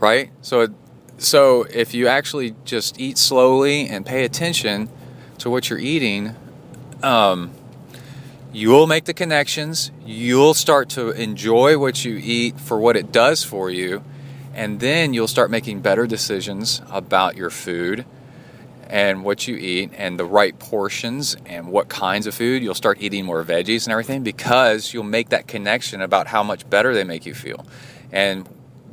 Right? 0.00 0.30
So 0.40 0.68
so 1.18 1.64
if 1.64 1.92
you 1.92 2.08
actually 2.08 2.54
just 2.64 2.98
eat 2.98 3.18
slowly 3.18 3.88
and 3.88 4.06
pay 4.06 4.24
attention 4.24 4.88
to 5.38 5.50
what 5.50 5.68
you're 5.68 5.78
eating, 5.78 6.34
um, 7.02 7.50
you'll 8.52 8.86
make 8.86 9.04
the 9.04 9.14
connections, 9.14 9.90
you'll 10.04 10.54
start 10.54 10.88
to 10.90 11.10
enjoy 11.10 11.78
what 11.78 12.04
you 12.04 12.18
eat 12.22 12.58
for 12.58 12.78
what 12.78 12.96
it 12.96 13.12
does 13.12 13.44
for 13.44 13.70
you, 13.70 14.02
and 14.54 14.80
then 14.80 15.14
you'll 15.14 15.28
start 15.28 15.50
making 15.50 15.80
better 15.80 16.06
decisions 16.06 16.82
about 16.90 17.36
your 17.36 17.50
food 17.50 18.04
and 18.88 19.24
what 19.24 19.46
you 19.46 19.54
eat 19.56 19.92
and 19.96 20.18
the 20.18 20.24
right 20.24 20.58
portions 20.58 21.36
and 21.46 21.68
what 21.68 21.88
kinds 21.88 22.26
of 22.26 22.34
food. 22.34 22.62
You'll 22.62 22.74
start 22.74 23.00
eating 23.00 23.24
more 23.24 23.44
veggies 23.44 23.84
and 23.84 23.92
everything 23.92 24.24
because 24.24 24.92
you'll 24.92 25.04
make 25.04 25.28
that 25.28 25.46
connection 25.46 26.02
about 26.02 26.26
how 26.26 26.42
much 26.42 26.68
better 26.68 26.92
they 26.92 27.04
make 27.04 27.24
you 27.24 27.34
feel. 27.34 27.64
And 28.10 28.48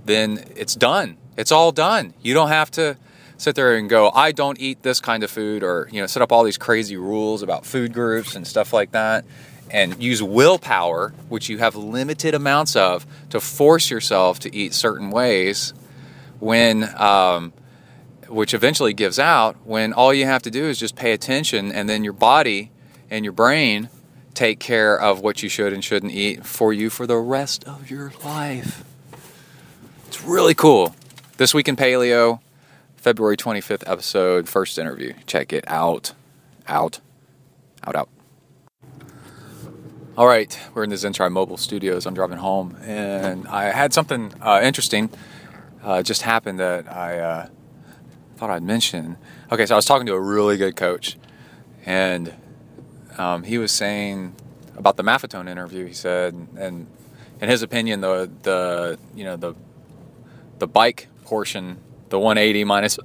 then 0.06 0.46
it's 0.56 0.76
done. 0.76 1.18
It's 1.36 1.52
all 1.52 1.72
done. 1.72 2.14
You 2.22 2.36
don't 2.36 2.50
have 2.50 2.70
to 2.72 2.98
sit 3.38 3.56
there 3.56 3.76
and 3.76 3.90
go, 3.90 4.12
I 4.14 4.32
don't 4.32 4.60
eat 4.60 4.84
this 4.84 5.00
kind 5.00 5.24
of 5.24 5.32
food, 5.32 5.64
or 5.64 5.88
you 5.92 6.02
know, 6.02 6.08
set 6.08 6.22
up 6.22 6.32
all 6.32 6.44
these 6.44 6.58
crazy 6.58 6.98
rules 6.98 7.42
about 7.44 7.66
food 7.66 7.94
groups 7.94 8.36
and 8.36 8.46
stuff 8.46 8.74
like 8.74 8.92
that, 8.92 9.26
and 9.70 10.02
use 10.02 10.22
willpower, 10.22 11.14
which 11.30 11.50
you 11.50 11.58
have 11.60 11.76
limited 11.76 12.34
amounts 12.34 12.76
of, 12.76 13.06
to 13.30 13.40
force 13.40 13.90
yourself 13.90 14.40
to 14.40 14.56
eat 14.56 14.74
certain 14.74 15.12
ways, 15.12 15.74
when 16.40 16.84
um, 17.00 17.54
which 18.28 18.54
eventually 18.54 18.94
gives 18.94 19.20
out 19.20 19.56
when 19.64 19.94
all 19.94 20.14
you 20.14 20.26
have 20.26 20.42
to 20.44 20.52
do 20.52 20.66
is 20.66 20.80
just 20.80 20.96
pay 20.96 21.14
attention, 21.14 21.72
and 21.72 21.88
then 21.88 22.04
your 22.04 22.14
body 22.14 22.72
and 23.10 23.24
your 23.24 23.34
brain 23.34 23.90
take 24.34 24.60
care 24.60 25.00
of 25.00 25.22
what 25.22 25.42
you 25.42 25.50
should 25.50 25.74
and 25.74 25.84
shouldn't 25.84 26.12
eat 26.12 26.46
for 26.46 26.72
you 26.72 26.90
for 26.90 27.08
the 27.08 27.18
rest 27.18 27.64
of 27.64 27.90
your 27.90 28.12
life. 28.24 28.84
It's 30.08 30.24
really 30.24 30.54
cool. 30.54 30.96
This 31.38 31.54
week 31.54 31.68
in 31.68 31.76
paleo 31.76 32.40
February 33.08 33.38
25th 33.38 33.90
episode, 33.90 34.50
first 34.50 34.78
interview. 34.78 35.14
Check 35.26 35.54
it 35.54 35.64
out. 35.66 36.12
Out. 36.68 37.00
Out, 37.86 37.96
out. 37.96 38.10
All 40.18 40.28
right, 40.28 40.60
we're 40.74 40.84
in 40.84 40.90
the 40.90 40.98
ZenTri 40.98 41.32
Mobile 41.32 41.56
Studios. 41.56 42.06
I'm 42.06 42.14
driving 42.14 42.40
home, 42.40 42.76
and 42.82 43.48
I 43.48 43.72
had 43.72 43.94
something 43.94 44.34
uh, 44.42 44.60
interesting 44.62 45.10
uh, 45.82 46.04
just 46.04 46.24
happened 46.24 46.60
that 46.60 46.92
I 46.92 47.20
uh, 47.20 47.50
thought 48.36 48.50
I'd 48.50 48.64
mention. 48.64 49.16
Okay, 49.54 49.66
so 49.66 49.76
I 49.76 49.78
was 49.78 49.86
talking 49.86 50.08
to 50.08 50.14
a 50.14 50.20
really 50.20 50.58
good 50.58 50.76
coach, 50.76 51.16
and 51.86 52.34
um, 53.18 53.44
he 53.44 53.58
was 53.58 53.72
saying 53.72 54.36
about 54.76 54.98
the 54.98 55.04
Maffetone 55.04 55.48
interview. 55.48 55.86
He 55.86 55.94
said, 55.94 56.34
and 56.58 56.88
in 57.40 57.48
his 57.48 57.62
opinion, 57.62 58.02
the 58.02 58.30
the 58.44 59.00
you 59.16 59.24
know 59.24 59.38
the 59.38 59.56
the 60.60 60.68
bike 60.68 61.08
portion, 61.24 61.78
the 62.10 62.20
180 62.20 62.64
minus 62.64 63.00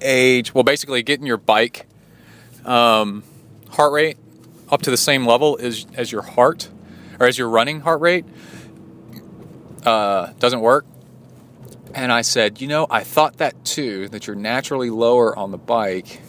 age, 0.00 0.54
well, 0.54 0.64
basically 0.64 1.02
getting 1.02 1.26
your 1.26 1.36
bike 1.36 1.86
um, 2.64 3.22
heart 3.70 3.92
rate 3.92 4.16
up 4.70 4.82
to 4.82 4.90
the 4.90 4.96
same 4.96 5.26
level 5.26 5.58
as 5.60 5.86
as 5.94 6.10
your 6.10 6.22
heart 6.22 6.70
or 7.20 7.26
as 7.26 7.38
your 7.38 7.48
running 7.48 7.80
heart 7.80 8.00
rate 8.00 8.24
uh, 9.84 10.32
doesn't 10.38 10.60
work. 10.60 10.86
And 11.94 12.10
I 12.10 12.22
said, 12.22 12.60
you 12.60 12.66
know, 12.66 12.86
I 12.90 13.04
thought 13.04 13.36
that 13.36 13.64
too, 13.64 14.08
that 14.08 14.26
you're 14.26 14.34
naturally 14.34 14.90
lower 14.90 15.36
on 15.38 15.52
the 15.52 15.58
bike. 15.58 16.20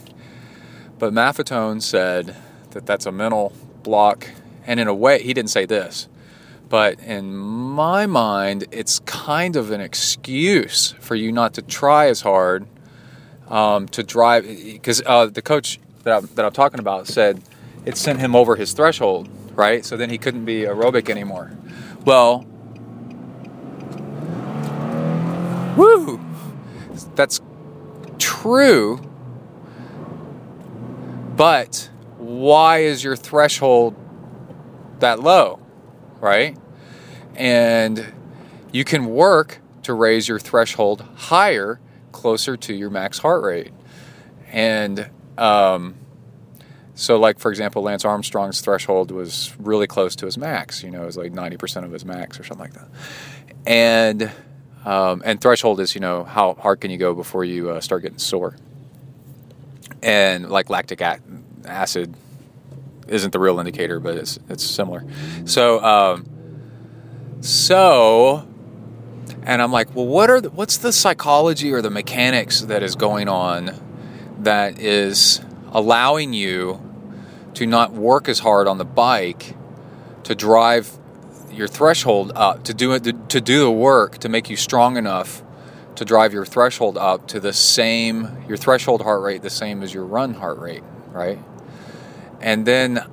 But 0.99 1.11
Maffetone 1.13 1.81
said 1.81 2.35
that 2.71 2.85
that's 2.85 3.05
a 3.05 3.11
mental 3.11 3.51
block. 3.81 4.29
And 4.67 4.79
in 4.79 4.87
a 4.87 4.93
way, 4.93 5.21
he 5.23 5.33
didn't 5.33 5.49
say 5.49 5.65
this, 5.65 6.07
but 6.69 6.99
in 6.99 7.35
my 7.35 8.05
mind, 8.05 8.65
it's 8.71 8.99
kind 8.99 9.55
of 9.55 9.71
an 9.71 9.81
excuse 9.81 10.93
for 10.99 11.15
you 11.15 11.31
not 11.31 11.53
to 11.55 11.61
try 11.61 12.07
as 12.07 12.21
hard 12.21 12.65
um, 13.47 13.87
to 13.89 14.03
drive. 14.03 14.45
Because 14.45 15.01
uh, 15.05 15.27
the 15.27 15.41
coach 15.41 15.79
that 16.03 16.17
I'm, 16.17 16.29
that 16.35 16.45
I'm 16.45 16.51
talking 16.51 16.79
about 16.79 17.07
said 17.07 17.41
it 17.85 17.97
sent 17.97 18.19
him 18.19 18.35
over 18.35 18.55
his 18.55 18.73
threshold, 18.73 19.29
right? 19.53 19.85
So 19.85 19.95
then 19.97 20.09
he 20.09 20.17
couldn't 20.17 20.45
be 20.45 20.61
aerobic 20.61 21.09
anymore. 21.09 21.51
Well, 22.03 22.45
woo, 25.77 26.19
that's 27.15 27.41
true. 28.17 29.01
But 31.35 31.89
why 32.17 32.79
is 32.79 33.03
your 33.03 33.15
threshold 33.15 33.95
that 34.99 35.19
low, 35.19 35.59
right? 36.21 36.57
And 37.35 38.13
you 38.71 38.83
can 38.83 39.05
work 39.07 39.59
to 39.83 39.93
raise 39.93 40.27
your 40.27 40.39
threshold 40.39 41.05
higher, 41.15 41.79
closer 42.11 42.57
to 42.57 42.73
your 42.73 42.89
max 42.89 43.19
heart 43.19 43.43
rate. 43.43 43.71
And 44.51 45.09
um, 45.37 45.95
so, 46.95 47.17
like 47.19 47.39
for 47.39 47.51
example, 47.51 47.83
Lance 47.83 48.05
Armstrong's 48.05 48.61
threshold 48.61 49.11
was 49.11 49.53
really 49.59 49.87
close 49.87 50.15
to 50.17 50.25
his 50.25 50.37
max. 50.37 50.81
You 50.81 50.91
know, 50.91 51.03
it 51.03 51.05
was 51.05 51.17
like 51.17 51.33
ninety 51.33 51.57
percent 51.57 51.85
of 51.85 51.91
his 51.91 52.05
max 52.05 52.39
or 52.39 52.43
something 52.43 52.65
like 52.65 52.73
that. 52.73 52.87
And 53.67 54.31
um, 54.85 55.21
and 55.25 55.41
threshold 55.41 55.79
is 55.79 55.93
you 55.93 56.01
know 56.01 56.23
how 56.23 56.53
hard 56.53 56.79
can 56.79 56.91
you 56.91 56.97
go 56.97 57.13
before 57.13 57.43
you 57.43 57.69
uh, 57.69 57.81
start 57.81 58.03
getting 58.03 58.17
sore. 58.17 58.55
And 60.01 60.49
like 60.49 60.69
lactic 60.69 61.01
acid 61.65 62.15
isn't 63.07 63.31
the 63.31 63.39
real 63.39 63.59
indicator, 63.59 63.99
but 63.99 64.15
it's 64.15 64.39
it's 64.49 64.63
similar. 64.63 65.03
So 65.45 65.83
um, 65.83 66.25
so. 67.41 68.47
And 69.47 69.61
I'm 69.61 69.71
like, 69.71 69.95
well, 69.95 70.07
what 70.07 70.31
are 70.31 70.41
the, 70.41 70.49
what's 70.49 70.77
the 70.77 70.91
psychology 70.91 71.71
or 71.71 71.79
the 71.79 71.91
mechanics 71.91 72.61
that 72.61 72.81
is 72.81 72.95
going 72.95 73.27
on 73.27 73.79
that 74.39 74.79
is 74.79 75.39
allowing 75.71 76.33
you 76.33 76.81
to 77.55 77.65
not 77.65 77.93
work 77.93 78.27
as 78.27 78.39
hard 78.39 78.67
on 78.67 78.77
the 78.77 78.85
bike 78.85 79.55
to 80.23 80.35
drive 80.35 80.97
your 81.51 81.67
threshold 81.67 82.31
up 82.35 82.63
to 82.63 82.73
do 82.73 82.93
it 82.93 83.29
to 83.29 83.41
do 83.41 83.59
the 83.59 83.71
work 83.71 84.17
to 84.17 84.29
make 84.29 84.49
you 84.49 84.57
strong 84.57 84.97
enough 84.97 85.43
to 85.95 86.03
drive 86.03 86.33
your 86.33 86.45
threshold 86.45 86.97
up 86.97 87.27
to 87.27 87.39
the 87.39 87.53
same 87.53 88.43
your 88.47 88.57
threshold 88.57 89.01
heart 89.01 89.21
rate 89.21 89.41
the 89.41 89.49
same 89.49 89.81
as 89.81 89.93
your 89.93 90.03
run 90.03 90.33
heart 90.33 90.59
rate 90.59 90.83
right 91.11 91.39
and 92.45 92.65
then 92.65 93.05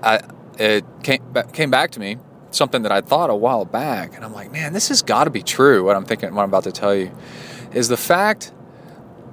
I, 0.00 0.20
it 0.60 0.84
came, 1.02 1.22
came 1.52 1.70
back 1.70 1.90
to 1.92 2.00
me 2.00 2.18
something 2.50 2.82
that 2.82 2.92
I 2.92 3.00
thought 3.00 3.30
a 3.30 3.34
while 3.34 3.64
back 3.64 4.14
and 4.14 4.24
I'm 4.24 4.32
like 4.32 4.52
man 4.52 4.72
this 4.72 4.88
has 4.88 5.02
got 5.02 5.24
to 5.24 5.30
be 5.30 5.42
true 5.42 5.82
what 5.82 5.96
I'm 5.96 6.04
thinking 6.04 6.32
what 6.32 6.44
I'm 6.44 6.48
about 6.48 6.64
to 6.64 6.72
tell 6.72 6.94
you 6.94 7.10
is 7.72 7.88
the 7.88 7.96
fact 7.96 8.52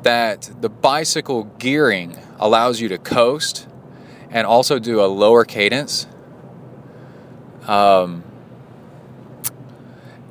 that 0.03 0.49
the 0.59 0.69
bicycle 0.69 1.43
gearing 1.59 2.17
allows 2.39 2.81
you 2.81 2.89
to 2.89 2.97
coast 2.97 3.67
and 4.31 4.47
also 4.47 4.79
do 4.79 5.01
a 5.01 5.05
lower 5.05 5.45
cadence. 5.45 6.07
Um, 7.67 8.23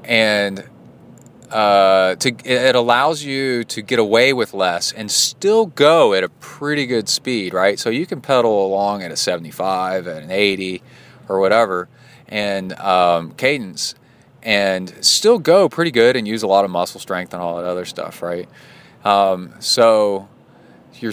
and 0.04 0.68
uh, 1.50 2.14
to 2.16 2.34
it 2.44 2.74
allows 2.74 3.22
you 3.22 3.64
to 3.64 3.82
get 3.82 3.98
away 3.98 4.32
with 4.32 4.54
less 4.54 4.92
and 4.92 5.10
still 5.10 5.66
go 5.66 6.14
at 6.14 6.24
a 6.24 6.28
pretty 6.28 6.86
good 6.86 7.08
speed, 7.08 7.52
right? 7.52 7.78
So 7.78 7.90
you 7.90 8.06
can 8.06 8.20
pedal 8.20 8.66
along 8.66 9.02
at 9.02 9.10
a 9.10 9.16
75, 9.16 10.06
at 10.06 10.22
an 10.22 10.30
80, 10.30 10.82
or 11.28 11.40
whatever, 11.40 11.88
and 12.28 12.72
um, 12.74 13.32
cadence, 13.32 13.94
and 14.42 14.92
still 15.04 15.38
go 15.38 15.68
pretty 15.68 15.90
good 15.90 16.16
and 16.16 16.26
use 16.26 16.42
a 16.42 16.46
lot 16.46 16.64
of 16.64 16.70
muscle 16.70 17.00
strength 17.00 17.32
and 17.32 17.42
all 17.42 17.56
that 17.56 17.66
other 17.66 17.84
stuff, 17.84 18.22
right? 18.22 18.48
Um, 19.04 19.54
so 19.60 20.28
you're 20.94 21.12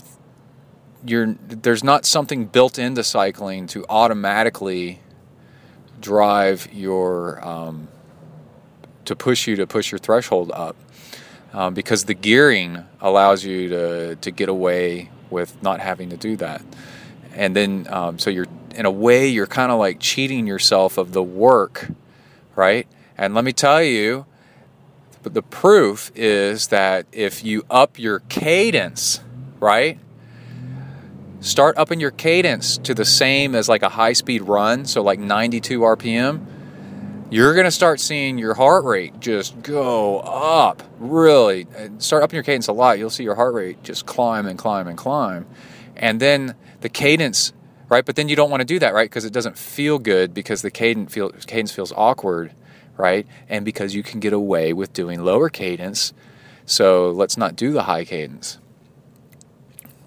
you're 1.06 1.36
there's 1.48 1.84
not 1.84 2.06
something 2.06 2.46
built 2.46 2.80
into 2.80 3.04
cycling 3.04 3.68
to 3.68 3.86
automatically 3.90 5.00
drive 6.02 6.68
your 6.74 7.46
um, 7.48 7.88
to 9.08 9.16
push 9.16 9.48
you 9.48 9.56
to 9.56 9.68
push 9.68 9.92
your 9.92 10.00
threshold 10.00 10.52
up 10.54 10.76
um, 11.54 11.74
because 11.74 12.06
the 12.06 12.14
gearing 12.14 12.84
allows 13.02 13.44
you 13.44 13.70
to 13.70 14.16
to 14.18 14.32
get 14.32 14.50
away 14.50 15.10
with 15.30 15.62
not 15.62 15.80
having 15.80 16.10
to 16.10 16.18
do 16.18 16.38
that. 16.38 16.62
And 17.34 17.56
then 17.56 17.88
um, 17.90 18.20
so 18.20 18.30
you're 18.30 18.48
in 18.76 18.86
a 18.86 18.92
way 18.92 19.28
you're 19.28 19.48
kind 19.48 19.72
of 19.72 19.80
like 19.80 20.00
cheating 20.00 20.48
yourself 20.48 20.98
of 20.98 21.14
the 21.14 21.24
work 21.24 21.90
right? 22.56 22.88
And 23.18 23.34
let 23.34 23.46
me 23.46 23.54
tell 23.54 23.82
you 23.82 24.26
the 25.24 25.42
proof 25.42 26.10
is 26.16 26.68
that 26.68 27.06
if 27.12 27.44
you 27.44 27.66
up 27.70 28.00
your 28.00 28.20
cadence 28.30 29.20
right 29.60 30.00
start 31.42 31.78
upping 31.78 32.00
your 32.00 32.12
cadence 32.12 32.78
to 32.78 32.94
the 32.94 33.04
same 33.04 33.54
as 33.54 33.68
like 33.68 33.84
a 33.84 33.90
high 33.90 34.14
speed 34.14 34.42
run, 34.42 34.86
so 34.86 35.02
like 35.02 35.20
92 35.20 35.80
RPM, 35.80 36.46
you're 37.30 37.54
going 37.54 37.66
to 37.66 37.72
start 37.72 38.00
seeing 38.00 38.38
your 38.38 38.54
heart 38.54 38.86
rate 38.86 39.20
just 39.20 39.62
go 39.62 40.20
up 40.20 40.82
really. 41.00 41.68
Uh, 41.78 41.90
start 42.00 42.24
upping 42.24 42.36
your 42.36 42.44
cadence 42.44 42.68
a 42.68 42.74
lot, 42.74 43.00
you'll 43.00 43.10
see 43.10 43.24
your 43.24 43.36
heart 43.36 43.54
rate 43.54 43.84
just 43.84 44.06
climb 44.06 44.46
and 44.46 44.58
climb 44.58 44.88
and 44.88 44.98
climb. 44.98 45.46
And 45.96 46.20
then 46.20 46.56
the 46.82 46.90
cadence, 46.90 47.54
right? 47.90 48.06
But 48.06 48.16
then 48.16 48.30
you 48.30 48.36
don't 48.36 48.50
want 48.50 48.62
to 48.62 48.66
do 48.66 48.80
that, 48.80 48.94
right? 48.94 49.10
Because 49.10 49.26
it 49.26 49.34
doesn't 49.34 49.58
feel 49.58 50.00
good 50.00 50.34
because 50.34 50.62
the 50.62 50.72
cadence, 50.72 51.14
feel, 51.14 51.30
cadence 51.32 51.72
feels 51.72 51.92
awkward, 51.94 52.54
right? 52.96 53.28
And 53.50 53.66
because 53.66 53.96
you 53.96 54.04
can 54.04 54.20
get 54.20 54.34
away 54.34 54.74
with 54.74 54.94
doing 54.94 55.24
lower 55.24 55.50
cadence. 55.50 56.14
So 56.66 57.12
let's 57.12 57.38
not 57.38 57.56
do 57.56 57.72
the 57.72 57.84
high 57.84 58.06
cadence, 58.06 58.60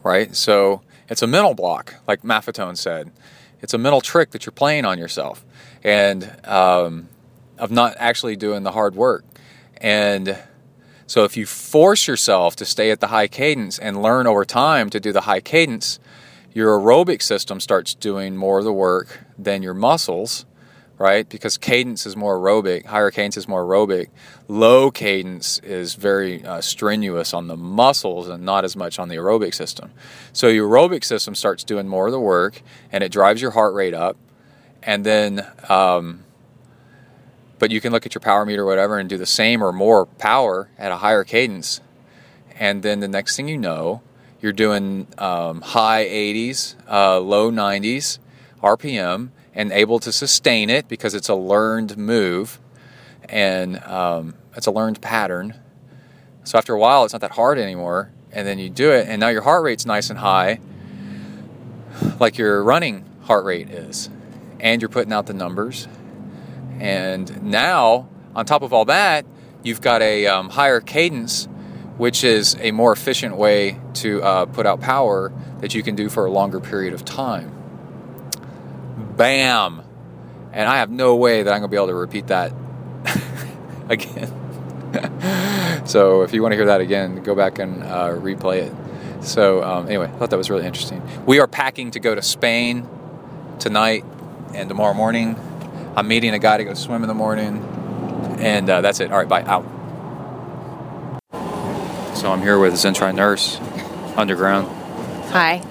right? 0.03 0.35
So 0.35 0.83
it's 1.09 1.23
a 1.23 1.27
mental 1.27 1.55
block, 1.55 1.97
like 2.07 2.23
Maffetone 2.23 2.77
said. 2.77 3.11
It's 3.63 3.75
a 3.75 3.79
mental 3.79 4.01
trick 4.01 4.31
that 4.31 4.47
you're 4.47 4.53
playing 4.53 4.85
on 4.85 4.99
yourself, 4.99 5.45
and 5.83 6.31
um, 6.45 7.09
of 7.59 7.71
not 7.71 7.95
actually 7.99 8.37
doing 8.37 8.63
the 8.63 8.73
hard 8.73 8.95
work. 8.95 9.25
And 9.79 10.39
so, 11.07 11.25
if 11.25 11.37
you 11.37 11.47
force 11.47 12.07
yourself 12.07 12.55
to 12.57 12.65
stay 12.65 12.91
at 12.91 13.01
the 13.01 13.09
high 13.09 13.27
cadence 13.27 13.79
and 13.79 14.01
learn 14.01 14.27
over 14.27 14.45
time 14.45 14.91
to 14.91 15.01
do 15.01 15.13
the 15.13 15.23
high 15.23 15.41
cadence, 15.41 15.99
your 16.53 16.79
aerobic 16.79 17.23
system 17.23 17.61
starts 17.61 17.95
doing 17.95 18.37
more 18.37 18.59
of 18.59 18.65
the 18.65 18.73
work 18.73 19.21
than 19.39 19.63
your 19.63 19.75
muscles, 19.75 20.47
right? 20.99 21.29
Because 21.29 21.57
cadence 21.57 22.05
is 22.07 22.15
more 22.15 22.39
aerobic, 22.39 22.85
higher 22.87 23.11
cadence 23.11 23.37
is 23.37 23.49
more 23.49 23.65
aerobic. 23.65 24.09
Low 24.49 24.91
cadence 24.91 25.59
is 25.61 25.95
very 25.95 26.45
uh, 26.45 26.61
strenuous 26.61 27.33
on 27.33 27.47
the 27.47 27.57
muscles 27.57 28.29
and 28.29 28.45
not 28.45 28.65
as 28.65 28.77
much 28.77 28.99
on 28.99 29.09
the 29.09 29.17
aerobic 29.17 29.55
system. 29.55 29.93
So 30.33 30.49
your 30.49 30.69
aerobic 30.69 31.05
system 31.05 31.35
starts 31.35 31.65
doing 31.65 31.89
more 31.89 32.07
of 32.07 32.13
the 32.13 32.21
work 32.21 32.63
and 32.93 33.03
it 33.03 33.11
drives 33.11 33.41
your 33.41 33.53
heart 33.53 33.75
rate 33.75 33.95
up. 33.95 34.17
And 34.83 35.05
then, 35.05 35.47
um, 35.69 36.25
but 37.59 37.71
you 37.71 37.81
can 37.81 37.93
look 37.93 38.07
at 38.07 38.15
your 38.15 38.21
power 38.21 38.45
meter 38.47 38.63
or 38.63 38.67
whatever 38.67 38.99
and 38.99 39.09
do 39.09 39.19
the 39.19 39.27
same 39.27 39.63
or 39.63 39.73
more 39.73 40.07
power 40.07 40.71
at 40.79 40.91
a 40.93 40.97
higher 40.97 41.25
cadence. 41.25 41.81
And 42.59 42.83
then 42.83 43.01
the 43.01 43.09
next 43.09 43.37
thing 43.37 43.49
you 43.49 43.59
know, 43.59 44.03
you're 44.41 44.53
doing 44.53 45.07
um, 45.19 45.61
high 45.61 46.07
80s, 46.07 46.75
uh, 46.91 47.21
low 47.21 47.51
90s 47.51 48.19
RPM 48.63 49.31
and 49.55 49.73
able 49.73 49.99
to 49.99 50.13
sustain 50.13 50.71
it 50.71 50.89
because 50.89 51.15
it's 51.15 51.29
a 51.29 51.35
learned 51.35 51.97
move 51.97 52.61
and 53.29 53.83
um, 53.85 54.35
it's 54.57 54.67
a 54.67 54.71
learned 54.71 55.01
pattern. 55.01 55.55
So 56.45 56.59
after 56.59 56.75
a 56.75 56.79
while, 56.79 57.05
it's 57.05 57.13
not 57.13 57.21
that 57.21 57.33
hard 57.33 57.59
anymore. 57.59 58.11
And 58.33 58.47
then 58.47 58.59
you 58.59 58.71
do 58.71 58.93
it, 58.93 59.09
and 59.09 59.21
now 59.21 59.29
your 59.29 59.43
heart 59.43 59.65
rate's 59.65 59.85
nice 59.85 60.09
and 60.09 60.21
high, 60.21 60.61
like 62.21 62.39
your 62.39 62.63
running 62.63 63.05
heart 63.23 63.45
rate 63.45 63.69
is. 63.71 64.09
And 64.61 64.81
you're 64.81 64.89
putting 64.89 65.13
out 65.13 65.27
the 65.27 65.35
numbers. 65.35 65.89
And 66.79 67.43
now, 67.43 68.09
on 68.35 68.47
top 68.47 68.63
of 68.63 68.73
all 68.73 68.87
that, 68.87 69.27
you've 69.63 69.81
got 69.81 70.03
a 70.03 70.27
um, 70.27 70.49
higher 70.49 70.81
cadence, 70.81 71.47
which 71.99 72.25
is 72.25 72.57
a 72.61 72.71
more 72.71 72.93
efficient 72.93 73.37
way 73.37 73.79
to 73.95 74.23
uh, 74.23 74.47
put 74.47 74.67
out 74.67 74.81
power 74.81 75.33
that 75.61 75.75
you 75.75 75.83
can 75.83 75.95
do 75.95 76.09
for 76.09 76.25
a 76.25 76.31
longer 76.31 76.61
period 76.61 76.95
of 76.95 77.05
time. 77.05 77.53
Bam! 79.17 79.83
And 80.53 80.69
I 80.69 80.79
have 80.79 80.91
no 80.91 81.17
way 81.17 81.43
that 81.43 81.53
I'm 81.53 81.61
going 81.61 81.69
to 81.71 81.73
be 81.73 81.77
able 81.77 81.89
to 81.89 81.95
repeat 81.95 82.29
that 82.29 82.53
again. 83.89 84.33
so 85.87 86.23
if 86.23 86.33
you 86.33 86.43
want 86.43 86.53
to 86.53 86.57
hear 86.57 86.67
that 86.67 86.81
again, 86.81 87.23
go 87.23 87.35
back 87.35 87.59
and 87.59 87.83
uh, 87.83 88.09
replay 88.15 88.63
it. 88.63 89.25
So 89.25 89.63
um, 89.63 89.87
anyway, 89.87 90.07
I 90.07 90.19
thought 90.19 90.31
that 90.31 90.39
was 90.39 90.49
really 90.49 90.67
interesting. 90.67 91.03
We 91.27 91.39
are 91.39 91.47
packing 91.47 91.91
to 91.93 92.01
go 92.01 92.15
to 92.15 92.23
Spain 92.23 92.89
tonight 93.59 94.05
and 94.55 94.69
tomorrow 94.69 94.95
morning. 94.95 95.37
I'm 95.97 96.09
meeting 96.09 96.35
a 96.35 96.39
guy 96.39 96.57
to 96.57 96.65
go 96.65 96.75
swim 96.75 97.03
in 97.03 97.09
the 97.09 97.15
morning, 97.15 97.63
and 98.39 98.69
uh, 98.69 98.81
that's 98.81 99.01
it. 99.01 99.11
All 99.11 99.19
right, 99.19 99.29
bye. 99.29 99.43
Out. 99.43 99.65
So 102.17 102.31
I'm 102.31 102.43
here 102.43 102.59
with 102.59 102.75
ZenTri 102.75 103.15
Nurse, 103.15 103.59
underground. 104.17 104.69
Hi. 105.31 105.63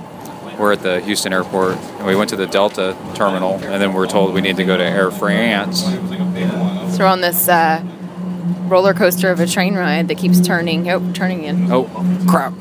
We're 0.57 0.73
at 0.73 0.81
the 0.81 0.99
Houston 1.01 1.31
airport, 1.31 1.77
and 1.77 2.05
we 2.05 2.15
went 2.15 2.31
to 2.31 2.35
the 2.35 2.47
Delta 2.47 2.97
terminal, 3.15 3.53
and 3.53 3.81
then 3.81 3.93
we're 3.93 4.07
told 4.07 4.33
we 4.33 4.41
need 4.41 4.57
to 4.57 4.65
go 4.65 4.75
to 4.75 4.83
Air 4.83 5.09
France. 5.09 5.83
So 5.83 6.97
we're 6.99 7.05
on 7.05 7.21
this 7.21 7.47
uh, 7.47 7.81
roller 8.67 8.93
coaster 8.93 9.29
of 9.29 9.39
a 9.39 9.47
train 9.47 9.75
ride 9.75 10.09
that 10.09 10.17
keeps 10.17 10.41
turning. 10.41 10.89
Oh, 10.89 11.13
turning 11.13 11.43
in. 11.43 11.71
Oh, 11.71 11.85
crap. 12.27 12.53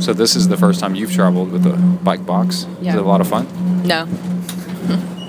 So 0.00 0.14
this 0.14 0.36
is 0.36 0.48
the 0.48 0.56
first 0.56 0.80
time 0.80 0.94
you've 0.94 1.12
traveled 1.12 1.50
with 1.50 1.66
a 1.66 1.76
bike 1.76 2.24
box. 2.24 2.66
Yeah. 2.80 2.90
Is 2.90 2.96
it 2.96 3.02
a 3.02 3.06
lot 3.06 3.20
of 3.20 3.28
fun? 3.28 3.46
No. 3.86 4.06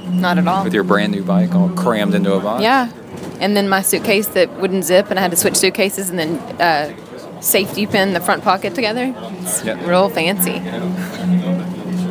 Not 0.09 0.37
at 0.37 0.47
all. 0.47 0.63
With 0.63 0.73
your 0.73 0.83
brand 0.83 1.11
new 1.11 1.23
bike 1.23 1.53
all 1.55 1.69
crammed 1.69 2.13
into 2.13 2.33
a 2.33 2.39
box? 2.39 2.61
Yeah. 2.63 2.91
And 3.39 3.55
then 3.55 3.69
my 3.69 3.81
suitcase 3.81 4.27
that 4.29 4.59
wouldn't 4.59 4.83
zip, 4.83 5.09
and 5.09 5.17
I 5.17 5.21
had 5.21 5.31
to 5.31 5.37
switch 5.37 5.55
suitcases 5.55 6.09
and 6.09 6.19
then 6.19 6.37
uh, 6.61 6.93
safety 7.41 7.85
pin 7.87 8.13
the 8.13 8.19
front 8.19 8.43
pocket 8.43 8.75
together. 8.75 9.13
It's 9.41 9.63
Yeah. 9.63 9.83
real 9.87 10.09
fancy. 10.09 10.61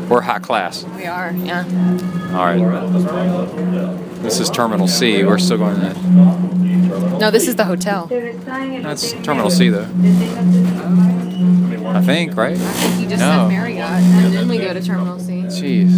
We're 0.08 0.22
high 0.22 0.38
class. 0.38 0.84
We 0.96 1.04
are, 1.04 1.32
yeah. 1.32 1.64
All 2.32 2.46
right. 2.46 4.22
This 4.22 4.40
is 4.40 4.48
Terminal 4.50 4.88
C. 4.88 5.22
We're 5.24 5.38
still 5.38 5.58
going 5.58 5.76
to. 5.80 7.18
No, 7.18 7.30
this 7.30 7.46
is 7.46 7.56
the 7.56 7.64
hotel. 7.64 8.06
That's 8.06 9.12
Terminal 9.22 9.50
C, 9.50 9.68
though. 9.68 9.86
I 11.88 12.00
think, 12.02 12.36
right? 12.36 12.54
I 12.54 12.58
think 12.58 13.00
you 13.02 13.06
just 13.08 13.20
No. 13.20 13.30
said 13.30 13.48
Marriott, 13.48 13.80
and 13.80 14.32
then 14.34 14.48
we 14.48 14.58
go 14.58 14.72
to 14.72 14.80
Terminal 14.82 15.18
C. 15.18 15.42
Jeez. 15.46 15.92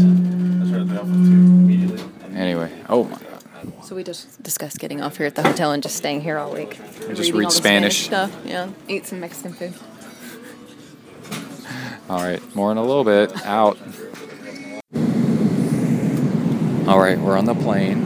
Anyway, 2.34 2.70
oh 2.88 3.04
my 3.04 3.18
god. 3.18 3.84
So 3.84 3.94
we 3.94 4.02
just 4.04 4.42
discussed 4.42 4.78
getting 4.78 5.02
off 5.02 5.16
here 5.18 5.26
at 5.26 5.34
the 5.34 5.42
hotel 5.42 5.72
and 5.72 5.82
just 5.82 5.96
staying 5.96 6.22
here 6.22 6.38
all 6.38 6.52
week. 6.52 6.78
just 7.14 7.32
read 7.32 7.44
all 7.44 7.50
the 7.50 7.56
Spanish. 7.56 8.04
stuff. 8.06 8.34
Yeah, 8.44 8.70
eat 8.88 9.06
some 9.06 9.20
Mexican 9.20 9.52
food. 9.52 9.74
All 12.08 12.18
right, 12.22 12.40
more 12.56 12.72
in 12.72 12.78
a 12.78 12.82
little 12.82 13.04
bit. 13.04 13.44
Out. 13.46 13.76
All 16.88 16.98
right, 16.98 17.18
we're 17.18 17.36
on 17.38 17.44
the 17.44 17.54
plane, 17.54 18.02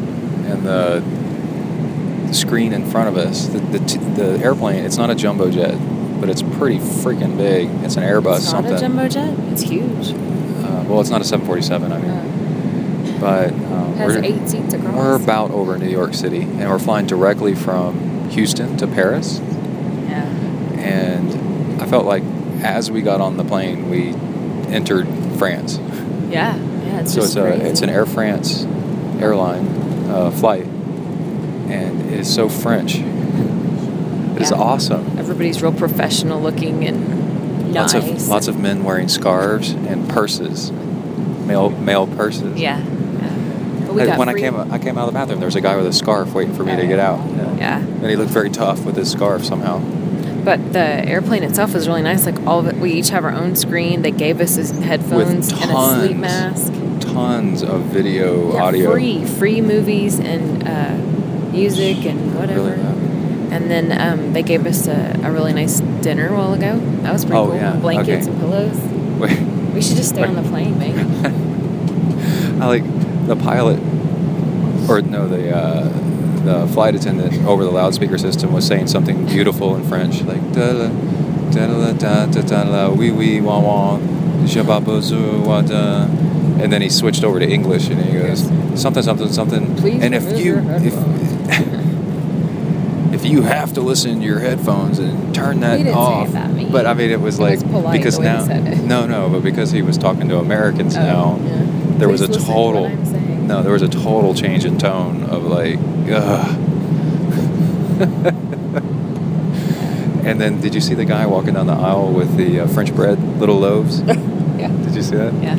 and 0.46 0.66
the, 0.66 1.02
the 2.26 2.34
screen 2.34 2.72
in 2.74 2.84
front 2.90 3.08
of 3.08 3.16
us, 3.16 3.46
the, 3.46 3.58
the, 3.60 3.78
t- 3.78 3.96
the 3.98 4.38
airplane, 4.44 4.84
it's 4.84 4.98
not 4.98 5.08
a 5.08 5.14
jumbo 5.14 5.50
jet, 5.50 5.74
but 6.20 6.28
it's 6.28 6.42
pretty 6.42 6.76
freaking 6.78 7.38
big. 7.38 7.70
It's 7.82 7.96
an 7.96 8.02
Airbus 8.02 8.36
It's 8.38 8.52
not 8.52 8.64
something. 8.64 8.74
a 8.74 8.80
jumbo 8.80 9.08
jet. 9.08 9.34
It's 9.52 9.62
huge. 9.62 10.10
Uh, 10.12 10.84
well, 10.86 11.00
it's 11.00 11.08
not 11.08 11.22
a 11.22 11.24
747, 11.24 11.92
I 11.92 11.98
mean. 11.98 12.10
But 13.24 13.52
um, 13.54 13.94
Has 13.94 14.16
we're, 14.16 14.22
eight 14.24 14.46
seats 14.50 14.74
across. 14.74 14.94
we're 14.94 15.16
about 15.16 15.50
over 15.50 15.78
New 15.78 15.88
York 15.88 16.12
City, 16.12 16.42
and 16.42 16.68
we're 16.68 16.78
flying 16.78 17.06
directly 17.06 17.54
from 17.54 18.28
Houston 18.28 18.76
to 18.76 18.86
Paris. 18.86 19.40
Yeah. 19.40 20.26
And 20.76 21.80
I 21.80 21.86
felt 21.86 22.04
like 22.04 22.22
as 22.62 22.90
we 22.90 23.00
got 23.00 23.22
on 23.22 23.38
the 23.38 23.44
plane, 23.44 23.88
we 23.88 24.08
entered 24.70 25.08
France. 25.38 25.78
Yeah. 26.28 26.54
Yeah. 26.54 27.00
It's 27.00 27.14
so 27.14 27.22
just 27.22 27.34
it's 27.34 27.36
a 27.36 27.40
crazy. 27.48 27.62
it's 27.62 27.80
an 27.80 27.88
Air 27.88 28.04
France 28.04 28.64
airline 29.22 29.66
uh, 30.10 30.30
flight, 30.30 30.66
and 30.66 32.02
it 32.02 32.20
is 32.20 32.34
so 32.34 32.50
French. 32.50 32.96
It 32.96 34.42
is 34.42 34.50
Yeah. 34.50 34.56
awesome. 34.58 35.16
Everybody's 35.18 35.62
real 35.62 35.72
professional 35.72 36.42
looking 36.42 36.84
and 36.86 37.72
nice. 37.72 37.94
Lots 37.94 37.94
of 37.94 38.28
lots 38.28 38.48
of 38.48 38.58
men 38.60 38.84
wearing 38.84 39.08
scarves 39.08 39.70
and 39.70 40.10
purses, 40.10 40.70
male 41.46 41.70
male 41.70 42.06
purses. 42.06 42.60
Yeah. 42.60 42.84
Yeah. 43.96 44.04
But 44.04 44.06
we 44.06 44.12
I- 44.12 44.18
when 44.18 44.28
free- 44.30 44.46
I 44.46 44.50
came 44.50 44.72
I 44.72 44.78
came 44.78 44.98
out 44.98 45.08
of 45.08 45.14
the 45.14 45.18
bathroom, 45.18 45.38
there 45.40 45.46
was 45.46 45.56
a 45.56 45.60
guy 45.60 45.76
with 45.76 45.86
a 45.86 45.92
scarf 45.92 46.32
waiting 46.34 46.54
for 46.54 46.64
me 46.64 46.76
to 46.76 46.86
get 46.86 46.98
out. 46.98 47.18
Yeah. 47.58 47.78
And 47.78 48.06
he 48.06 48.16
looked 48.16 48.30
very 48.32 48.50
tough 48.50 48.84
with 48.84 48.96
his 48.96 49.10
scarf 49.10 49.44
somehow. 49.44 49.78
But 50.44 50.72
the 50.74 50.80
airplane 51.08 51.42
itself 51.42 51.72
was 51.72 51.88
really 51.88 52.02
nice. 52.02 52.26
Like 52.26 52.38
all 52.46 52.58
of 52.58 52.66
it, 52.66 52.76
we 52.76 52.92
each 52.92 53.08
have 53.10 53.24
our 53.24 53.30
own 53.32 53.56
screen. 53.56 54.02
They 54.02 54.10
gave 54.10 54.40
us 54.40 54.56
his 54.56 54.70
headphones 54.72 55.50
and 55.52 55.70
a 55.70 55.98
sleep 56.06 56.16
mask. 56.18 56.72
Tons 57.00 57.62
of 57.62 57.80
video, 57.84 58.52
Yeah, 58.52 58.62
audio. 58.64 58.92
free, 58.92 59.24
free 59.24 59.60
movies 59.62 60.18
and 60.18 60.66
uh, 60.68 60.96
music 61.52 62.04
and 62.04 62.34
whatever. 62.38 62.60
Really, 62.70 62.76
yeah. 62.82 63.54
And 63.56 63.70
then 63.70 63.92
um, 63.98 64.32
they 64.34 64.42
gave 64.42 64.66
us 64.66 64.86
a, 64.88 65.18
a 65.22 65.30
really 65.30 65.52
nice 65.54 65.80
dinner 66.02 66.28
a 66.28 66.36
while 66.36 66.52
ago. 66.54 66.78
That 67.02 67.12
was 67.12 67.24
pretty 67.24 67.38
Oh, 67.38 67.46
cool. 67.46 67.56
yeah, 67.56 67.76
Blankets 67.76 68.26
okay. 68.26 68.30
and 68.32 68.40
pillows. 68.40 68.76
Wait, 69.20 69.40
We 69.74 69.80
should 69.80 69.96
just 69.96 70.10
stay 70.10 70.24
on 70.24 70.34
the 70.34 70.42
plane, 70.42 70.78
maybe. 70.78 70.98
I 72.60 72.66
like 72.66 72.82
the 73.26 73.36
pilot, 73.36 73.78
or 74.88 75.00
no, 75.02 75.28
the 75.28 75.54
uh, 75.56 75.88
the 76.44 76.66
flight 76.72 76.94
attendant 76.94 77.44
over 77.46 77.64
the 77.64 77.70
loudspeaker 77.70 78.18
system 78.18 78.52
was 78.52 78.66
saying 78.66 78.86
something 78.86 79.26
beautiful 79.26 79.76
in 79.76 79.84
French, 79.88 80.22
like 80.22 80.42
da 80.52 80.72
da 80.72 80.88
da 81.50 81.92
da 81.92 82.26
da 82.26 82.26
da 82.26 82.64
da 82.64 82.90
oui 82.90 83.10
oui 83.10 83.40
wah 83.40 83.60
wah, 83.60 83.98
wada. 85.40 86.08
And 86.60 86.72
then 86.72 86.82
he 86.82 86.88
switched 86.88 87.24
over 87.24 87.40
to 87.40 87.48
English, 87.48 87.88
and 87.88 88.00
he 88.00 88.12
goes 88.12 88.48
something 88.80 89.02
something 89.02 89.32
something. 89.32 89.76
Please 89.76 90.02
and 90.02 90.14
if 90.14 90.38
you 90.38 90.58
if 90.58 90.94
if 93.14 93.24
you 93.24 93.42
have 93.42 93.72
to 93.72 93.80
listen 93.80 94.20
to 94.20 94.24
your 94.24 94.38
headphones 94.38 94.98
and 94.98 95.34
turn 95.34 95.60
that 95.60 95.78
he 95.78 95.84
didn't 95.84 95.96
off. 95.96 96.28
Say. 96.30 96.68
But 96.70 96.86
I 96.86 96.94
mean, 96.94 97.10
it 97.10 97.20
was 97.20 97.40
like 97.40 97.60
was 97.62 97.92
because 97.92 98.18
now, 98.18 98.44
no, 98.44 99.06
no, 99.06 99.28
but 99.30 99.42
because 99.42 99.70
he 99.70 99.82
was 99.82 99.96
talking 99.96 100.28
to 100.28 100.38
Americans 100.38 100.96
oh, 100.96 101.00
now, 101.00 101.38
yeah. 101.40 101.64
there 101.98 102.08
Please 102.08 102.20
was 102.20 102.22
a 102.22 102.28
total 102.28 102.88
no 103.44 103.62
there 103.62 103.72
was 103.72 103.82
a 103.82 103.88
total 103.88 104.34
change 104.34 104.64
in 104.64 104.78
tone 104.78 105.22
of 105.24 105.44
like 105.44 105.78
ugh. 106.10 106.58
and 110.24 110.40
then 110.40 110.60
did 110.60 110.74
you 110.74 110.80
see 110.80 110.94
the 110.94 111.04
guy 111.04 111.26
walking 111.26 111.54
down 111.54 111.66
the 111.66 111.72
aisle 111.72 112.10
with 112.12 112.36
the 112.36 112.60
uh, 112.60 112.66
french 112.68 112.94
bread 112.94 113.18
little 113.38 113.58
loaves 113.58 114.00
Yeah. 114.56 114.68
did 114.68 114.94
you 114.94 115.02
see 115.02 115.16
that 115.16 115.34
Yeah. 115.42 115.58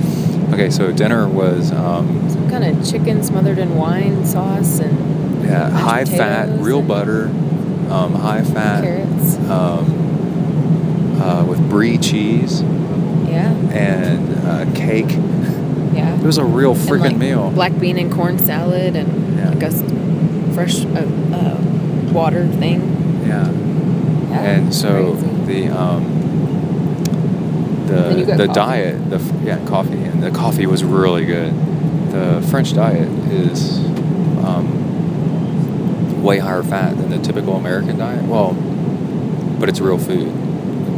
okay 0.54 0.70
so 0.70 0.92
dinner 0.92 1.28
was 1.28 1.72
um, 1.72 2.30
Some 2.30 2.50
kind 2.50 2.64
of 2.64 2.90
chicken 2.90 3.24
smothered 3.24 3.58
in 3.58 3.76
wine 3.76 4.26
sauce 4.26 4.80
and 4.80 5.44
yeah 5.46 5.70
high 5.70 6.06
fat 6.06 6.50
real 6.60 6.82
butter 6.82 7.26
um, 7.90 8.16
high 8.16 8.44
fat 8.44 8.84
carrots. 8.84 9.36
um, 9.50 11.22
uh, 11.22 11.46
with 11.46 11.60
brie 11.70 11.98
cheese 11.98 12.62
Yeah. 13.28 13.52
and 13.72 14.48
uh, 14.48 14.74
cake 14.76 15.10
Yeah. 15.96 16.14
it 16.16 16.24
was 16.24 16.38
a 16.38 16.44
real 16.46 16.76
freaking 16.76 17.00
like, 17.02 17.18
meal 17.18 17.50
Black 17.52 17.80
bean 17.80 17.98
and 17.98 18.12
corn 18.12 18.38
salad 18.38 18.96
and 18.96 19.38
Yeah. 19.38 19.50
like 19.50 19.64
a 19.64 19.72
fresh 20.54 20.84
uh, 20.86 21.06
uh, 21.34 21.58
water 22.14 22.48
thing. 22.48 22.82
yeah 23.26 23.50
Yeah. 24.30 24.42
and 24.42 24.74
so 24.74 25.16
crazy. 25.16 25.68
the 25.68 25.78
um, 25.78 26.04
the 27.88 28.24
the 28.26 28.48
coffee. 28.48 28.54
diet 28.54 29.10
the 29.10 29.20
yeah 29.44 29.60
coffee 29.68 30.04
and 30.04 30.22
the 30.24 30.32
coffee 30.32 30.66
was 30.66 30.84
really 30.84 31.26
good. 31.26 31.54
The 32.12 32.42
French 32.50 32.74
diet 32.74 33.10
is 33.32 33.80
um, 34.44 36.24
way 36.24 36.40
higher 36.40 36.64
fat 36.64 36.98
than 36.98 37.10
the 37.10 37.20
typical 37.20 37.56
American 37.56 37.98
diet. 37.98 38.24
Well, 38.24 38.54
but 39.60 39.70
it's 39.70 39.80
real 39.82 39.98
food. 39.98 40.32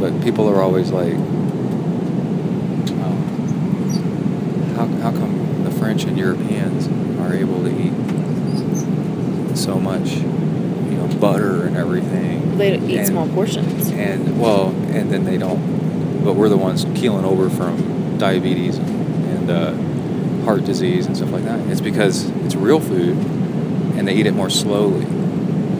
But 0.00 0.22
people 0.22 0.48
are 0.48 0.62
always 0.62 0.90
like, 0.92 1.14
um, 4.78 4.97
how 5.10 5.18
come 5.18 5.64
the 5.64 5.70
French 5.70 6.04
and 6.04 6.18
Europeans 6.18 6.86
are 7.18 7.32
able 7.32 7.62
to 7.62 7.70
eat 7.70 9.56
so 9.56 9.80
much, 9.80 10.10
you 10.12 10.96
know, 10.96 11.08
butter 11.18 11.66
and 11.66 11.76
everything? 11.76 12.58
they 12.58 12.76
eat 12.76 12.98
and- 12.98 13.06
small 13.06 13.28
portions. 13.28 13.88
and 13.90 14.38
well, 14.40 14.68
and 14.90 15.10
then 15.10 15.24
they 15.24 15.38
don't. 15.38 16.24
But 16.24 16.34
we're 16.34 16.50
the 16.50 16.58
ones 16.58 16.84
keeling 16.94 17.24
over 17.24 17.48
from 17.48 18.18
diabetes 18.18 18.76
and 18.76 19.50
uh, 19.50 19.72
heart 20.44 20.64
disease 20.64 21.06
and 21.06 21.16
stuff 21.16 21.30
like 21.30 21.44
that. 21.44 21.60
It's 21.68 21.80
because 21.80 22.28
it's 22.44 22.54
real 22.54 22.80
food, 22.80 23.16
and 23.96 24.06
they 24.06 24.14
eat 24.14 24.26
it 24.26 24.34
more 24.34 24.50
slowly. 24.50 25.06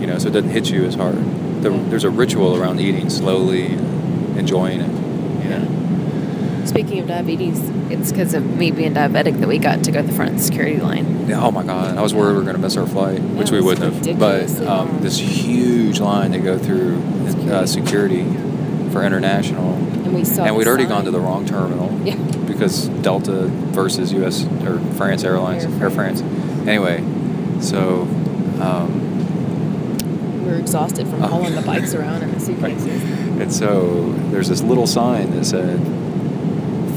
You 0.01 0.07
know, 0.07 0.19
so 0.19 0.29
it 0.29 0.33
doesn't 0.33 0.51
hit 0.51 0.71
you 0.71 0.85
as 0.85 0.95
hard. 0.95 1.17
The, 1.63 1.71
there's 1.91 2.05
a 2.05 2.11
ritual 2.11 2.57
around 2.57 2.81
eating 2.81 3.11
slowly, 3.11 3.73
enjoying 4.39 4.81
it. 4.81 5.43
You 5.45 5.51
know. 5.51 6.65
Speaking 6.65 7.01
of 7.01 7.09
diabetes, 7.09 7.61
it's 7.91 8.11
because 8.13 8.35
of 8.35 8.45
me 8.57 8.71
being 8.71 8.95
diabetic 8.95 9.39
that 9.41 9.49
we 9.49 9.59
got 9.59 9.85
to 9.85 9.91
go 9.93 10.01
to 10.03 10.07
the 10.07 10.13
front 10.13 10.33
of 10.33 10.37
the 10.39 10.43
security 10.43 10.79
line. 10.79 11.29
Yeah, 11.29 11.43
oh 11.45 11.51
my 11.51 11.63
god, 11.65 11.97
I 11.97 12.03
was 12.03 12.15
worried 12.15 12.33
we 12.33 12.39
were 12.39 12.43
going 12.43 12.57
to 12.57 12.63
miss 12.63 12.77
our 12.77 12.87
flight, 12.87 13.21
which 13.21 13.51
we 13.51 13.61
wouldn't 13.61 13.93
have. 14.07 14.19
But 14.19 14.51
um, 14.67 15.01
this 15.01 15.19
huge 15.19 16.01
line 16.01 16.33
to 16.33 16.39
go 16.39 16.59
through 16.59 17.03
uh, 17.51 17.67
security 17.67 18.25
for 18.93 19.03
international, 19.05 19.75
And 19.75 20.15
we 20.15 20.25
saw 20.25 20.45
And 20.45 20.57
we'd 20.57 20.67
already 20.67 20.85
sign. 20.85 20.91
gone 20.93 21.05
to 21.05 21.11
the 21.11 21.21
wrong 21.21 21.45
terminal. 21.47 21.93
Yeah. 22.07 22.17
Because 22.47 22.89
Delta 22.89 23.47
versus 23.49 24.13
U.S. 24.15 24.45
or 24.67 24.81
France 24.95 25.25
Airlines, 25.25 25.65
Air 25.67 25.83
Air 25.83 25.91
France. 25.91 26.23
Anyway, 26.67 27.03
so 27.61 28.03
um, 28.61 30.45
We 30.45 30.51
were 30.51 30.57
exhausted 30.59 31.07
from 31.09 31.23
Oh. 31.23 31.27
hauling 31.29 31.55
the 31.55 31.61
bikes 31.63 31.95
around 31.99 32.23
in 32.23 32.33
the 32.33 32.41
suitcases. 32.41 33.03
and 33.41 33.53
so 33.53 34.13
there's 34.31 34.49
this 34.49 34.63
little 34.63 34.87
sign 34.87 35.31
that 35.33 35.45
said 35.45 35.79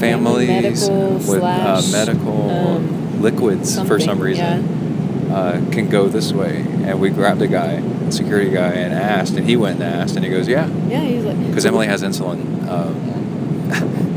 families 0.02 0.48
medical 0.88 1.14
with 1.14 1.42
uh, 1.42 1.82
medical 1.92 2.50
um, 2.50 3.22
liquids 3.22 3.80
for 3.86 4.00
some 4.00 4.18
reason 4.20 5.30
uh, 5.32 5.64
can 5.72 5.88
go 5.88 6.08
this 6.08 6.32
way. 6.32 6.58
And 6.84 7.00
we 7.00 7.10
grabbed 7.10 7.40
a 7.40 7.46
guy, 7.46 7.74
a 8.08 8.12
security 8.12 8.50
guy, 8.50 8.72
and 8.72 8.92
asked, 8.92 9.34
and 9.36 9.48
he 9.48 9.56
went 9.56 9.80
and 9.80 9.84
asked, 9.84 10.16
and 10.16 10.24
he 10.24 10.30
goes, 10.30 10.46
yeah, 10.48 10.66
Yeah, 10.88 11.00
he's 11.04 11.24
like. 11.24 11.38
because 11.46 11.64
Emily 11.64 11.86
has 11.86 12.02
insulin. 12.02 12.68
Um, 12.68 13.98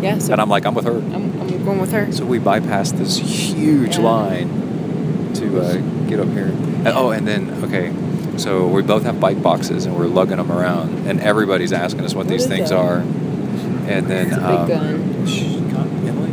Yeah, 0.00 0.16
so 0.16 0.32
and 0.32 0.40
I'm 0.40 0.48
like, 0.48 0.64
I'm 0.64 0.72
with 0.72 0.86
her. 0.86 0.96
I'm, 0.96 1.14
I'm 1.42 1.62
going 1.62 1.78
with 1.78 1.92
her. 1.92 2.10
So 2.10 2.24
we 2.24 2.38
bypassed 2.38 2.96
this 2.96 3.18
huge 3.18 3.96
Yeah. 3.98 4.02
line 4.02 5.32
to 5.34 5.60
uh, 5.60 5.76
get 6.08 6.18
up 6.20 6.28
here. 6.28 6.46
And, 6.46 6.88
oh, 6.88 7.10
and 7.10 7.28
then 7.28 7.50
okay, 7.64 7.92
so 8.38 8.66
we 8.66 8.80
both 8.80 9.02
have 9.02 9.20
bike 9.20 9.42
boxes 9.42 9.84
and 9.84 9.94
we're 9.98 10.06
lugging 10.06 10.38
them 10.38 10.50
around, 10.50 11.06
and 11.06 11.20
everybody's 11.20 11.74
asking 11.74 12.00
us 12.06 12.14
what, 12.14 12.24
What 12.24 12.32
these 12.32 12.46
things 12.46 12.70
that? 12.70 12.78
are. 12.78 13.00
And 13.00 14.06
then 14.06 14.32
um, 14.42 14.68
gun. 14.68 15.26
shh, 15.26 15.56
calm- 15.70 16.06
Emily. 16.08 16.30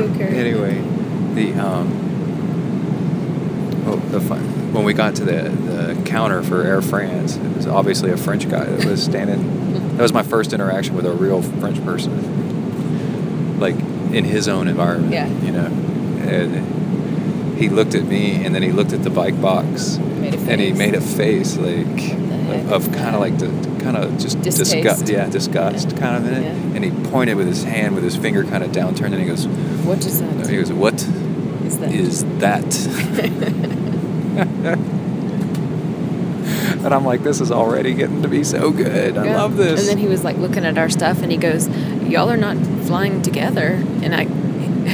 Rico 0.00 0.18
carried. 0.18 0.34
Anyway, 0.36 0.74
the 1.34 1.52
um, 1.60 1.88
oh, 3.86 3.96
the 4.10 4.20
fun. 4.20 4.72
When 4.72 4.84
we 4.84 4.92
got 4.94 5.16
to 5.16 5.24
the 5.24 5.48
the 5.50 6.02
counter 6.06 6.42
for 6.42 6.62
Air 6.62 6.80
France, 6.82 7.36
it 7.36 7.56
was 7.56 7.66
obviously 7.66 8.10
a 8.10 8.16
French 8.16 8.48
guy 8.48 8.64
that 8.64 8.84
was 8.84 9.02
standing. 9.02 9.96
that 9.96 10.02
was 10.02 10.12
my 10.12 10.22
first 10.22 10.52
interaction 10.52 10.94
with 10.94 11.06
a 11.06 11.12
real 11.12 11.42
French 11.42 11.82
person, 11.84 13.58
like 13.60 13.74
in 14.14 14.24
his 14.24 14.48
own 14.48 14.68
environment. 14.68 15.12
Yeah. 15.12 15.28
You 15.28 15.52
know, 15.52 15.66
and 16.28 17.58
he 17.58 17.68
looked 17.68 17.94
at 17.94 18.04
me, 18.04 18.44
and 18.44 18.54
then 18.54 18.62
he 18.62 18.72
looked 18.72 18.92
at 18.92 19.02
the 19.02 19.10
bike 19.10 19.40
box, 19.40 19.96
and 19.96 20.60
he 20.60 20.72
made 20.72 20.94
a 20.94 21.00
face 21.00 21.56
like 21.56 22.14
of, 22.70 22.90
kind 22.92 23.14
of 23.14 23.20
like 23.20 23.38
the 23.38 23.48
kind 23.82 23.96
of 23.96 24.18
just 24.18 24.40
Distaste. 24.42 24.72
disgust. 24.72 25.08
Yeah, 25.08 25.28
disgust 25.28 25.90
Yeah. 25.92 25.98
kind 25.98 26.16
of 26.16 26.26
in 26.32 26.34
it. 26.34 26.42
Yeah. 26.44 26.76
And 26.76 26.84
he 26.84 26.90
pointed 27.10 27.36
with 27.36 27.46
his 27.48 27.64
hand, 27.64 27.94
with 27.94 28.04
his 28.04 28.16
finger 28.16 28.44
kind 28.44 28.62
of 28.62 28.70
downturned, 28.70 29.12
and 29.12 29.20
he 29.20 29.26
goes. 29.26 29.46
What 29.90 30.06
is 30.06 30.20
that? 30.20 30.48
He 30.48 30.56
goes, 30.56 30.72
"What 30.72 30.94
Is 31.66 31.78
that? 31.80 31.92
is 31.92 32.24
that?" 32.38 32.64
and 36.84 36.94
I'm 36.94 37.04
like, 37.04 37.22
"This 37.24 37.40
is 37.40 37.50
already 37.50 37.94
getting 37.94 38.22
to 38.22 38.28
be 38.28 38.44
so 38.44 38.70
good. 38.70 39.16
I 39.18 39.24
Yeah. 39.26 39.36
love 39.36 39.56
this." 39.56 39.80
And 39.80 39.88
then 39.88 39.98
he 39.98 40.06
was 40.06 40.22
like 40.24 40.36
looking 40.38 40.64
at 40.64 40.78
our 40.78 40.88
stuff, 40.88 41.22
and 41.22 41.32
he 41.32 41.38
goes, 41.38 41.68
"Y'all 42.08 42.30
are 42.30 42.36
not 42.36 42.56
flying 42.86 43.20
together." 43.22 43.82
And 44.02 44.14
I, 44.14 44.26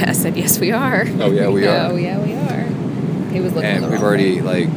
I 0.09 0.13
said, 0.13 0.35
"Yes, 0.35 0.59
we 0.59 0.71
are." 0.71 1.05
Oh, 1.19 1.31
yeah, 1.31 1.49
we 1.49 1.67
are. 1.73 1.91
Oh 1.91 1.95
yeah, 1.95 2.17
we 2.19 2.33
are. 2.33 2.63
He 3.31 3.39
was 3.39 3.53
looking. 3.53 3.69
And 3.69 3.83
the 3.83 3.89
we've 3.89 4.01
already 4.01 4.41
way. 4.41 4.65
like, 4.65 4.69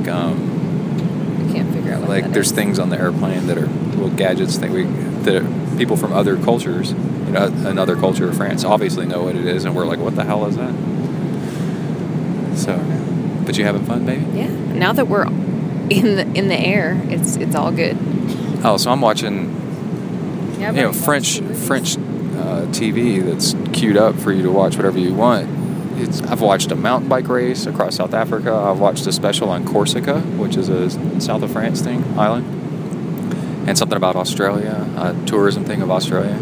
like, 0.00 0.08
um, 0.08 1.46
I 1.48 1.52
can't 1.52 1.72
figure 1.72 1.94
out 1.94 2.00
what 2.00 2.08
like, 2.10 2.30
there's 2.32 2.46
is. 2.48 2.52
things 2.52 2.78
on 2.78 2.90
the 2.90 2.98
airplane 2.98 3.46
that 3.46 3.56
are 3.58 3.66
little 3.66 4.10
gadgets 4.10 4.58
that 4.58 4.70
we 4.70 4.82
that 5.24 5.42
people 5.82 5.96
from 5.96 6.12
other 6.12 6.36
cultures, 6.36 6.92
you 6.92 7.32
know, 7.32 7.46
another 7.66 7.96
culture 7.96 8.28
of 8.28 8.36
France, 8.36 8.62
obviously 8.62 9.04
know 9.04 9.24
what 9.24 9.34
it 9.34 9.44
is, 9.44 9.64
and 9.64 9.74
we're 9.74 9.84
like, 9.84 9.98
"What 9.98 10.14
the 10.14 10.22
hell 10.22 10.46
is 10.46 10.54
that?" 10.56 10.72
So, 12.56 12.78
but 13.44 13.58
you 13.58 13.64
having 13.64 13.84
fun, 13.84 14.06
baby? 14.06 14.24
Yeah. 14.32 14.46
Now 14.74 14.92
that 14.92 15.08
we're 15.08 15.26
in 15.90 16.14
the 16.14 16.32
in 16.34 16.46
the 16.46 16.56
air, 16.56 17.00
it's 17.06 17.34
it's 17.34 17.56
all 17.56 17.72
good. 17.72 17.96
Oh, 18.62 18.76
so 18.76 18.92
I'm 18.92 19.00
watching 19.00 20.56
Yeah, 20.60 20.70
you 20.70 20.82
know 20.82 20.92
French 20.92 21.40
French 21.40 21.96
uh, 21.96 22.66
TV 22.70 23.20
that's 23.24 23.56
queued 23.76 23.96
up 23.96 24.14
for 24.14 24.30
you 24.32 24.44
to 24.44 24.50
watch 24.52 24.76
whatever 24.76 25.00
you 25.00 25.12
want. 25.12 25.48
It's, 25.98 26.22
I've 26.22 26.40
watched 26.42 26.70
a 26.70 26.76
mountain 26.76 27.08
bike 27.08 27.26
race 27.26 27.66
across 27.66 27.96
South 27.96 28.14
Africa. 28.14 28.54
I've 28.54 28.78
watched 28.78 29.04
a 29.08 29.12
special 29.12 29.50
on 29.50 29.66
Corsica, 29.66 30.20
which 30.38 30.56
is 30.56 30.68
a 30.68 31.20
south 31.20 31.42
of 31.42 31.50
France 31.50 31.80
thing 31.82 32.04
island, 32.16 32.46
and 33.66 33.76
something 33.78 33.96
about 33.96 34.16
Australia, 34.16 34.86
a 34.96 35.26
tourism 35.26 35.64
thing 35.64 35.82
of 35.82 35.90
Australia. 35.90 36.38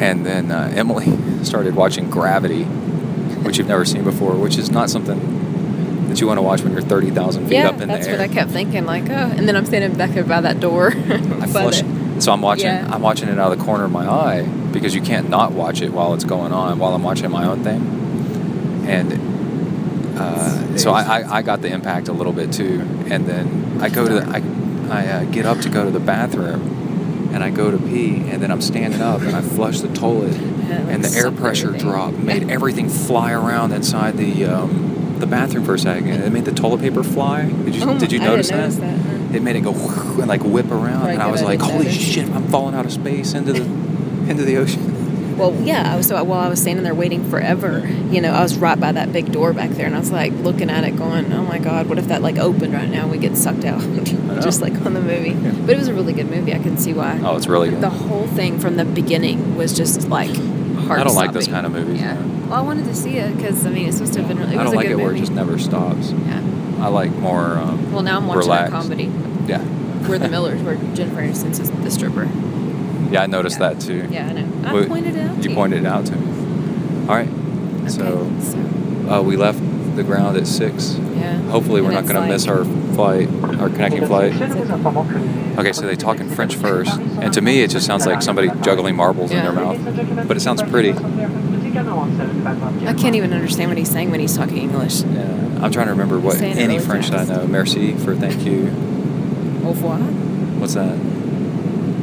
And 0.00 0.24
then 0.24 0.50
uh, 0.50 0.72
Emily 0.74 1.06
started 1.44 1.74
watching 1.74 2.08
Gravity, 2.10 2.64
which 2.64 3.58
you've 3.58 3.68
never 3.68 3.84
seen 3.84 4.04
before, 4.04 4.34
which 4.36 4.56
is 4.56 4.70
not 4.70 4.90
something 4.90 5.36
that 6.08 6.20
you 6.20 6.26
want 6.26 6.38
to 6.38 6.42
watch 6.42 6.62
when 6.62 6.72
you're 6.72 6.80
thirty 6.82 7.10
thousand 7.10 7.46
feet 7.48 7.54
Yeah, 7.54 7.68
up 7.68 7.80
in 7.80 7.88
the 7.88 7.94
air. 7.94 7.98
that's 7.98 8.08
what 8.08 8.20
I 8.20 8.28
kept 8.28 8.50
thinking. 8.50 8.84
Like, 8.86 9.04
oh, 9.10 9.14
and 9.36 9.46
then 9.48 9.56
I'm 9.56 9.66
standing 9.66 9.96
back 9.98 10.10
there 10.10 10.24
by 10.24 10.40
that 10.40 10.60
door. 10.60 10.88
I 10.94 11.46
flush. 11.46 11.82
So 12.22 12.32
I'm 12.32 12.40
watching. 12.42 12.66
Yeah. 12.66 12.88
I'm 12.90 13.02
watching 13.02 13.28
it 13.28 13.38
out 13.38 13.52
of 13.52 13.58
the 13.58 13.64
corner 13.64 13.84
of 13.84 13.92
my 13.92 14.06
eye 14.08 14.42
because 14.72 14.94
you 14.94 15.02
can't 15.02 15.28
not 15.28 15.52
watch 15.52 15.82
it 15.82 15.92
while 15.92 16.14
it's 16.14 16.24
going 16.24 16.52
on 16.52 16.78
while 16.78 16.94
I'm 16.94 17.02
watching 17.02 17.30
my 17.30 17.44
own 17.44 17.62
thing. 17.62 17.80
And 18.88 20.18
uh, 20.18 20.76
so 20.78 20.92
I, 20.92 21.20
I, 21.20 21.36
I 21.38 21.42
got 21.42 21.60
the 21.62 21.68
impact 21.68 22.08
a 22.08 22.12
little 22.12 22.32
bit 22.32 22.52
too. 22.52 22.80
And 23.08 23.26
then 23.26 23.78
I 23.80 23.88
go 23.88 24.08
to 24.08 24.14
the, 24.14 24.26
I, 24.26 24.40
I 24.90 25.06
uh, 25.06 25.24
get 25.24 25.46
up 25.46 25.58
to 25.60 25.68
go 25.68 25.84
to 25.84 25.90
the 25.90 26.00
bathroom, 26.00 27.30
and 27.34 27.42
I 27.44 27.50
go 27.50 27.70
to 27.70 27.78
pee, 27.78 28.16
and 28.30 28.42
then 28.42 28.50
I'm 28.50 28.60
standing 28.62 29.00
up 29.00 29.20
and 29.22 29.34
I 29.36 29.42
flush 29.42 29.80
the 29.80 29.88
toilet, 29.92 30.34
and 30.36 31.04
the 31.04 31.16
air 31.16 31.30
pressure 31.30 31.68
everything. 31.68 31.88
drop 31.90 32.14
made 32.14 32.50
everything 32.50 32.88
fly 32.88 33.32
around 33.32 33.72
inside 33.72 34.16
the 34.16 34.44
um, 34.46 35.16
the 35.18 35.26
bathroom 35.26 35.64
for 35.64 35.74
a 35.74 35.78
second. 35.78 36.08
It 36.22 36.32
made 36.32 36.44
the 36.44 36.52
toilet 36.52 36.80
paper 36.80 37.02
fly. 37.02 37.48
Did 37.48 37.74
you 37.74 37.82
Oh, 37.84 37.98
did 37.98 38.12
you 38.12 38.20
notice 38.20 38.48
that? 38.50 38.56
notice 38.56 38.76
that. 38.76 39.34
It 39.34 39.42
made 39.42 39.56
it 39.56 39.60
go 39.62 39.72
and 40.18 40.26
like 40.28 40.42
whip 40.42 40.70
around, 40.70 41.04
Right, 41.06 41.14
and 41.14 41.22
I 41.22 41.30
was 41.30 41.42
like, 41.42 41.60
"Holy 41.60 41.90
shit! 41.90 42.28
I'm 42.30 42.48
falling 42.48 42.74
out 42.74 42.86
of 42.86 42.92
space 42.92 43.34
into 43.34 43.52
the 43.52 43.62
into 44.30 44.44
the 44.44 44.56
ocean." 44.56 44.87
Well, 45.38 45.54
yeah. 45.62 45.92
I 45.92 45.96
was- 45.96 46.06
So 46.08 46.22
while 46.24 46.40
I 46.40 46.48
was 46.48 46.60
standing 46.60 46.84
there 46.84 46.94
waiting 46.94 47.22
forever, 47.30 47.86
you 48.10 48.20
know, 48.20 48.32
I 48.32 48.42
was 48.42 48.56
right 48.56 48.78
by 48.80 48.92
that 48.92 49.12
big 49.12 49.30
door 49.30 49.52
back 49.52 49.70
there, 49.70 49.84
and 49.86 49.94
I 49.94 49.98
was 49.98 50.10
like 50.10 50.32
looking 50.42 50.70
at 50.70 50.84
it, 50.84 50.96
going, 50.96 51.30
"Oh 51.32 51.42
my 51.42 51.58
god, 51.58 51.86
what 51.88 51.98
if 51.98 52.08
that 52.08 52.22
like 52.22 52.38
opened 52.38 52.72
right 52.72 52.88
now 52.90 53.02
and 53.02 53.10
we 53.10 53.18
get 53.18 53.36
sucked 53.36 53.64
out, 53.64 53.80
just 54.42 54.60
like 54.62 54.74
on 54.86 54.94
the 54.94 55.00
movie?" 55.02 55.34
But 55.34 55.70
it 55.74 55.78
was 55.78 55.88
a 55.88 55.94
really 55.94 56.12
good 56.14 56.30
movie. 56.30 56.54
I 56.54 56.58
can 56.58 56.76
see 56.78 56.94
why. 56.94 57.20
Oh, 57.22 57.36
it's 57.36 57.46
really 57.46 57.68
good. 57.70 57.80
The 57.82 57.90
whole 57.90 58.26
thing 58.28 58.58
from 58.58 58.76
the 58.76 58.84
beginning 58.86 59.56
was 59.56 59.72
just 59.76 60.08
like 60.08 60.34
hard. 60.86 61.00
I 61.00 61.04
don't 61.04 61.14
like 61.14 61.32
those 61.32 61.46
kind 61.48 61.66
of 61.66 61.72
movies, 61.72 62.00
Yeah. 62.00 62.14
no. 62.14 62.20
Well, 62.48 62.58
I 62.58 62.62
wanted 62.62 62.86
to 62.86 62.94
see 62.94 63.18
it 63.18 63.36
because 63.36 63.66
I 63.66 63.70
mean, 63.70 63.86
it's 63.88 63.98
supposed 63.98 64.14
to 64.14 64.20
have 64.20 64.28
been. 64.28 64.38
Really, 64.38 64.56
I 64.56 64.64
don't 64.64 64.74
like 64.74 64.86
it 64.88 64.96
where 64.96 65.12
it 65.12 65.18
just 65.18 65.32
never 65.32 65.58
stops. 65.58 66.12
Yeah. 66.26 66.40
I 66.80 66.88
like 66.88 67.14
more. 67.16 67.58
Um, 67.58 67.92
Well, 67.92 68.02
now 68.02 68.16
I'm 68.16 68.26
watching 68.26 68.40
relaxed. 68.42 68.68
a 68.72 68.76
comedy. 68.80 69.10
Yeah, 69.46 69.60
We're 70.08 70.18
the 70.18 70.28
Millers, 70.28 70.62
where 70.62 70.76
Jennifer 70.94 71.20
Aniston's 71.20 71.58
is 71.60 71.70
the 71.70 71.90
stripper. 71.90 72.28
Yeah, 73.10 73.22
I 73.22 73.26
noticed 73.26 73.58
Yeah. 73.60 73.68
that 73.70 73.80
too. 73.80 74.06
Yeah, 74.10 74.26
I 74.28 74.32
know. 74.32 74.68
I 74.68 74.72
Well, 74.74 74.84
pointed 74.86 75.16
it 75.16 75.26
out. 75.28 75.36
You 75.36 75.42
to 75.50 75.54
pointed 75.54 75.80
it 75.80 75.86
out 75.86 76.06
to 76.06 76.16
me. 76.16 76.26
All 77.08 77.14
right. 77.16 77.28
Okay, 77.28 77.88
So 77.88 78.30
so 78.40 78.58
uh, 79.10 79.22
we 79.22 79.36
left 79.36 79.60
the 79.96 80.02
ground 80.04 80.36
at 80.36 80.46
six. 80.46 80.98
yeah. 81.16 81.38
Hopefully, 81.50 81.80
we're 81.80 81.90
And 81.90 82.06
not 82.06 82.12
going 82.12 82.22
to 82.22 82.28
miss 82.32 82.46
our 82.46 82.64
flight, 82.94 83.28
our 83.60 83.68
connecting 83.70 84.06
flight. 84.06 84.32
Okay, 85.58 85.72
so 85.72 85.86
they 85.86 85.96
talk 85.96 86.20
in 86.20 86.28
French 86.28 86.54
first, 86.56 86.96
and 87.20 87.32
to 87.32 87.40
me, 87.40 87.62
it 87.62 87.70
just 87.70 87.86
sounds 87.86 88.06
like 88.06 88.22
somebody 88.22 88.48
juggling 88.62 88.94
marbles 88.96 89.30
in 89.32 89.38
their 89.42 89.52
mouth. 89.52 89.78
But 90.28 90.36
it 90.36 90.40
sounds 90.40 90.62
pretty. 90.62 90.90
I 90.92 92.94
can't 92.94 93.16
even 93.16 93.32
understand 93.32 93.70
what 93.70 93.78
he's 93.78 93.90
saying 93.90 94.10
when 94.10 94.20
he's 94.20 94.36
talking 94.36 94.58
English. 94.58 95.02
Yeah. 95.02 95.22
I'm 95.62 95.72
trying 95.72 95.86
to 95.86 95.92
remember 95.92 96.18
what 96.18 96.40
any 96.40 96.74
really 96.74 96.78
French 96.78 97.08
that 97.10 97.30
I 97.30 97.36
know. 97.36 97.46
Merci 97.46 97.94
for 97.94 98.14
thank 98.14 98.44
you. 98.44 98.68
Au 99.64 99.68
revoir. 99.70 99.98
What's 100.60 100.74
that? 100.74 100.94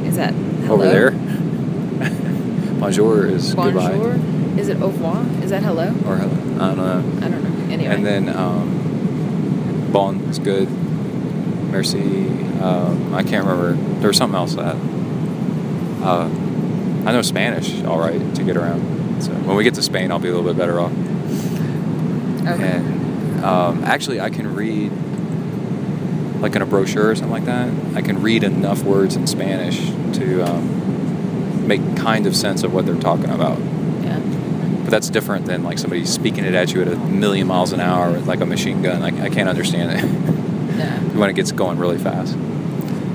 Is 0.06 0.16
that 0.18 0.34
hello? 0.66 0.76
Over 0.76 0.90
there. 0.90 1.12
Bonjour 2.80 3.26
is 3.26 3.56
Bonjour. 3.56 3.82
goodbye. 3.82 4.60
Is 4.60 4.70
it 4.70 4.82
au 4.82 4.88
revoir? 4.88 5.26
Is 5.44 5.50
that 5.52 5.64
hello? 5.64 5.88
Or 6.08 6.18
hello. 6.18 6.56
I 6.64 6.68
don't 6.76 6.78
know. 6.78 7.26
I 7.26 7.30
don't 7.30 7.44
know. 7.44 7.74
Anyway. 7.74 7.94
And 7.94 8.06
then 8.06 8.30
um, 8.30 9.90
bon 9.92 10.22
is 10.30 10.40
good. 10.40 10.70
Merci. 11.72 12.28
Um, 12.62 13.14
I 13.14 13.24
can't 13.24 13.46
remember. 13.46 13.74
There 14.00 14.08
was 14.08 14.18
something 14.18 14.38
else 14.38 14.56
that. 14.56 14.76
Uh, 16.02 16.30
I 17.06 17.12
know 17.12 17.22
Spanish 17.22 17.84
all 17.84 18.00
right 18.00 18.36
to 18.36 18.44
get 18.44 18.58
around. 18.58 19.22
So 19.22 19.32
when 19.32 19.56
we 19.58 19.64
get 19.64 19.74
to 19.76 19.84
Spain, 19.84 20.12
I'll 20.12 20.20
be 20.20 20.30
a 20.30 20.32
little 20.36 20.48
bit 20.50 20.58
better 20.58 20.80
off. 20.80 20.92
okay. 20.92 22.78
And 22.78 23.44
um, 23.44 23.84
actually, 23.84 24.20
I 24.20 24.30
can 24.30 24.56
read, 24.56 24.92
like 26.42 26.56
in 26.56 26.62
a 26.62 26.66
brochure 26.66 27.10
or 27.12 27.16
something 27.16 27.32
like 27.32 27.46
that, 27.46 27.70
I 27.96 28.02
can 28.02 28.22
read 28.22 28.44
enough 28.44 28.84
words 28.84 29.16
in 29.16 29.28
Spanish 29.28 29.90
to 30.26 30.44
um, 30.44 31.68
make 31.68 31.82
kind 31.98 32.28
of 32.28 32.36
sense 32.36 32.64
of 32.64 32.74
what 32.74 32.86
they're 32.86 32.96
talking 32.96 33.30
about. 33.30 33.60
But 34.86 34.92
that's 34.92 35.10
different 35.10 35.48
than 35.48 35.64
like 35.64 35.80
somebody 35.80 36.06
speaking 36.06 36.46
it 36.46 36.54
at 36.54 36.72
you 36.72 36.82
at 36.84 36.88
a 36.88 36.96
million 36.96 37.48
miles 37.48 37.74
an 37.74 37.80
hour 37.80 38.12
with 38.12 38.28
like 38.28 38.42
a 38.42 38.46
machine 38.46 38.84
gun. 38.84 39.02
Like 39.02 39.16
I 39.16 39.30
can't 39.30 39.50
understand 39.50 40.00
it. 40.00 40.36
Yeah. 40.76 41.00
when 41.16 41.30
it 41.30 41.34
gets 41.38 41.54
going 41.54 41.80
really 41.80 41.98
fast. 41.98 42.36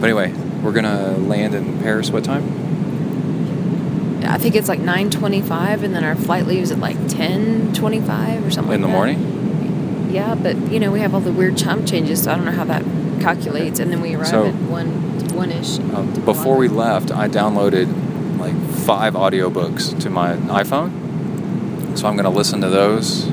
But 0.01 0.05
anyway, 0.05 0.33
we're 0.63 0.73
gonna 0.73 1.19
land 1.19 1.55
in 1.55 1.79
Paris. 1.81 2.11
What 2.11 2.25
time? 2.25 2.43
I 4.25 4.39
think 4.39 4.55
it's 4.55 4.67
like 4.67 4.81
9:25 4.81 5.83
and 5.83 5.95
then 5.95 6.03
our 6.03 6.15
flight 6.15 6.47
leaves 6.47 6.71
at 6.71 6.79
like 6.79 6.97
10:25 6.97 8.47
or 8.47 8.51
something 8.51 8.73
in 8.73 8.81
like 8.81 8.81
the 8.81 8.87
that. 8.87 8.89
morning 8.89 10.09
yeah 10.11 10.35
but 10.35 10.57
you 10.73 10.81
know 10.81 10.91
we 10.91 11.01
have 11.01 11.15
all 11.15 11.21
the 11.21 11.33
weird 11.33 11.57
time 11.59 11.85
changes 11.85 12.23
so 12.25 12.33
I 12.33 12.37
don't 12.37 12.45
know 12.45 12.53
how 12.53 12.65
that 12.65 12.83
calculates 13.21 13.81
and 13.81 13.93
then 13.93 14.01
we 14.01 14.15
arrive 14.15 14.29
so, 14.29 14.47
at 14.47 14.55
1 14.55 15.00
one-ish. 15.41 15.79
Um, 15.95 16.13
before 16.27 16.57
we 16.59 16.69
left, 16.69 17.11
I 17.11 17.27
downloaded 17.29 17.89
like 18.39 18.55
five 18.85 19.15
audiobooks 19.15 19.99
to 20.03 20.11
my 20.11 20.37
iPhone, 20.37 21.97
so 21.97 22.07
I'm 22.07 22.15
going 22.15 22.25
to 22.25 22.31
listen 22.31 22.61
to 22.61 22.69
those. 22.69 23.27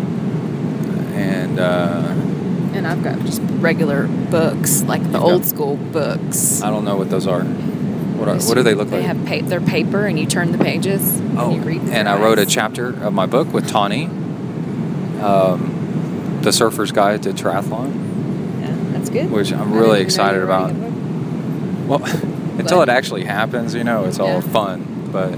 And 1.13 1.59
uh, 1.59 2.13
and 2.73 2.87
I've 2.87 3.03
got 3.03 3.19
just 3.25 3.41
regular 3.59 4.07
books, 4.07 4.83
like 4.83 5.11
the 5.11 5.19
old 5.19 5.41
got, 5.41 5.49
school 5.49 5.75
books. 5.75 6.61
I 6.61 6.69
don't 6.69 6.85
know 6.85 6.95
what 6.95 7.09
those 7.09 7.27
are. 7.27 7.43
What, 7.43 8.29
are, 8.29 8.35
what 8.37 8.55
do 8.55 8.63
they 8.63 8.73
look 8.73 8.89
they 8.89 9.03
like? 9.03 9.25
They 9.25 9.31
have 9.31 9.43
pa- 9.43 9.49
their 9.49 9.61
paper, 9.61 10.05
and 10.05 10.17
you 10.17 10.25
turn 10.25 10.51
the 10.51 10.57
pages. 10.57 11.19
Oh, 11.35 11.51
and, 11.51 11.55
you 11.55 11.61
read 11.61 11.81
and 11.89 12.07
I 12.07 12.19
wrote 12.21 12.39
a 12.39 12.45
chapter 12.45 12.89
of 13.03 13.13
my 13.13 13.25
book 13.25 13.51
with 13.51 13.67
Tawnee, 13.67 14.05
um, 15.21 16.39
the 16.41 16.53
Surfer's 16.53 16.91
Guide 16.91 17.23
to 17.23 17.33
Triathlon. 17.33 18.61
Yeah, 18.61 18.75
that's 18.93 19.09
good. 19.09 19.29
Which 19.29 19.51
I'm 19.51 19.73
really 19.73 20.01
excited 20.01 20.41
about. 20.41 20.86
Well, 21.87 22.03
until 22.57 22.79
But- 22.79 22.89
it 22.89 22.91
actually 22.91 23.23
happens, 23.23 23.73
you 23.73 23.83
know, 23.83 24.05
it's 24.05 24.19
all 24.19 24.27
Yeah. 24.41 24.41
fun. 24.41 25.09
But 25.11 25.33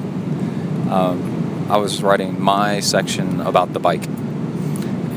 um, 0.91 1.67
I 1.69 1.77
was 1.77 2.01
writing 2.01 2.41
my 2.41 2.79
section 2.79 3.39
about 3.41 3.73
the 3.73 3.79
bike, 3.79 4.05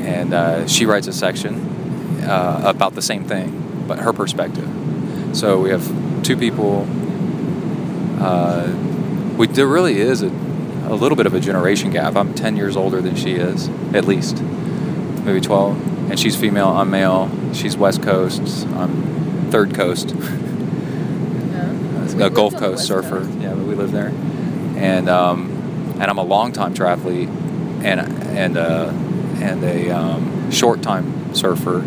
and 0.03 0.33
uh, 0.33 0.67
she 0.67 0.85
writes 0.85 1.07
a 1.07 1.13
section 1.13 1.55
uh, 2.23 2.61
about 2.65 2.93
the 2.95 3.01
same 3.01 3.23
thing, 3.25 3.83
but 3.87 3.99
her 3.99 4.13
perspective. 4.13 4.69
So 5.33 5.59
we 5.59 5.71
have 5.71 5.83
two 6.23 6.37
people. 6.37 6.87
Uh, 8.19 8.67
we 9.37 9.47
there 9.47 9.67
really 9.67 9.99
is 9.99 10.21
a, 10.21 10.27
a 10.27 10.93
little 10.95 11.15
bit 11.15 11.25
of 11.25 11.33
a 11.33 11.39
generation 11.39 11.89
gap. 11.89 12.15
I'm 12.15 12.33
10 12.33 12.55
years 12.55 12.77
older 12.77 13.01
than 13.01 13.15
she 13.15 13.31
is, 13.33 13.67
at 13.93 14.05
least, 14.05 14.41
maybe 15.25 15.41
12. 15.41 16.11
And 16.11 16.19
she's 16.19 16.35
female. 16.35 16.67
I'm 16.69 16.91
male. 16.91 17.29
She's 17.53 17.75
West 17.75 18.03
Coast. 18.03 18.67
I'm 18.75 19.49
Third 19.49 19.73
Coast. 19.73 20.13
a 22.19 22.29
Gulf 22.29 22.55
Coast 22.55 22.85
surfer. 22.85 23.27
Yeah, 23.39 23.53
but 23.53 23.65
we 23.65 23.75
live 23.75 23.91
there, 23.91 24.09
and 24.77 25.09
um, 25.09 25.51
and 25.99 26.03
I'm 26.03 26.17
a 26.17 26.23
long-time 26.23 26.73
triathlete, 26.73 27.27
and 27.83 27.99
and 28.37 28.57
uh, 28.57 28.91
and 29.41 29.63
a 29.63 29.89
um, 29.91 30.51
short 30.51 30.81
time 30.81 31.33
surfer. 31.33 31.79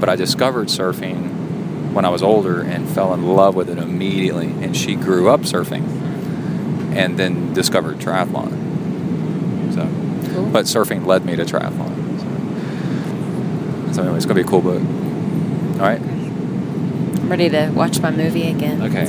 But 0.00 0.08
I 0.08 0.16
discovered 0.16 0.68
surfing 0.68 1.92
when 1.92 2.04
I 2.04 2.08
was 2.08 2.22
older 2.22 2.60
and 2.60 2.88
fell 2.88 3.14
in 3.14 3.22
love 3.26 3.54
with 3.54 3.68
it 3.70 3.78
immediately. 3.78 4.46
And 4.46 4.76
she 4.76 4.94
grew 4.94 5.28
up 5.28 5.42
surfing, 5.42 5.84
and 6.94 7.18
then 7.18 7.52
discovered 7.52 7.98
triathlon. 7.98 8.60
So, 9.74 9.88
Cool. 10.34 10.46
but 10.46 10.64
surfing 10.64 11.06
led 11.06 11.24
me 11.24 11.36
to 11.36 11.44
triathlon. 11.44 12.18
So, 13.88 13.92
so 13.92 14.02
anyway, 14.02 14.16
it's 14.16 14.26
gonna 14.26 14.42
be 14.42 14.46
a 14.46 14.50
cool 14.50 14.62
book. 14.62 14.82
All 14.82 15.88
right. 15.88 16.00
I'm 16.00 17.28
ready 17.28 17.48
to 17.50 17.70
watch 17.70 18.00
my 18.00 18.10
movie 18.10 18.48
again. 18.48 18.82
Okay. 18.82 19.06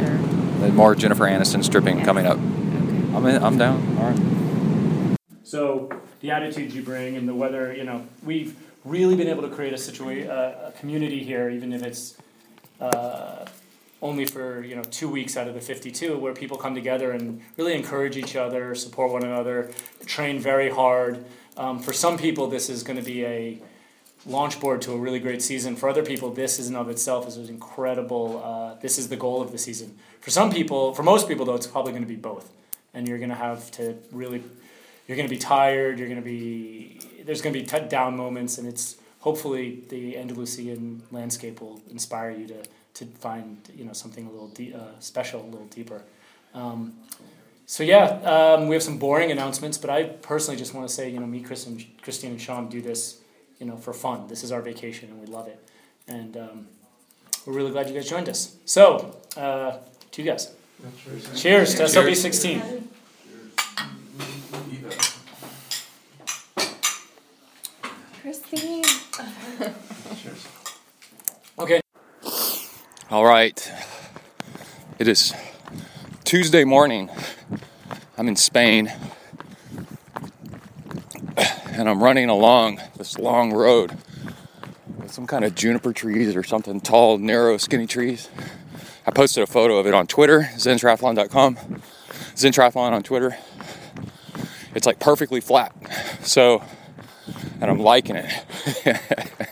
More 0.72 0.96
Jennifer 0.96 1.26
Aniston 1.26 1.64
stripping 1.64 2.04
coming 2.04 2.26
up. 2.26 2.38
okay. 2.38 3.16
I'm 3.16 3.26
in, 3.26 3.44
I'm 3.44 3.58
down. 3.58 3.98
All 3.98 4.10
right. 4.10 5.18
So 5.44 5.90
the 6.22 6.32
attitudes 6.32 6.76
you 6.76 6.82
bring 6.82 7.16
and 7.16 7.28
the 7.28 7.36
whether 7.36 7.74
you 7.74 7.84
know 7.84 8.08
we've 8.24 8.56
really 8.86 9.16
been 9.16 9.28
able 9.28 9.44
to 9.44 9.50
create 9.50 9.74
a 9.74 9.78
situation, 9.78 10.30
uh, 10.30 10.72
a 10.74 10.80
community 10.80 11.24
here, 11.24 11.50
even 11.50 11.74
if 11.74 11.84
it's 11.84 12.18
uh, 12.82 13.46
only 14.02 14.26
for 14.26 14.64
you 14.64 14.76
know 14.76 14.84
two 14.84 15.10
weeks 15.10 15.38
out 15.38 15.48
of 15.48 15.54
the 15.54 15.62
fifty-two, 15.62 16.18
where 16.18 16.34
people 16.34 16.58
come 16.58 16.76
together 16.76 17.12
and 17.12 17.42
really 17.58 17.74
encourage 17.74 18.18
each 18.18 18.36
other, 18.36 18.74
support 18.76 19.12
one 19.12 19.24
another, 19.24 19.72
train 20.06 20.40
very 20.40 20.70
hard. 20.70 21.24
Um, 21.56 21.80
for 21.80 21.94
some 21.94 22.18
people, 22.18 22.48
this 22.48 22.70
is 22.70 22.84
going 22.84 22.98
to 22.98 23.06
be 23.06 23.26
a 23.26 23.62
launch 24.26 24.60
board 24.60 24.82
to 24.84 24.94
a 24.94 24.98
really 24.98 25.20
great 25.20 25.42
season. 25.42 25.76
For 25.76 25.90
other 25.90 26.04
people, 26.04 26.32
this 26.32 26.60
is 26.60 26.70
in 26.70 26.76
of 26.76 26.90
itself 26.90 27.28
is 27.28 27.38
an 27.38 27.48
incredible. 27.48 28.42
Uh, 28.44 28.80
this 28.82 28.98
is 28.98 29.10
the 29.10 29.18
goal 29.18 29.42
of 29.42 29.52
the 29.52 29.58
season. 29.58 29.98
For 30.22 30.32
some 30.32 30.52
people, 30.52 30.94
for 30.94 31.04
most 31.04 31.28
people 31.28 31.46
though, 31.46 31.56
it's 31.56 31.68
probably 31.68 31.92
going 31.92 32.04
to 32.04 32.10
be 32.10 32.16
both, 32.16 32.50
and 32.94 33.08
you're 33.08 33.18
going 33.18 33.30
to 33.30 33.36
have 33.36 33.70
to 33.72 33.98
really 34.12 34.44
you're 35.08 35.18
going 35.18 35.28
to 35.28 35.34
be 35.34 35.40
tired. 35.40 36.00
You're 36.00 36.08
going 36.08 36.22
to 36.22 36.26
be 36.26 37.00
there's 37.26 37.42
going 37.42 37.54
to 37.54 37.60
be 37.60 37.66
t- 37.66 37.88
down 37.88 38.16
moments, 38.16 38.58
and 38.58 38.68
it's 38.68 38.98
hopefully 39.20 39.84
the 39.90 40.18
Andalusian 40.18 41.04
landscape 41.12 41.62
will 41.62 41.82
inspire 41.90 42.32
you 42.32 42.48
to 42.48 42.64
to 42.96 43.06
find 43.06 43.58
you 43.76 43.86
know 43.86 43.94
something 43.94 44.26
a 44.28 44.32
little 44.32 44.50
de- 44.50 44.74
uh, 44.74 45.00
special, 45.00 45.42
a 45.42 45.50
little 45.50 45.68
deeper. 45.68 46.02
Um, 46.54 46.94
so 47.66 47.84
yeah, 47.84 48.06
um, 48.24 48.68
we 48.68 48.76
have 48.76 48.84
some 48.84 48.98
boring 48.98 49.32
announcements, 49.32 49.78
but 49.78 49.90
I 49.90 50.04
personally 50.04 50.58
just 50.58 50.74
want 50.74 50.88
to 50.88 50.94
say 50.94 51.10
you 51.10 51.20
know 51.20 51.26
me, 51.26 51.42
Chris, 51.42 51.66
and 51.68 51.84
Christine 52.02 52.32
and 52.32 52.42
Sean 52.42 52.70
do 52.70 52.82
this 52.82 53.23
you 53.60 53.66
know 53.66 53.78
for 53.78 53.94
fun. 53.94 54.28
This 54.28 54.44
is 54.44 54.52
our 54.52 54.62
vacation, 54.62 55.10
and 55.10 55.20
we 55.20 55.28
love 55.28 55.48
it, 55.48 55.60
and 56.08 56.38
um, 56.38 56.68
we're 57.46 57.54
really 57.54 57.72
glad 57.72 57.88
you 57.88 57.94
guys 57.96 58.10
joined 58.10 58.30
us. 58.30 58.56
So 58.66 59.16
uh, 59.38 59.78
to 60.12 60.22
you 60.22 60.30
guys. 60.30 60.54
Cheers 61.36 61.76
to 61.76 61.84
SLB 61.84 62.16
16. 62.16 62.90
Christine. 68.22 68.84
Okay. 71.60 71.82
All 73.12 73.24
right. 73.24 73.72
It 74.98 75.08
is 75.08 75.36
Tuesday 76.24 76.64
morning. 76.64 77.12
I'm 78.18 78.28
in 78.28 78.36
Spain. 78.36 78.92
And 81.74 81.90
I'm 81.90 82.02
running 82.02 82.30
along 82.30 82.80
this 82.98 83.18
long 83.18 83.52
road 83.52 83.98
with 84.98 85.12
some 85.12 85.28
kind 85.28 85.44
of 85.44 85.56
juniper 85.56 85.92
trees 85.94 86.36
or 86.36 86.44
something 86.44 86.80
tall, 86.80 87.18
narrow, 87.18 87.58
skinny 87.58 87.88
trees. 87.88 88.30
I 89.06 89.12
posted 89.12 89.44
a 89.44 89.48
photo 89.48 89.78
of 89.78 89.88
it 89.88 89.94
on 89.94 90.08
Twitter, 90.08 90.50
zentriathlon.com. 90.56 91.56
Zentriathlon 92.36 92.92
on 92.92 93.04
Twitter. 93.04 93.38
It's 94.76 94.86
like 94.86 95.00
perfectly 95.00 95.42
flat. 95.42 95.76
So, 96.22 96.64
and 97.60 97.70
I'm 97.70 97.80
liking 97.80 98.16
it. 98.16 99.00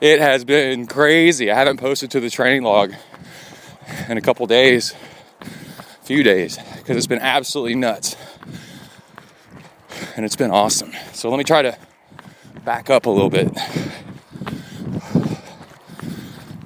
It 0.00 0.20
has 0.20 0.44
been 0.44 0.86
crazy. 0.86 1.50
I 1.50 1.56
haven't 1.56 1.78
posted 1.78 2.12
to 2.12 2.20
the 2.20 2.30
training 2.30 2.62
log 2.62 2.94
in 4.08 4.16
a 4.16 4.20
couple 4.20 4.46
days, 4.46 4.94
few 6.02 6.22
days, 6.22 6.56
because 6.76 6.96
it's 6.96 7.08
been 7.08 7.18
absolutely 7.18 7.74
nuts. 7.74 8.14
And 10.18 10.24
it's 10.24 10.34
been 10.34 10.50
awesome. 10.50 10.90
So 11.12 11.30
let 11.30 11.38
me 11.38 11.44
try 11.44 11.62
to 11.62 11.78
back 12.64 12.90
up 12.90 13.06
a 13.06 13.08
little 13.08 13.30
bit. 13.30 13.56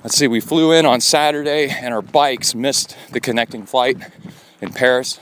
Let's 0.02 0.16
see, 0.16 0.26
we 0.26 0.40
flew 0.40 0.72
in 0.72 0.86
on 0.86 1.02
Saturday 1.02 1.68
and 1.68 1.92
our 1.92 2.00
bikes 2.00 2.54
missed 2.54 2.96
the 3.10 3.20
connecting 3.20 3.66
flight 3.66 3.98
in 4.62 4.72
Paris. 4.72 5.20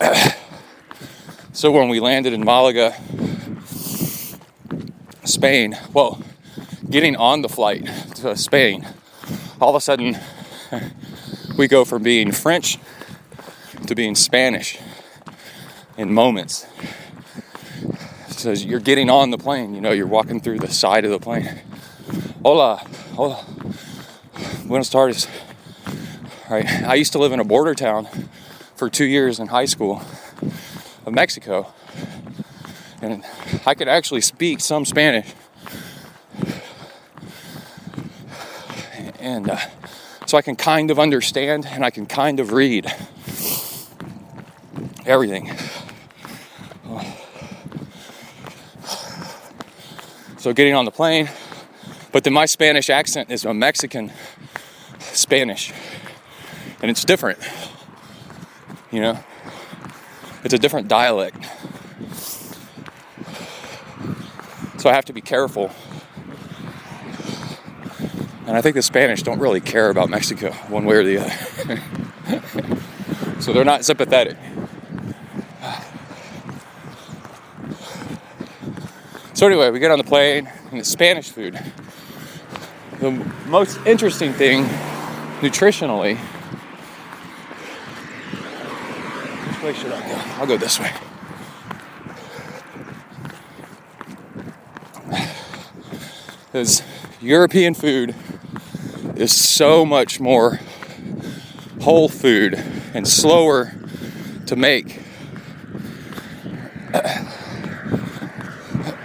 So 1.54 1.70
when 1.70 1.88
we 1.88 2.00
landed 2.00 2.32
in 2.32 2.44
Malaga, 2.44 2.96
Spain, 5.22 5.78
well, 5.92 6.20
getting 6.90 7.14
on 7.14 7.42
the 7.42 7.48
flight 7.48 7.86
to 8.16 8.34
Spain, 8.36 8.88
all 9.60 9.68
of 9.68 9.76
a 9.76 9.80
sudden 9.80 10.18
we 11.56 11.68
go 11.68 11.84
from 11.84 12.02
being 12.02 12.32
French 12.32 12.78
to 13.86 13.94
being 13.94 14.16
Spanish 14.16 14.78
in 15.96 16.12
moments. 16.12 16.66
So 18.28 18.50
as 18.50 18.64
you're 18.64 18.80
getting 18.80 19.10
on 19.10 19.30
the 19.30 19.38
plane, 19.38 19.74
you 19.74 19.80
know, 19.80 19.92
you're 19.92 20.06
walking 20.06 20.40
through 20.40 20.58
the 20.58 20.68
side 20.68 21.04
of 21.04 21.10
the 21.10 21.18
plane. 21.18 21.60
Hola, 22.44 22.78
hola, 23.14 23.44
buenas 24.66 24.90
tardes. 24.90 25.28
Right, 26.50 26.66
I 26.66 26.94
used 26.94 27.12
to 27.12 27.18
live 27.18 27.32
in 27.32 27.40
a 27.40 27.44
border 27.44 27.74
town 27.74 28.08
for 28.74 28.90
two 28.90 29.04
years 29.04 29.38
in 29.38 29.48
high 29.48 29.64
school 29.64 30.02
of 31.06 31.14
Mexico 31.14 31.72
and 33.02 33.24
I 33.66 33.74
could 33.74 33.88
actually 33.88 34.20
speak 34.20 34.60
some 34.60 34.84
Spanish. 34.84 35.34
And 39.18 39.50
uh, 39.50 39.58
so 40.26 40.38
I 40.38 40.42
can 40.42 40.56
kind 40.56 40.90
of 40.90 40.98
understand 40.98 41.66
and 41.66 41.84
I 41.84 41.90
can 41.90 42.06
kind 42.06 42.40
of 42.40 42.52
read 42.52 42.92
everything. 45.06 45.50
So 50.38 50.52
getting 50.52 50.74
on 50.74 50.84
the 50.84 50.90
plane, 50.90 51.30
but 52.10 52.24
then 52.24 52.32
my 52.32 52.46
Spanish 52.46 52.90
accent 52.90 53.30
is 53.30 53.44
a 53.44 53.54
Mexican 53.54 54.12
Spanish, 54.98 55.72
and 56.80 56.90
it's 56.90 57.04
different. 57.04 57.38
You 58.90 59.00
know, 59.00 59.18
it's 60.44 60.54
a 60.54 60.58
different 60.58 60.88
dialect. 60.88 61.36
So 64.78 64.90
I 64.90 64.94
have 64.94 65.04
to 65.04 65.12
be 65.12 65.20
careful. 65.20 65.70
And 68.46 68.56
I 68.56 68.60
think 68.60 68.74
the 68.74 68.82
Spanish 68.82 69.22
don't 69.22 69.38
really 69.38 69.60
care 69.60 69.88
about 69.88 70.10
Mexico 70.10 70.50
one 70.68 70.84
way 70.84 70.96
or 70.96 71.04
the 71.04 71.18
other. 71.18 71.82
So 73.42 73.52
they're 73.52 73.64
not 73.64 73.84
sympathetic. 73.84 74.36
So 79.34 79.46
anyway, 79.46 79.70
we 79.70 79.78
get 79.78 79.90
on 79.90 79.98
the 79.98 80.04
plane 80.04 80.48
and 80.70 80.78
it's 80.78 80.88
Spanish 80.88 81.30
food. 81.30 81.58
The 83.00 83.10
most 83.46 83.78
interesting 83.86 84.32
thing 84.32 84.64
nutritionally. 85.40 86.18
Which 89.48 89.62
way 89.62 89.72
should 89.72 89.92
I 89.92 90.00
go? 90.08 90.14
I'll 90.38 90.46
go 90.46 90.56
this 90.56 90.78
way. 90.78 90.92
Is 96.52 96.82
European 97.22 97.72
food 97.72 98.14
is 99.16 99.34
so 99.34 99.86
much 99.86 100.20
more 100.20 100.60
whole 101.80 102.08
food 102.08 102.54
and 102.92 103.08
slower 103.08 103.72
to 104.46 104.56
make. 104.56 105.00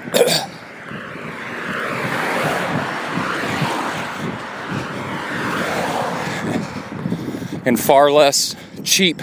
and 7.66 7.80
far 7.80 8.12
less 8.12 8.56
cheap, 8.84 9.22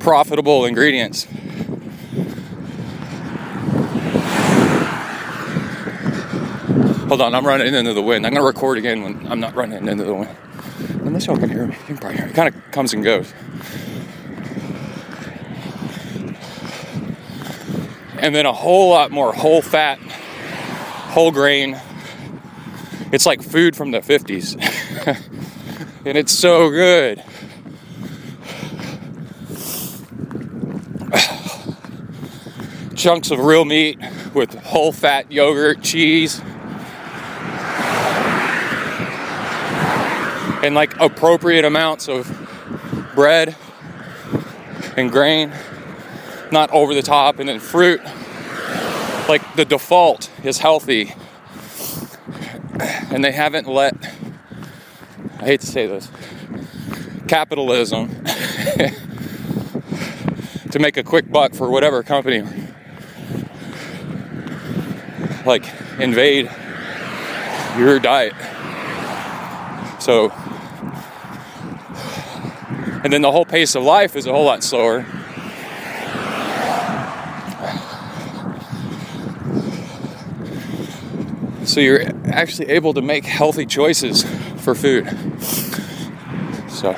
profitable 0.00 0.64
ingredients. 0.64 1.26
Hold 7.08 7.20
on, 7.20 7.34
I'm 7.34 7.46
running 7.46 7.74
into 7.74 7.92
the 7.92 8.02
wind. 8.02 8.26
I'm 8.26 8.32
gonna 8.32 8.44
record 8.44 8.78
again 8.78 9.02
when 9.02 9.30
I'm 9.30 9.38
not 9.38 9.54
running 9.54 9.86
into 9.86 10.02
the 10.02 10.14
wind. 10.14 10.34
Unless 11.04 11.26
y'all 11.26 11.36
can 11.36 11.50
hear 11.50 11.66
me, 11.66 11.74
you 11.74 11.84
can 11.84 11.98
probably 11.98 12.16
hear 12.16 12.26
me. 12.26 12.32
It 12.32 12.34
kind 12.34 12.52
of 12.52 12.70
comes 12.72 12.94
and 12.94 13.04
goes. 13.04 13.32
And 18.22 18.34
then 18.34 18.46
a 18.46 18.52
whole 18.52 18.88
lot 18.88 19.10
more 19.10 19.34
whole 19.34 19.60
fat, 19.60 19.98
whole 19.98 21.30
grain. 21.30 21.78
It's 23.12 23.26
like 23.26 23.42
food 23.42 23.76
from 23.76 23.90
the 23.90 23.98
50s. 23.98 24.56
and 26.06 26.16
it's 26.16 26.32
so 26.32 26.70
good. 26.70 27.22
Chunks 32.96 33.30
of 33.30 33.40
real 33.40 33.66
meat 33.66 33.98
with 34.32 34.54
whole 34.54 34.92
fat 34.92 35.30
yogurt, 35.30 35.82
cheese. 35.82 36.40
and 40.62 40.74
like 40.76 40.98
appropriate 41.00 41.64
amounts 41.64 42.08
of 42.08 42.26
bread 43.14 43.56
and 44.96 45.10
grain, 45.10 45.52
not 46.52 46.70
over 46.70 46.94
the 46.94 47.02
top, 47.02 47.38
and 47.38 47.48
then 47.48 47.58
fruit. 47.58 48.00
Like 49.28 49.56
the 49.56 49.64
default 49.64 50.30
is 50.44 50.58
healthy, 50.58 51.14
and 53.10 53.24
they 53.24 53.32
haven't 53.32 53.66
let, 53.66 53.94
I 55.38 55.44
hate 55.44 55.60
to 55.60 55.66
say 55.66 55.86
this, 55.86 56.10
capitalism 57.28 58.08
to 60.70 60.78
make 60.78 60.96
a 60.96 61.02
quick 61.02 61.30
buck 61.30 61.54
for 61.54 61.70
whatever 61.70 62.02
company 62.02 62.42
like 65.44 65.64
invade 65.98 66.50
your 67.76 67.98
diet. 67.98 68.34
So 70.00 70.30
and 73.04 73.12
then 73.12 73.22
the 73.22 73.32
whole 73.32 73.44
pace 73.44 73.74
of 73.74 73.82
life 73.82 74.14
is 74.14 74.26
a 74.26 74.32
whole 74.32 74.44
lot 74.44 74.62
slower. 74.62 75.04
So 81.72 81.80
you're 81.80 82.02
actually 82.26 82.68
able 82.68 82.92
to 82.92 83.00
make 83.00 83.24
healthy 83.24 83.64
choices 83.64 84.24
for 84.62 84.74
food. 84.74 85.06
So 86.68 86.90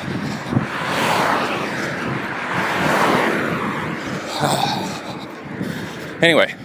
anyway, 6.20 6.56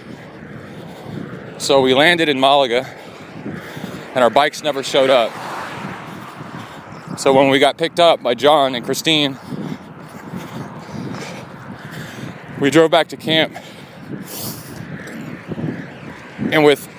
so 1.58 1.80
we 1.82 1.94
landed 1.94 2.28
in 2.28 2.40
Malaga 2.40 2.84
and 4.16 4.24
our 4.24 4.30
bikes 4.30 4.64
never 4.64 4.82
showed 4.82 5.10
up. 5.10 5.30
So 7.16 7.32
when 7.32 7.48
we 7.48 7.60
got 7.60 7.78
picked 7.78 8.00
up 8.00 8.24
by 8.24 8.34
John 8.34 8.74
and 8.74 8.84
Christine, 8.84 9.38
we 12.60 12.70
drove 12.70 12.90
back 12.90 13.06
to 13.10 13.16
camp. 13.16 13.54
And 16.50 16.64
with 16.64 16.89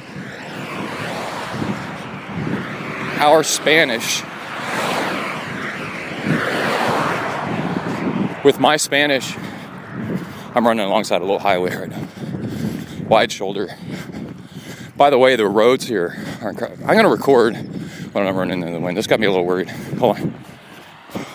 our 3.22 3.44
Spanish, 3.44 4.24
with 8.44 8.60
my 8.60 8.78
Spanish, 8.78 9.36
I'm 10.56 10.66
running 10.66 10.84
alongside 10.84 11.18
a 11.18 11.24
little 11.24 11.38
highway 11.38 11.76
right 11.76 11.90
now, 11.92 12.08
wide 13.08 13.32
shoulder. 13.32 13.70
By 14.98 15.12
the 15.12 15.20
way, 15.20 15.36
the 15.36 15.46
roads 15.46 15.88
here 15.88 16.18
are 16.42 16.50
incredible. 16.50 16.84
I'm 16.84 16.94
going 16.94 17.04
to 17.04 17.12
record 17.12 17.56
when 18.12 18.26
I'm 18.26 18.36
running 18.36 18.64
in 18.64 18.74
the 18.74 18.80
wind. 18.80 18.98
This 18.98 19.06
got 19.06 19.20
me 19.20 19.28
a 19.28 19.30
little 19.30 19.46
worried. 19.46 19.70
Hold 19.70 20.18
on. 20.18 20.34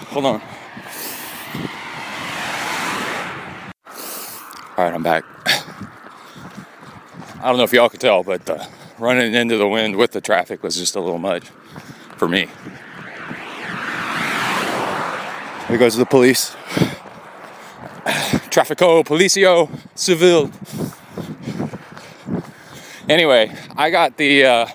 Hold 0.09 0.27
on. 0.27 0.43
All 4.77 4.85
right, 4.85 4.93
I'm 4.93 5.05
back. 5.05 5.23
I 7.41 7.43
don't 7.45 7.59
know 7.59 7.63
if 7.63 7.73
y'all 7.73 7.89
could 7.89 8.01
tell, 8.01 8.25
but 8.25 8.51
uh, 8.51 8.67
running 8.99 9.35
into 9.35 9.57
the 9.57 9.69
wind 9.69 9.95
with 9.95 10.11
the 10.11 10.21
traffic 10.21 10.65
was 10.65 10.77
just 10.77 10.97
a 10.97 11.01
little 11.01 11.19
much 11.19 11.45
for 12.17 12.29
me. 12.29 12.49
Here 15.69 15.79
goes 15.79 15.97
the 15.97 16.07
police. 16.07 16.51
Traffico, 18.51 19.05
Policio, 19.05 19.69
Civil. 19.95 20.51
Anyway, 23.09 23.55
I 23.77 23.91
got 23.91 24.17
the 24.17 24.45
uh, 24.45 24.67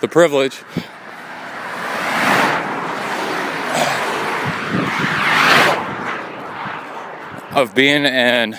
the 0.00 0.08
privilege 0.08 0.62
of 7.56 7.74
being 7.74 8.04
in 8.04 8.58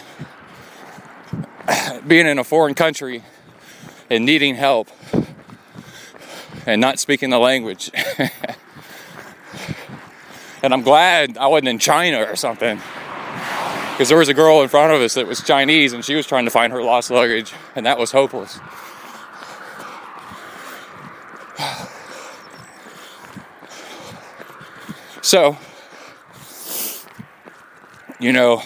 being 2.08 2.28
in 2.28 2.40
a 2.40 2.44
foreign 2.44 2.74
country 2.74 3.24
and 4.10 4.26
needing 4.26 4.56
help 4.56 4.90
and 6.70 6.80
not 6.80 7.00
speaking 7.00 7.30
the 7.30 7.40
language. 7.40 7.90
and 10.64 10.74
I'm 10.74 10.84
glad 10.84 11.38
I 11.38 11.48
wasn't 11.48 11.70
in 11.70 11.80
China 11.80 12.24
or 12.24 12.36
something. 12.36 12.80
Because 13.92 14.08
there 14.10 14.18
was 14.18 14.30
a 14.30 14.34
girl 14.34 14.62
in 14.62 14.70
front 14.70 14.94
of 14.94 15.02
us 15.02 15.16
that 15.16 15.28
was 15.28 15.42
Chinese 15.44 15.94
and 15.94 16.06
she 16.06 16.16
was 16.16 16.26
trying 16.26 16.46
to 16.46 16.52
find 16.52 16.72
her 16.72 16.82
lost 16.82 17.12
luggage, 17.12 17.54
and 17.76 17.86
that 17.86 17.98
was 17.98 18.12
hopeless. 18.12 18.60
So, 25.22 25.58
you 28.20 28.32
know, 28.34 28.64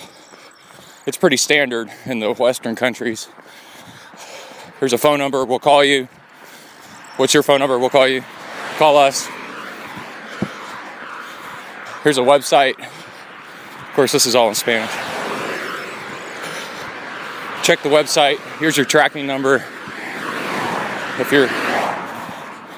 it's 1.05 1.17
pretty 1.17 1.35
standard 1.35 1.89
in 2.05 2.19
the 2.19 2.31
Western 2.31 2.75
countries. 2.75 3.27
Here's 4.79 4.93
a 4.93 4.97
phone 4.97 5.17
number, 5.17 5.43
we'll 5.43 5.59
call 5.59 5.83
you. 5.83 6.07
What's 7.17 7.33
your 7.33 7.43
phone 7.43 7.59
number? 7.59 7.77
We'll 7.77 7.89
call 7.89 8.07
you. 8.07 8.23
Call 8.77 8.97
us. 8.97 9.27
Here's 12.03 12.17
a 12.17 12.21
website. 12.21 12.79
Of 12.79 13.93
course, 13.93 14.11
this 14.11 14.25
is 14.25 14.35
all 14.35 14.49
in 14.49 14.55
Spanish. 14.55 14.89
Check 17.63 17.81
the 17.83 17.89
website. 17.89 18.39
Here's 18.57 18.75
your 18.75 18.85
tracking 18.85 19.27
number. 19.27 19.63
If 21.19 21.31
you're 21.31 21.49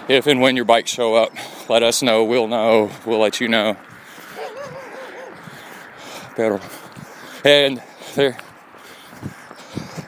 if 0.07 0.27
and 0.27 0.41
when 0.41 0.55
your 0.55 0.65
bikes 0.65 0.91
show 0.91 1.15
up, 1.15 1.31
let 1.69 1.81
us 1.81 2.03
know. 2.03 2.23
We'll 2.23 2.47
know. 2.47 2.91
We'll 3.05 3.19
let 3.19 3.39
you 3.39 3.47
know. 3.47 3.77
Pero, 6.35 6.59
and 7.43 7.81
there, 8.13 8.37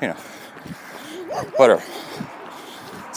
you 0.02 0.10
know, 0.10 0.18
whatever. 1.56 1.82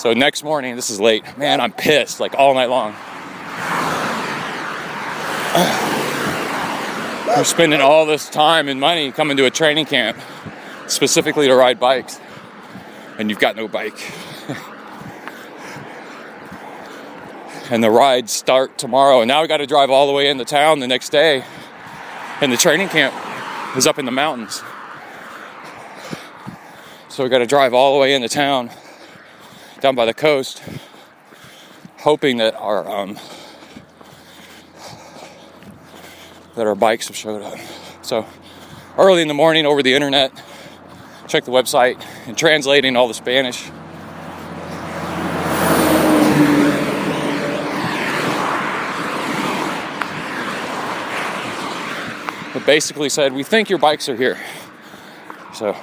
So 0.01 0.14
next 0.14 0.43
morning, 0.43 0.77
this 0.77 0.89
is 0.89 0.98
late. 0.98 1.36
Man, 1.36 1.60
I'm 1.60 1.72
pissed 1.72 2.20
like 2.20 2.35
all 2.35 2.55
night 2.55 2.70
long. 2.70 2.93
We're 7.36 7.44
spending 7.44 7.82
all 7.82 8.06
this 8.06 8.31
time 8.31 8.68
and 8.68 8.81
money 8.81 9.12
coming 9.12 9.36
to 9.36 9.44
a 9.44 9.51
training 9.51 9.85
camp 9.85 10.16
specifically 10.86 11.48
to 11.48 11.55
ride 11.55 11.78
bikes, 11.78 12.18
and 13.18 13.28
you've 13.28 13.40
got 13.40 13.56
no 13.56 13.68
bike. 13.68 14.10
and 17.70 17.85
the 17.85 17.90
rides 17.90 18.32
start 18.32 18.78
tomorrow. 18.78 19.20
And 19.20 19.28
now 19.28 19.43
we 19.43 19.48
got 19.48 19.59
to 19.59 19.66
drive 19.66 19.90
all 19.90 20.06
the 20.06 20.14
way 20.14 20.31
into 20.31 20.47
town 20.47 20.78
the 20.78 20.89
next 20.89 21.10
day 21.10 21.44
And 22.40 22.51
the 22.51 22.56
training 22.56 22.89
camp 22.89 23.14
is 23.77 23.86
up 23.86 23.98
in 23.98 24.06
the 24.06 24.12
mountains. 24.12 24.62
So 27.10 27.22
we 27.22 27.28
got 27.28 27.40
to 27.40 27.47
drive 27.47 27.74
all 27.74 27.93
the 27.93 28.01
way 28.01 28.14
into 28.14 28.31
town, 28.31 28.70
down 29.81 29.94
by 29.94 30.05
the 30.05 30.15
coast, 30.15 30.62
hoping 31.98 32.36
that 32.36 32.55
our 32.55 32.89
um, 32.89 33.19
that 36.55 36.66
our 36.66 36.74
bikes 36.74 37.09
have 37.09 37.16
showed 37.16 37.43
up. 37.43 37.59
So 38.02 38.27
early 38.98 39.23
in 39.23 39.28
the 39.28 39.35
morning 39.35 39.66
over 39.66 39.82
the 39.82 39.94
internet, 39.94 40.32
check 41.28 41.44
the 41.44 41.52
website 41.52 42.05
and 42.27 42.36
translating 42.36 42.97
all 42.97 43.09
the 43.09 43.15
Spanish. 43.15 43.70
It 52.55 52.66
basically 52.66 53.09
said, 53.09 53.32
We 53.32 53.44
think 53.44 53.70
your 53.70 53.78
bikes 53.78 54.09
are 54.09 54.16
here. 54.16 54.36
So 55.55 55.77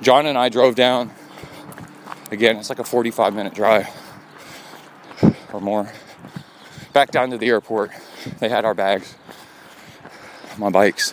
John 0.00 0.26
and 0.26 0.38
I 0.38 0.48
drove 0.48 0.74
down. 0.74 1.10
Again, 2.30 2.58
it's 2.58 2.68
like 2.68 2.78
a 2.78 2.84
45 2.84 3.34
minute 3.34 3.54
drive 3.54 3.88
or 5.52 5.60
more. 5.60 5.90
Back 6.92 7.10
down 7.10 7.30
to 7.30 7.38
the 7.38 7.48
airport. 7.48 7.90
They 8.38 8.48
had 8.48 8.64
our 8.64 8.74
bags, 8.74 9.16
my 10.56 10.70
bikes. 10.70 11.12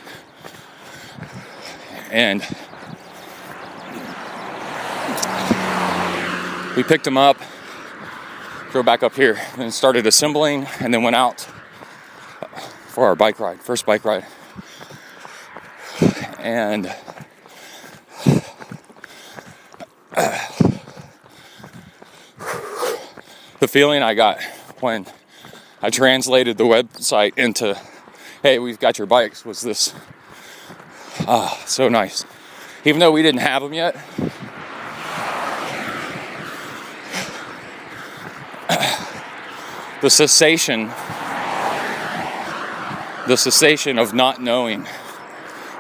And 2.11 2.41
we 6.76 6.84
picked 6.84 7.03
them 7.03 7.18
up, 7.18 7.38
drove 8.72 8.85
back 8.85 9.02
up 9.02 9.15
here, 9.15 9.39
and 9.57 9.73
started 9.73 10.06
assembling, 10.06 10.68
and 10.80 10.94
then 10.94 11.02
went 11.02 11.15
out 11.15 11.41
for 12.88 13.06
our 13.06 13.15
bike 13.15 13.39
ride, 13.39 13.60
first 13.60 13.85
bike 13.85 14.06
ride. 14.06 14.26
And 16.39 16.94
the 23.60 23.68
feeling 23.68 24.04
I 24.04 24.14
got 24.14 24.42
when 24.80 25.06
I 25.82 25.90
translated 25.90 26.58
the 26.58 26.66
website 26.66 27.38
into, 27.38 27.80
hey, 28.44 28.60
we've 28.60 28.80
got 28.80 28.98
your 28.98 29.08
bikes, 29.08 29.46
was 29.46 29.62
this, 29.62 29.94
ah, 31.28 31.62
so 31.66 31.90
nice. 31.90 32.26
Even 32.86 33.00
though 33.00 33.12
we 33.12 33.24
didn't 33.24 33.42
have 33.42 33.64
them 33.64 33.74
yet, 33.74 33.96
the 40.02 40.10
cessation, 40.10 40.88
the 43.28 43.36
cessation 43.36 43.98
of 43.98 44.14
not 44.14 44.42
knowing 44.42 44.86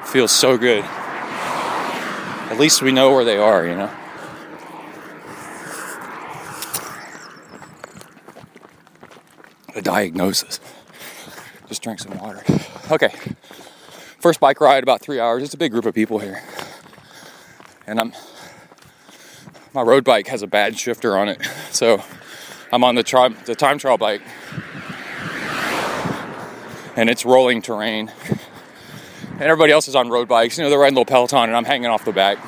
feels 0.05 0.31
so 0.31 0.57
good. 0.57 0.83
At 2.49 2.57
least 2.57 2.81
we 2.81 2.91
know 2.91 3.11
where 3.11 3.23
they 3.25 3.37
are, 3.37 3.65
you 3.65 3.75
know? 3.75 3.91
Diagnosis. 9.87 10.59
Just 11.69 11.81
drink 11.81 11.99
some 11.99 12.17
water. 12.17 12.43
Okay. 12.91 13.09
First 14.19 14.41
bike 14.41 14.59
ride, 14.59 14.83
about 14.83 15.01
three 15.01 15.19
hours. 15.19 15.43
It's 15.43 15.53
a 15.53 15.57
big 15.57 15.71
group 15.71 15.85
of 15.85 15.95
people 15.95 16.19
here. 16.19 16.43
And 17.87 17.99
I'm, 17.99 18.11
my 19.73 19.81
road 19.81 20.03
bike 20.03 20.27
has 20.27 20.41
a 20.41 20.47
bad 20.47 20.77
shifter 20.77 21.17
on 21.17 21.29
it. 21.29 21.41
So 21.71 22.03
I'm 22.73 22.83
on 22.83 22.95
the, 22.95 23.03
tri- 23.03 23.29
the 23.29 23.55
time 23.55 23.77
trial 23.77 23.97
bike. 23.97 24.21
And 26.97 27.09
it's 27.09 27.23
rolling 27.23 27.61
terrain 27.61 28.11
and 29.39 29.43
everybody 29.43 29.71
else 29.71 29.87
is 29.87 29.95
on 29.95 30.09
road 30.09 30.27
bikes. 30.27 30.57
You 30.57 30.63
know, 30.63 30.71
they're 30.71 30.79
riding 30.79 30.95
little 30.95 31.05
Peloton, 31.05 31.43
and 31.43 31.55
I'm 31.55 31.63
hanging 31.63 31.85
off 31.85 32.03
the 32.03 32.11
back. 32.11 32.39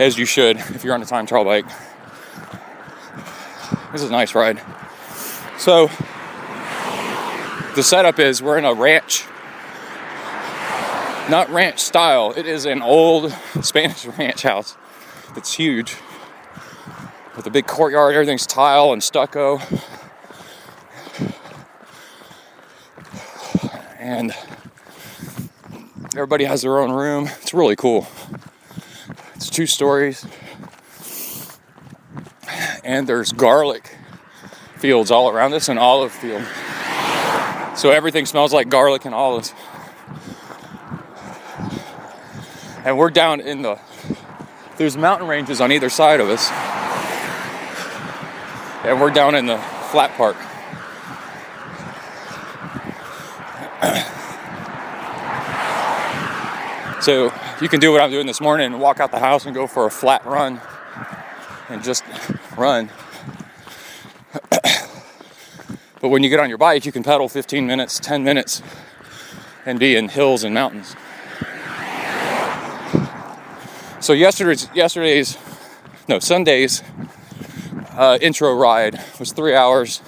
As 0.00 0.16
you 0.16 0.24
should 0.24 0.56
if 0.56 0.84
you're 0.84 0.94
on 0.94 1.02
a 1.02 1.06
time 1.06 1.26
trial 1.26 1.44
bike. 1.44 1.66
This 3.94 4.02
is 4.02 4.08
a 4.08 4.12
nice 4.12 4.34
ride. 4.34 4.60
So, 5.56 5.86
the 7.76 7.82
setup 7.84 8.18
is 8.18 8.42
we're 8.42 8.58
in 8.58 8.64
a 8.64 8.74
ranch. 8.74 9.24
Not 11.30 11.48
ranch 11.50 11.78
style, 11.78 12.34
it 12.36 12.44
is 12.44 12.64
an 12.64 12.82
old 12.82 13.32
Spanish 13.62 14.04
ranch 14.18 14.42
house. 14.42 14.76
It's 15.36 15.54
huge. 15.54 15.94
With 17.36 17.46
a 17.46 17.50
big 17.50 17.68
courtyard, 17.68 18.16
everything's 18.16 18.48
tile 18.48 18.92
and 18.92 19.00
stucco. 19.00 19.60
and 24.00 24.34
everybody 26.16 26.46
has 26.46 26.62
their 26.62 26.80
own 26.80 26.90
room. 26.90 27.28
It's 27.42 27.54
really 27.54 27.76
cool. 27.76 28.08
It's 29.36 29.48
two 29.48 29.66
stories, 29.66 30.26
and 32.84 33.06
there's 33.06 33.32
garlic 33.32 33.96
fields 34.76 35.10
all 35.10 35.28
around 35.28 35.54
us, 35.54 35.68
an 35.68 35.78
olive 35.78 36.12
field. 36.12 36.42
So 37.76 37.90
everything 37.90 38.26
smells 38.26 38.52
like 38.52 38.68
garlic 38.68 39.04
and 39.04 39.14
olives. 39.14 39.52
And 42.84 42.98
we're 42.98 43.10
down 43.10 43.40
in 43.40 43.62
the 43.62 43.78
there's 44.76 44.96
mountain 44.96 45.28
ranges 45.28 45.60
on 45.60 45.70
either 45.72 45.88
side 45.88 46.20
of 46.20 46.28
us. 46.28 46.50
And 48.84 49.00
we're 49.00 49.10
down 49.10 49.34
in 49.34 49.46
the 49.46 49.58
flat 49.58 50.10
part. 50.16 50.36
So 57.02 57.32
you 57.60 57.68
can 57.68 57.80
do 57.80 57.92
what 57.92 58.00
I'm 58.00 58.10
doing 58.10 58.26
this 58.26 58.40
morning 58.40 58.72
and 58.72 58.80
walk 58.80 58.98
out 58.98 59.10
the 59.10 59.18
house 59.18 59.44
and 59.44 59.54
go 59.54 59.66
for 59.66 59.84
a 59.86 59.90
flat 59.90 60.24
run 60.24 60.60
and 61.68 61.82
just 61.82 62.04
run. 62.56 62.90
but 64.50 66.08
when 66.08 66.22
you 66.22 66.28
get 66.28 66.40
on 66.40 66.48
your 66.48 66.58
bike, 66.58 66.84
you 66.86 66.92
can 66.92 67.02
pedal 67.02 67.28
15 67.28 67.66
minutes, 67.66 67.98
10 68.00 68.24
minutes, 68.24 68.62
and 69.66 69.78
be 69.78 69.96
in 69.96 70.08
hills 70.08 70.44
and 70.44 70.54
mountains. 70.54 70.94
So 74.00 74.12
yesterday's, 74.12 74.68
yesterday's 74.74 75.38
no, 76.08 76.18
Sunday's 76.18 76.82
uh, 77.92 78.18
intro 78.20 78.54
ride 78.54 79.00
was 79.18 79.32
three 79.32 79.54
hours, 79.54 80.02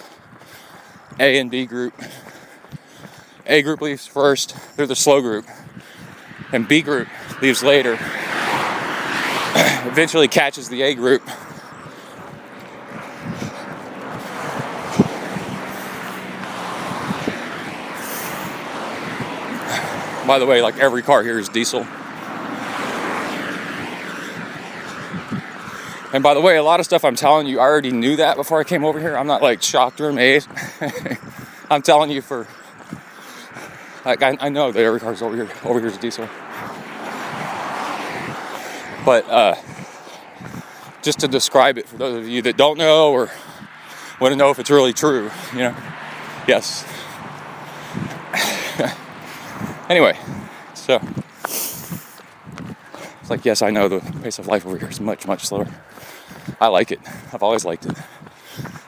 A 1.19 1.39
and 1.39 1.51
B 1.51 1.65
group. 1.65 1.95
A 3.47 3.63
group 3.63 3.81
leaves 3.81 4.07
first, 4.07 4.57
they're 4.77 4.87
the 4.87 4.97
slow 4.97 5.21
group 5.21 5.47
and 6.53 6.67
B 6.67 6.83
group 6.83 7.09
leaves 7.43 7.63
later. 7.63 7.93
Eventually 9.87 10.29
catches 10.29 10.69
the 10.69 10.83
A 10.83 10.95
group. 10.95 11.23
By 20.27 20.39
the 20.39 20.47
way, 20.47 20.61
like 20.61 20.79
every 20.79 21.03
car 21.03 21.23
here 21.23 21.39
is 21.39 21.49
diesel. 21.49 21.87
And 26.13 26.23
by 26.23 26.35
the 26.35 26.41
way, 26.41 26.57
a 26.57 26.63
lot 26.63 26.81
of 26.81 26.87
stuff 26.87 27.05
I'm 27.05 27.17
telling 27.17 27.47
you, 27.47 27.61
I 27.61 27.65
already 27.65 27.93
knew 27.93 28.17
that 28.17 28.37
before 28.37 28.59
I 28.59 28.65
came 28.65 28.85
over 28.85 28.99
here. 28.99 29.17
I'm 29.17 29.27
not 29.27 29.43
like 29.43 29.63
shocked 29.63 30.01
or 30.01 30.09
amazed. 30.09 30.49
I'm 31.71 31.83
telling 31.83 32.11
you 32.11 32.23
for 32.23 32.47
like 34.05 34.23
I, 34.23 34.37
I 34.41 34.49
know 34.49 34.73
that 34.73 34.83
every 34.83 35.01
car's 35.01 35.21
over 35.21 35.37
here 35.37 35.49
over 35.65 35.79
here 35.79 35.89
is 35.89 35.99
diesel. 35.99 36.29
But 39.05 39.29
uh, 39.29 39.55
just 41.03 41.21
to 41.21 41.29
describe 41.29 41.79
it 41.79 41.89
for 41.89 41.97
those 41.97 42.17
of 42.17 42.29
you 42.29 42.43
that 42.43 42.57
don't 42.57 42.79
know 42.79 43.13
or 43.13 43.31
want 44.21 44.33
to 44.33 44.37
know 44.37 44.51
if 44.51 44.59
it's 44.59 44.71
really 44.71 44.93
true, 44.93 45.31
you 45.53 45.59
know, 45.59 45.77
yes. 46.49 46.85
Anyway, 49.89 50.19
so 50.75 51.01
it's 51.45 53.31
like 53.31 53.45
yes, 53.45 53.63
I 53.63 53.71
know 53.71 53.89
the 53.89 54.01
pace 54.23 54.39
of 54.39 54.47
life 54.47 54.67
over 54.67 54.79
here 54.79 54.89
is 54.89 55.01
much 55.01 55.27
much 55.27 55.47
slower. 55.47 55.67
I 56.61 56.69
like 56.69 56.93
it. 56.93 57.01
I've 57.33 57.43
always 57.43 57.65
liked 57.65 57.87
it. 57.87 57.97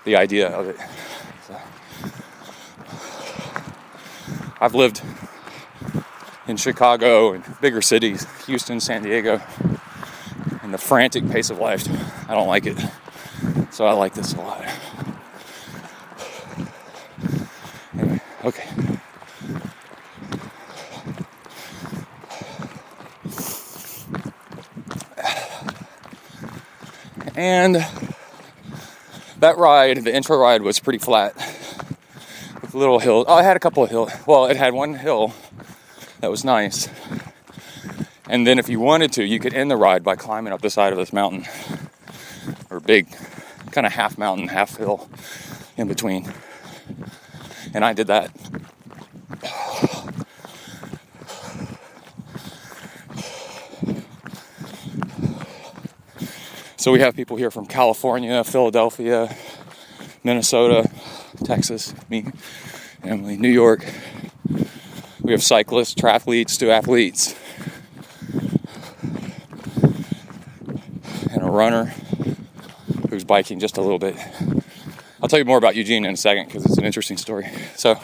The 0.04 0.16
idea 0.16 0.48
of 0.48 0.68
it. 0.68 0.76
I've 4.60 4.74
lived 4.74 5.02
in 6.48 6.56
Chicago 6.56 7.32
and 7.32 7.44
bigger 7.60 7.82
cities, 7.82 8.26
Houston, 8.46 8.80
San 8.80 9.02
Diego, 9.02 9.40
and 10.62 10.74
the 10.74 10.78
frantic 10.78 11.28
pace 11.30 11.50
of 11.50 11.58
life. 11.58 11.86
I 12.28 12.34
don't 12.34 12.48
like 12.48 12.66
it. 12.66 12.78
So 13.70 13.86
I 13.86 13.92
like 13.92 14.14
this 14.14 14.32
a 14.32 14.38
lot. 14.38 14.64
Anyway, 17.96 18.20
okay. 18.44 18.68
And 27.36 27.86
that 29.38 29.56
ride, 29.56 29.98
the 30.04 30.14
intro 30.14 30.36
ride, 30.36 30.62
was 30.62 30.78
pretty 30.78 30.98
flat 30.98 31.34
with 32.60 32.74
little 32.74 32.98
hills. 32.98 33.26
Oh, 33.28 33.38
it 33.38 33.44
had 33.44 33.56
a 33.56 33.60
couple 33.60 33.82
of 33.82 33.90
hills. 33.90 34.12
Well, 34.26 34.46
it 34.46 34.56
had 34.56 34.74
one 34.74 34.94
hill 34.94 35.32
that 36.20 36.30
was 36.30 36.44
nice. 36.44 36.88
And 38.28 38.46
then 38.46 38.58
if 38.58 38.68
you 38.68 38.80
wanted 38.80 39.12
to, 39.12 39.24
you 39.24 39.38
could 39.38 39.54
end 39.54 39.70
the 39.70 39.76
ride 39.76 40.04
by 40.04 40.16
climbing 40.16 40.52
up 40.52 40.60
the 40.60 40.70
side 40.70 40.92
of 40.92 40.98
this 40.98 41.12
mountain 41.12 41.44
or 42.70 42.80
big 42.80 43.08
kind 43.72 43.86
of 43.86 43.92
half 43.92 44.18
mountain, 44.18 44.48
half 44.48 44.76
hill 44.76 45.08
in 45.76 45.88
between. 45.88 46.32
And 47.72 47.84
I 47.84 47.92
did 47.92 48.08
that. 48.08 48.30
So 56.78 56.92
we 56.92 57.00
have 57.00 57.16
people 57.16 57.36
here 57.36 57.50
from 57.50 57.66
California, 57.66 58.44
Philadelphia, 58.44 59.34
Minnesota, 60.22 60.88
Texas, 61.42 61.92
me, 62.08 62.26
Emily, 63.02 63.36
New 63.36 63.48
York. 63.48 63.84
We 65.20 65.32
have 65.32 65.42
cyclists, 65.42 65.96
triathletes, 65.96 66.56
duathletes, 66.56 67.34
and 71.32 71.42
a 71.42 71.50
runner 71.50 71.92
who's 73.10 73.24
biking 73.24 73.58
just 73.58 73.76
a 73.76 73.82
little 73.82 73.98
bit. 73.98 74.16
I'll 75.20 75.28
tell 75.28 75.40
you 75.40 75.44
more 75.44 75.58
about 75.58 75.74
Eugene 75.74 76.04
in 76.04 76.14
a 76.14 76.16
second 76.16 76.46
because 76.46 76.64
it's 76.64 76.78
an 76.78 76.84
interesting 76.84 77.16
story. 77.16 77.48
So, 77.74 77.98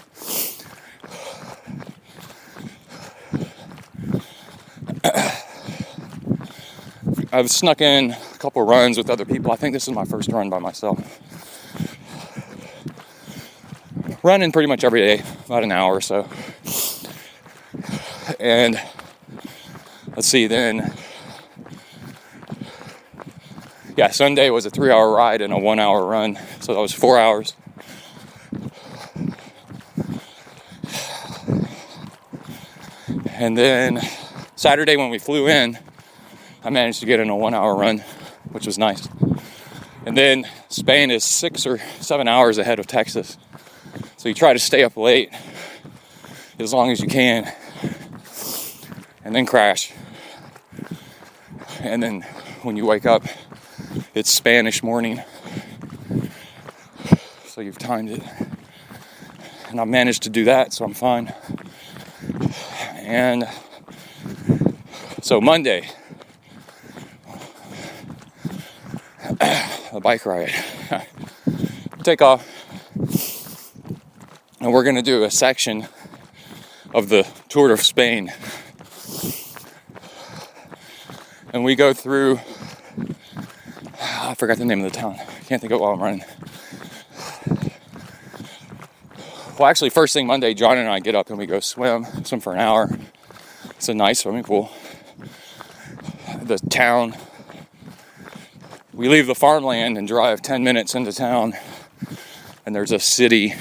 I've 7.35 7.51
snuck 7.51 7.81
in 7.81 8.13
a 8.13 8.39
couple 8.39 8.63
runs 8.63 8.97
with 8.97 9.11
other 9.11 9.25
people. 9.25 9.51
I 9.51 9.57
think 9.57 9.73
this 9.73 9.89
is 9.89 9.93
my 9.93 10.05
first 10.05 10.31
run 10.31 10.51
by 10.51 10.61
myself. 10.61 11.01
Running 14.23 14.53
pretty 14.53 14.69
much 14.69 14.85
every 14.85 15.01
day, 15.01 15.25
about 15.47 15.65
an 15.65 15.73
hour 15.73 15.97
or 15.97 16.01
so. 16.01 16.29
And 18.39 18.81
let's 20.15 20.29
see, 20.29 20.47
then, 20.47 20.95
yeah, 23.97 24.13
Sunday 24.13 24.51
was 24.51 24.65
a 24.65 24.71
three 24.71 24.93
hour 24.93 25.11
ride 25.13 25.41
and 25.41 25.53
a 25.53 25.59
one 25.59 25.81
hour 25.81 26.07
run. 26.07 26.39
So 26.61 26.73
that 26.73 26.81
was 26.81 26.93
four 26.93 27.19
hours. 27.19 27.57
And 33.27 33.59
then 33.59 34.01
Saturday, 34.55 34.97
when 34.97 35.11
we 35.11 35.19
flew 35.19 35.49
in, 35.49 35.81
I 36.65 36.71
managed 36.71 37.01
to 37.01 37.07
get 37.07 37.21
in 37.21 37.29
a 37.29 37.37
one 37.37 37.53
hour 37.53 37.77
run, 37.77 37.99
which 38.51 38.65
was 38.65 38.79
nice. 38.79 39.07
And 40.07 40.17
then 40.17 40.49
Spain 40.71 41.11
is 41.11 41.23
six 41.23 41.67
or 41.67 41.79
seven 42.01 42.27
hours 42.27 42.57
ahead 42.57 42.79
of 42.79 42.87
Texas. 42.87 43.37
So 44.17 44.31
you 44.31 44.35
try 44.35 44.55
to 44.55 44.59
stay 44.59 44.83
up 44.83 44.97
late 44.97 45.31
as 46.59 46.73
long 46.73 46.91
as 46.91 47.01
you 47.01 47.09
can 47.09 47.53
and 49.25 49.35
then 49.35 49.45
crash. 49.45 49.93
And 51.81 52.03
then 52.03 52.23
when 52.63 52.77
you 52.77 52.87
wake 52.87 53.05
up, 53.05 53.25
it's 54.15 54.31
Spanish 54.31 54.83
morning. 54.83 55.23
So 57.45 57.61
you've 57.61 57.79
timed 57.79 58.09
it. 58.09 58.23
And 59.69 59.79
I 59.79 59.85
managed 59.85 60.23
to 60.23 60.31
do 60.31 60.45
that, 60.45 60.73
so 60.73 60.87
I'm 60.87 60.95
fine. 60.95 61.31
And 62.97 63.47
so 65.21 65.43
Monday, 65.43 65.91
a 69.95 70.01
bike 70.01 70.27
ride. 70.27 70.53
Take 72.03 72.21
off. 72.21 72.51
And 74.61 74.73
we're 74.73 74.83
going 74.83 74.97
to 74.97 75.03
do 75.03 75.25
a 75.25 75.31
section 75.31 75.87
of 76.93 77.09
the 77.09 77.27
Tour 77.49 77.73
of 77.73 77.81
Spain. 77.81 78.33
And 81.53 81.65
we 81.65 81.77
go 81.77 81.93
through, 81.93 82.41
I 84.01 84.35
forgot 84.35 84.59
the 84.59 84.65
name 84.65 84.85
of 84.85 84.93
the 84.93 84.99
town. 84.99 85.13
I 85.13 85.41
can't 85.45 85.61
think 85.61 85.73
of 85.73 85.73
it 85.73 85.81
while 85.81 85.93
I'm 85.93 86.03
running. 86.03 86.25
Well, 89.59 89.69
actually, 89.69 89.91
first 89.91 90.13
thing 90.15 90.27
Monday, 90.27 90.53
John 90.55 90.79
and 90.79 90.89
I 90.89 90.99
get 90.99 91.15
up 91.15 91.31
and 91.31 91.39
we 91.39 91.47
go 91.47 91.61
swim, 91.61 92.07
swim 92.25 92.41
for 92.41 92.53
an 92.53 92.59
hour. 92.59 92.91
It's 93.71 93.89
a 93.89 93.95
nice 93.95 94.21
swimming 94.21 94.43
pool. 94.43 94.73
The 96.43 96.59
town 96.59 97.15
we 98.95 99.09
leave 99.09 99.27
the 99.27 99.35
farmland 99.35 99.99
and 99.99 100.07
drive 100.07 100.41
10 100.41 100.63
minutes 100.63 100.95
into 100.95 101.13
town, 101.13 101.55
and 102.65 102.75
there's 102.75 102.93
a 102.93 103.01
city 103.01 103.55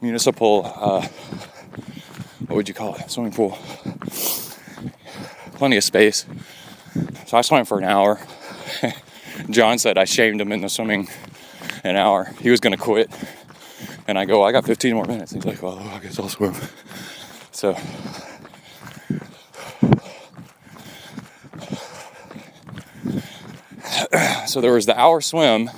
municipal, 0.00 0.72
uh, 0.74 1.06
what 2.46 2.56
would 2.56 2.68
you 2.68 2.74
call 2.74 2.96
it? 2.96 3.08
Swimming 3.10 3.32
pool. 3.32 3.56
Plenty 5.54 5.76
of 5.76 5.84
space. 5.84 6.26
So 7.26 7.36
I 7.38 7.42
swam 7.42 7.64
for 7.64 7.78
an 7.78 7.84
hour. 7.84 8.20
John 9.50 9.78
said 9.78 9.96
I 9.96 10.04
shamed 10.04 10.40
him 10.40 10.50
into 10.50 10.68
swimming 10.68 11.08
an 11.84 11.96
hour. 11.96 12.32
He 12.40 12.50
was 12.50 12.58
going 12.58 12.76
to 12.76 12.82
quit. 12.82 13.08
And 14.08 14.18
I 14.18 14.24
go, 14.24 14.42
I 14.42 14.50
got 14.50 14.64
15 14.64 14.94
more 14.94 15.04
minutes. 15.04 15.32
He's 15.32 15.44
like, 15.44 15.62
well, 15.62 15.78
I 15.78 16.00
guess 16.00 16.18
I'll 16.18 16.28
swim. 16.28 16.54
So 17.52 17.76
so 24.46 24.60
there 24.60 24.72
was 24.72 24.86
the 24.86 24.98
hour 24.98 25.20
swim, 25.20 25.70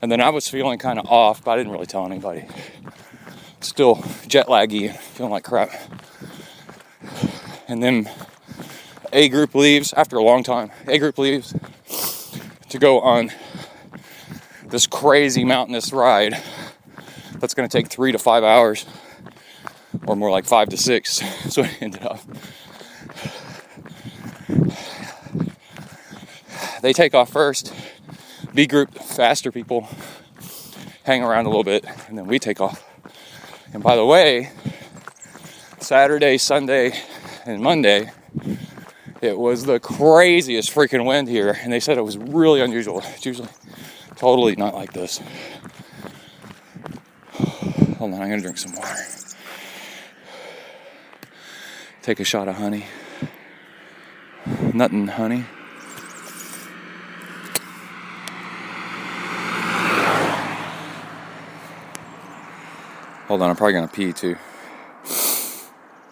and 0.00 0.10
then 0.10 0.20
I 0.20 0.30
was 0.30 0.48
feeling 0.48 0.78
kind 0.78 0.98
of 0.98 1.06
off, 1.06 1.44
but 1.44 1.52
I 1.52 1.56
didn't 1.56 1.72
really 1.72 1.86
tell 1.86 2.06
anybody. 2.06 2.44
Still 3.60 4.04
jet 4.26 4.46
laggy, 4.48 4.94
feeling 4.96 5.32
like 5.32 5.44
crap. 5.44 5.70
And 7.68 7.82
then 7.82 8.08
A 9.12 9.28
group 9.28 9.54
leaves 9.54 9.92
after 9.92 10.16
a 10.16 10.22
long 10.22 10.42
time. 10.42 10.70
A 10.88 10.98
group 10.98 11.18
leaves 11.18 11.54
to 12.70 12.78
go 12.78 13.00
on 13.00 13.30
this 14.66 14.86
crazy 14.86 15.44
mountainous 15.44 15.92
ride 15.92 16.42
that's 17.38 17.52
going 17.54 17.68
to 17.68 17.78
take 17.78 17.88
three 17.88 18.10
to 18.12 18.18
five 18.18 18.42
hours, 18.42 18.86
or 20.06 20.16
more 20.16 20.30
like 20.30 20.46
five 20.46 20.68
to 20.70 20.76
six. 20.76 21.22
So 21.50 21.62
it 21.62 21.82
ended 21.82 22.02
up. 22.02 22.20
They 26.82 26.92
take 26.92 27.14
off 27.14 27.30
first. 27.30 27.72
B 28.54 28.66
group, 28.66 28.92
faster 28.92 29.50
people, 29.50 29.88
hang 31.04 31.22
around 31.22 31.46
a 31.46 31.48
little 31.48 31.64
bit, 31.64 31.86
and 32.08 32.18
then 32.18 32.26
we 32.26 32.38
take 32.38 32.60
off. 32.60 32.84
And 33.72 33.82
by 33.82 33.96
the 33.96 34.04
way, 34.04 34.50
Saturday, 35.80 36.36
Sunday, 36.36 36.92
and 37.46 37.62
Monday, 37.62 38.10
it 39.22 39.38
was 39.38 39.64
the 39.64 39.80
craziest 39.80 40.74
freaking 40.74 41.06
wind 41.06 41.28
here, 41.28 41.56
and 41.62 41.72
they 41.72 41.80
said 41.80 41.96
it 41.96 42.02
was 42.02 42.18
really 42.18 42.60
unusual. 42.60 43.00
It's 43.14 43.24
usually 43.24 43.48
totally 44.16 44.56
not 44.56 44.74
like 44.74 44.92
this. 44.92 45.20
Hold 47.98 48.12
on, 48.12 48.20
I'm 48.20 48.28
gonna 48.28 48.42
drink 48.42 48.58
some 48.58 48.74
water. 48.74 48.96
Take 52.02 52.18
a 52.18 52.24
shot 52.24 52.48
of 52.48 52.56
honey. 52.56 52.84
Nothing 54.74 55.06
honey. 55.06 55.44
Hold 63.32 63.40
on, 63.40 63.48
I'm 63.48 63.56
probably 63.56 63.72
gonna 63.72 63.88
pee 63.88 64.12
too. 64.12 64.36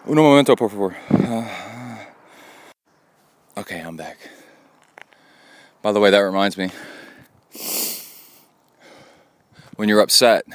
Uno 0.09 0.23
momento, 0.23 0.55
por 0.55 0.69
favor. 0.69 0.97
Uh, 1.11 1.97
okay, 3.59 3.79
I'm 3.79 3.95
back. 3.95 4.17
By 5.83 5.91
the 5.91 5.99
way, 5.99 6.09
that 6.09 6.17
reminds 6.17 6.57
me. 6.57 6.71
When 9.75 9.87
you're 9.87 9.99
upset, 9.99 10.45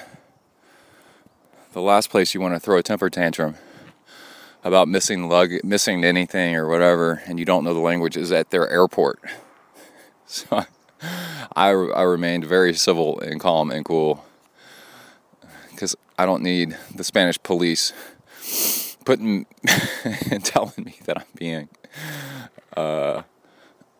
the 1.72 1.80
last 1.80 2.10
place 2.10 2.34
you 2.34 2.40
want 2.40 2.54
to 2.54 2.58
throw 2.58 2.78
a 2.78 2.82
temper 2.82 3.10
tantrum 3.10 3.54
about 4.64 4.88
missing 4.88 5.28
lug, 5.28 5.52
missing 5.62 6.04
anything 6.04 6.56
or 6.56 6.66
whatever, 6.66 7.22
and 7.28 7.38
you 7.38 7.44
don't 7.44 7.62
know 7.62 7.74
the 7.74 7.78
language, 7.78 8.16
is 8.16 8.32
at 8.32 8.50
their 8.50 8.68
airport. 8.68 9.20
So 10.28 10.64
I, 11.54 11.68
I 11.68 12.02
remained 12.02 12.44
very 12.46 12.74
civil 12.74 13.20
and 13.20 13.38
calm 13.38 13.70
and 13.70 13.84
cool 13.84 14.24
because 15.76 15.94
I 16.18 16.24
don't 16.24 16.42
need 16.42 16.76
the 16.94 17.04
Spanish 17.04 17.40
police 17.42 17.92
putting 19.04 19.46
and 20.30 20.44
telling 20.44 20.84
me 20.84 20.96
that 21.04 21.18
I'm 21.18 21.26
being 21.36 21.68
uh, 22.76 23.22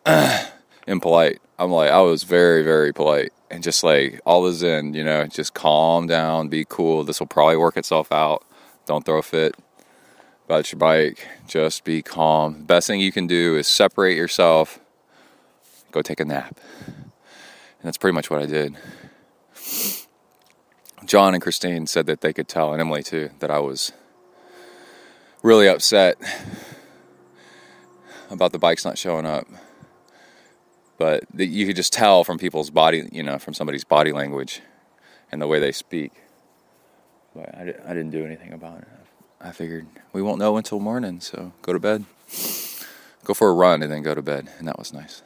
impolite. 0.87 1.41
I'm 1.59 1.71
like, 1.71 1.91
I 1.91 2.01
was 2.01 2.25
very, 2.25 2.63
very 2.63 2.93
polite 2.93 3.33
and 3.51 3.63
just 3.63 3.85
like 3.85 4.21
all 4.25 4.47
is 4.47 4.63
in, 4.63 4.95
you 4.95 5.05
know, 5.05 5.27
just 5.27 5.55
calm 5.55 6.07
down, 6.07 6.49
be 6.49 6.65
cool. 6.67 7.05
This 7.05 7.21
will 7.21 7.27
probably 7.27 7.57
work 7.57 7.77
itself 7.77 8.11
out. 8.11 8.45
Don't 8.87 9.05
throw 9.05 9.19
a 9.19 9.23
fit 9.23 9.55
about 10.47 10.73
your 10.73 10.79
bike. 10.79 11.29
Just 11.47 11.85
be 11.85 12.03
calm. 12.03 12.65
Best 12.65 12.87
thing 12.87 13.01
you 13.01 13.13
can 13.13 13.27
do 13.27 13.57
is 13.57 13.69
separate 13.69 14.17
yourself, 14.17 14.81
go 15.93 16.01
take 16.01 16.21
a 16.21 16.25
nap. 16.25 16.59
And 16.87 17.85
that's 17.85 17.99
pretty 17.99 18.15
much 18.15 18.31
what 18.31 18.41
I 18.41 18.47
did 18.47 18.77
John 21.07 21.35
and 21.35 21.43
Christine 21.43 21.87
said 21.87 22.07
that 22.07 22.21
they 22.21 22.33
could 22.33 22.49
tell, 22.49 22.73
and 22.73 22.81
Emily 22.81 23.03
too, 23.03 23.31
that 23.39 23.51
I 23.51 23.61
was 23.61 23.93
really 25.43 25.69
upset 25.69 26.17
about 28.31 28.53
the 28.53 28.59
bikes 28.59 28.85
not 28.85 28.99
showing 28.99 29.25
up. 29.25 29.47
But 30.99 31.25
you 31.37 31.67
could 31.67 31.77
just 31.77 31.93
tell 31.93 32.25
from 32.25 32.39
people's 32.39 32.71
body, 32.71 33.09
you 33.13 33.23
know, 33.23 33.39
from 33.39 33.55
somebody's 33.55 33.85
body 33.85 34.13
language 34.13 34.63
and 35.31 35.41
the 35.41 35.47
way 35.47 35.61
they 35.61 35.73
speak. 35.73 36.13
But 37.35 37.55
I, 37.55 37.75
I 37.85 37.89
didn't 37.95 38.11
do 38.11 38.25
anything 38.25 38.53
about 38.53 38.79
it. 38.79 38.89
I 39.41 39.53
figured 39.53 39.87
we 40.13 40.23
won't 40.23 40.39
know 40.39 40.57
until 40.57 40.81
morning, 40.81 41.21
so 41.21 41.53
go 41.63 41.73
to 41.73 41.79
bed. 41.79 42.05
Go 43.25 43.35
for 43.35 43.49
a 43.51 43.53
run 43.53 43.83
and 43.83 43.93
then 43.93 44.03
go 44.03 44.15
to 44.15 44.23
bed, 44.23 44.49
and 44.59 44.67
that 44.67 44.79
was 44.79 44.93
nice. 44.93 45.23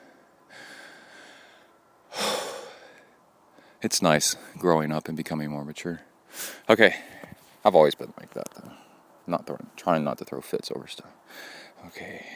It's 3.82 4.02
nice 4.02 4.36
growing 4.59 4.93
up 4.93 5.09
and 5.09 5.16
becoming 5.16 5.51
more 5.51 5.65
mature. 5.65 6.02
Okay, 6.69 6.97
I've 7.65 7.74
always 7.74 7.94
been 7.94 8.12
like 8.19 8.35
that 8.35 8.51
though. 8.55 8.73
Not 9.27 9.47
throwing, 9.47 9.69
trying 9.77 10.05
not 10.05 10.19
to 10.19 10.24
throw 10.24 10.40
fits 10.40 10.70
over 10.70 10.86
stuff. 10.86 11.11
Okay. 11.86 12.27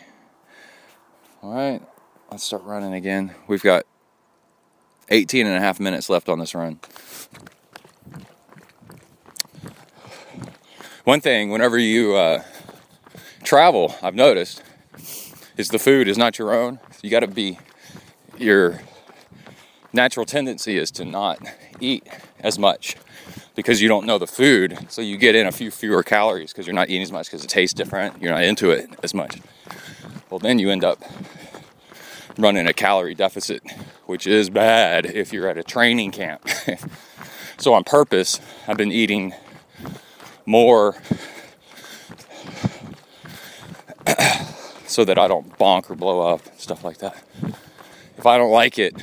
All 1.43 1.55
right, 1.55 1.83
let's 2.31 2.45
start 2.45 2.65
running 2.65 2.95
again. 2.95 3.35
We've 3.47 3.63
got 3.63 3.85
18 5.11 5.47
and 5.47 5.57
a 5.57 5.61
half 5.61 5.79
minutes 5.79 6.09
left 6.09 6.31
on 6.31 6.39
this 6.39 6.55
run. 6.55 6.81
One 11.05 11.21
thing, 11.21 11.51
whenever 11.51 11.77
you 11.77 12.15
uh, 12.15 12.43
travel, 13.43 13.95
I've 14.03 14.15
noticed, 14.15 14.63
is 15.59 15.69
the 15.69 15.79
food 15.79 16.09
is 16.09 16.17
not 16.17 16.39
your 16.39 16.55
own. 16.55 16.81
You 17.03 17.11
got 17.11 17.21
to 17.21 17.27
be, 17.27 17.59
your 18.39 18.81
natural 19.95 20.27
tendency 20.27 20.77
is 20.77 20.91
to 20.91 21.05
not 21.05 21.39
eat 21.81 22.07
as 22.41 22.59
much 22.59 22.97
because 23.55 23.81
you 23.81 23.89
don't 23.89 24.05
know 24.05 24.19
the 24.19 24.27
food. 24.27 24.87
So 24.89 25.01
you 25.01 25.17
get 25.17 25.35
in 25.35 25.47
a 25.47 25.53
few 25.53 25.71
fewer 25.71 26.03
calories 26.03 26.53
because 26.53 26.67
you're 26.67 26.75
not 26.75 26.91
eating 26.91 27.03
as 27.03 27.13
much 27.13 27.27
because 27.27 27.45
it 27.45 27.49
tastes 27.49 27.75
different. 27.75 28.21
You're 28.21 28.33
not 28.33 28.43
into 28.43 28.71
it 28.71 28.91
as 29.03 29.15
much. 29.15 29.41
Well, 30.29 30.41
then 30.41 30.59
you 30.59 30.71
end 30.71 30.85
up 30.85 31.01
running 32.37 32.67
a 32.67 32.73
calorie 32.73 33.15
deficit, 33.15 33.63
which 34.07 34.27
is 34.27 34.51
bad 34.51 35.07
if 35.07 35.33
you're 35.33 35.49
at 35.49 35.57
a 35.57 35.63
training 35.63 36.11
camp. 36.11 36.49
so 37.57 37.73
on 37.75 37.85
purpose, 37.85 38.41
I've 38.67 38.77
been 38.77 38.91
eating 38.91 39.33
more 40.45 40.97
so 44.87 45.05
that 45.05 45.19
I 45.19 45.29
don't 45.29 45.57
bonk 45.59 45.89
or 45.89 45.95
blow 45.95 46.21
up, 46.21 46.41
stuff 46.59 46.83
like 46.85 46.99
that. 46.99 47.23
If 48.19 48.27
I 48.27 48.37
don't 48.37 48.51
like 48.51 48.79
it, 48.79 48.95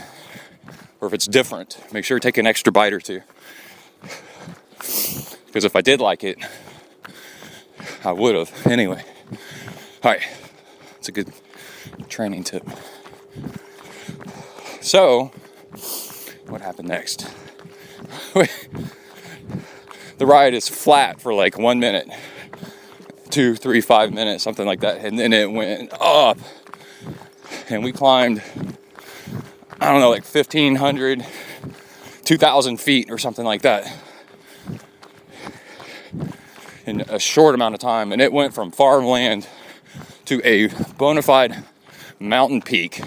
or 1.02 1.07
if 1.07 1.14
it's 1.14 1.26
different, 1.26 1.80
make 1.91 2.06
sure 2.06 2.19
to 2.19 2.23
take 2.23 2.38
an 2.38 2.45
extra 2.45 2.72
bite 2.72 2.94
or 2.94 2.99
two. 2.99 3.22
Because 4.78 5.65
if 5.65 5.76
I 5.76 5.82
did 5.82 5.99
like 5.99 6.23
it, 6.23 6.38
I 8.06 8.11
would 8.11 8.36
have. 8.36 8.68
Anyway, 8.68 9.03
all 10.03 10.11
right, 10.11 10.22
it's 10.98 11.10
a 11.10 11.11
good 11.11 11.34
training 12.07 12.44
tip. 12.44 12.64
So, 14.80 15.32
what 16.48 16.61
happened 16.61 16.88
next? 16.88 17.28
the 18.34 20.26
ride 20.26 20.53
is 20.53 20.69
flat 20.69 21.19
for 21.19 21.34
like 21.34 21.57
one 21.57 21.80
minute, 21.80 22.10
two, 23.30 23.56
three, 23.56 23.82
five 23.82 24.14
minutes, 24.14 24.44
something 24.44 24.65
like 24.65 24.82
that, 24.82 25.03
and 25.03 25.18
then 25.18 25.34
it 25.34 25.52
went 25.52 25.91
up, 25.99 26.38
and 27.69 27.84
we 27.84 27.91
climbed. 27.91 28.44
I 29.82 29.86
don't 29.91 29.99
know, 29.99 30.12
like 30.12 30.24
1,500, 30.24 31.26
2,000 32.24 32.78
feet 32.78 33.10
or 33.10 33.18
something 33.18 33.44
like 33.44 33.64
that 33.64 33.91
in 36.86 37.02
a 37.02 37.18
short 37.18 37.56
amount 37.56 37.74
of 37.74 37.82
time. 37.82 38.12
And 38.12 38.22
it 38.22 38.32
went 38.32 38.53
from 38.53 38.70
farmland 38.70 39.48
to 40.26 40.40
a 40.45 40.68
bona 40.99 41.24
fide 41.24 41.64
mountain 42.20 42.62
peak 42.62 43.02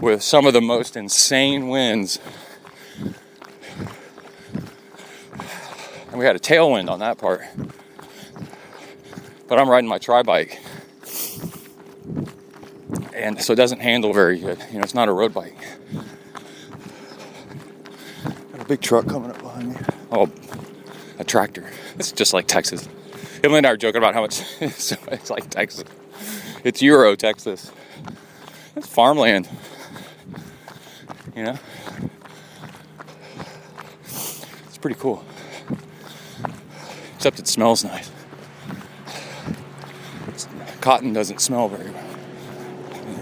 with 0.00 0.20
some 0.20 0.46
of 0.46 0.52
the 0.52 0.60
most 0.60 0.96
insane 0.96 1.68
winds. 1.68 2.18
And 6.08 6.18
we 6.18 6.24
had 6.24 6.34
a 6.34 6.40
tailwind 6.40 6.90
on 6.90 6.98
that 6.98 7.18
part. 7.18 7.42
But 9.46 9.60
I'm 9.60 9.68
riding 9.68 9.88
my 9.88 9.98
tri 9.98 10.24
bike. 10.24 10.60
And 13.14 13.40
so 13.42 13.52
it 13.52 13.56
doesn't 13.56 13.80
handle 13.80 14.12
very 14.12 14.38
good. 14.38 14.58
You 14.70 14.78
know, 14.78 14.82
it's 14.82 14.94
not 14.94 15.08
a 15.08 15.12
road 15.12 15.34
bike. 15.34 15.56
Got 18.24 18.60
a 18.60 18.64
big 18.64 18.80
truck 18.80 19.06
coming 19.06 19.30
up 19.30 19.40
behind 19.40 19.68
me. 19.70 19.76
Oh, 20.10 20.30
a 21.18 21.24
tractor. 21.24 21.70
It's 21.96 22.12
just 22.12 22.32
like 22.32 22.46
Texas. 22.46 22.88
Emily 23.44 23.58
and 23.58 23.66
I 23.66 23.70
were 23.70 23.76
joking 23.76 23.98
about 23.98 24.14
how 24.14 24.22
much 24.22 24.42
it's 24.60 25.30
like 25.30 25.50
Texas. 25.50 25.84
It's 26.64 26.82
Euro 26.82 27.14
Texas. 27.16 27.70
It's 28.76 28.86
farmland. 28.86 29.48
You 31.36 31.44
know? 31.44 31.58
It's 34.04 34.78
pretty 34.80 34.98
cool. 34.98 35.24
Except 37.16 37.38
it 37.38 37.46
smells 37.46 37.84
nice. 37.84 38.10
Cotton 40.80 41.12
doesn't 41.12 41.40
smell 41.40 41.68
very 41.68 41.90
well. 41.90 42.09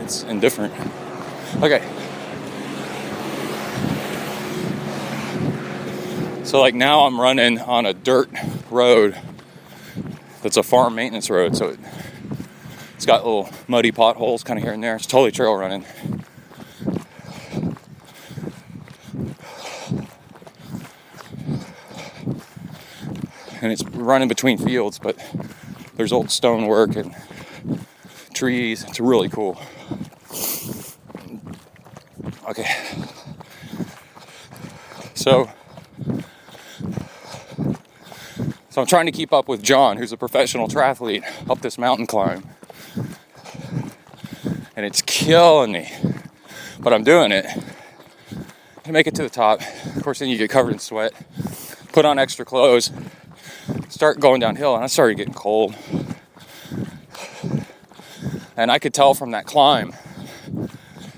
It's 0.01 0.23
indifferent. 0.23 0.73
Okay. 1.63 1.83
So 6.45 6.61
like 6.61 6.75
now 6.75 7.07
I'm 7.07 7.21
running 7.21 7.59
on 7.59 7.85
a 7.85 7.93
dirt 7.93 8.31
road 8.71 9.19
that's 10.43 10.57
a 10.57 10.63
farm 10.63 10.95
maintenance 10.95 11.29
road, 11.29 11.57
so 11.57 11.69
it, 11.69 11.81
it's 12.95 13.05
got 13.05 13.25
little 13.25 13.51
muddy 13.67 13.93
potholes 13.93 14.43
kind 14.43 14.59
of 14.59 14.65
here 14.65 14.73
and 14.73 14.83
there. 14.83 14.97
It's 14.97 15.07
totally 15.07 15.31
trail 15.31 15.55
running. 15.55 15.85
And 23.61 23.73
it's 23.73 23.85
running 23.85 24.29
between 24.29 24.57
fields, 24.57 24.99
but 24.99 25.19
there's 25.97 26.13
old 26.13 26.31
stonework 26.31 26.97
and 26.97 27.15
trees. 28.39 28.85
It's 28.85 29.01
really 29.01 29.29
cool. 29.29 29.61
Okay. 32.49 32.69
So 35.15 35.51
So 38.79 38.83
I'm 38.83 38.87
trying 38.87 39.07
to 39.07 39.13
keep 39.13 39.33
up 39.33 39.49
with 39.49 39.61
John, 39.61 39.97
who's 39.97 40.13
a 40.13 40.17
professional 40.17 40.69
triathlete, 40.69 41.25
up 41.51 41.63
this 41.63 41.79
mountain 41.79 42.07
climb. 42.07 42.49
And 44.77 44.87
it's 44.87 45.03
killing 45.03 45.73
me. 45.73 45.91
But 46.79 46.93
I'm 46.93 47.03
doing 47.03 47.33
it. 47.33 47.45
To 48.85 48.93
make 48.93 49.09
it 49.09 49.17
to 49.17 49.25
the 49.25 49.31
top. 49.31 49.63
Of 49.97 50.05
course, 50.05 50.21
then 50.21 50.29
you 50.29 50.39
get 50.39 50.49
covered 50.49 50.75
in 50.75 50.79
sweat. 50.79 51.13
Put 51.93 52.05
on 52.05 52.21
extra 52.21 52.45
clothes. 52.45 52.93
Start 53.89 54.21
going 54.21 54.39
downhill, 54.39 54.77
and 54.77 54.85
I 54.85 54.87
started 54.87 55.17
getting 55.17 55.35
cold. 55.35 55.75
And 58.59 58.73
I 58.73 58.81
could 58.81 58.93
tell 58.93 59.15
from 59.15 59.31
that 59.31 59.47
climb 59.47 59.95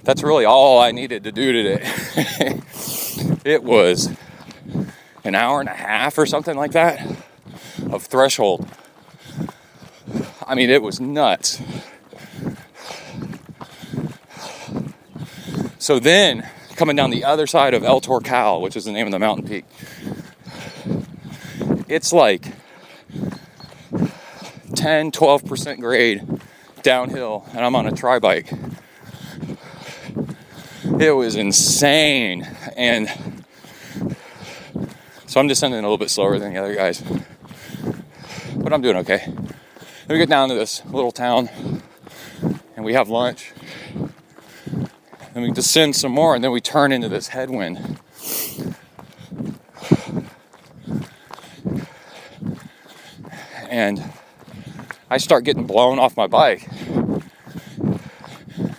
that's 0.03 0.23
really 0.23 0.45
all 0.45 0.79
I 0.79 0.91
needed 0.93 1.25
to 1.25 1.33
do 1.33 1.53
today. 1.53 1.83
it 3.47 3.65
was 3.65 4.15
an 5.25 5.35
hour 5.35 5.61
and 5.61 5.69
a 5.69 5.75
half 5.75 6.19
or 6.19 6.27
something 6.27 6.55
like 6.55 6.73
that 6.73 7.01
of 7.91 8.03
threshold. 8.03 8.69
I 10.47 10.55
mean, 10.55 10.69
it 10.69 10.83
was 10.83 11.01
nuts. 11.01 11.63
So 15.79 15.99
then, 15.99 16.47
coming 16.77 16.95
down 16.95 17.09
the 17.09 17.25
other 17.25 17.47
side 17.47 17.73
of 17.73 17.85
El 17.85 18.03
Torcal, 18.03 18.61
which 18.61 18.77
is 18.77 18.85
the 18.85 18.93
name 18.93 19.07
of 19.07 19.13
the 19.13 19.19
mountain 19.19 19.49
peak, 19.49 19.65
it's 21.89 22.13
like 22.13 22.53
10 24.75 25.11
12% 25.11 25.81
grade 25.81 26.41
downhill, 26.83 27.45
and 27.53 27.65
I'm 27.65 27.77
on 27.77 27.87
a 27.87 27.93
tri 27.93 28.19
bike. 28.19 28.53
It 30.99 31.13
was 31.13 31.37
insane. 31.37 32.47
And 32.77 33.09
so 35.27 35.41
I'm 35.41 35.47
descending 35.47 35.79
a 35.79 35.83
little 35.83 35.99
bit 35.99 36.11
slower 36.11 36.39
than 36.39 36.53
the 36.53 36.61
other 36.61 36.75
guys 36.75 37.03
but 38.71 38.75
I'm 38.75 38.83
doing 38.83 38.99
okay. 38.99 39.25
Then 39.27 40.07
we 40.11 40.19
get 40.19 40.29
down 40.29 40.49
to 40.49 40.55
this 40.55 40.85
little 40.87 41.11
town 41.11 41.49
and 42.77 42.85
we 42.85 42.95
have 42.95 43.09
lunch. 43.09 43.53
And 45.35 45.43
we 45.43 45.51
descend 45.51 45.97
some 45.97 46.13
more 46.13 46.37
and 46.37 46.45
then 46.45 46.53
we 46.53 46.61
turn 46.61 46.93
into 46.93 47.09
this 47.09 47.27
headwind. 47.27 47.99
And 53.69 54.13
I 55.11 55.19
start 55.19 55.45
getting 55.45 55.67
blown 55.67 55.99
off 55.99 56.17
my 56.17 56.29
bike. 56.29 56.69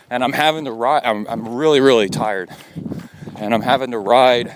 And 0.10 0.24
I'm 0.24 0.34
having 0.34 0.66
to 0.66 0.72
ride, 0.72 1.04
I'm, 1.04 1.28
I'm 1.28 1.56
really, 1.56 1.82
really 1.82 2.10
tired. 2.10 2.50
And 3.38 3.54
I'm 3.54 3.62
having 3.62 3.92
to 3.92 3.98
ride 3.98 4.56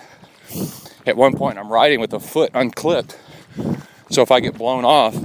at 1.05 1.15
one 1.15 1.35
point 1.35 1.57
I'm 1.57 1.71
riding 1.71 1.99
with 1.99 2.13
a 2.13 2.19
foot 2.19 2.51
unclipped. 2.53 3.17
So 4.09 4.21
if 4.21 4.31
I 4.31 4.39
get 4.39 4.57
blown 4.57 4.85
off, 4.85 5.15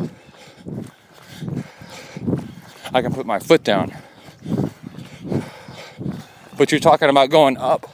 I 2.92 3.02
can 3.02 3.12
put 3.12 3.26
my 3.26 3.38
foot 3.38 3.62
down. 3.62 3.96
But 6.56 6.70
you're 6.70 6.80
talking 6.80 7.08
about 7.08 7.30
going 7.30 7.56
up 7.56 7.88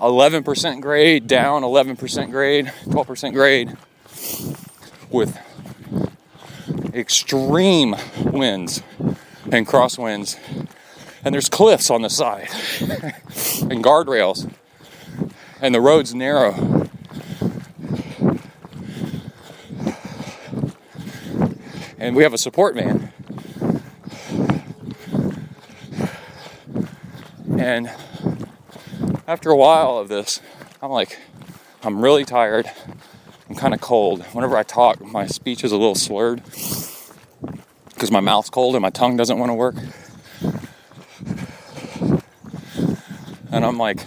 11% 0.00 0.80
grade, 0.80 1.26
down 1.26 1.62
11% 1.62 2.30
grade, 2.30 2.66
12% 2.86 3.32
grade 3.32 3.76
with 5.10 5.38
extreme 6.94 7.94
winds 8.18 8.82
and 9.50 9.66
crosswinds. 9.66 10.38
And 11.24 11.34
there's 11.34 11.48
cliffs 11.48 11.90
on 11.90 12.02
the 12.02 12.10
side 12.10 12.48
and 12.80 13.82
guardrails. 13.84 14.50
And 15.60 15.74
the 15.74 15.80
road's 15.80 16.14
narrow. 16.14 16.88
And 21.98 22.14
we 22.14 22.22
have 22.22 22.32
a 22.32 22.38
support 22.38 22.74
van. 22.74 23.12
And 27.58 27.90
after 29.26 29.50
a 29.50 29.56
while 29.56 29.98
of 29.98 30.08
this, 30.08 30.40
I'm 30.80 30.90
like, 30.90 31.18
I'm 31.82 32.00
really 32.00 32.24
tired. 32.24 32.70
Kind 33.58 33.74
of 33.74 33.80
cold. 33.80 34.22
Whenever 34.26 34.56
I 34.56 34.62
talk, 34.62 35.04
my 35.04 35.26
speech 35.26 35.64
is 35.64 35.72
a 35.72 35.76
little 35.76 35.96
slurred 35.96 36.44
because 37.92 38.12
my 38.12 38.20
mouth's 38.20 38.50
cold 38.50 38.76
and 38.76 38.82
my 38.82 38.90
tongue 38.90 39.16
doesn't 39.16 39.36
want 39.36 39.50
to 39.50 39.54
work. 39.54 39.74
And 43.50 43.64
I'm 43.64 43.76
like, 43.76 43.98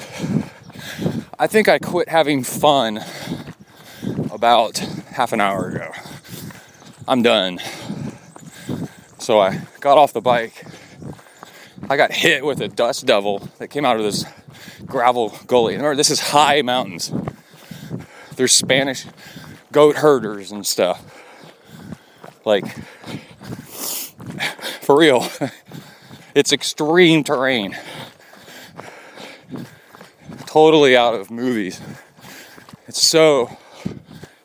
I 1.37 1.47
think 1.47 1.67
I 1.67 1.79
quit 1.79 2.07
having 2.07 2.43
fun 2.43 3.01
about 4.31 4.77
half 4.77 5.33
an 5.33 5.41
hour 5.41 5.67
ago. 5.67 5.91
I'm 7.05 7.21
done. 7.21 7.59
So 9.19 9.41
I 9.41 9.59
got 9.81 9.97
off 9.97 10.13
the 10.13 10.21
bike. 10.21 10.65
I 11.89 11.97
got 11.97 12.13
hit 12.13 12.45
with 12.45 12.61
a 12.61 12.69
dust 12.69 13.05
devil 13.05 13.49
that 13.57 13.67
came 13.67 13.83
out 13.83 13.97
of 13.97 14.03
this 14.03 14.23
gravel 14.85 15.37
gully. 15.45 15.75
Remember, 15.75 15.97
this 15.97 16.09
is 16.09 16.21
high 16.21 16.61
mountains. 16.61 17.11
There's 18.37 18.53
Spanish 18.53 19.05
goat 19.71 19.97
herders 19.97 20.51
and 20.51 20.65
stuff. 20.65 21.03
Like, 22.45 22.67
for 24.81 24.97
real, 24.97 25.27
it's 26.35 26.51
extreme 26.51 27.23
terrain. 27.23 27.77
Totally 30.45 30.97
out 30.97 31.13
of 31.13 31.31
movies. 31.31 31.79
It's 32.87 33.01
so 33.01 33.57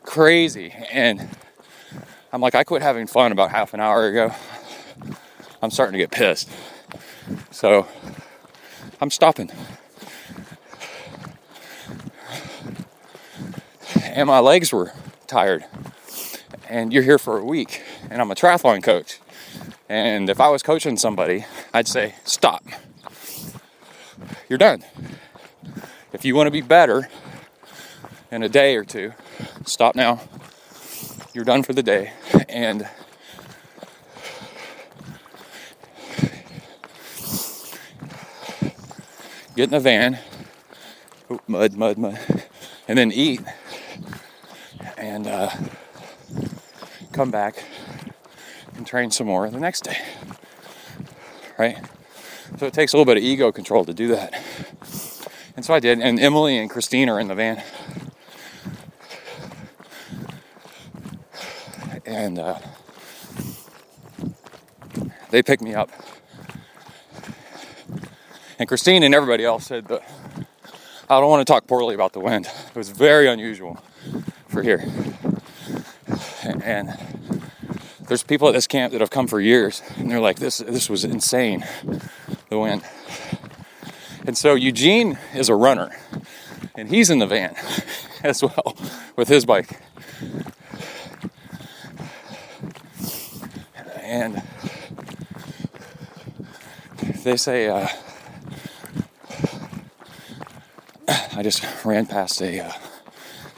crazy. 0.02 0.72
And 0.92 1.28
I'm 2.32 2.40
like, 2.40 2.54
I 2.54 2.64
quit 2.64 2.82
having 2.82 3.06
fun 3.06 3.32
about 3.32 3.50
half 3.50 3.74
an 3.74 3.80
hour 3.80 4.06
ago. 4.06 4.32
I'm 5.62 5.70
starting 5.70 5.94
to 5.94 5.98
get 5.98 6.10
pissed. 6.10 6.48
So 7.50 7.88
I'm 9.00 9.10
stopping. 9.10 9.50
And 14.04 14.28
my 14.28 14.38
legs 14.38 14.72
were 14.72 14.92
tired. 15.26 15.64
And 16.68 16.92
you're 16.92 17.02
here 17.02 17.18
for 17.18 17.38
a 17.38 17.44
week, 17.44 17.82
and 18.10 18.20
I'm 18.20 18.30
a 18.30 18.34
triathlon 18.34 18.82
coach. 18.82 19.20
And 19.88 20.28
if 20.28 20.40
I 20.40 20.48
was 20.48 20.62
coaching 20.62 20.96
somebody, 20.96 21.44
I'd 21.72 21.86
say, 21.86 22.14
stop. 22.24 22.64
You're 24.48 24.58
done. 24.58 24.84
If 26.12 26.24
you 26.24 26.34
want 26.34 26.46
to 26.46 26.50
be 26.50 26.60
better 26.60 27.08
in 28.30 28.42
a 28.42 28.48
day 28.48 28.76
or 28.76 28.84
two, 28.84 29.12
stop 29.64 29.94
now. 29.94 30.20
You're 31.34 31.44
done 31.44 31.62
for 31.62 31.72
the 31.72 31.82
day. 31.82 32.12
And 32.48 32.88
get 39.54 39.64
in 39.64 39.70
the 39.70 39.80
van, 39.80 40.18
mud, 41.46 41.74
mud, 41.74 41.98
mud, 41.98 42.18
and 42.88 42.98
then 42.98 43.10
eat, 43.12 43.40
and 45.06 45.26
uh, 45.26 45.50
come 47.12 47.30
back 47.30 47.64
and 48.74 48.86
train 48.86 49.10
some 49.10 49.26
more 49.26 49.48
the 49.48 49.60
next 49.60 49.84
day. 49.84 49.98
Right? 51.58 51.78
So 52.58 52.66
it 52.66 52.72
takes 52.72 52.92
a 52.92 52.96
little 52.96 53.06
bit 53.06 53.16
of 53.16 53.22
ego 53.22 53.52
control 53.52 53.84
to 53.84 53.94
do 53.94 54.08
that. 54.08 54.34
And 55.56 55.64
so 55.64 55.74
I 55.74 55.80
did, 55.80 56.00
and 56.00 56.20
Emily 56.20 56.58
and 56.58 56.68
Christine 56.68 57.08
are 57.08 57.18
in 57.18 57.28
the 57.28 57.34
van. 57.34 57.62
And 62.04 62.38
uh, 62.38 62.58
they 65.30 65.42
picked 65.42 65.62
me 65.62 65.74
up 65.74 65.90
and 68.58 68.68
Christine 68.68 69.02
and 69.02 69.14
everybody 69.14 69.44
else 69.44 69.66
said 69.66 69.86
that 69.88 70.02
I 71.08 71.20
don't 71.20 71.28
want 71.28 71.46
to 71.46 71.50
talk 71.50 71.66
poorly 71.66 71.94
about 71.94 72.12
the 72.12 72.20
wind. 72.20 72.46
It 72.46 72.76
was 72.76 72.90
very 72.90 73.28
unusual 73.28 73.82
for 74.56 74.62
here. 74.62 74.82
And 76.64 76.96
there's 78.08 78.22
people 78.22 78.48
at 78.48 78.54
this 78.54 78.66
camp 78.66 78.92
that 78.92 79.02
have 79.02 79.10
come 79.10 79.26
for 79.26 79.38
years 79.38 79.82
and 79.98 80.10
they're 80.10 80.20
like, 80.20 80.38
this, 80.38 80.58
this 80.58 80.88
was 80.88 81.04
insane, 81.04 81.66
the 82.48 82.58
wind. 82.58 82.82
And 84.24 84.36
so 84.36 84.54
Eugene 84.54 85.18
is 85.34 85.50
a 85.50 85.54
runner 85.54 85.94
and 86.74 86.88
he's 86.88 87.10
in 87.10 87.18
the 87.18 87.26
van 87.26 87.54
as 88.22 88.42
well 88.42 88.74
with 89.14 89.28
his 89.28 89.44
bike. 89.44 89.78
And 94.00 94.42
they 97.24 97.36
say, 97.36 97.68
uh, 97.68 97.88
I 101.06 101.42
just 101.42 101.62
ran 101.84 102.06
past 102.06 102.40
a 102.40 102.60
uh, 102.60 102.72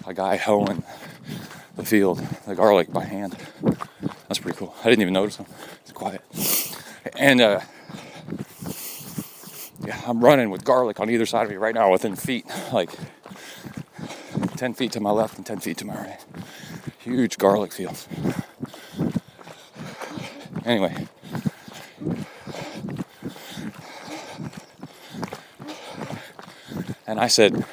a 0.09 0.15
guy 0.15 0.37
hoeing 0.37 0.83
the 1.77 1.85
field, 1.85 2.19
the 2.47 2.55
garlic 2.55 2.91
by 2.91 3.05
hand. 3.05 3.37
That's 4.27 4.39
pretty 4.39 4.57
cool. 4.57 4.75
I 4.81 4.85
didn't 4.89 5.03
even 5.03 5.13
notice 5.13 5.37
him. 5.37 5.47
It's 5.83 5.93
quiet. 5.93 6.23
And 7.15 7.43
uh, 7.43 7.61
yeah, 9.85 10.01
I'm 10.07 10.25
running 10.25 10.49
with 10.49 10.65
garlic 10.65 10.99
on 10.99 11.11
either 11.11 11.27
side 11.27 11.45
of 11.45 11.51
me 11.51 11.57
right 11.57 11.75
now, 11.75 11.93
within 11.93 12.17
feet, 12.17 12.47
like 12.73 12.91
10 14.57 14.75
feet 14.75 14.93
to 14.93 15.01
my 15.01 15.11
left 15.11 15.37
and 15.37 15.45
10 15.45 15.61
feet 15.61 15.77
to 15.79 15.85
my 15.85 15.95
right. 15.95 16.25
Huge 17.01 17.37
garlic 17.37 17.73
fields. 17.73 18.09
Anyway, 20.65 21.07
And 27.09 27.19
I 27.19 27.27
said, 27.29 27.65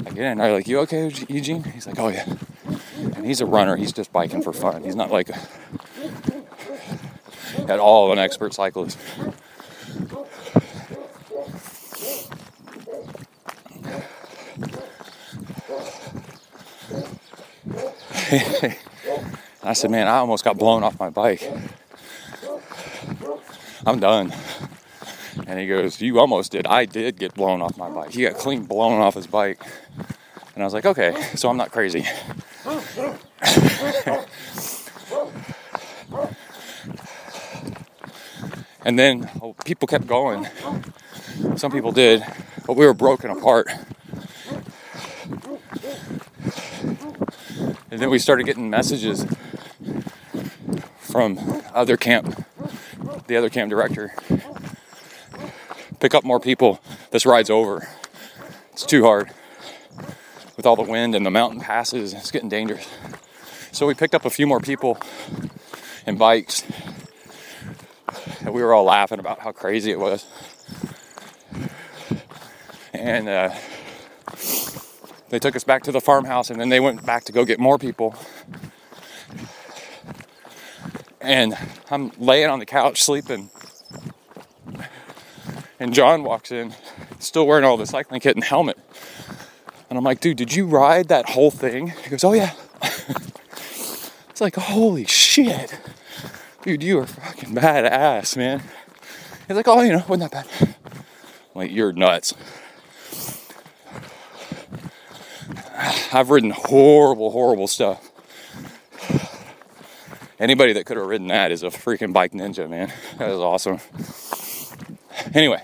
I 0.00 0.10
get 0.10 0.18
in. 0.18 0.38
I'm 0.38 0.52
like, 0.52 0.68
you 0.68 0.80
okay, 0.80 1.10
Eugene? 1.30 1.64
He's 1.64 1.86
like, 1.86 1.98
oh 1.98 2.08
yeah. 2.08 2.26
And 3.14 3.24
he's 3.24 3.40
a 3.40 3.46
runner. 3.46 3.74
He's 3.74 3.90
just 3.90 4.12
biking 4.12 4.42
for 4.42 4.52
fun. 4.52 4.84
He's 4.84 4.94
not 4.94 5.10
like 5.10 5.30
a, 5.30 5.38
at 7.68 7.78
all 7.80 8.12
an 8.12 8.18
expert 8.18 8.52
cyclist. 8.52 8.98
I 19.62 19.72
said, 19.72 19.90
man, 19.90 20.06
I 20.06 20.16
almost 20.18 20.44
got 20.44 20.58
blown 20.58 20.84
off 20.84 21.00
my 21.00 21.08
bike. 21.08 21.50
I'm 23.86 24.00
done. 24.00 24.34
And 25.46 25.58
he 25.58 25.66
goes, 25.66 26.00
You 26.00 26.18
almost 26.18 26.52
did. 26.52 26.66
I 26.66 26.84
did 26.84 27.18
get 27.18 27.34
blown 27.34 27.60
off 27.62 27.76
my 27.76 27.90
bike. 27.90 28.12
He 28.12 28.22
got 28.22 28.36
clean 28.36 28.64
blown 28.64 29.00
off 29.00 29.14
his 29.14 29.26
bike. 29.26 29.60
And 30.54 30.62
I 30.62 30.66
was 30.66 30.72
like, 30.74 30.86
Okay, 30.86 31.14
so 31.34 31.48
I'm 31.48 31.56
not 31.56 31.72
crazy. 31.72 32.06
and 38.84 38.98
then 38.98 39.30
oh, 39.42 39.54
people 39.64 39.86
kept 39.86 40.06
going. 40.06 40.46
Some 41.56 41.70
people 41.70 41.92
did, 41.92 42.24
but 42.66 42.76
we 42.76 42.86
were 42.86 42.94
broken 42.94 43.30
apart. 43.30 43.68
And 47.90 48.02
then 48.02 48.10
we 48.10 48.18
started 48.18 48.44
getting 48.44 48.68
messages 48.68 49.24
from 50.98 51.62
other 51.72 51.96
camp, 51.96 52.44
the 53.26 53.36
other 53.36 53.48
camp 53.48 53.70
director, 53.70 54.12
pick 56.00 56.14
up 56.14 56.24
more 56.24 56.40
people. 56.40 56.80
This 57.10 57.26
ride's 57.26 57.50
over. 57.50 57.88
It's 58.72 58.84
too 58.84 59.04
hard 59.04 59.30
with 60.56 60.66
all 60.66 60.76
the 60.76 60.82
wind 60.82 61.14
and 61.14 61.24
the 61.24 61.30
mountain 61.30 61.60
passes. 61.60 62.12
It's 62.12 62.30
getting 62.30 62.48
dangerous. 62.48 62.86
So 63.72 63.86
we 63.86 63.94
picked 63.94 64.14
up 64.14 64.24
a 64.24 64.30
few 64.30 64.46
more 64.46 64.60
people 64.60 64.98
and 66.06 66.18
bikes. 66.18 66.64
And 68.40 68.54
we 68.54 68.62
were 68.62 68.72
all 68.72 68.84
laughing 68.84 69.18
about 69.18 69.40
how 69.40 69.52
crazy 69.52 69.90
it 69.90 69.98
was. 69.98 70.24
And 72.92 73.28
uh, 73.28 73.54
they 75.28 75.38
took 75.38 75.56
us 75.56 75.64
back 75.64 75.82
to 75.84 75.92
the 75.92 76.00
farmhouse 76.00 76.50
and 76.50 76.60
then 76.60 76.68
they 76.68 76.80
went 76.80 77.04
back 77.04 77.24
to 77.24 77.32
go 77.32 77.44
get 77.44 77.58
more 77.58 77.78
people. 77.78 78.14
And 81.20 81.56
I'm 81.90 82.12
laying 82.18 82.48
on 82.48 82.60
the 82.60 82.66
couch 82.66 83.02
sleeping. 83.02 83.50
And 85.78 85.92
John 85.92 86.24
walks 86.24 86.50
in, 86.52 86.74
still 87.18 87.46
wearing 87.46 87.64
all 87.64 87.76
the 87.76 87.86
cycling 87.86 88.20
kit 88.20 88.34
and 88.34 88.44
helmet. 88.44 88.78
And 89.88 89.98
I'm 89.98 90.04
like, 90.04 90.20
dude, 90.20 90.36
did 90.36 90.54
you 90.54 90.66
ride 90.66 91.08
that 91.08 91.30
whole 91.30 91.50
thing? 91.50 91.88
He 91.88 92.10
goes, 92.10 92.24
oh 92.24 92.32
yeah. 92.32 92.54
it's 94.30 94.40
like, 94.40 94.56
holy 94.56 95.04
shit. 95.04 95.78
Dude, 96.62 96.82
you 96.82 96.98
are 96.98 97.06
fucking 97.06 97.54
badass, 97.54 98.36
man. 98.36 98.62
He's 99.46 99.56
like, 99.56 99.68
oh, 99.68 99.82
you 99.82 99.92
know, 99.92 100.04
wasn't 100.08 100.32
that 100.32 100.48
bad. 100.50 100.76
I'm 101.54 101.60
like, 101.60 101.70
you're 101.70 101.92
nuts. 101.92 102.34
I've 106.12 106.30
ridden 106.30 106.50
horrible, 106.50 107.30
horrible 107.30 107.68
stuff. 107.68 108.10
Anybody 110.38 110.72
that 110.74 110.84
could 110.84 110.96
have 110.96 111.06
ridden 111.06 111.28
that 111.28 111.50
is 111.50 111.62
a 111.62 111.68
freaking 111.68 112.12
bike 112.12 112.32
ninja, 112.32 112.68
man. 112.68 112.92
That 113.18 113.30
is 113.30 113.38
awesome. 113.38 113.78
Anyway, 115.36 115.62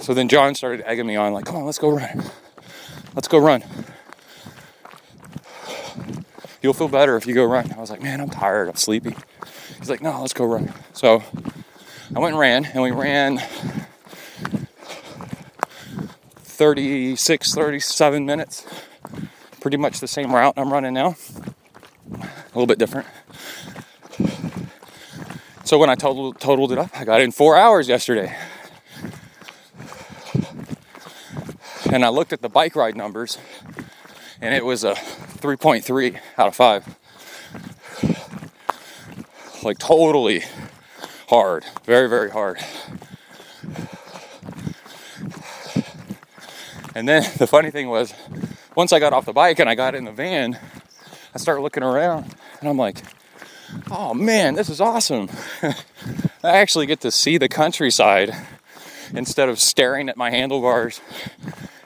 so 0.00 0.14
then 0.14 0.28
John 0.28 0.54
started 0.54 0.88
egging 0.88 1.08
me 1.08 1.16
on, 1.16 1.32
like, 1.32 1.44
come 1.44 1.56
on, 1.56 1.66
let's 1.66 1.78
go 1.78 1.90
run. 1.90 2.22
Let's 3.16 3.26
go 3.26 3.38
run. 3.38 3.64
You'll 6.62 6.72
feel 6.72 6.86
better 6.86 7.16
if 7.16 7.26
you 7.26 7.34
go 7.34 7.44
run. 7.44 7.72
I 7.72 7.80
was 7.80 7.90
like, 7.90 8.00
man, 8.00 8.20
I'm 8.20 8.30
tired. 8.30 8.68
I'm 8.68 8.76
sleepy. 8.76 9.16
He's 9.80 9.90
like, 9.90 10.02
no, 10.02 10.20
let's 10.20 10.34
go 10.34 10.44
run. 10.44 10.72
So 10.92 11.24
I 12.14 12.20
went 12.20 12.34
and 12.34 12.38
ran, 12.38 12.64
and 12.64 12.80
we 12.80 12.92
ran 12.92 13.38
36, 16.42 17.54
37 17.54 18.24
minutes. 18.24 18.64
Pretty 19.60 19.78
much 19.78 19.98
the 19.98 20.06
same 20.06 20.32
route 20.32 20.54
I'm 20.56 20.72
running 20.72 20.94
now. 20.94 21.16
A 22.12 22.54
little 22.54 22.68
bit 22.68 22.78
different. 22.78 23.08
So 25.72 25.78
when 25.78 25.88
I 25.88 25.94
totaled, 25.94 26.38
totaled 26.38 26.70
it 26.72 26.76
up, 26.76 26.90
I 26.92 27.06
got 27.06 27.22
in 27.22 27.32
four 27.32 27.56
hours 27.56 27.88
yesterday. 27.88 28.36
And 31.90 32.04
I 32.04 32.10
looked 32.10 32.34
at 32.34 32.42
the 32.42 32.50
bike 32.50 32.76
ride 32.76 32.94
numbers, 32.94 33.38
and 34.42 34.54
it 34.54 34.66
was 34.66 34.84
a 34.84 34.92
3.3 34.92 36.20
out 36.36 36.48
of 36.48 36.54
5. 36.54 36.96
Like 39.62 39.78
totally 39.78 40.44
hard. 41.30 41.64
Very, 41.84 42.06
very 42.06 42.28
hard. 42.28 42.58
And 46.94 47.08
then 47.08 47.22
the 47.38 47.46
funny 47.46 47.70
thing 47.70 47.88
was, 47.88 48.12
once 48.76 48.92
I 48.92 48.98
got 48.98 49.14
off 49.14 49.24
the 49.24 49.32
bike 49.32 49.58
and 49.58 49.70
I 49.70 49.74
got 49.74 49.94
in 49.94 50.04
the 50.04 50.12
van, 50.12 50.58
I 51.34 51.38
started 51.38 51.62
looking 51.62 51.82
around 51.82 52.34
and 52.60 52.68
I'm 52.68 52.76
like, 52.76 52.98
oh 53.90 54.14
man, 54.14 54.54
this 54.54 54.68
is 54.68 54.80
awesome. 54.80 55.28
I 55.62 56.56
actually 56.56 56.86
get 56.86 57.00
to 57.00 57.10
see 57.10 57.38
the 57.38 57.48
countryside 57.48 58.34
instead 59.14 59.48
of 59.48 59.60
staring 59.60 60.08
at 60.08 60.16
my 60.16 60.30
handlebars 60.30 61.00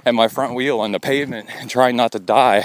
and 0.04 0.16
my 0.16 0.28
front 0.28 0.54
wheel 0.54 0.80
on 0.80 0.92
the 0.92 1.00
pavement 1.00 1.48
and 1.58 1.68
trying 1.68 1.96
not 1.96 2.12
to 2.12 2.18
die. 2.18 2.64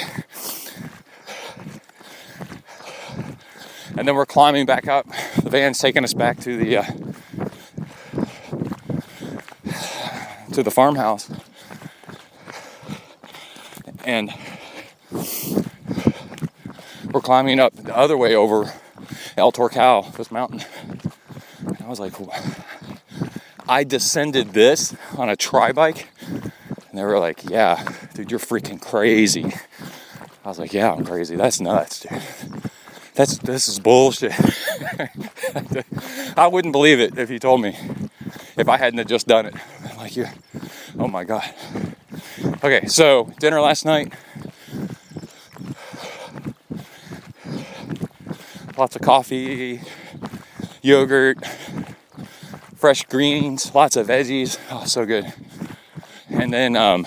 And 3.98 4.08
then 4.08 4.16
we're 4.16 4.26
climbing 4.26 4.66
back 4.66 4.88
up. 4.88 5.06
The 5.42 5.50
van's 5.50 5.80
taking 5.80 6.04
us 6.04 6.14
back 6.14 6.40
to 6.42 6.58
the 6.58 6.78
uh, 6.78 6.84
to 10.54 10.64
the 10.64 10.72
farmhouse 10.72 11.30
and 14.04 14.34
we're 17.12 17.22
climbing 17.22 17.60
up 17.60 17.74
the 17.76 17.96
other 17.96 18.18
way 18.18 18.36
over 18.36 18.74
El 19.38 19.52
Torcal, 19.52 20.16
this 20.18 20.32
mountain. 20.32 20.64
And 21.66 21.82
I 21.82 21.88
was 21.88 22.00
like, 22.00 22.14
I 23.68 23.84
descended 23.84 24.54
this 24.54 24.96
on 25.18 25.30
a 25.30 25.36
tri 25.36 25.72
bike, 25.72 26.10
and 26.30 26.52
they 26.94 27.04
were 27.04 27.20
like, 27.20 27.50
Yeah, 27.50 27.88
dude, 28.14 28.32
you're 28.32 28.40
freaking 28.40 28.82
crazy. 28.82 29.54
I 30.44 30.50
was 30.50 30.60
like, 30.60 30.74
Yeah, 30.74 30.92
I'm 30.92 31.06
crazy. 31.06 31.36
That's 31.36 31.62
nuts, 31.62 32.02
dude. 32.02 32.22
That's 33.14 33.38
this 33.40 33.68
is 33.68 33.80
bullshit. 33.80 34.34
I 36.38 36.48
wouldn't 36.48 36.72
believe 36.72 37.00
it 37.00 37.18
if 37.18 37.30
you 37.30 37.40
told 37.40 37.62
me 37.62 37.78
if 38.58 38.70
I 38.70 38.78
hadn't 38.78 39.06
just 39.08 39.28
done 39.28 39.48
it. 39.48 39.56
I'm 39.90 39.98
like, 39.98 40.16
yeah, 40.16 40.34
oh 40.98 41.08
my 41.08 41.24
god. 41.24 41.54
Okay, 42.64 42.88
so 42.88 43.32
dinner 43.40 43.60
last 43.60 43.86
night. 43.86 44.14
Lots 48.78 48.96
of 48.96 49.02
coffee, 49.02 49.82
yogurt, 50.82 51.46
fresh 52.76 53.04
greens, 53.06 53.74
lots 53.76 53.96
of 53.96 54.08
veggies. 54.08 54.58
Oh, 54.72 54.86
so 54.86 55.06
good. 55.06 55.32
And 56.30 56.52
then 56.54 56.76
um, 56.76 57.06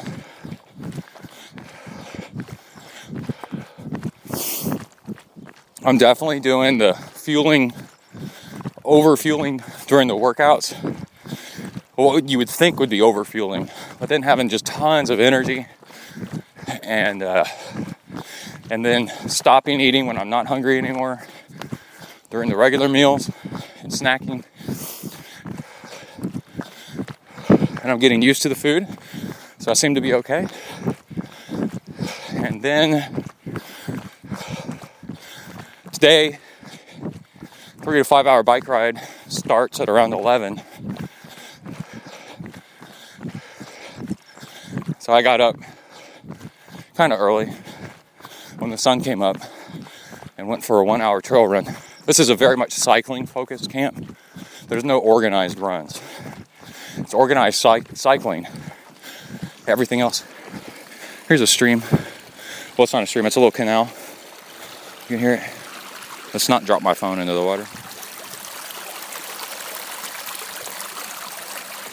I'm 5.85 5.99
definitely 5.99 6.41
doing 6.41 6.79
the 6.79 6.95
fueling, 6.95 7.73
over 8.85 9.17
fueling 9.17 9.63
during 9.87 10.09
the 10.09 10.15
workouts 10.15 10.75
what 11.97 12.29
you 12.29 12.39
would 12.39 12.51
think 12.51 12.79
would 12.81 12.91
be 12.91 13.01
overfueling, 13.01 13.71
but 13.99 14.09
then 14.09 14.23
having 14.23 14.49
just 14.49 14.67
tons 14.67 15.11
of 15.11 15.21
energy 15.21 15.67
and 16.83 17.23
uh, 17.23 17.45
and 18.71 18.85
then 18.85 19.09
stopping 19.29 19.81
eating 19.81 20.07
when 20.07 20.19
I'm 20.19 20.31
not 20.31 20.47
hungry 20.47 20.79
anymore 20.79 21.27
during 22.31 22.49
the 22.49 22.57
regular 22.57 22.89
meals 22.89 23.31
and 23.83 23.93
snacking. 23.93 24.45
And 27.83 27.91
I'm 27.91 27.99
getting 27.99 28.23
used 28.23 28.43
to 28.43 28.49
the 28.49 28.55
food, 28.55 28.87
so 29.59 29.71
I 29.71 29.75
seem 29.75 29.95
to 29.95 30.01
be 30.01 30.15
okay. 30.15 30.47
And 32.33 32.63
then 32.63 33.25
today, 35.93 36.39
three 37.83 37.99
to 37.99 38.05
five 38.05 38.27
hour 38.27 38.43
bike 38.43 38.67
ride 38.69 39.01
starts 39.29 39.81
at 39.81 39.89
around 39.89 40.13
11 40.13 40.63
So 45.05 45.13
I 45.13 45.21
got 45.21 45.39
up 45.39 45.57
kind 46.95 47.13
of 47.13 47.21
early 47.21 47.53
when 48.59 48.71
the 48.71 48.79
sun 48.79 49.01
came 49.01 49.23
up 49.23 49.39
and 50.37 50.49
went 50.49 50.65
for 50.65 50.79
a 50.79 50.85
one 50.85 51.01
hour 51.01 51.21
trail 51.21 51.47
run. 51.47 51.67
This 52.07 52.19
is 52.19 52.29
a 52.29 52.35
very 52.35 52.57
much 52.57 52.73
cycling 52.73 53.27
focused 53.27 53.71
camp. 53.71 54.17
There's 54.69 54.85
no 54.85 54.99
organized 54.99 55.59
runs, 55.59 56.01
it's 56.97 57.15
organized 57.15 57.57
cycling. 57.95 58.47
Everything 59.67 60.01
else. 60.01 60.25
Here's 61.27 61.41
a 61.41 61.47
stream. 61.47 61.81
Well, 62.77 62.85
it's 62.85 62.93
not 62.93 63.03
a 63.03 63.07
stream, 63.07 63.25
it's 63.25 63.37
a 63.37 63.41
little 63.41 63.51
canal. 63.51 63.91
You 65.05 65.17
can 65.17 65.19
hear 65.19 65.35
it. 65.35 65.43
Let's 66.35 66.49
not 66.49 66.65
drop 66.65 66.83
my 66.83 66.93
phone 66.93 67.19
into 67.19 67.33
the 67.33 67.43
water. 67.43 67.67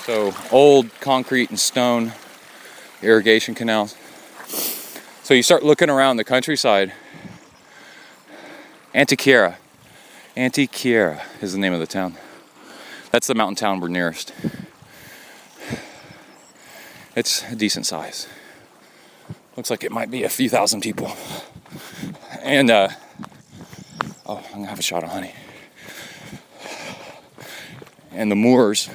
So, 0.05 0.33
old 0.51 0.89
concrete 0.99 1.49
and 1.49 1.59
stone 1.59 2.13
irrigation 3.01 3.55
canals. 3.55 3.95
So 5.23 5.33
you 5.33 5.43
start 5.43 5.63
looking 5.63 5.89
around 5.89 6.17
the 6.17 6.23
countryside. 6.23 6.93
Antequera. 8.93 9.55
Antequera 10.35 11.21
is 11.41 11.53
the 11.53 11.59
name 11.59 11.73
of 11.73 11.79
the 11.79 11.87
town. 11.87 12.15
That's 13.11 13.27
the 13.27 13.35
mountain 13.35 13.55
town 13.55 13.79
we're 13.79 13.87
nearest. 13.87 14.33
It's 17.15 17.43
a 17.51 17.55
decent 17.55 17.85
size. 17.85 18.27
Looks 19.55 19.69
like 19.69 19.83
it 19.83 19.91
might 19.91 20.09
be 20.09 20.23
a 20.23 20.29
few 20.29 20.49
thousand 20.49 20.81
people. 20.81 21.11
And, 22.41 22.71
uh, 22.71 22.89
oh, 24.25 24.37
I'm 24.37 24.53
gonna 24.53 24.67
have 24.67 24.79
a 24.79 24.83
shot 24.83 25.03
of 25.03 25.11
honey. 25.11 25.33
And 28.11 28.31
the 28.31 28.35
Moors 28.35 28.89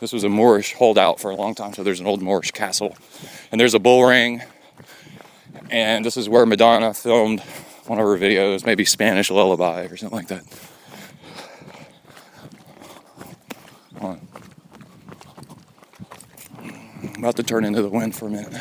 this 0.00 0.12
was 0.12 0.22
a 0.22 0.28
Moorish 0.28 0.74
holdout 0.74 1.18
for 1.18 1.30
a 1.30 1.34
long 1.34 1.56
time, 1.56 1.74
so 1.74 1.82
there's 1.82 1.98
an 1.98 2.06
old 2.06 2.22
Moorish 2.22 2.52
castle. 2.52 2.96
And 3.50 3.60
there's 3.60 3.74
a 3.74 3.80
bull 3.80 4.04
ring. 4.04 4.42
And 5.70 6.04
this 6.04 6.16
is 6.16 6.28
where 6.28 6.46
Madonna 6.46 6.94
filmed 6.94 7.40
one 7.86 7.98
of 7.98 8.06
her 8.06 8.16
videos, 8.16 8.64
maybe 8.64 8.84
Spanish 8.84 9.30
Lullaby 9.30 9.82
or 9.82 9.96
something 9.96 10.16
like 10.16 10.28
that. 10.28 10.44
I'm 17.18 17.24
about 17.24 17.36
to 17.36 17.42
turn 17.42 17.64
into 17.64 17.82
the 17.82 17.88
wind 17.88 18.14
for 18.14 18.28
a 18.28 18.30
minute. 18.30 18.54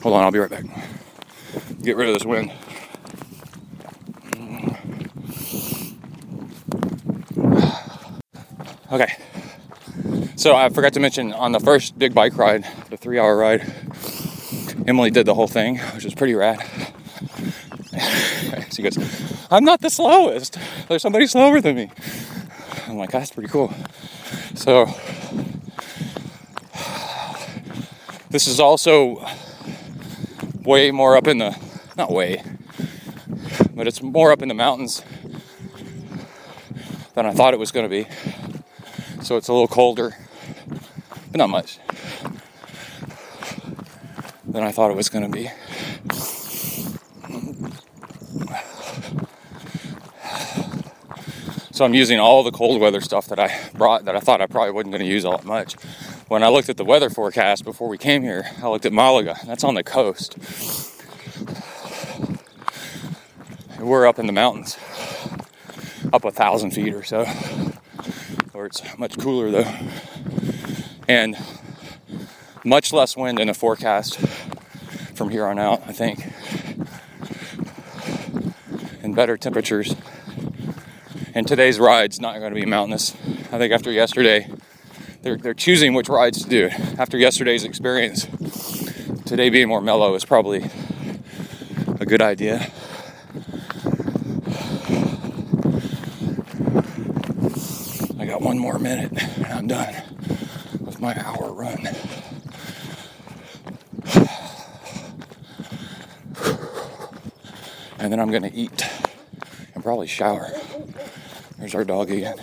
Hold 0.00 0.14
on, 0.14 0.22
I'll 0.22 0.30
be 0.30 0.38
right 0.38 0.48
back. 0.48 0.64
Get 1.82 1.96
rid 1.96 2.08
of 2.08 2.14
this 2.14 2.24
wind. 2.24 2.52
Okay. 8.92 9.12
So 10.36 10.54
I 10.54 10.68
forgot 10.68 10.92
to 10.92 11.00
mention 11.00 11.32
on 11.32 11.50
the 11.50 11.58
first 11.58 11.98
big 11.98 12.14
bike 12.14 12.36
ride, 12.38 12.64
the 12.90 12.96
three 12.96 13.18
hour 13.18 13.36
ride, 13.36 13.62
Emily 14.86 15.10
did 15.10 15.26
the 15.26 15.34
whole 15.34 15.48
thing, 15.48 15.78
which 15.94 16.04
was 16.04 16.14
pretty 16.14 16.34
rad. 16.34 16.58
she 18.72 18.82
goes, 18.82 18.98
I'm 19.50 19.64
not 19.64 19.80
the 19.80 19.90
slowest. 19.90 20.58
There's 20.88 21.02
somebody 21.02 21.26
slower 21.26 21.60
than 21.60 21.76
me. 21.76 21.90
I'm 22.86 22.96
like, 22.96 23.10
that's 23.10 23.30
pretty 23.30 23.48
cool. 23.48 23.72
So, 24.54 24.86
this 28.30 28.46
is 28.46 28.60
also 28.60 29.26
way 30.62 30.90
more 30.90 31.16
up 31.16 31.26
in 31.26 31.38
the, 31.38 31.56
not 31.96 32.12
way, 32.12 32.42
but 33.74 33.86
it's 33.86 34.02
more 34.02 34.30
up 34.30 34.42
in 34.42 34.48
the 34.48 34.54
mountains 34.54 35.02
than 37.14 37.26
I 37.26 37.32
thought 37.32 37.54
it 37.54 37.60
was 37.60 37.72
going 37.72 37.88
to 37.88 37.90
be. 37.90 38.06
So 39.22 39.36
it's 39.36 39.48
a 39.48 39.52
little 39.52 39.68
colder, 39.68 40.16
but 41.32 41.38
not 41.38 41.50
much 41.50 41.78
than 44.56 44.64
I 44.64 44.72
thought 44.72 44.90
it 44.90 44.96
was 44.96 45.10
going 45.10 45.22
to 45.22 45.28
be. 45.28 45.50
So 51.72 51.84
I'm 51.84 51.92
using 51.92 52.18
all 52.18 52.42
the 52.42 52.50
cold 52.50 52.80
weather 52.80 53.02
stuff 53.02 53.26
that 53.26 53.38
I 53.38 53.54
brought 53.74 54.06
that 54.06 54.16
I 54.16 54.20
thought 54.20 54.40
I 54.40 54.46
probably 54.46 54.70
wasn't 54.70 54.92
going 54.92 55.04
to 55.04 55.10
use 55.10 55.26
all 55.26 55.36
that 55.36 55.44
much. 55.44 55.74
When 56.28 56.42
I 56.42 56.48
looked 56.48 56.70
at 56.70 56.78
the 56.78 56.86
weather 56.86 57.10
forecast 57.10 57.66
before 57.66 57.90
we 57.90 57.98
came 57.98 58.22
here, 58.22 58.46
I 58.62 58.68
looked 58.68 58.86
at 58.86 58.94
Malaga. 58.94 59.36
That's 59.44 59.62
on 59.62 59.74
the 59.74 59.84
coast. 59.84 60.38
We're 63.78 64.06
up 64.06 64.18
in 64.18 64.26
the 64.26 64.32
mountains, 64.32 64.78
up 66.14 66.24
a 66.24 66.30
thousand 66.30 66.70
feet 66.70 66.94
or 66.94 67.02
so, 67.02 67.26
where 68.52 68.64
it's 68.64 68.80
much 68.96 69.18
cooler 69.18 69.50
though, 69.50 69.70
and 71.06 71.36
much 72.66 72.92
less 72.92 73.16
wind 73.16 73.38
in 73.38 73.46
the 73.46 73.54
forecast 73.54 74.18
from 75.14 75.30
here 75.30 75.46
on 75.46 75.56
out. 75.58 75.82
I 75.86 75.92
think, 75.92 76.26
and 79.02 79.14
better 79.14 79.36
temperatures. 79.36 79.94
And 81.32 81.46
today's 81.46 81.78
ride's 81.78 82.20
not 82.20 82.38
going 82.38 82.52
to 82.52 82.60
be 82.60 82.66
mountainous. 82.66 83.14
I 83.52 83.58
think 83.58 83.72
after 83.72 83.92
yesterday, 83.92 84.50
they're, 85.22 85.36
they're 85.36 85.54
choosing 85.54 85.94
which 85.94 86.08
rides 86.08 86.42
to 86.42 86.48
do. 86.48 86.68
After 86.98 87.16
yesterday's 87.18 87.62
experience, 87.62 88.26
today 89.26 89.48
being 89.48 89.68
more 89.68 89.80
mellow 89.80 90.14
is 90.14 90.24
probably 90.24 90.68
a 92.00 92.06
good 92.06 92.22
idea. 92.22 92.70
I 98.18 98.24
got 98.24 98.42
one 98.42 98.58
more 98.58 98.78
minute 98.78 99.12
and 99.36 99.46
I'm 99.46 99.66
done 99.68 99.94
with 100.80 101.00
my 101.00 101.14
hour 101.20 101.52
run. 101.52 101.86
And 108.06 108.12
then 108.12 108.20
I'm 108.20 108.30
to 108.42 108.54
eat 108.54 108.86
and 109.74 109.82
probably 109.82 110.06
shower. 110.06 110.52
There's 111.58 111.74
our 111.74 111.84
dog 111.84 112.08
again. 112.08 112.38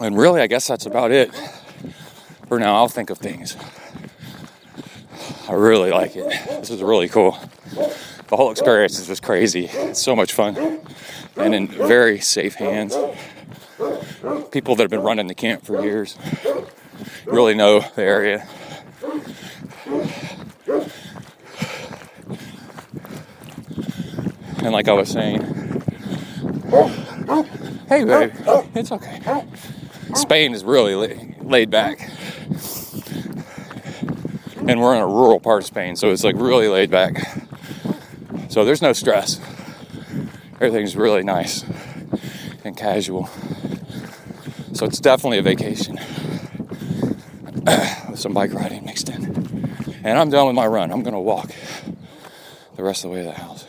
And 0.00 0.16
really, 0.16 0.40
I 0.40 0.46
guess 0.46 0.66
that's 0.66 0.86
about 0.86 1.10
it. 1.10 1.30
For 2.48 2.58
now, 2.58 2.76
I'll 2.76 2.88
think 2.88 3.10
of 3.10 3.18
things. 3.18 3.58
I 5.50 5.52
really 5.52 5.90
like 5.90 6.16
it. 6.16 6.30
This 6.60 6.70
is 6.70 6.82
really 6.82 7.10
cool. 7.10 7.38
The 8.28 8.36
whole 8.36 8.50
experience 8.50 8.98
is 8.98 9.06
just 9.06 9.22
crazy. 9.22 9.66
It's 9.66 10.00
so 10.00 10.16
much 10.16 10.32
fun. 10.32 10.80
And 11.36 11.54
in 11.54 11.66
very 11.68 12.20
safe 12.20 12.54
hands. 12.54 12.96
People 14.50 14.76
that 14.76 14.84
have 14.84 14.90
been 14.90 15.02
running 15.02 15.26
the 15.26 15.34
camp 15.34 15.66
for 15.66 15.82
years 15.82 16.16
really 17.26 17.54
know 17.54 17.80
the 17.80 18.02
area. 18.02 18.46
And 24.62 24.72
like 24.72 24.88
I 24.88 24.92
was 24.92 25.08
saying, 25.08 25.40
hey, 27.88 28.04
baby, 28.04 28.32
it's 28.74 28.92
okay. 28.92 29.44
Spain 30.14 30.52
is 30.52 30.64
really 30.64 31.34
laid 31.40 31.70
back. 31.70 32.00
And 34.66 34.80
we're 34.80 34.94
in 34.94 35.00
a 35.00 35.06
rural 35.06 35.40
part 35.40 35.62
of 35.62 35.66
Spain, 35.66 35.96
so 35.96 36.10
it's 36.10 36.24
like 36.24 36.36
really 36.36 36.68
laid 36.68 36.90
back. 36.90 37.40
So 38.50 38.64
there's 38.64 38.82
no 38.82 38.92
stress. 38.92 39.40
Everything's 40.54 40.96
really 40.96 41.22
nice 41.22 41.64
and 42.64 42.76
casual. 42.76 43.30
So 44.74 44.84
it's 44.84 45.00
definitely 45.00 45.38
a 45.38 45.42
vacation 45.42 45.98
some 48.14 48.32
bike 48.32 48.52
riding 48.52 48.84
mixed 48.84 49.08
in. 49.08 49.24
And 50.04 50.18
I'm 50.18 50.30
done 50.30 50.46
with 50.46 50.56
my 50.56 50.66
run. 50.66 50.90
I'm 50.90 51.02
to 51.02 51.18
walk 51.18 51.50
the 52.76 52.82
rest 52.82 53.04
of 53.04 53.10
the 53.10 53.16
way 53.16 53.22
to 53.22 53.28
the 53.28 53.34
house. 53.34 53.66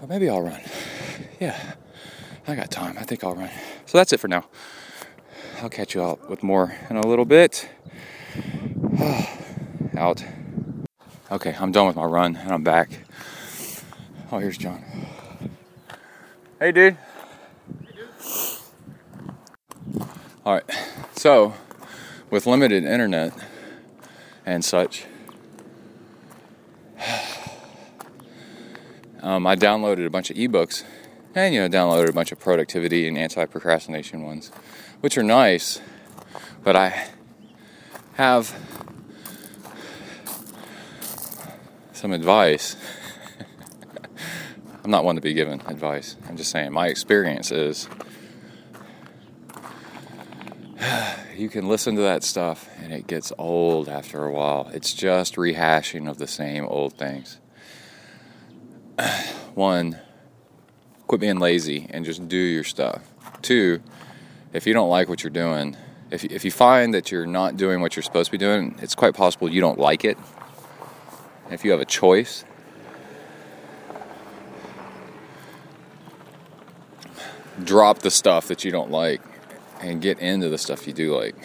Or 0.00 0.08
maybe 0.08 0.28
I'll 0.28 0.40
run. 0.40 0.60
Yeah, 1.40 1.74
I 2.46 2.54
got 2.54 2.70
time. 2.70 2.96
I 2.98 3.02
think 3.04 3.22
I'll 3.22 3.34
run. 3.34 3.50
So 3.86 3.98
that's 3.98 4.12
it 4.12 4.20
for 4.20 4.28
now. 4.28 4.46
I'll 5.62 5.70
catch 5.70 5.94
you 5.94 6.02
up 6.02 6.28
with 6.28 6.42
more 6.42 6.74
in 6.90 6.96
a 6.96 7.06
little 7.06 7.24
bit. 7.24 7.68
Out. 9.96 10.24
Okay, 11.30 11.56
I'm 11.58 11.72
done 11.72 11.86
with 11.86 11.96
my 11.96 12.04
run 12.04 12.36
and 12.36 12.50
I'm 12.50 12.62
back. 12.62 12.90
Oh, 14.32 14.38
here's 14.38 14.58
John. 14.58 14.82
Hey, 16.58 16.72
dude. 16.72 16.96
Hey, 17.86 17.92
dude. 17.94 18.08
All 20.44 20.54
right, 20.54 20.64
so 21.16 21.54
with 22.34 22.46
limited 22.48 22.84
internet 22.84 23.32
and 24.44 24.64
such, 24.64 25.04
um, 29.22 29.46
I 29.46 29.54
downloaded 29.54 30.04
a 30.04 30.10
bunch 30.10 30.30
of 30.30 30.36
ebooks 30.36 30.82
and 31.36 31.54
you 31.54 31.60
know 31.60 31.68
downloaded 31.68 32.08
a 32.08 32.12
bunch 32.12 32.32
of 32.32 32.40
productivity 32.40 33.06
and 33.06 33.16
anti-procrastination 33.16 34.24
ones, 34.24 34.50
which 35.00 35.16
are 35.16 35.22
nice, 35.22 35.80
but 36.64 36.74
I 36.74 37.06
have 38.14 38.52
some 41.92 42.12
advice. 42.12 42.74
I'm 44.82 44.90
not 44.90 45.04
one 45.04 45.14
to 45.14 45.22
be 45.22 45.34
given 45.34 45.60
advice. 45.68 46.16
I'm 46.28 46.36
just 46.36 46.50
saying 46.50 46.72
my 46.72 46.88
experience 46.88 47.52
is 47.52 47.88
you 51.36 51.48
can 51.48 51.68
listen 51.68 51.96
to 51.96 52.02
that 52.02 52.22
stuff 52.22 52.68
and 52.80 52.92
it 52.92 53.06
gets 53.06 53.32
old 53.38 53.88
after 53.88 54.24
a 54.24 54.32
while. 54.32 54.70
It's 54.72 54.92
just 54.92 55.36
rehashing 55.36 56.08
of 56.08 56.18
the 56.18 56.26
same 56.26 56.64
old 56.66 56.94
things. 56.94 57.38
One, 59.54 59.98
quit 61.06 61.20
being 61.20 61.38
lazy 61.38 61.86
and 61.90 62.04
just 62.04 62.28
do 62.28 62.36
your 62.36 62.64
stuff. 62.64 63.02
Two, 63.42 63.80
if 64.52 64.66
you 64.66 64.74
don't 64.74 64.88
like 64.88 65.08
what 65.08 65.22
you're 65.22 65.30
doing, 65.30 65.76
if 66.10 66.24
if 66.24 66.44
you 66.44 66.50
find 66.50 66.94
that 66.94 67.10
you're 67.10 67.26
not 67.26 67.56
doing 67.56 67.80
what 67.80 67.96
you're 67.96 68.02
supposed 68.02 68.26
to 68.26 68.32
be 68.32 68.38
doing, 68.38 68.76
it's 68.80 68.94
quite 68.94 69.14
possible 69.14 69.50
you 69.50 69.60
don't 69.60 69.78
like 69.78 70.04
it. 70.04 70.18
If 71.50 71.64
you 71.64 71.72
have 71.72 71.80
a 71.80 71.84
choice, 71.84 72.44
drop 77.62 77.98
the 77.98 78.10
stuff 78.10 78.48
that 78.48 78.64
you 78.64 78.70
don't 78.70 78.90
like 78.90 79.20
and 79.84 80.00
get 80.00 80.18
into 80.18 80.48
the 80.48 80.58
stuff 80.58 80.86
you 80.86 80.92
do 80.92 81.14
like. 81.14 81.36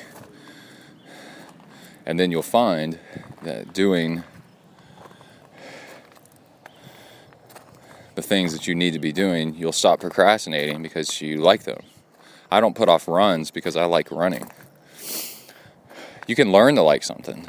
And 2.05 2.19
then 2.19 2.31
you'll 2.31 2.41
find 2.41 2.97
that 3.43 3.73
doing 3.73 4.23
the 8.15 8.21
things 8.21 8.53
that 8.53 8.67
you 8.67 8.75
need 8.75 8.93
to 8.93 8.99
be 8.99 9.11
doing, 9.11 9.55
you'll 9.55 9.71
stop 9.71 9.99
procrastinating 9.99 10.81
because 10.81 11.21
you 11.21 11.37
like 11.37 11.63
them. 11.63 11.81
I 12.51 12.59
don't 12.59 12.75
put 12.75 12.89
off 12.89 13.07
runs 13.07 13.51
because 13.51 13.75
I 13.75 13.85
like 13.85 14.11
running. 14.11 14.49
You 16.27 16.35
can 16.35 16.51
learn 16.51 16.75
to 16.75 16.81
like 16.81 17.03
something. 17.03 17.47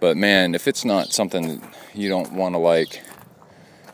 But 0.00 0.16
man, 0.16 0.54
if 0.54 0.68
it's 0.68 0.84
not 0.84 1.12
something 1.12 1.62
you 1.94 2.08
don't 2.08 2.32
want 2.32 2.54
to 2.54 2.58
like, 2.58 3.02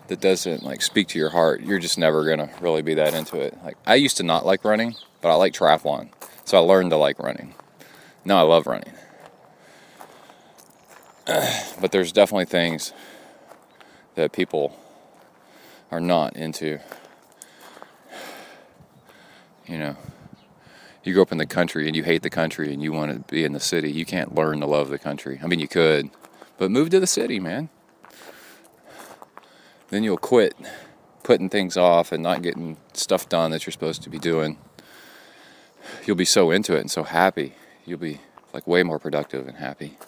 that 0.09 0.20
doesn't 0.20 0.62
like 0.62 0.82
speak 0.82 1.09
to 1.09 1.18
your 1.18 1.30
heart, 1.30 1.62
you're 1.62 1.78
just 1.78 1.98
never 1.98 2.28
gonna 2.28 2.51
really 2.60 2.82
be 2.82 2.94
that 2.94 3.14
into 3.14 3.40
it. 3.40 3.56
Like 3.64 3.76
I 3.86 3.94
used 3.94 4.16
to 4.18 4.22
not 4.24 4.44
like 4.44 4.64
running, 4.64 4.97
but 5.23 5.31
I 5.31 5.35
like 5.35 5.55
triathlon, 5.55 6.11
so 6.44 6.59
I 6.59 6.61
learned 6.61 6.90
to 6.90 6.97
like 6.97 7.19
running. 7.19 7.55
Now 8.24 8.39
I 8.39 8.43
love 8.43 8.66
running. 8.66 8.93
but 11.81 11.93
there's 11.93 12.12
definitely 12.12 12.44
things 12.44 12.93
that 14.16 14.32
people 14.32 14.77
are 15.90 16.01
not 16.01 16.36
into. 16.36 16.81
You 19.66 19.78
know, 19.78 19.97
you 21.05 21.15
grow 21.15 21.23
up 21.23 21.32
in 21.32 21.39
the 21.39 21.47
country 21.47 21.86
and 21.86 21.97
you 21.97 22.03
hate 22.03 22.23
the 22.23 22.31
country 22.31 22.73
and 22.73 22.82
you 22.82 22.93
want 22.93 23.12
to 23.12 23.32
be 23.32 23.44
in 23.44 23.53
the 23.53 23.61
city. 23.61 23.90
You 23.90 24.05
can't 24.05 24.35
learn 24.35 24.61
to 24.61 24.66
love 24.66 24.89
the 24.89 24.99
country. 24.99 25.40
I 25.43 25.47
mean, 25.47 25.61
you 25.61 25.69
could, 25.69 26.11
but 26.59 26.70
move 26.70 26.90
to 26.90 27.01
the 27.01 27.07
city, 27.07 27.39
man. 27.39 27.70
Then 29.89 30.03
you'll 30.03 30.19
quit 30.19 30.55
putting 31.23 31.49
things 31.49 31.77
off 31.77 32.12
and 32.12 32.23
not 32.23 32.43
getting 32.43 32.77
stuff 32.94 33.28
done 33.28 33.53
that 33.53 33.65
you're 33.65 33.73
supposed 33.73 34.03
to 34.03 34.11
be 34.11 34.19
doing, 34.19 34.59
you'll 36.05 36.16
be 36.16 36.24
so 36.24 36.51
into 36.51 36.74
it 36.74 36.81
and 36.81 36.91
so 36.91 37.03
happy. 37.03 37.55
You'll 37.85 37.99
be 37.99 38.20
like 38.53 38.66
way 38.66 38.83
more 38.83 38.99
productive 38.99 39.47
and 39.49 39.57
happy. 39.57 39.99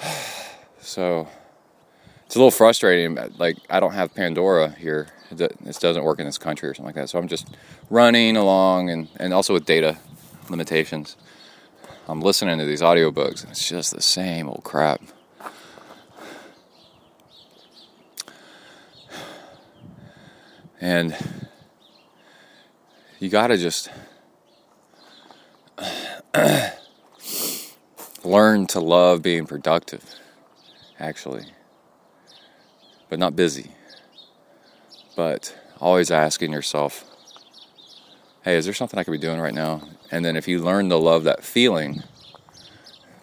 So 0.80 1.28
it's 2.24 2.34
a 2.34 2.38
little 2.38 2.50
frustrating. 2.50 3.18
Like 3.36 3.58
I 3.68 3.78
don't 3.78 3.92
have 3.92 4.14
Pandora 4.14 4.70
here. 4.70 5.08
This 5.30 5.78
doesn't 5.78 6.02
work 6.02 6.18
in 6.18 6.24
this 6.24 6.38
country 6.38 6.66
or 6.68 6.72
something 6.72 6.86
like 6.86 6.94
that. 6.94 7.10
So 7.10 7.18
I'm 7.18 7.28
just 7.28 7.48
running 7.90 8.38
along, 8.38 8.88
and 8.88 9.08
and 9.16 9.34
also 9.34 9.52
with 9.52 9.66
data 9.66 9.98
limitations. 10.48 11.16
I'm 12.06 12.22
listening 12.22 12.58
to 12.58 12.64
these 12.64 12.80
audiobooks, 12.80 13.42
and 13.42 13.50
it's 13.50 13.68
just 13.68 13.94
the 13.94 14.00
same 14.00 14.48
old 14.48 14.62
crap. 14.64 15.02
And 20.80 21.16
you 23.18 23.28
got 23.28 23.48
to 23.48 23.56
just 23.56 23.90
learn 28.24 28.66
to 28.68 28.80
love 28.80 29.22
being 29.22 29.46
productive, 29.46 30.04
actually, 30.98 31.46
but 33.08 33.18
not 33.18 33.34
busy. 33.34 33.72
But 35.16 35.56
always 35.80 36.10
asking 36.10 36.52
yourself, 36.52 37.04
hey, 38.42 38.56
is 38.56 38.64
there 38.64 38.74
something 38.74 38.98
I 38.98 39.04
could 39.04 39.12
be 39.12 39.18
doing 39.18 39.40
right 39.40 39.54
now? 39.54 39.82
And 40.10 40.24
then 40.24 40.36
if 40.36 40.46
you 40.46 40.60
learn 40.60 40.88
to 40.90 40.96
love 40.96 41.24
that 41.24 41.44
feeling, 41.44 42.02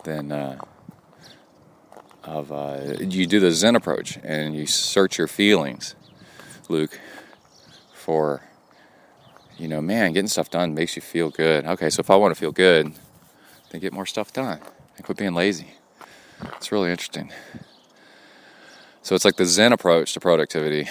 then 0.04 0.32
uh, 0.32 0.58
of 2.24 2.52
uh, 2.52 2.98
you 3.00 3.26
do 3.26 3.40
the 3.40 3.52
Zen 3.52 3.76
approach 3.76 4.18
and 4.24 4.56
you 4.56 4.66
search 4.66 5.18
your 5.18 5.28
feelings, 5.28 5.96
Luke, 6.68 7.00
for 7.94 8.44
you 9.58 9.68
know, 9.68 9.82
man, 9.82 10.14
getting 10.14 10.28
stuff 10.28 10.50
done 10.50 10.74
makes 10.74 10.96
you 10.96 11.02
feel 11.02 11.30
good. 11.30 11.66
Okay, 11.66 11.90
so 11.90 12.02
if 12.02 12.10
I 12.10 12.16
want 12.16 12.34
to 12.34 12.40
feel 12.40 12.52
good, 12.52 12.94
then 13.70 13.82
get 13.82 13.94
more 13.94 14.06
stuff 14.06 14.34
done 14.34 14.60
and 14.98 15.06
quit 15.06 15.18
being 15.18 15.34
lazy. 15.34 15.74
It's 16.58 16.72
really 16.72 16.92
interesting. 16.92 17.32
So 19.02 19.16
it's 19.16 19.24
like 19.24 19.38
the 19.38 19.46
Zen 19.46 19.72
approach 19.72 20.14
to 20.14 20.20
productivity 20.20 20.88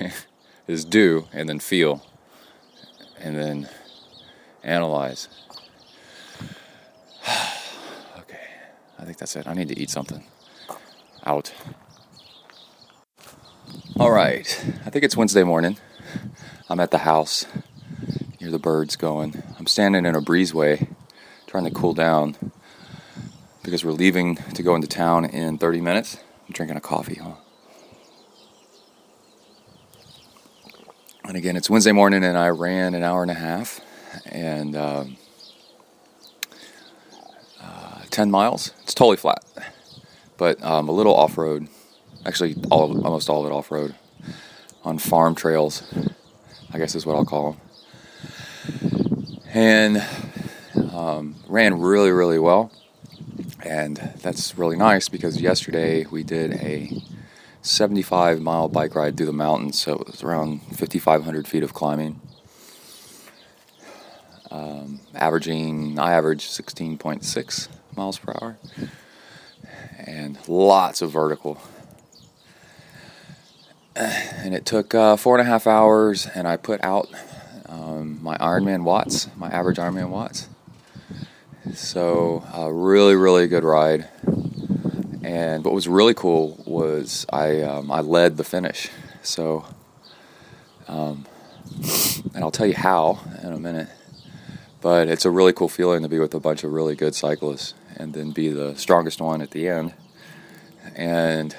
is 0.66 0.84
do 0.84 1.28
and 1.32 1.48
then 1.48 1.60
feel 1.60 2.02
and 3.20 3.36
then 3.36 3.68
analyze. 4.64 5.28
okay, 8.18 8.38
I 8.98 9.04
think 9.04 9.18
that's 9.18 9.36
it. 9.36 9.46
I 9.46 9.54
need 9.54 9.68
to 9.68 9.78
eat 9.78 9.90
something. 9.90 10.24
Out. 11.24 11.52
All 14.00 14.10
right, 14.10 14.46
I 14.86 14.90
think 14.90 15.04
it's 15.04 15.16
Wednesday 15.16 15.44
morning. 15.44 15.76
I'm 16.70 16.80
at 16.80 16.90
the 16.90 16.98
house 16.98 17.46
hear 18.38 18.50
the 18.50 18.58
birds 18.58 18.94
going. 18.94 19.42
I'm 19.58 19.66
standing 19.66 20.06
in 20.06 20.14
a 20.14 20.20
breezeway 20.20 20.88
trying 21.46 21.64
to 21.64 21.70
cool 21.70 21.92
down 21.92 22.36
because 23.64 23.84
we're 23.84 23.92
leaving 23.92 24.36
to 24.36 24.62
go 24.62 24.76
into 24.76 24.86
town 24.86 25.24
in 25.24 25.58
30 25.58 25.80
minutes. 25.80 26.18
I'm 26.46 26.52
drinking 26.52 26.76
a 26.76 26.80
coffee, 26.80 27.16
huh? 27.16 27.32
And 31.24 31.36
again, 31.36 31.56
it's 31.56 31.68
Wednesday 31.68 31.92
morning 31.92 32.22
and 32.22 32.38
I 32.38 32.48
ran 32.48 32.94
an 32.94 33.02
hour 33.02 33.22
and 33.22 33.30
a 33.30 33.34
half 33.34 33.80
and 34.24 34.76
um, 34.76 35.16
uh, 37.60 38.02
10 38.10 38.30
miles. 38.30 38.72
It's 38.84 38.94
totally 38.94 39.16
flat, 39.16 39.44
but 40.36 40.62
um, 40.62 40.88
a 40.88 40.92
little 40.92 41.14
off 41.14 41.36
road. 41.36 41.68
Actually, 42.24 42.56
all 42.70 43.04
almost 43.04 43.28
all 43.28 43.44
of 43.44 43.50
it 43.50 43.54
off 43.54 43.70
road 43.70 43.94
on 44.84 44.98
farm 44.98 45.34
trails, 45.34 45.82
I 46.72 46.78
guess 46.78 46.94
is 46.94 47.04
what 47.04 47.16
I'll 47.16 47.24
call 47.24 47.52
them 47.52 47.67
and 49.52 50.04
um, 50.92 51.34
ran 51.46 51.80
really, 51.80 52.10
really 52.10 52.38
well. 52.38 52.70
And 53.64 53.96
that's 54.22 54.56
really 54.56 54.76
nice 54.76 55.08
because 55.08 55.40
yesterday 55.40 56.06
we 56.06 56.22
did 56.22 56.52
a 56.54 57.02
75 57.62 58.40
mile 58.40 58.68
bike 58.68 58.94
ride 58.94 59.16
through 59.16 59.26
the 59.26 59.32
mountains, 59.32 59.80
so 59.80 59.94
it 59.94 60.06
was 60.06 60.22
around 60.22 60.62
5,500 60.62 61.46
feet 61.46 61.62
of 61.62 61.74
climbing. 61.74 62.20
Um, 64.50 65.00
averaging, 65.14 65.98
I 65.98 66.12
averaged 66.12 66.50
16.6 66.50 67.68
miles 67.96 68.18
per 68.18 68.32
hour, 68.40 68.56
and 69.98 70.38
lots 70.48 71.02
of 71.02 71.10
vertical. 71.10 71.60
And 73.94 74.54
it 74.54 74.64
took 74.64 74.94
uh, 74.94 75.16
four 75.16 75.36
and 75.36 75.46
a 75.46 75.50
half 75.50 75.66
hours, 75.66 76.26
and 76.26 76.46
I 76.46 76.56
put 76.56 76.82
out 76.84 77.08
um, 77.68 78.22
my 78.22 78.36
Ironman 78.38 78.84
watts, 78.84 79.28
my 79.36 79.48
average 79.48 79.76
Ironman 79.76 80.08
watts. 80.08 80.48
So 81.74 82.44
a 82.54 82.72
really, 82.72 83.14
really 83.14 83.46
good 83.46 83.64
ride. 83.64 84.08
And 85.22 85.64
what 85.64 85.74
was 85.74 85.86
really 85.86 86.14
cool 86.14 86.62
was 86.64 87.26
I 87.30 87.60
um, 87.62 87.90
I 87.90 88.00
led 88.00 88.38
the 88.38 88.44
finish. 88.44 88.88
So, 89.22 89.66
um, 90.86 91.26
and 92.34 92.42
I'll 92.42 92.50
tell 92.50 92.66
you 92.66 92.76
how 92.76 93.20
in 93.42 93.52
a 93.52 93.58
minute. 93.58 93.88
But 94.80 95.08
it's 95.08 95.24
a 95.24 95.30
really 95.30 95.52
cool 95.52 95.68
feeling 95.68 96.02
to 96.02 96.08
be 96.08 96.18
with 96.18 96.32
a 96.34 96.40
bunch 96.40 96.64
of 96.64 96.72
really 96.72 96.94
good 96.94 97.14
cyclists 97.14 97.74
and 97.96 98.14
then 98.14 98.30
be 98.30 98.48
the 98.48 98.76
strongest 98.76 99.20
one 99.20 99.42
at 99.42 99.50
the 99.50 99.68
end. 99.68 99.92
And 100.94 101.54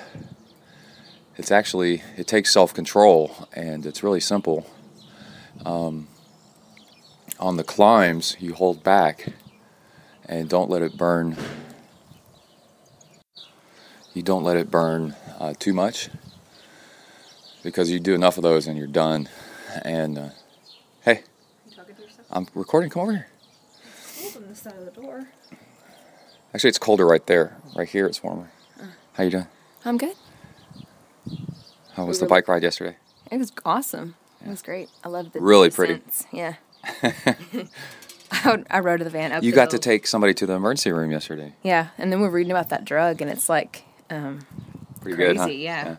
it's 1.37 1.51
actually 1.51 2.01
it 2.17 2.25
takes 2.25 2.51
self 2.51 2.73
control 2.73 3.47
and 3.53 3.85
it's 3.85 4.01
really 4.01 4.21
simple 4.21 4.65
um, 5.65 6.07
on 7.39 7.57
the 7.57 7.63
climbs, 7.63 8.35
you 8.39 8.53
hold 8.53 8.83
back 8.83 9.33
and 10.25 10.49
don't 10.49 10.69
let 10.69 10.81
it 10.81 10.97
burn. 10.97 11.37
You 14.13 14.21
don't 14.21 14.43
let 14.43 14.57
it 14.57 14.69
burn 14.69 15.15
uh, 15.39 15.53
too 15.57 15.73
much 15.73 16.09
because 17.63 17.89
you 17.91 17.99
do 17.99 18.13
enough 18.13 18.37
of 18.37 18.43
those 18.43 18.67
and 18.67 18.77
you're 18.77 18.87
done. 18.87 19.29
And 19.83 20.17
uh, 20.17 20.29
hey, 21.03 21.23
I'm 22.29 22.47
recording. 22.53 22.89
Come 22.89 23.03
over 23.03 23.11
here. 23.13 23.27
Open 24.25 24.47
the 24.47 24.55
side 24.55 24.75
of 24.75 24.85
the 24.85 24.91
door. 24.91 25.29
Actually, 26.53 26.69
it's 26.69 26.79
colder 26.79 27.05
right 27.05 27.25
there. 27.27 27.57
Right 27.75 27.87
here, 27.87 28.05
it's 28.07 28.23
warmer. 28.23 28.51
Uh. 28.79 28.87
How 29.13 29.23
you 29.23 29.29
doing? 29.29 29.47
I'm 29.85 29.97
good. 29.97 30.15
How 31.93 32.05
was 32.05 32.19
the 32.19 32.25
bike 32.25 32.47
ride 32.47 32.63
yesterday? 32.63 32.97
It 33.31 33.37
was 33.37 33.51
awesome. 33.65 34.15
It 34.45 34.47
was 34.49 34.61
great. 34.61 34.89
I 35.03 35.09
loved 35.09 35.33
the 35.33 35.41
Really 35.41 35.69
pretty. 35.69 35.95
descents. 35.95 36.25
Yeah. 36.31 36.53
I, 38.31 38.63
I 38.69 38.79
rode 38.79 38.97
to 38.97 39.03
the 39.03 39.09
van 39.09 39.31
up. 39.31 39.43
You 39.43 39.51
the 39.51 39.55
got 39.55 39.69
to 39.71 39.79
take 39.79 40.05
somebody 40.07 40.33
to 40.35 40.45
the 40.45 40.53
emergency 40.53 40.91
room 40.91 41.11
yesterday. 41.11 41.55
Yeah, 41.63 41.87
and 41.97 42.11
then 42.11 42.21
we're 42.21 42.29
reading 42.29 42.51
about 42.51 42.69
that 42.69 42.85
drug, 42.85 43.21
and 43.21 43.29
it's 43.31 43.49
like 43.49 43.83
um, 44.09 44.39
Pretty 45.01 45.15
crazy. 45.15 45.33
good, 45.33 45.37
huh? 45.37 45.47
yeah. 45.47 45.95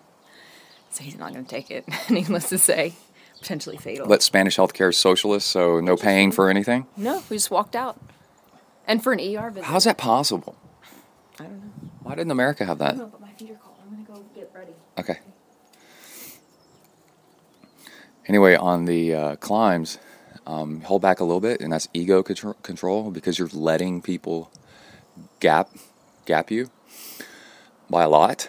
So 0.91 1.03
he's 1.05 1.19
not 1.19 1.33
going 1.33 1.45
to 1.45 1.51
take 1.51 1.71
it. 1.71 1.85
Needless 2.11 2.49
to 2.51 2.59
say, 2.59 2.95
potentially 3.41 3.77
fatal. 3.77 4.07
But 4.09 4.23
Spanish 4.23 4.57
healthcare 4.57 4.91
is 4.91 4.97
socialist, 4.99 5.49
so 5.49 5.81
no 5.81 5.97
paying 5.97 6.31
for 6.33 6.49
anything. 6.49 6.87
no, 6.97 7.23
we 7.31 7.37
just 7.37 7.51
walked 7.51 7.75
out. 7.77 8.01
And 8.87 9.03
for 9.03 9.13
an 9.13 9.21
ER 9.21 9.51
visit. 9.51 9.65
How's 9.67 9.85
that 9.85 9.99
possible? 9.99 10.57
I 11.39 11.45
don't 11.45 11.53
know. 11.61 11.71
Why 12.03 12.15
didn't 12.15 12.33
America 12.33 12.65
have 12.65 12.79
that? 12.79 12.93
I'm 12.93 12.99
gonna 12.99 13.11
put 13.11 13.21
my 13.21 13.33
feet 13.33 13.51
are 13.51 13.55
cold. 13.55 13.77
I'm 13.85 14.05
gonna 14.05 14.19
go 14.21 14.25
get 14.35 14.51
ready. 14.55 14.73
Okay. 14.99 15.19
Anyway, 18.31 18.55
on 18.55 18.85
the 18.85 19.13
uh, 19.13 19.35
climbs, 19.35 19.99
um, 20.47 20.83
hold 20.83 21.03
back 21.03 21.19
a 21.19 21.25
little 21.25 21.41
bit, 21.41 21.61
and 21.61 21.73
that's 21.73 21.89
ego 21.93 22.23
control, 22.23 23.11
because 23.11 23.41
you're 23.41 23.49
letting 23.49 24.01
people 24.01 24.53
gap 25.41 25.69
gap 26.27 26.49
you 26.49 26.71
by 27.91 28.05
a 28.05 28.09
lot, 28.09 28.49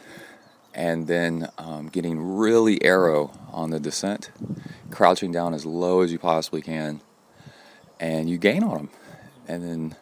and 0.75 1.07
then 1.07 1.49
um, 1.57 1.89
getting 1.89 2.21
really 2.21 2.79
aero 2.83 3.31
on 3.51 3.71
the 3.71 3.79
descent, 3.79 4.29
crouching 4.91 5.31
down 5.31 5.51
as 5.55 5.65
low 5.65 6.01
as 6.01 6.11
you 6.11 6.19
possibly 6.19 6.61
can, 6.61 7.01
and 7.99 8.29
you 8.29 8.37
gain 8.37 8.63
on 8.63 8.77
them, 8.77 8.89
and 9.47 9.63
then 9.63 9.95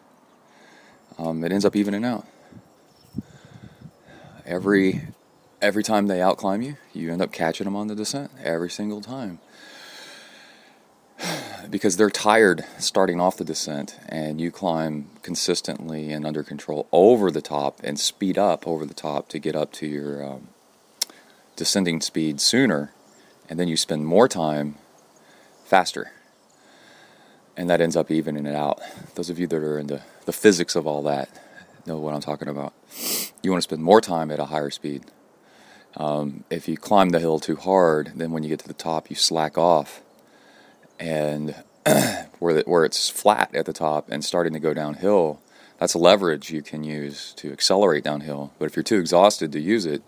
um, 1.17 1.41
it 1.41 1.53
ends 1.53 1.63
up 1.63 1.77
evening 1.77 2.03
out. 2.03 2.27
Every 4.45 5.03
every 5.61 5.83
time 5.83 6.07
they 6.07 6.19
outclimb 6.19 6.65
you, 6.65 6.75
you 6.91 7.13
end 7.13 7.21
up 7.21 7.31
catching 7.31 7.63
them 7.63 7.77
on 7.77 7.87
the 7.87 7.95
descent 7.95 8.29
every 8.43 8.69
single 8.69 8.99
time. 8.99 9.39
Because 11.69 11.97
they're 11.97 12.09
tired 12.09 12.65
starting 12.77 13.19
off 13.19 13.37
the 13.37 13.43
descent, 13.45 13.99
and 14.07 14.39
you 14.39 14.51
climb 14.51 15.09
consistently 15.23 16.11
and 16.11 16.25
under 16.25 16.43
control 16.43 16.87
over 16.91 17.31
the 17.31 17.41
top 17.41 17.79
and 17.83 17.99
speed 17.99 18.37
up 18.37 18.67
over 18.67 18.85
the 18.85 18.93
top 18.93 19.29
to 19.29 19.39
get 19.39 19.55
up 19.55 19.71
to 19.73 19.87
your 19.87 20.23
um, 20.23 20.49
descending 21.55 22.01
speed 22.01 22.41
sooner, 22.41 22.91
and 23.49 23.59
then 23.59 23.67
you 23.67 23.77
spend 23.77 24.05
more 24.05 24.27
time 24.27 24.75
faster. 25.65 26.11
And 27.57 27.69
that 27.69 27.81
ends 27.81 27.95
up 27.95 28.11
evening 28.11 28.45
it 28.45 28.55
out. 28.55 28.79
Those 29.15 29.29
of 29.29 29.39
you 29.39 29.47
that 29.47 29.57
are 29.57 29.79
into 29.79 30.01
the 30.25 30.33
physics 30.33 30.75
of 30.75 30.87
all 30.87 31.03
that 31.03 31.29
know 31.85 31.97
what 31.97 32.13
I'm 32.13 32.21
talking 32.21 32.47
about. 32.47 32.73
You 33.41 33.51
want 33.51 33.63
to 33.63 33.67
spend 33.69 33.81
more 33.81 34.01
time 34.01 34.31
at 34.31 34.39
a 34.39 34.45
higher 34.45 34.69
speed 34.69 35.03
Um, 35.97 36.43
if 36.49 36.67
you 36.67 36.77
climb 36.77 37.09
the 37.09 37.19
hill 37.19 37.39
too 37.39 37.55
hard, 37.55 38.13
then 38.15 38.31
when 38.31 38.43
you 38.43 38.49
get 38.49 38.59
to 38.59 38.67
the 38.67 38.73
top, 38.73 39.09
you 39.09 39.15
slack 39.15 39.57
off, 39.57 40.01
and 40.99 41.55
where 42.39 42.53
the, 42.53 42.63
where 42.65 42.85
it's 42.85 43.09
flat 43.09 43.53
at 43.55 43.65
the 43.65 43.73
top 43.73 44.09
and 44.09 44.23
starting 44.23 44.53
to 44.53 44.59
go 44.59 44.73
downhill, 44.73 45.41
that's 45.79 45.93
a 45.93 45.97
leverage 45.97 46.51
you 46.51 46.61
can 46.61 46.83
use 46.83 47.33
to 47.37 47.51
accelerate 47.51 48.03
downhill. 48.03 48.53
But 48.59 48.65
if 48.65 48.75
you're 48.75 48.83
too 48.83 48.99
exhausted 48.99 49.51
to 49.53 49.59
use 49.59 49.85
it, 49.85 50.03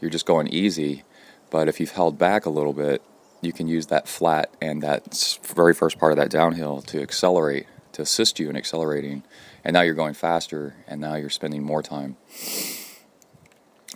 you're 0.00 0.10
just 0.10 0.26
going 0.26 0.48
easy. 0.48 1.02
But 1.50 1.68
if 1.68 1.80
you've 1.80 1.92
held 1.92 2.18
back 2.18 2.44
a 2.44 2.50
little 2.50 2.74
bit, 2.74 3.02
you 3.40 3.52
can 3.52 3.68
use 3.68 3.86
that 3.86 4.08
flat 4.08 4.52
and 4.60 4.82
that 4.82 5.38
very 5.42 5.72
first 5.72 5.98
part 5.98 6.12
of 6.12 6.18
that 6.18 6.30
downhill 6.30 6.82
to 6.82 7.00
accelerate, 7.00 7.66
to 7.92 8.02
assist 8.02 8.38
you 8.38 8.50
in 8.50 8.56
accelerating. 8.56 9.22
And 9.64 9.74
now 9.74 9.80
you're 9.80 9.94
going 9.94 10.14
faster, 10.14 10.74
and 10.86 11.00
now 11.00 11.14
you're 11.14 11.30
spending 11.30 11.62
more 11.62 11.82
time 11.82 12.16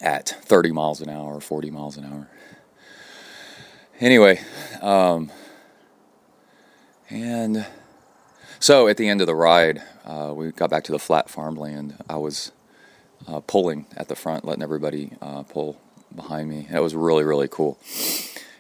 at 0.01 0.29
30 0.29 0.73
miles 0.73 1.01
an 1.01 1.09
hour, 1.09 1.41
40 1.41 1.71
miles 1.71 1.97
an 1.97 2.05
hour. 2.05 2.29
Anyway, 4.01 4.41
um, 4.81 5.31
and 7.13 7.67
so 8.59 8.89
at 8.89 8.97
the 8.97 9.09
end 9.09 9.21
of 9.21 9.27
the 9.27 9.35
ride, 9.35 9.83
uh, 10.05 10.33
we 10.35 10.51
got 10.51 10.71
back 10.71 10.85
to 10.85 10.93
the 10.93 10.99
flat 10.99 11.29
farmland. 11.29 12.03
I 12.09 12.17
was 12.17 12.53
uh, 13.29 13.41
pulling 13.41 13.85
at 13.97 14.09
the 14.09 14.17
front, 14.17 14.47
letting 14.47 14.63
everybody 14.63 15.13
uh, 15.21 15.43
pull 15.43 15.79
behind 16.15 16.49
me. 16.49 16.69
That 16.71 16.83
was 16.83 16.95
really, 16.95 17.25
really 17.25 17.49
cool. 17.49 17.79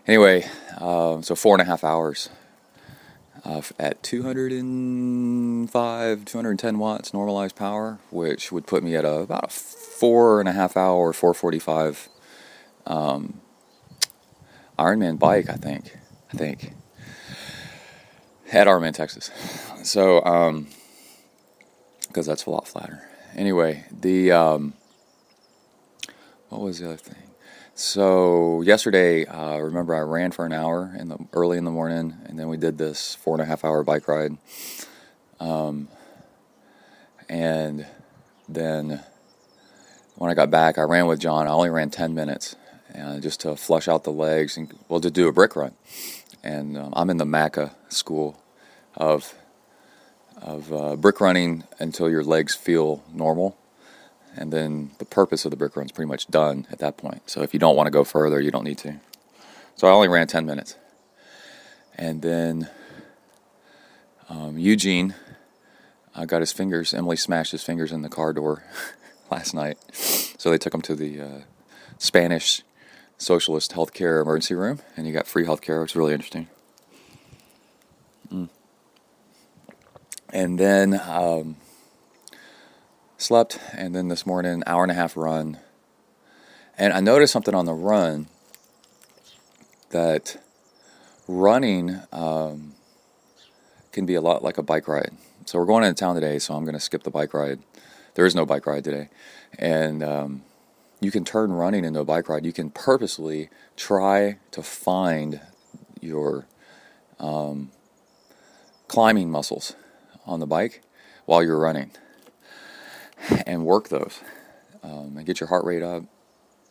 Anyway, 0.06 0.46
uh, 0.78 1.22
so 1.22 1.34
four 1.34 1.54
and 1.54 1.62
a 1.62 1.64
half 1.64 1.82
hours 1.82 2.28
uh, 3.44 3.62
at 3.78 4.02
205, 4.02 6.24
210 6.24 6.78
watts 6.78 7.14
normalized 7.14 7.56
power, 7.56 7.98
which 8.10 8.52
would 8.52 8.66
put 8.66 8.82
me 8.82 8.94
at 8.96 9.06
a, 9.06 9.20
about 9.20 9.44
a 9.44 9.48
four 9.48 10.40
and 10.40 10.48
a 10.48 10.52
half 10.52 10.76
hour, 10.76 11.14
445 11.14 12.08
um, 12.86 13.40
Ironman 14.78 15.18
bike, 15.18 15.48
I 15.48 15.54
think. 15.54 15.96
I 16.32 16.36
think. 16.36 16.74
At 18.52 18.66
Ironman, 18.66 18.94
Texas. 18.94 19.30
So, 19.84 20.24
um, 20.24 20.68
because 22.06 22.24
that's 22.24 22.46
a 22.46 22.50
lot 22.50 22.68
flatter. 22.68 23.02
Anyway, 23.34 23.84
the, 23.90 24.30
um, 24.30 24.74
what 26.50 26.60
was 26.60 26.78
the 26.78 26.86
other 26.86 26.96
thing? 26.96 27.32
So 27.74 28.62
yesterday, 28.62 29.24
uh, 29.24 29.56
remember 29.56 29.92
I 29.96 30.02
ran 30.02 30.30
for 30.30 30.46
an 30.46 30.52
hour 30.52 30.94
in 30.96 31.08
the 31.08 31.18
early 31.32 31.58
in 31.58 31.64
the 31.64 31.72
morning, 31.72 32.16
and 32.26 32.38
then 32.38 32.48
we 32.48 32.58
did 32.58 32.78
this 32.78 33.16
four 33.16 33.34
and 33.34 33.42
a 33.42 33.44
half 33.44 33.64
hour 33.64 33.82
bike 33.82 34.06
ride. 34.06 34.36
Um, 35.40 35.88
and 37.28 37.84
then 38.48 39.02
when 40.14 40.30
I 40.30 40.34
got 40.34 40.50
back, 40.50 40.78
I 40.78 40.82
ran 40.82 41.06
with 41.06 41.18
John. 41.18 41.48
I 41.48 41.50
only 41.50 41.70
ran 41.70 41.90
ten 41.90 42.14
minutes, 42.14 42.54
uh, 42.94 43.18
just 43.18 43.40
to 43.40 43.56
flush 43.56 43.88
out 43.88 44.04
the 44.04 44.12
legs 44.12 44.56
and 44.56 44.72
well 44.88 45.00
to 45.00 45.10
do 45.10 45.26
a 45.26 45.32
brick 45.32 45.56
run. 45.56 45.72
And 46.44 46.76
um, 46.76 46.92
I'm 46.94 47.10
in 47.10 47.16
the 47.16 47.26
MACA 47.26 47.74
school 47.88 48.41
of 48.96 49.34
of 50.40 50.72
uh, 50.72 50.96
brick 50.96 51.20
running 51.20 51.62
until 51.78 52.10
your 52.10 52.24
legs 52.24 52.54
feel 52.54 53.04
normal 53.12 53.56
and 54.36 54.52
then 54.52 54.90
the 54.98 55.04
purpose 55.04 55.44
of 55.44 55.50
the 55.50 55.56
brick 55.56 55.76
run 55.76 55.86
is 55.86 55.92
pretty 55.92 56.08
much 56.08 56.26
done 56.28 56.66
at 56.70 56.78
that 56.78 56.96
point. 56.96 57.28
So 57.28 57.42
if 57.42 57.52
you 57.52 57.60
don't 57.60 57.76
want 57.76 57.86
to 57.86 57.90
go 57.90 58.04
further, 58.04 58.40
you 58.40 58.50
don't 58.50 58.64
need 58.64 58.78
to. 58.78 58.96
So 59.76 59.86
I 59.86 59.90
only 59.90 60.08
ran 60.08 60.26
10 60.26 60.46
minutes. 60.46 60.76
And 61.96 62.22
then 62.22 62.70
um, 64.28 64.58
Eugene 64.58 65.14
uh, 66.14 66.24
got 66.24 66.40
his 66.40 66.52
fingers, 66.52 66.94
Emily 66.94 67.16
smashed 67.16 67.52
his 67.52 67.62
fingers 67.62 67.92
in 67.92 68.02
the 68.02 68.08
car 68.08 68.32
door 68.32 68.64
last 69.30 69.54
night. 69.54 69.78
So 69.92 70.50
they 70.50 70.58
took 70.58 70.74
him 70.74 70.82
to 70.82 70.94
the 70.94 71.20
uh, 71.20 71.40
Spanish 71.98 72.62
Socialist 73.18 73.72
Healthcare 73.72 74.22
Emergency 74.22 74.54
Room, 74.54 74.80
and 74.96 75.06
he 75.06 75.12
got 75.12 75.26
free 75.26 75.44
health 75.44 75.60
care, 75.60 75.80
which 75.80 75.92
is 75.92 75.96
really 75.96 76.14
interesting. 76.14 76.48
Mm. 78.32 78.48
And 80.32 80.58
then 80.58 80.98
um, 81.06 81.56
slept, 83.18 83.58
and 83.74 83.94
then 83.94 84.08
this 84.08 84.24
morning, 84.24 84.62
hour 84.66 84.82
and 84.82 84.90
a 84.90 84.94
half 84.94 85.14
run. 85.14 85.58
And 86.78 86.94
I 86.94 87.00
noticed 87.00 87.34
something 87.34 87.54
on 87.54 87.66
the 87.66 87.74
run 87.74 88.28
that 89.90 90.42
running 91.28 92.00
um, 92.12 92.72
can 93.92 94.06
be 94.06 94.14
a 94.14 94.22
lot 94.22 94.42
like 94.42 94.56
a 94.56 94.62
bike 94.62 94.88
ride. 94.88 95.12
So 95.44 95.58
we're 95.58 95.66
going 95.66 95.84
into 95.84 96.00
town 96.00 96.14
today, 96.14 96.38
so 96.38 96.54
I'm 96.54 96.64
going 96.64 96.74
to 96.74 96.80
skip 96.80 97.02
the 97.02 97.10
bike 97.10 97.34
ride. 97.34 97.58
There 98.14 98.24
is 98.24 98.34
no 98.34 98.46
bike 98.46 98.66
ride 98.66 98.84
today, 98.84 99.10
and 99.58 100.02
um, 100.02 100.42
you 101.00 101.10
can 101.10 101.24
turn 101.24 101.52
running 101.52 101.84
into 101.84 102.00
a 102.00 102.04
bike 102.04 102.28
ride. 102.30 102.46
You 102.46 102.52
can 102.52 102.70
purposely 102.70 103.50
try 103.76 104.38
to 104.52 104.62
find 104.62 105.40
your 106.00 106.46
um, 107.18 107.70
climbing 108.88 109.30
muscles 109.30 109.74
on 110.26 110.40
the 110.40 110.46
bike 110.46 110.82
while 111.26 111.42
you're 111.42 111.58
running 111.58 111.90
and 113.46 113.64
work 113.64 113.88
those 113.88 114.20
um, 114.82 115.16
and 115.16 115.26
get 115.26 115.40
your 115.40 115.48
heart 115.48 115.64
rate 115.64 115.82
up. 115.82 116.04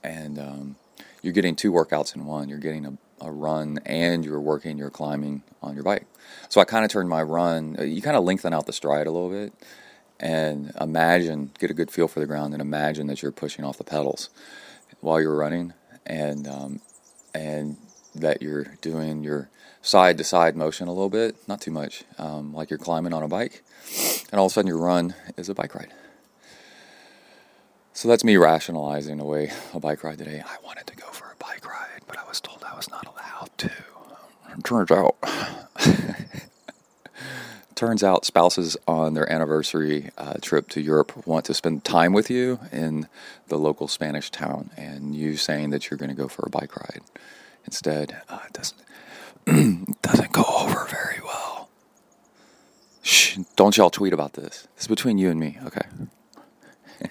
And 0.03 0.39
um, 0.39 0.75
you're 1.21 1.33
getting 1.33 1.55
two 1.55 1.71
workouts 1.71 2.15
in 2.15 2.25
one. 2.25 2.49
You're 2.49 2.57
getting 2.57 2.85
a, 2.85 2.97
a 3.21 3.31
run 3.31 3.79
and 3.85 4.25
you're 4.25 4.41
working 4.41 4.77
your 4.77 4.89
climbing 4.89 5.43
on 5.61 5.75
your 5.75 5.83
bike. 5.83 6.07
So 6.49 6.59
I 6.59 6.65
kind 6.65 6.83
of 6.83 6.91
turned 6.91 7.09
my 7.09 7.21
run, 7.21 7.75
uh, 7.79 7.83
you 7.83 8.01
kind 8.01 8.17
of 8.17 8.23
lengthen 8.23 8.53
out 8.53 8.65
the 8.65 8.73
stride 8.73 9.07
a 9.07 9.11
little 9.11 9.29
bit 9.29 9.53
and 10.19 10.71
imagine, 10.79 11.51
get 11.59 11.71
a 11.71 11.73
good 11.73 11.91
feel 11.91 12.07
for 12.07 12.19
the 12.19 12.25
ground 12.25 12.53
and 12.53 12.61
imagine 12.61 13.07
that 13.07 13.21
you're 13.21 13.31
pushing 13.31 13.63
off 13.65 13.77
the 13.77 13.83
pedals 13.83 14.29
while 14.99 15.21
you're 15.21 15.35
running 15.35 15.73
and, 16.05 16.47
um, 16.47 16.79
and 17.33 17.77
that 18.15 18.41
you're 18.41 18.75
doing 18.81 19.23
your 19.23 19.49
side 19.81 20.17
to 20.17 20.23
side 20.23 20.55
motion 20.55 20.87
a 20.87 20.93
little 20.93 21.09
bit, 21.09 21.35
not 21.47 21.61
too 21.61 21.71
much, 21.71 22.03
um, 22.17 22.53
like 22.53 22.69
you're 22.69 22.79
climbing 22.79 23.13
on 23.13 23.23
a 23.23 23.27
bike. 23.27 23.63
And 24.31 24.39
all 24.39 24.45
of 24.45 24.51
a 24.51 24.53
sudden 24.53 24.69
your 24.69 24.77
run 24.77 25.15
is 25.37 25.49
a 25.49 25.53
bike 25.53 25.75
ride. 25.75 25.93
So 27.93 28.07
that's 28.07 28.23
me 28.23 28.37
rationalizing 28.37 29.19
away 29.19 29.51
a 29.73 29.79
bike 29.79 30.03
ride 30.03 30.17
today. 30.17 30.41
I 30.45 30.55
wanted 30.63 30.87
to 30.87 30.95
go 30.95 31.07
for 31.07 31.31
a 31.31 31.35
bike 31.35 31.67
ride, 31.67 32.01
but 32.07 32.17
I 32.17 32.27
was 32.27 32.39
told 32.39 32.63
I 32.63 32.75
was 32.75 32.89
not 32.89 33.05
allowed 33.05 33.49
to. 33.59 33.71
Turns 34.63 34.91
out, 34.91 35.15
turns 37.75 38.03
out, 38.03 38.25
spouses 38.25 38.77
on 38.87 39.13
their 39.13 39.31
anniversary 39.31 40.11
uh, 40.17 40.35
trip 40.41 40.69
to 40.69 40.81
Europe 40.81 41.25
want 41.25 41.45
to 41.45 41.53
spend 41.53 41.83
time 41.83 42.13
with 42.13 42.29
you 42.29 42.59
in 42.71 43.07
the 43.47 43.57
local 43.57 43.87
Spanish 43.87 44.29
town, 44.29 44.69
and 44.75 45.15
you 45.15 45.37
saying 45.37 45.69
that 45.69 45.89
you're 45.89 45.97
going 45.97 46.09
to 46.09 46.15
go 46.15 46.27
for 46.27 46.45
a 46.45 46.49
bike 46.49 46.75
ride 46.75 47.01
instead 47.65 48.21
uh, 48.29 48.39
doesn't 48.51 48.81
doesn't 50.01 50.31
go 50.31 50.43
over 50.43 50.85
very 50.85 51.19
well. 51.23 51.69
Shh! 53.01 53.37
Don't 53.55 53.77
y'all 53.77 53.89
tweet 53.89 54.13
about 54.13 54.33
this. 54.33 54.67
It's 54.77 54.87
between 54.87 55.17
you 55.17 55.29
and 55.29 55.39
me, 55.39 55.57
okay? 55.65 55.87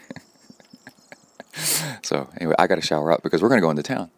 So 2.10 2.28
anyway, 2.38 2.56
I 2.58 2.66
got 2.66 2.74
to 2.74 2.80
shower 2.80 3.12
up 3.12 3.22
because 3.22 3.40
we're 3.40 3.48
going 3.48 3.60
to 3.60 3.64
go 3.64 3.70
into 3.70 3.84
town 3.84 4.10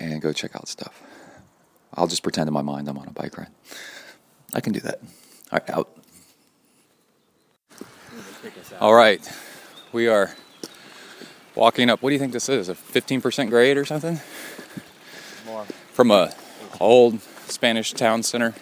and 0.00 0.20
go 0.20 0.32
check 0.32 0.56
out 0.56 0.66
stuff. 0.66 1.00
I'll 1.94 2.08
just 2.08 2.24
pretend 2.24 2.48
in 2.48 2.54
my 2.54 2.62
mind 2.62 2.88
I'm 2.88 2.98
on 2.98 3.06
a 3.06 3.12
bike 3.12 3.38
ride. 3.38 3.52
I 4.52 4.60
can 4.60 4.72
do 4.72 4.80
that. 4.80 4.98
All 5.52 5.60
right, 5.60 5.70
out. 5.70 5.98
All 8.80 8.94
right, 8.94 9.32
we 9.92 10.08
are 10.08 10.34
walking 11.54 11.88
up. 11.88 12.02
What 12.02 12.10
do 12.10 12.14
you 12.14 12.18
think 12.18 12.32
this 12.32 12.48
is? 12.48 12.68
A 12.68 12.74
15% 12.74 13.48
grade 13.48 13.76
or 13.76 13.84
something? 13.84 14.20
More. 15.46 15.64
From 15.92 16.10
a 16.10 16.32
old 16.80 17.20
Spanish 17.46 17.92
town 17.92 18.22
center 18.22 18.54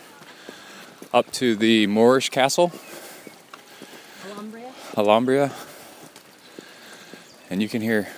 up 1.12 1.31
to 1.32 1.57
the 1.57 1.86
Moorish 1.86 2.31
castle. 2.31 2.73
Alhambra. 4.97 5.52
And 7.50 7.62
you 7.62 7.68
can 7.68 7.82
hear 7.82 8.08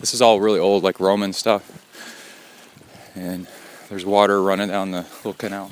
this 0.00 0.14
is 0.14 0.22
all 0.22 0.40
really 0.40 0.58
old, 0.58 0.82
like 0.82 0.98
Roman 0.98 1.32
stuff. 1.32 1.78
And 3.14 3.46
there's 3.88 4.04
water 4.04 4.42
running 4.42 4.68
down 4.68 4.90
the 4.90 5.06
little 5.18 5.34
canal. 5.34 5.70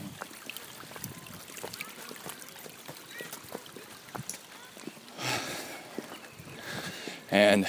And 7.31 7.67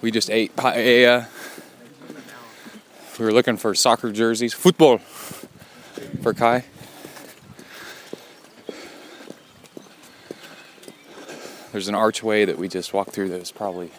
we 0.00 0.10
just 0.10 0.30
ate 0.30 0.54
paella. 0.56 1.28
We 3.16 3.24
were 3.24 3.32
looking 3.32 3.56
for 3.56 3.76
soccer 3.76 4.10
jerseys, 4.10 4.52
football 4.52 4.98
for 4.98 6.34
Kai. 6.34 6.64
There's 11.70 11.86
an 11.86 11.94
archway 11.94 12.44
that 12.44 12.58
we 12.58 12.66
just 12.66 12.92
walked 12.92 13.10
through 13.10 13.28
that 13.28 13.40
is 13.40 13.52
probably 13.52 13.92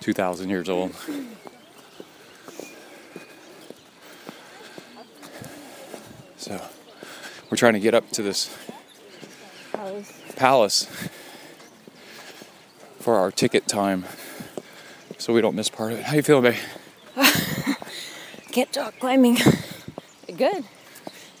2,000 0.00 0.50
years 0.50 0.68
old. 0.68 0.94
So 6.36 6.60
we're 7.50 7.56
trying 7.56 7.74
to 7.74 7.80
get 7.80 7.94
up 7.94 8.10
to 8.10 8.22
this 8.22 8.54
palace 10.36 10.86
for 12.98 13.16
our 13.16 13.30
ticket 13.30 13.66
time 13.66 14.04
so 15.16 15.32
we 15.32 15.40
don't 15.40 15.54
miss 15.54 15.70
part 15.70 15.92
of 15.92 16.00
it. 16.00 16.04
How 16.04 16.16
you 16.16 16.22
feeling, 16.22 16.42
babe? 16.42 16.56
Can't 18.52 18.72
talk 18.72 18.98
climbing. 18.98 19.38
Good. 20.36 20.64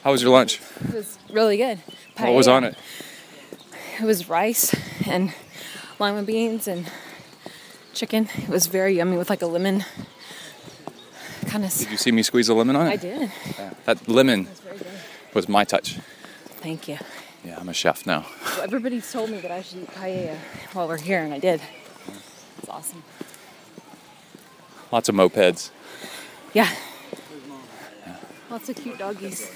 How 0.04 0.12
was 0.12 0.22
your 0.22 0.30
lunch? 0.30 0.60
It 0.88 0.94
was 0.94 1.18
really 1.30 1.56
good. 1.56 1.78
What 2.16 2.32
was 2.32 2.48
on 2.48 2.64
it? 2.64 2.74
It 4.00 4.04
was 4.04 4.28
rice 4.28 4.74
and 5.06 5.34
lima 5.98 6.22
beans 6.22 6.66
and 6.66 6.90
chicken. 7.92 8.28
It 8.38 8.48
was 8.48 8.66
very 8.66 8.96
yummy 8.96 9.16
with 9.18 9.28
like 9.28 9.42
a 9.42 9.46
lemon 9.46 9.84
kind 11.46 11.64
of. 11.64 11.76
Did 11.76 11.90
you 11.90 11.96
see 11.96 12.12
me 12.12 12.22
squeeze 12.22 12.48
a 12.48 12.54
lemon 12.54 12.76
on 12.76 12.86
it? 12.86 12.90
I 12.90 12.96
did. 12.96 13.30
Yeah. 13.58 13.74
That 13.84 14.08
lemon 14.08 14.48
was 15.34 15.48
my 15.48 15.64
touch. 15.64 15.98
Thank 16.62 16.88
you. 16.88 16.98
Yeah, 17.44 17.58
I'm 17.58 17.68
a 17.68 17.74
chef 17.74 18.06
now. 18.06 18.26
Well, 18.44 18.62
everybody's 18.62 19.10
told 19.10 19.30
me 19.30 19.40
that 19.40 19.50
I 19.50 19.62
should 19.62 19.82
eat 19.82 19.90
paella 19.90 20.36
while 20.72 20.88
we're 20.88 20.98
here, 20.98 21.22
and 21.22 21.34
I 21.34 21.38
did. 21.38 21.60
It's 22.58 22.68
awesome. 22.68 23.02
Lots 24.92 25.08
of 25.08 25.14
mopeds. 25.14 25.70
Yeah. 26.52 26.68
Lots 28.50 28.68
of 28.68 28.74
cute 28.76 28.98
doggies. 28.98 29.48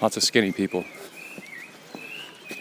Lots 0.00 0.16
of 0.16 0.22
skinny 0.22 0.52
people. 0.52 0.84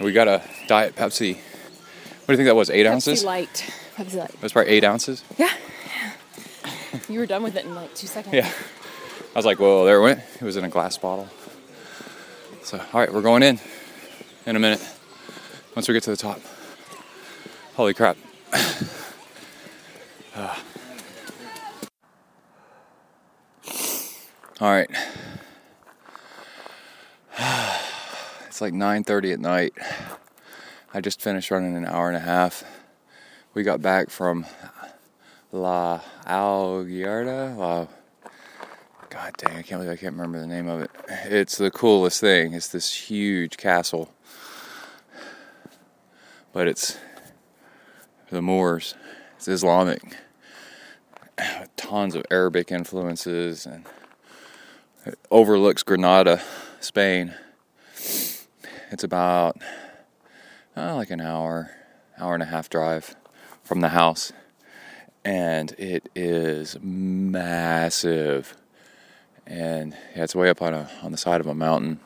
We 0.01 0.11
got 0.11 0.27
a 0.27 0.41
diet 0.67 0.95
Pepsi. 0.95 1.35
What 1.35 2.25
do 2.27 2.33
you 2.33 2.37
think 2.37 2.47
that 2.47 2.55
was? 2.55 2.71
Eight 2.71 2.87
ounces? 2.87 3.21
Pepsi 3.21 3.25
Light. 3.25 3.73
Pepsi 3.95 4.15
Light. 4.15 4.29
It 4.31 4.41
was 4.41 4.51
probably 4.51 4.71
eight 4.71 4.83
ounces. 4.83 5.23
Yeah. 5.37 5.53
You 7.09 7.19
were 7.19 7.25
done 7.25 7.43
with 7.43 7.55
it 7.55 7.63
in 7.63 7.75
like 7.75 7.93
two 7.95 8.07
seconds. 8.07 8.33
Yeah. 8.33 8.51
I 9.33 9.37
was 9.37 9.45
like, 9.45 9.59
whoa, 9.59 9.85
there 9.85 9.99
it 9.99 10.01
went. 10.01 10.19
It 10.19 10.41
was 10.41 10.57
in 10.57 10.63
a 10.63 10.69
glass 10.69 10.97
bottle. 10.97 11.27
So, 12.63 12.77
all 12.91 12.99
right, 12.99 13.13
we're 13.13 13.21
going 13.21 13.43
in 13.43 13.59
in 14.45 14.55
a 14.55 14.59
minute. 14.59 14.85
Once 15.75 15.87
we 15.87 15.93
get 15.93 16.03
to 16.03 16.09
the 16.09 16.17
top. 16.17 16.41
Holy 17.75 17.93
crap. 17.93 18.17
Ah. 20.39 20.61
All 24.59 24.71
right. 24.71 24.89
It's 28.47 28.61
like 28.61 28.73
9:30 28.73 29.33
at 29.33 29.39
night. 29.39 29.73
I 30.91 30.99
just 30.99 31.21
finished 31.21 31.51
running 31.51 31.77
an 31.77 31.85
hour 31.85 32.07
and 32.07 32.17
a 32.17 32.21
half. 32.21 32.63
We 33.53 33.61
got 33.61 33.83
back 33.83 34.09
from 34.09 34.47
La 35.51 36.01
Alguarda. 36.25 37.55
La, 37.55 37.85
God 39.11 39.33
dang, 39.37 39.57
I 39.57 39.61
can't 39.61 39.79
believe 39.81 39.91
I 39.91 39.95
can't 39.95 40.13
remember 40.15 40.39
the 40.39 40.47
name 40.47 40.67
of 40.67 40.81
it. 40.81 40.89
It's 41.25 41.57
the 41.57 41.69
coolest 41.69 42.19
thing. 42.19 42.53
It's 42.53 42.69
this 42.69 42.91
huge 42.91 43.57
castle, 43.57 44.11
but 46.51 46.67
it's 46.67 46.97
the 48.31 48.41
Moors. 48.41 48.95
It's 49.35 49.47
Islamic. 49.47 50.01
Tons 51.75 52.15
of 52.15 52.25
Arabic 52.31 52.71
influences, 52.71 53.67
and 53.67 53.85
it 55.07 55.19
overlooks 55.31 55.83
Granada, 55.83 56.41
Spain. 56.79 57.33
It's 58.91 59.03
about 59.03 59.57
uh, 60.75 60.95
like 60.95 61.11
an 61.11 61.21
hour, 61.21 61.71
hour 62.19 62.33
and 62.33 62.43
a 62.43 62.47
half 62.47 62.69
drive 62.69 63.15
from 63.63 63.81
the 63.81 63.89
house 63.89 64.31
and 65.27 65.73
it 65.77 66.09
is 66.15 66.77
massive. 66.81 68.55
And 69.45 69.93
yeah, 70.15 70.23
it's 70.23 70.33
way 70.33 70.49
up 70.49 70.61
on 70.61 70.73
a 70.73 70.89
on 71.03 71.11
the 71.11 71.17
side 71.17 71.41
of 71.41 71.47
a 71.47 71.53
mountain, 71.53 71.99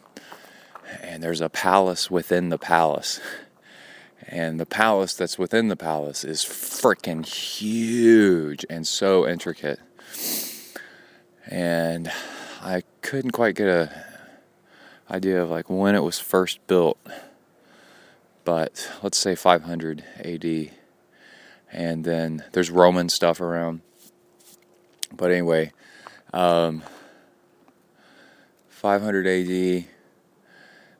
and 1.01 1.21
there's 1.21 1.39
a 1.39 1.49
palace 1.49 2.09
within 2.09 2.49
the 2.49 2.57
palace, 2.57 3.19
and 4.27 4.59
the 4.59 4.65
palace 4.65 5.13
that's 5.13 5.37
within 5.37 5.67
the 5.67 5.75
palace 5.75 6.23
is 6.23 6.43
freaking 6.43 7.23
huge 7.23 8.65
and 8.71 8.87
so 8.87 9.27
intricate. 9.27 9.79
And 11.45 12.11
I 12.63 12.83
couldn't 13.01 13.31
quite 13.31 13.55
get 13.55 13.67
a 13.67 14.05
idea 15.09 15.41
of 15.41 15.49
like 15.49 15.67
when 15.67 15.95
it 15.95 16.03
was 16.03 16.19
first 16.19 16.59
built, 16.67 16.99
but 18.45 18.91
let's 19.01 19.17
say 19.17 19.33
500 19.33 20.03
AD 20.19 20.71
and 21.71 22.03
then 22.03 22.43
there's 22.51 22.69
Roman 22.69 23.09
stuff 23.09 23.41
around. 23.41 23.81
But 25.11 25.31
anyway, 25.31 25.71
um, 26.33 26.83
500 28.69 29.25
AD, 29.25 29.85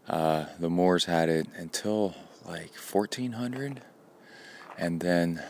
uh, 0.10 0.46
the 0.60 0.70
Moors 0.70 1.06
had 1.06 1.30
it 1.30 1.48
until 1.56 2.16
like 2.44 2.74
1400, 2.74 3.82
and 4.80 5.00
then 5.00 5.44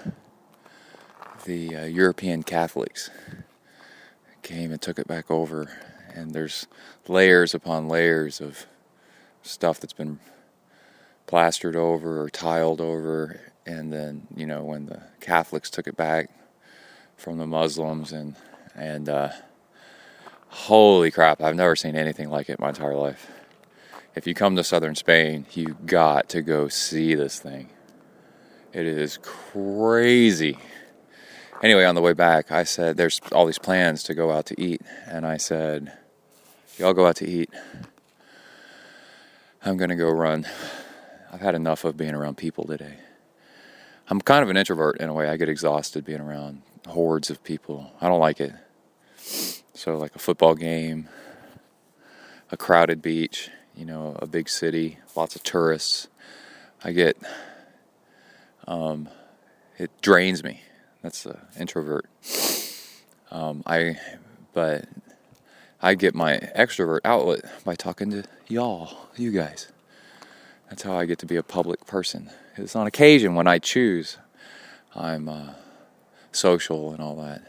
the 1.45 1.75
uh, 1.75 1.85
European 1.85 2.43
Catholics 2.43 3.09
came 4.41 4.73
and 4.73 4.81
took 4.81 4.99
it 4.99 5.07
back 5.07 5.31
over. 5.31 5.71
And 6.13 6.33
there's 6.33 6.67
layers 7.07 7.53
upon 7.53 7.87
layers 7.87 8.41
of 8.41 8.65
stuff 9.43 9.79
that's 9.79 9.93
been 9.93 10.19
plastered 11.25 11.75
over 11.75 12.21
or 12.21 12.29
tiled 12.29 12.81
over 12.81 13.39
and 13.65 13.91
then 13.91 14.27
you 14.35 14.45
know 14.45 14.63
when 14.63 14.85
the 14.87 15.01
Catholics 15.19 15.69
took 15.69 15.87
it 15.87 15.95
back 15.95 16.29
from 17.15 17.37
the 17.37 17.47
Muslims 17.47 18.11
and 18.11 18.35
and 18.75 19.09
uh, 19.09 19.29
holy 20.47 21.11
crap, 21.11 21.41
I've 21.41 21.55
never 21.55 21.75
seen 21.75 21.95
anything 21.95 22.29
like 22.29 22.49
it 22.49 22.59
my 22.59 22.69
entire 22.69 22.95
life. 22.95 23.29
If 24.15 24.27
you 24.27 24.33
come 24.33 24.55
to 24.55 24.63
southern 24.63 24.95
Spain, 24.95 25.45
you 25.53 25.77
got 25.85 26.29
to 26.29 26.41
go 26.41 26.67
see 26.67 27.15
this 27.15 27.39
thing. 27.39 27.69
It 28.73 28.85
is 28.85 29.17
crazy. 29.21 30.57
Anyway, 31.61 31.83
on 31.83 31.95
the 31.95 32.01
way 32.01 32.13
back, 32.13 32.51
I 32.51 32.63
said 32.63 32.97
there's 32.97 33.21
all 33.31 33.45
these 33.45 33.59
plans 33.59 34.03
to 34.03 34.13
go 34.13 34.31
out 34.31 34.45
to 34.47 34.61
eat, 34.61 34.81
and 35.05 35.25
I 35.25 35.37
said, 35.37 35.93
"Y'all 36.81 36.93
go 36.93 37.05
out 37.05 37.17
to 37.17 37.29
eat. 37.29 37.51
I'm 39.63 39.77
gonna 39.77 39.95
go 39.95 40.09
run. 40.09 40.47
I've 41.31 41.41
had 41.41 41.53
enough 41.53 41.85
of 41.85 41.95
being 41.95 42.15
around 42.15 42.37
people 42.37 42.65
today." 42.65 42.97
I'm 44.07 44.19
kind 44.19 44.41
of 44.41 44.49
an 44.49 44.57
introvert 44.57 44.97
in 44.97 45.07
a 45.07 45.13
way. 45.13 45.29
I 45.29 45.37
get 45.37 45.47
exhausted 45.47 46.03
being 46.03 46.19
around 46.19 46.63
hordes 46.87 47.29
of 47.29 47.43
people. 47.43 47.93
I 48.01 48.09
don't 48.09 48.19
like 48.19 48.41
it. 48.41 48.51
So, 49.73 49.97
like 49.97 50.15
a 50.15 50.19
football 50.19 50.55
game, 50.55 51.07
a 52.51 52.57
crowded 52.57 53.03
beach, 53.03 53.51
you 53.75 53.85
know, 53.85 54.17
a 54.19 54.25
big 54.25 54.49
city, 54.49 54.97
lots 55.15 55.35
of 55.35 55.43
tourists. 55.43 56.07
I 56.83 56.93
get, 56.93 57.15
um, 58.67 59.07
it 59.77 59.91
drains 60.01 60.43
me. 60.43 60.61
That's 61.03 61.25
an 61.27 61.37
introvert. 61.59 62.09
Um, 63.29 63.61
I, 63.67 63.97
but 64.53 64.85
I 65.83 65.95
get 65.95 66.13
my 66.13 66.37
extrovert 66.55 66.99
outlet 67.03 67.43
by 67.65 67.73
talking 67.73 68.11
to 68.11 68.23
y'all, 68.47 69.09
you 69.17 69.31
guys. 69.31 69.71
That's 70.69 70.83
how 70.83 70.95
I 70.95 71.05
get 71.05 71.17
to 71.19 71.25
be 71.25 71.37
a 71.37 71.43
public 71.43 71.87
person. 71.87 72.29
It's 72.55 72.75
on 72.75 72.85
occasion 72.85 73.33
when 73.33 73.47
I 73.47 73.57
choose, 73.57 74.17
I'm 74.95 75.27
uh, 75.27 75.53
social 76.31 76.91
and 76.91 77.01
all 77.01 77.15
that. 77.15 77.41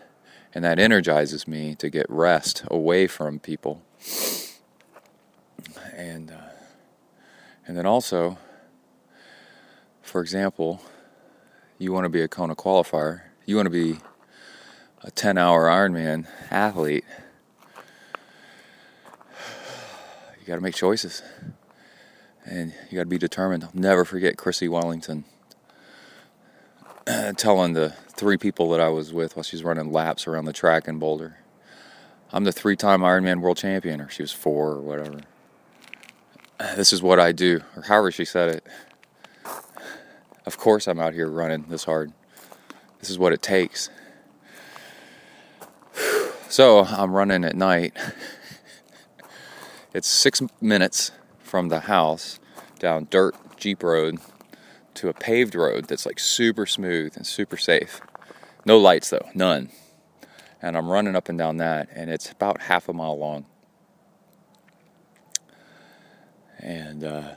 And 0.55 0.65
that 0.65 0.78
energizes 0.78 1.47
me 1.47 1.75
to 1.77 1.91
get 1.91 2.07
rest 2.09 2.65
away 2.69 3.07
from 3.07 3.39
people. 3.39 3.83
And, 5.94 6.31
uh, 6.31 6.51
and 7.67 7.77
then 7.77 7.85
also, 7.85 8.39
for 10.01 10.23
example, 10.23 10.81
you 11.78 11.93
want 11.93 12.07
to 12.07 12.11
be 12.11 12.23
a 12.23 12.28
Kona 12.28 12.57
qualifier, 12.57 13.23
you 13.44 13.57
want 13.57 13.67
to 13.67 13.70
be 13.70 13.99
a 15.02 15.11
10 15.11 15.36
hour 15.36 15.67
Ironman 15.67 16.27
athlete, 16.51 17.05
you 20.43 20.49
got 20.49 20.57
to 20.57 20.61
make 20.61 20.75
choices 20.75 21.23
and 22.45 22.75
you 22.91 22.97
got 22.97 23.03
to 23.03 23.07
be 23.07 23.19
determined. 23.19 23.62
I'll 23.62 23.71
never 23.75 24.05
forget 24.05 24.37
Chrissie 24.37 24.69
Wellington 24.69 25.25
telling 27.37 27.75
the 27.75 27.91
three 28.09 28.37
people 28.37 28.69
that 28.71 28.81
I 28.81 28.89
was 28.89 29.12
with 29.12 29.37
while 29.37 29.45
she's 29.45 29.62
running 29.62 29.93
laps 29.93 30.27
around 30.27 30.47
the 30.47 30.53
track 30.53 30.89
in 30.89 30.99
Boulder. 30.99 31.37
I'm 32.33 32.43
the 32.43 32.53
three-time 32.53 33.03
Ironman 33.03 33.41
world 33.41 33.57
champion, 33.59 34.01
or 34.01 34.09
she 34.09 34.23
was 34.23 34.33
four, 34.33 34.73
or 34.73 34.81
whatever. 34.81 35.21
This 36.77 36.93
is 36.93 37.03
what 37.03 37.19
I 37.19 37.33
do, 37.33 37.61
or 37.77 37.83
however 37.83 38.12
she 38.12 38.25
said 38.25 38.49
it. 38.57 38.67
Of 40.47 40.59
course, 40.59 40.87
I'm 40.87 41.01
out 41.01 41.12
here 41.12 41.29
running 41.29 41.67
this 41.69 41.85
hard. 41.85 42.12
This 43.01 43.11
is 43.11 43.19
what 43.19 43.33
it 43.33 43.43
takes. 43.43 43.91
So 46.49 46.81
I'm 46.85 47.12
running 47.12 47.45
at 47.45 47.57
night. 47.57 47.97
It's 49.95 50.09
six 50.09 50.41
minutes 50.59 51.12
from 51.39 51.69
the 51.69 51.81
house 51.81 52.41
down 52.79 53.09
dirt 53.11 53.37
Jeep 53.59 53.83
road 53.83 54.19
to 54.95 55.11
a 55.11 55.12
paved 55.12 55.55
road 55.55 55.85
that's 55.85 56.07
like 56.07 56.19
super 56.19 56.65
smooth 56.65 57.15
and 57.15 57.27
super 57.27 57.59
safe. 57.59 58.01
No 58.65 58.79
lights 58.79 59.11
though, 59.11 59.29
none. 59.35 59.69
And 60.62 60.79
I'm 60.79 60.89
running 60.89 61.15
up 61.15 61.29
and 61.29 61.37
down 61.37 61.59
that, 61.59 61.89
and 61.95 62.09
it's 62.09 62.31
about 62.31 62.62
half 62.62 62.89
a 62.89 62.95
mile 62.95 63.19
long. 63.19 63.45
And 66.59 67.05
uh, 67.05 67.35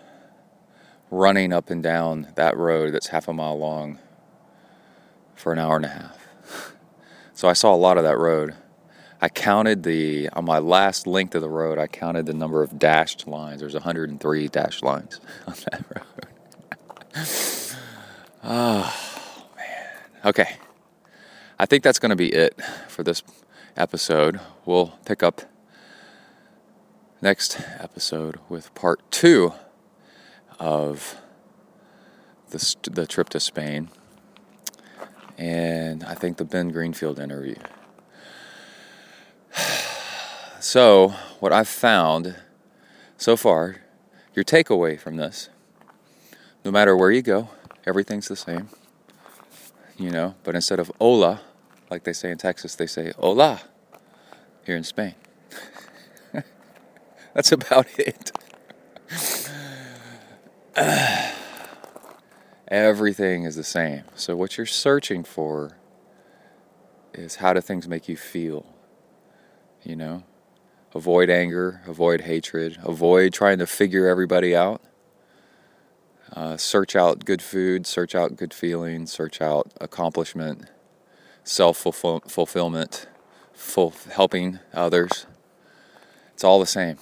running 1.11 1.51
up 1.51 1.69
and 1.69 1.83
down 1.83 2.31
that 2.35 2.55
road 2.55 2.93
that's 2.93 3.07
half 3.07 3.27
a 3.27 3.33
mile 3.33 3.59
long 3.59 3.99
for 5.35 5.51
an 5.51 5.59
hour 5.59 5.75
and 5.75 5.85
a 5.85 5.89
half. 5.89 6.17
So 7.37 7.49
I 7.49 7.53
saw 7.53 7.75
a 7.75 7.75
lot 7.75 7.97
of 7.97 8.05
that 8.05 8.17
road. 8.17 8.55
I 9.21 9.29
counted 9.29 9.83
the 9.83 10.29
on 10.29 10.45
my 10.45 10.59
last 10.59 11.07
length 11.07 11.35
of 11.35 11.41
the 11.41 11.49
road. 11.49 11.77
I 11.79 11.87
counted 11.87 12.25
the 12.25 12.33
number 12.33 12.61
of 12.61 12.77
dashed 12.77 13.27
lines. 13.27 13.61
There's 13.61 13.73
103 13.73 14.47
dashed 14.49 14.83
lines 14.83 15.19
on 15.47 15.55
that 15.71 15.85
road. 15.95 16.27
oh 18.43 19.47
man. 19.57 19.87
Okay. 20.25 20.57
I 21.57 21.65
think 21.65 21.83
that's 21.83 21.99
going 21.99 22.09
to 22.09 22.15
be 22.15 22.33
it 22.33 22.59
for 22.89 23.03
this 23.03 23.23
episode. 23.77 24.39
We'll 24.65 24.97
pick 25.05 25.23
up 25.23 25.41
next 27.21 27.59
episode 27.79 28.39
with 28.49 28.73
part 28.75 28.99
two 29.09 29.53
of 30.59 31.15
the, 32.49 32.75
the 32.91 33.07
trip 33.07 33.29
to 33.29 33.39
Spain 33.39 33.89
and 35.37 36.03
I 36.03 36.13
think 36.13 36.37
the 36.37 36.45
Ben 36.45 36.69
Greenfield 36.69 37.19
interview. 37.19 37.55
So, 40.59 41.09
what 41.39 41.53
I've 41.53 41.67
found 41.67 42.37
so 43.17 43.37
far, 43.37 43.75
your 44.33 44.43
takeaway 44.43 44.99
from 44.99 45.17
this, 45.17 45.49
no 46.63 46.71
matter 46.71 46.97
where 46.97 47.11
you 47.11 47.21
go, 47.21 47.49
everything's 47.85 48.27
the 48.27 48.35
same. 48.35 48.69
You 49.95 50.09
know, 50.09 50.33
but 50.43 50.55
instead 50.55 50.79
of 50.79 50.91
hola, 50.99 51.41
like 51.91 52.03
they 52.03 52.13
say 52.13 52.31
in 52.31 52.39
Texas, 52.39 52.75
they 52.75 52.87
say 52.87 53.13
hola 53.17 53.61
here 54.65 54.75
in 54.75 54.83
Spain. 54.83 55.13
That's 57.35 57.51
about 57.51 57.87
it. 57.99 58.31
Everything 62.67 63.43
is 63.43 63.55
the 63.55 63.63
same. 63.63 64.03
So, 64.15 64.35
what 64.35 64.57
you're 64.57 64.65
searching 64.65 65.23
for 65.23 65.77
is 67.13 67.35
how 67.35 67.53
do 67.53 67.61
things 67.61 67.87
make 67.87 68.09
you 68.09 68.17
feel? 68.17 68.65
You 69.85 69.95
know? 69.95 70.23
Avoid 70.95 71.29
anger, 71.29 71.81
avoid 71.85 72.21
hatred, 72.21 72.77
avoid 72.83 73.33
trying 73.33 73.59
to 73.59 73.67
figure 73.67 74.07
everybody 74.07 74.55
out. 74.55 74.81
Uh, 76.33 76.57
search 76.57 76.95
out 76.95 77.25
good 77.25 77.41
food, 77.41 77.85
search 77.85 78.15
out 78.15 78.35
good 78.35 78.53
feelings, 78.53 79.11
search 79.11 79.41
out 79.41 79.71
accomplishment, 79.79 80.69
self 81.43 81.77
fulfillment, 81.77 83.07
helping 84.11 84.59
others. 84.73 85.25
It's 86.33 86.43
all 86.43 86.59
the 86.59 86.65
same. 86.65 86.97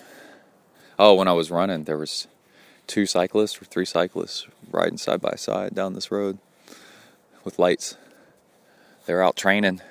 Oh, 0.99 1.13
when 1.13 1.27
I 1.27 1.33
was 1.33 1.51
running, 1.51 1.85
there 1.85 1.97
was 1.97 2.27
two 2.85 3.05
cyclists 3.05 3.61
or 3.61 3.65
three 3.65 3.85
cyclists 3.85 4.47
riding 4.71 4.97
side 4.97 5.21
by 5.21 5.35
side 5.35 5.73
down 5.73 5.93
this 5.93 6.11
road 6.11 6.37
with 7.43 7.59
lights. 7.59 7.95
They're 9.05 9.23
out 9.23 9.35
training. 9.35 9.81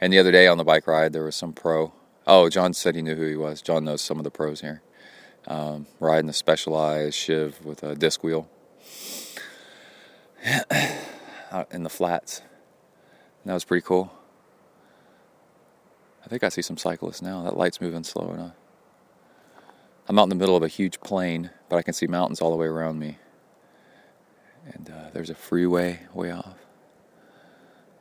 And 0.00 0.12
the 0.12 0.18
other 0.18 0.32
day 0.32 0.46
on 0.46 0.58
the 0.58 0.64
bike 0.64 0.86
ride, 0.86 1.12
there 1.12 1.24
was 1.24 1.36
some 1.36 1.52
pro 1.52 1.92
Oh, 2.26 2.48
John 2.48 2.72
said 2.72 2.94
he 2.94 3.02
knew 3.02 3.16
who 3.16 3.26
he 3.26 3.36
was. 3.36 3.60
John 3.62 3.84
knows 3.84 4.00
some 4.00 4.18
of 4.18 4.24
the 4.24 4.30
pros 4.30 4.60
here. 4.60 4.82
Um, 5.48 5.86
riding 5.98 6.30
a 6.30 6.32
specialized 6.32 7.16
Shiv 7.16 7.64
with 7.64 7.82
a 7.82 7.96
disc 7.96 8.22
wheel 8.22 8.48
out 11.50 11.66
in 11.72 11.82
the 11.82 11.90
flats. 11.90 12.38
And 13.42 13.50
that 13.50 13.54
was 13.54 13.64
pretty 13.64 13.84
cool. 13.84 14.12
I 16.24 16.28
think 16.28 16.44
I 16.44 16.48
see 16.48 16.62
some 16.62 16.76
cyclists 16.76 17.22
now. 17.22 17.42
That 17.42 17.56
light's 17.56 17.80
moving 17.80 18.04
slow 18.04 18.32
enough. 18.32 18.54
I'm 20.08 20.18
out 20.18 20.24
in 20.24 20.28
the 20.28 20.36
middle 20.36 20.56
of 20.56 20.62
a 20.62 20.68
huge 20.68 21.00
plain, 21.00 21.50
but 21.68 21.76
I 21.76 21.82
can 21.82 21.94
see 21.94 22.06
mountains 22.06 22.40
all 22.40 22.52
the 22.52 22.56
way 22.56 22.66
around 22.66 23.00
me. 23.00 23.18
And 24.64 24.90
uh, 24.90 25.10
there's 25.12 25.30
a 25.30 25.34
freeway 25.34 26.00
way 26.14 26.30
off. 26.30 26.54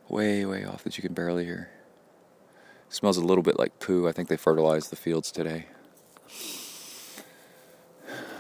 Way, 0.10 0.46
way 0.46 0.64
off 0.64 0.84
that 0.84 0.98
you 0.98 1.02
can 1.02 1.14
barely 1.14 1.46
hear. 1.46 1.72
Smells 2.92 3.16
a 3.16 3.24
little 3.24 3.42
bit 3.42 3.58
like 3.58 3.80
poo. 3.80 4.06
I 4.06 4.12
think 4.12 4.28
they 4.28 4.36
fertilized 4.36 4.90
the 4.90 4.98
fields 4.98 5.32
today. 5.32 5.68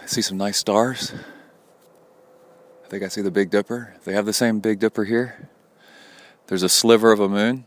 I 0.04 0.06
see 0.06 0.22
some 0.22 0.38
nice 0.38 0.58
stars. 0.58 1.14
I 2.84 2.88
think 2.90 3.02
I 3.02 3.08
see 3.08 3.22
the 3.22 3.32
Big 3.32 3.50
Dipper. 3.50 3.96
They 4.04 4.12
have 4.12 4.26
the 4.26 4.34
same 4.34 4.60
Big 4.60 4.80
Dipper 4.80 5.06
here. 5.06 5.48
There's 6.48 6.64
a 6.64 6.70
sliver 6.70 7.14
of 7.14 7.22
a 7.22 7.30
moon, 7.30 7.64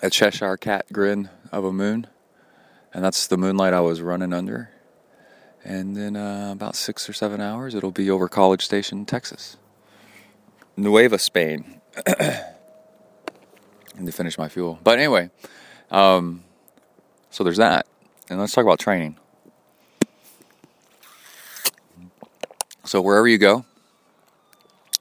a 0.00 0.08
Cheshire 0.10 0.56
cat 0.56 0.92
grin 0.92 1.28
of 1.50 1.64
a 1.64 1.72
moon, 1.72 2.06
and 2.94 3.04
that's 3.04 3.26
the 3.26 3.36
moonlight 3.36 3.74
I 3.74 3.80
was 3.80 4.00
running 4.00 4.32
under. 4.32 4.70
And 5.64 5.96
then 5.96 6.14
uh, 6.14 6.52
about 6.52 6.76
six 6.76 7.08
or 7.08 7.12
seven 7.12 7.40
hours, 7.40 7.74
it'll 7.74 7.90
be 7.90 8.08
over 8.08 8.28
College 8.28 8.64
Station, 8.64 9.04
Texas. 9.04 9.56
Nueva 10.76 11.18
Spain. 11.18 11.80
to 14.06 14.12
finish 14.12 14.38
my 14.38 14.48
fuel. 14.48 14.78
But 14.82 14.98
anyway, 14.98 15.30
um, 15.90 16.44
so 17.30 17.44
there's 17.44 17.56
that. 17.56 17.86
And 18.30 18.38
let's 18.38 18.52
talk 18.52 18.64
about 18.64 18.78
training. 18.78 19.16
So 22.84 23.00
wherever 23.00 23.28
you 23.28 23.38
go, 23.38 23.64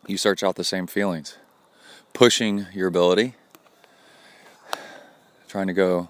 you 0.07 0.17
search 0.17 0.43
out 0.43 0.55
the 0.55 0.63
same 0.63 0.87
feelings. 0.87 1.37
Pushing 2.13 2.67
your 2.73 2.87
ability, 2.87 3.35
trying 5.47 5.67
to 5.67 5.73
go 5.73 6.09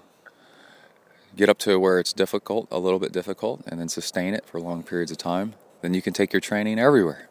get 1.36 1.48
up 1.48 1.58
to 1.58 1.78
where 1.78 2.00
it's 2.00 2.12
difficult, 2.12 2.66
a 2.70 2.78
little 2.78 2.98
bit 2.98 3.12
difficult, 3.12 3.62
and 3.66 3.78
then 3.78 3.88
sustain 3.88 4.34
it 4.34 4.44
for 4.46 4.60
long 4.60 4.82
periods 4.82 5.10
of 5.10 5.18
time. 5.18 5.54
Then 5.82 5.94
you 5.94 6.02
can 6.02 6.12
take 6.12 6.32
your 6.32 6.40
training 6.40 6.78
everywhere. 6.78 7.28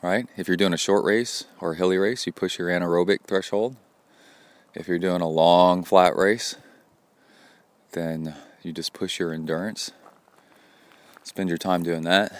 Right? 0.00 0.26
If 0.36 0.48
you're 0.48 0.56
doing 0.56 0.72
a 0.72 0.78
short 0.78 1.04
race 1.04 1.44
or 1.60 1.72
a 1.72 1.76
hilly 1.76 1.98
race, 1.98 2.26
you 2.26 2.32
push 2.32 2.58
your 2.58 2.68
anaerobic 2.68 3.22
threshold 3.26 3.76
if 4.74 4.88
you're 4.88 4.98
doing 4.98 5.20
a 5.20 5.28
long 5.28 5.84
flat 5.84 6.16
race, 6.16 6.56
then 7.92 8.34
you 8.62 8.72
just 8.72 8.92
push 8.92 9.20
your 9.20 9.32
endurance. 9.32 9.92
Spend 11.22 11.48
your 11.48 11.58
time 11.58 11.82
doing 11.82 12.02
that. 12.02 12.32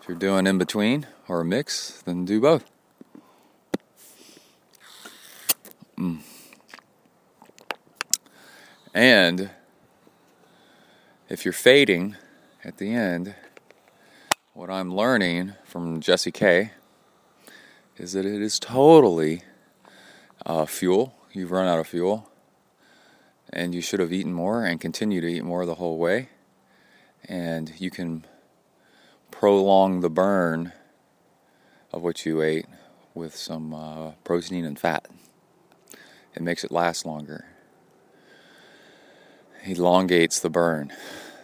If 0.00 0.08
you're 0.08 0.16
doing 0.16 0.46
in 0.46 0.58
between 0.58 1.06
or 1.28 1.40
a 1.40 1.44
mix, 1.44 2.02
then 2.02 2.24
do 2.24 2.40
both. 2.40 2.64
Mm. 5.98 6.20
And 8.92 9.50
if 11.28 11.44
you're 11.44 11.52
fading 11.52 12.16
at 12.64 12.78
the 12.78 12.92
end, 12.92 13.34
what 14.52 14.68
I'm 14.68 14.94
learning 14.94 15.54
from 15.64 16.00
Jesse 16.00 16.32
K 16.32 16.72
is 17.96 18.12
that 18.12 18.26
it 18.26 18.42
is 18.42 18.58
totally 18.58 19.42
uh, 20.44 20.66
fuel 20.66 21.14
you've 21.32 21.50
run 21.50 21.66
out 21.66 21.78
of 21.78 21.86
fuel 21.86 22.28
and 23.52 23.74
you 23.74 23.80
should 23.80 24.00
have 24.00 24.12
eaten 24.12 24.32
more 24.32 24.64
and 24.64 24.80
continue 24.80 25.20
to 25.20 25.26
eat 25.26 25.44
more 25.44 25.66
the 25.66 25.76
whole 25.76 25.98
way. 25.98 26.28
And 27.28 27.72
you 27.78 27.90
can 27.90 28.24
prolong 29.30 30.00
the 30.00 30.10
burn 30.10 30.72
of 31.92 32.02
what 32.02 32.24
you 32.24 32.42
ate 32.42 32.66
with 33.14 33.34
some 33.34 33.74
uh, 33.74 34.12
protein 34.24 34.64
and 34.64 34.78
fat. 34.78 35.08
It 36.34 36.42
makes 36.42 36.64
it 36.64 36.70
last 36.70 37.04
longer. 37.04 37.46
Elongates 39.66 40.40
the 40.40 40.50
burn. 40.50 40.92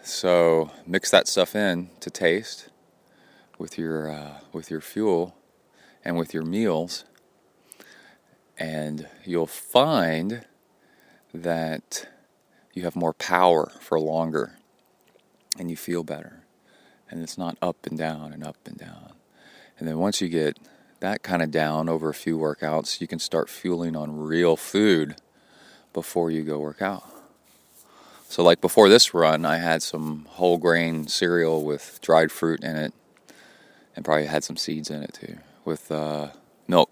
So 0.03 0.71
mix 0.85 1.11
that 1.11 1.27
stuff 1.27 1.55
in 1.55 1.89
to 1.99 2.09
taste 2.09 2.69
with 3.57 3.77
your 3.77 4.09
uh, 4.09 4.39
with 4.53 4.71
your 4.71 4.81
fuel 4.81 5.35
and 6.05 6.17
with 6.17 6.33
your 6.33 6.43
meals 6.43 7.03
and 8.57 9.07
you'll 9.23 9.47
find 9.47 10.45
that 11.33 12.07
you 12.73 12.83
have 12.83 12.95
more 12.95 13.13
power 13.13 13.71
for 13.79 13.99
longer 13.99 14.57
and 15.57 15.69
you 15.69 15.77
feel 15.77 16.03
better. 16.03 16.43
And 17.09 17.21
it's 17.21 17.37
not 17.37 17.57
up 17.61 17.85
and 17.85 17.97
down 17.97 18.33
and 18.33 18.43
up 18.43 18.57
and 18.65 18.77
down. 18.77 19.13
And 19.79 19.87
then 19.87 19.97
once 19.99 20.21
you 20.21 20.27
get 20.27 20.57
that 20.99 21.23
kind 21.23 21.41
of 21.41 21.51
down 21.51 21.89
over 21.89 22.09
a 22.09 22.13
few 22.13 22.37
workouts, 22.37 22.99
you 22.99 23.07
can 23.07 23.19
start 23.19 23.49
fueling 23.49 23.95
on 23.95 24.17
real 24.17 24.55
food 24.55 25.15
before 25.93 26.31
you 26.31 26.43
go 26.43 26.59
work 26.59 26.81
out. 26.81 27.03
So, 28.29 28.43
like 28.43 28.59
before 28.59 28.89
this 28.89 29.13
run, 29.13 29.45
I 29.45 29.57
had 29.57 29.81
some 29.81 30.25
whole 30.31 30.57
grain 30.57 31.07
cereal 31.07 31.63
with 31.63 31.99
dried 32.01 32.31
fruit 32.31 32.61
in 32.61 32.75
it, 32.75 32.93
and 33.95 34.03
probably 34.03 34.25
had 34.25 34.43
some 34.43 34.57
seeds 34.57 34.91
in 34.91 35.01
it 35.01 35.13
too, 35.13 35.37
with 35.63 35.91
uh, 35.91 36.29
milk, 36.67 36.91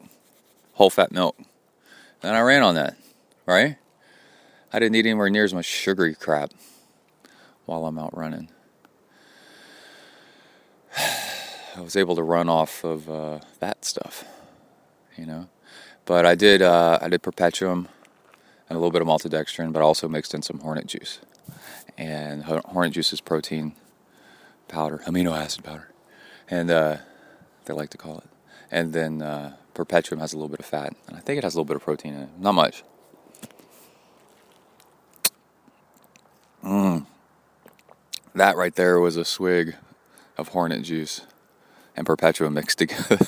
whole 0.73 0.89
fat 0.89 1.11
milk. 1.11 1.35
And 2.25 2.35
I 2.35 2.41
ran 2.41 2.63
on 2.63 2.73
that, 2.73 2.97
right? 3.45 3.77
I 4.73 4.79
didn't 4.79 4.95
eat 4.95 5.05
anywhere 5.05 5.29
near 5.29 5.43
as 5.43 5.53
much 5.53 5.65
sugary 5.65 6.15
crap 6.15 6.53
while 7.65 7.85
I'm 7.85 7.99
out 7.99 8.17
running. 8.17 8.49
I 10.97 11.81
was 11.81 11.95
able 11.95 12.15
to 12.15 12.23
run 12.23 12.49
off 12.49 12.83
of 12.83 13.07
uh, 13.07 13.41
that 13.59 13.85
stuff, 13.85 14.23
you 15.15 15.27
know. 15.27 15.49
But 16.05 16.25
I 16.25 16.33
did 16.33 16.63
uh, 16.63 16.97
I 16.99 17.09
did 17.09 17.21
perpetuum 17.21 17.89
and 18.69 18.75
a 18.75 18.79
little 18.79 18.89
bit 18.89 19.03
of 19.03 19.07
maltodextrin, 19.07 19.71
but 19.71 19.81
I 19.81 19.83
also 19.83 20.07
mixed 20.07 20.33
in 20.33 20.41
some 20.41 20.61
hornet 20.61 20.87
juice. 20.87 21.19
And 21.95 22.43
hornet 22.43 22.93
juice 22.93 23.13
is 23.13 23.21
protein 23.21 23.73
powder, 24.67 25.03
amino 25.05 25.37
acid 25.37 25.63
powder, 25.63 25.91
and 26.49 26.71
uh, 26.71 26.97
they 27.65 27.75
like 27.75 27.91
to 27.91 27.99
call 27.99 28.17
it. 28.17 28.29
And 28.71 28.93
then 28.93 29.21
uh, 29.21 29.57
Perpetuum 29.75 30.19
has 30.19 30.33
a 30.33 30.37
little 30.37 30.49
bit 30.49 30.59
of 30.61 30.65
fat, 30.65 30.95
and 31.07 31.15
I 31.15 31.19
think 31.19 31.37
it 31.37 31.43
has 31.43 31.53
a 31.53 31.57
little 31.57 31.65
bit 31.65 31.75
of 31.75 31.83
protein 31.83 32.15
in 32.15 32.21
it. 32.21 32.29
Not 32.39 32.53
much. 32.53 32.83
Mmm. 36.63 37.05
That 38.33 38.57
right 38.57 38.73
there 38.73 38.99
was 38.99 39.17
a 39.17 39.25
swig 39.25 39.75
of 40.37 40.49
Hornet 40.49 40.83
juice 40.83 41.21
and 41.95 42.05
Perpetuum 42.05 42.53
mixed 42.53 42.77
together. 42.79 43.27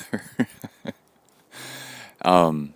um, 2.22 2.74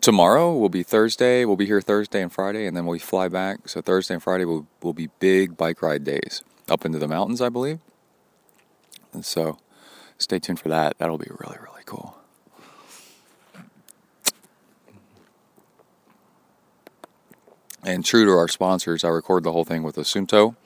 tomorrow 0.00 0.56
will 0.56 0.68
be 0.68 0.82
Thursday. 0.82 1.44
We'll 1.44 1.56
be 1.56 1.66
here 1.66 1.80
Thursday 1.80 2.22
and 2.22 2.32
Friday, 2.32 2.66
and 2.66 2.76
then 2.76 2.86
we 2.86 2.98
fly 2.98 3.28
back. 3.28 3.68
So 3.68 3.80
Thursday 3.80 4.14
and 4.14 4.22
Friday 4.22 4.44
will 4.44 4.66
will 4.82 4.94
be 4.94 5.08
big 5.20 5.56
bike 5.56 5.82
ride 5.82 6.04
days 6.04 6.42
up 6.68 6.84
into 6.84 6.98
the 6.98 7.08
mountains, 7.08 7.40
I 7.40 7.48
believe. 7.48 7.78
And 9.12 9.24
so, 9.24 9.58
stay 10.18 10.38
tuned 10.38 10.60
for 10.60 10.68
that. 10.68 10.98
That'll 10.98 11.18
be 11.18 11.30
really 11.30 11.58
really 11.60 11.82
cool. 11.86 12.18
And 17.86 18.04
true 18.04 18.24
to 18.24 18.32
our 18.32 18.48
sponsors, 18.48 19.04
I 19.04 19.08
record 19.08 19.44
the 19.44 19.52
whole 19.52 19.64
thing 19.64 19.84
with 19.84 19.96
a 19.96 20.00
Suunto 20.00 20.56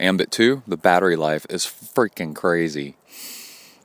Ambit 0.00 0.30
2. 0.30 0.62
The 0.66 0.78
battery 0.78 1.14
life 1.14 1.44
is 1.50 1.66
freaking 1.66 2.34
crazy. 2.34 2.96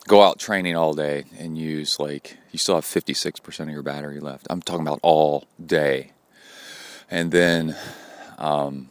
Go 0.07 0.23
out 0.23 0.39
training 0.39 0.77
all 0.77 0.93
day 0.93 1.25
and 1.37 1.57
use 1.57 1.99
like 1.99 2.37
you 2.53 2.57
still 2.57 2.75
have 2.75 2.85
56% 2.85 3.59
of 3.59 3.69
your 3.69 3.81
battery 3.83 4.21
left. 4.21 4.47
I'm 4.49 4.61
talking 4.61 4.87
about 4.87 5.01
all 5.03 5.47
day. 5.63 6.13
And 7.09 7.33
then 7.33 7.75
um 8.37 8.87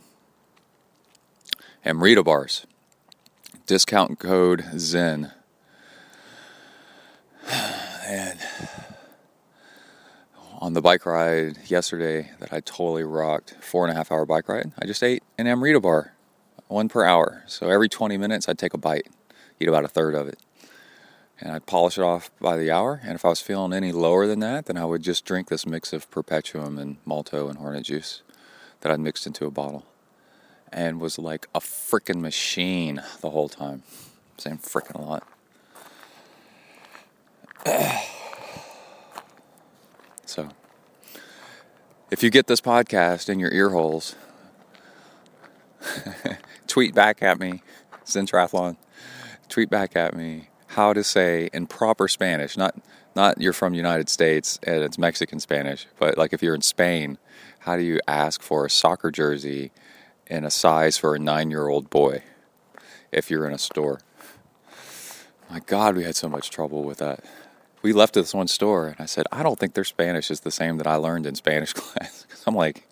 Amrita 1.82 2.22
bars. 2.22 2.66
Discount 3.66 4.18
code 4.18 4.62
Zen. 4.76 5.32
And 8.06 8.40
on 10.60 10.74
the 10.74 10.82
bike 10.82 11.06
ride 11.06 11.56
yesterday 11.66 12.30
that 12.38 12.52
I 12.52 12.60
totally 12.60 13.02
rocked, 13.02 13.56
four 13.60 13.86
and 13.86 13.92
a 13.92 13.96
half 13.96 14.12
hour 14.12 14.26
bike 14.26 14.48
ride, 14.48 14.72
I 14.78 14.84
just 14.86 15.02
ate 15.02 15.22
an 15.38 15.46
Amrita 15.46 15.80
bar, 15.80 16.12
one 16.68 16.88
per 16.88 17.04
hour. 17.04 17.42
So 17.46 17.70
every 17.70 17.88
20 17.88 18.18
minutes, 18.18 18.48
I'd 18.48 18.58
take 18.58 18.74
a 18.74 18.78
bite, 18.78 19.08
eat 19.58 19.68
about 19.68 19.84
a 19.84 19.88
third 19.88 20.14
of 20.14 20.28
it. 20.28 20.38
And 21.40 21.52
I'd 21.52 21.64
polish 21.64 21.96
it 21.96 22.02
off 22.02 22.30
by 22.38 22.58
the 22.58 22.70
hour. 22.70 23.00
And 23.02 23.14
if 23.14 23.24
I 23.24 23.30
was 23.30 23.40
feeling 23.40 23.72
any 23.72 23.92
lower 23.92 24.26
than 24.26 24.40
that, 24.40 24.66
then 24.66 24.76
I 24.76 24.84
would 24.84 25.02
just 25.02 25.24
drink 25.24 25.48
this 25.48 25.64
mix 25.64 25.94
of 25.94 26.10
Perpetuum 26.10 26.78
and 26.78 26.98
Malto 27.06 27.48
and 27.48 27.56
Hornet 27.56 27.84
juice 27.84 28.20
that 28.82 28.92
I'd 28.92 29.00
mixed 29.00 29.26
into 29.26 29.46
a 29.46 29.50
bottle. 29.50 29.86
And 30.70 31.00
was 31.00 31.18
like 31.18 31.48
a 31.54 31.60
freaking 31.60 32.20
machine 32.20 33.02
the 33.22 33.30
whole 33.30 33.48
time. 33.48 33.82
I'm 34.32 34.38
saying 34.38 34.58
freaking 34.58 34.96
a 34.96 35.00
lot. 35.00 35.26
So, 40.30 40.48
if 42.08 42.22
you 42.22 42.30
get 42.30 42.46
this 42.46 42.60
podcast 42.60 43.28
in 43.28 43.40
your 43.40 43.52
ear 43.52 43.70
holes, 43.70 44.14
tweet 46.68 46.94
back 46.94 47.20
at 47.20 47.40
me, 47.40 47.64
Zen 48.06 48.26
Triathlon. 48.26 48.76
Tweet 49.48 49.68
back 49.68 49.96
at 49.96 50.14
me 50.14 50.50
how 50.68 50.92
to 50.92 51.02
say 51.02 51.50
in 51.52 51.66
proper 51.66 52.06
Spanish, 52.06 52.56
not 52.56 52.76
not 53.16 53.40
you're 53.40 53.52
from 53.52 53.74
United 53.74 54.08
States 54.08 54.60
and 54.62 54.84
it's 54.84 54.98
Mexican 54.98 55.40
Spanish, 55.40 55.88
but 55.98 56.16
like 56.16 56.32
if 56.32 56.44
you're 56.44 56.54
in 56.54 56.62
Spain, 56.62 57.18
how 57.58 57.76
do 57.76 57.82
you 57.82 57.98
ask 58.06 58.40
for 58.40 58.64
a 58.64 58.70
soccer 58.70 59.10
jersey 59.10 59.72
in 60.28 60.44
a 60.44 60.50
size 60.50 60.96
for 60.96 61.16
a 61.16 61.18
nine-year-old 61.18 61.90
boy 61.90 62.22
if 63.10 63.32
you're 63.32 63.48
in 63.48 63.52
a 63.52 63.58
store? 63.58 64.00
My 65.50 65.58
God, 65.58 65.96
we 65.96 66.04
had 66.04 66.14
so 66.14 66.28
much 66.28 66.50
trouble 66.50 66.84
with 66.84 66.98
that 66.98 67.24
we 67.82 67.92
left 67.92 68.14
this 68.14 68.34
one 68.34 68.48
store 68.48 68.88
and 68.88 68.96
I 68.98 69.06
said, 69.06 69.26
I 69.32 69.42
don't 69.42 69.58
think 69.58 69.74
their 69.74 69.84
Spanish 69.84 70.30
is 70.30 70.40
the 70.40 70.50
same 70.50 70.76
that 70.78 70.86
I 70.86 70.96
learned 70.96 71.26
in 71.26 71.34
Spanish 71.34 71.72
class. 71.74 72.26
I'm 72.46 72.54
like, 72.54 72.86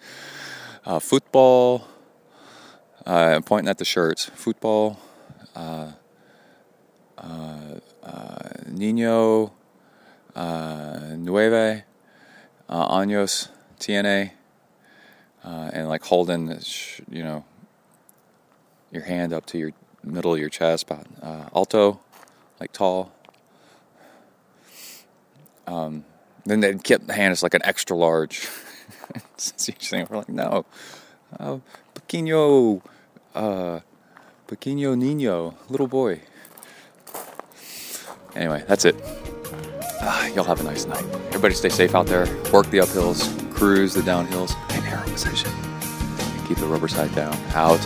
uh, 0.84 0.99
football, 0.99 1.86
uh, 3.07 3.34
I'm 3.36 3.42
pointing 3.42 3.68
at 3.68 3.78
the 3.78 3.84
shirts, 3.84 4.26
football, 4.34 4.99
uh, 5.55 5.92
uh, 7.18 7.81
uh 8.02 8.49
Nino, 8.67 9.52
uh, 10.34 11.15
Nueve, 11.17 11.83
Años, 12.70 13.49
TNA, 13.81 14.31
and 15.42 15.89
like 15.89 16.05
holding, 16.05 16.49
you 17.10 17.23
know, 17.25 17.44
your 18.91 19.02
hand 19.02 19.33
up 19.33 19.44
to 19.47 19.58
your 19.58 19.73
middle 20.02 20.33
of 20.33 20.41
your 20.41 20.49
chest, 20.49 20.91
alto, 21.23 22.00
like 22.60 22.73
tall 22.73 23.12
um, 25.68 26.05
then 26.47 26.60
they 26.60 26.74
kept 26.74 27.06
the 27.06 27.12
hand 27.12 27.32
as 27.32 27.42
like 27.42 27.55
an 27.55 27.60
extra 27.64 27.97
large. 27.97 28.48
so 29.36 29.72
we're 29.92 30.16
like, 30.16 30.28
no, 30.28 30.64
uh, 31.38 31.58
pequeño, 31.94 32.82
uh, 33.34 33.80
pequeño 34.48 34.97
niño, 34.97 35.55
little 35.68 35.86
boy. 35.86 36.20
Anyway, 38.34 38.64
that's 38.66 38.84
it. 38.84 38.97
Uh, 40.00 40.30
y'all 40.34 40.44
have 40.44 40.60
a 40.60 40.64
nice 40.64 40.86
night. 40.86 41.05
Everybody 41.28 41.55
stay 41.55 41.68
safe 41.68 41.94
out 41.94 42.06
there. 42.06 42.26
Work 42.52 42.70
the 42.70 42.78
uphills, 42.78 43.52
cruise 43.52 43.92
the 43.92 44.00
downhills, 44.00 44.55
and 44.70 44.84
aero 44.86 45.02
position. 45.02 45.50
Keep 46.47 46.58
the 46.58 46.66
rubber 46.66 46.88
side 46.88 47.14
down. 47.14 47.36
Out. 47.52 47.80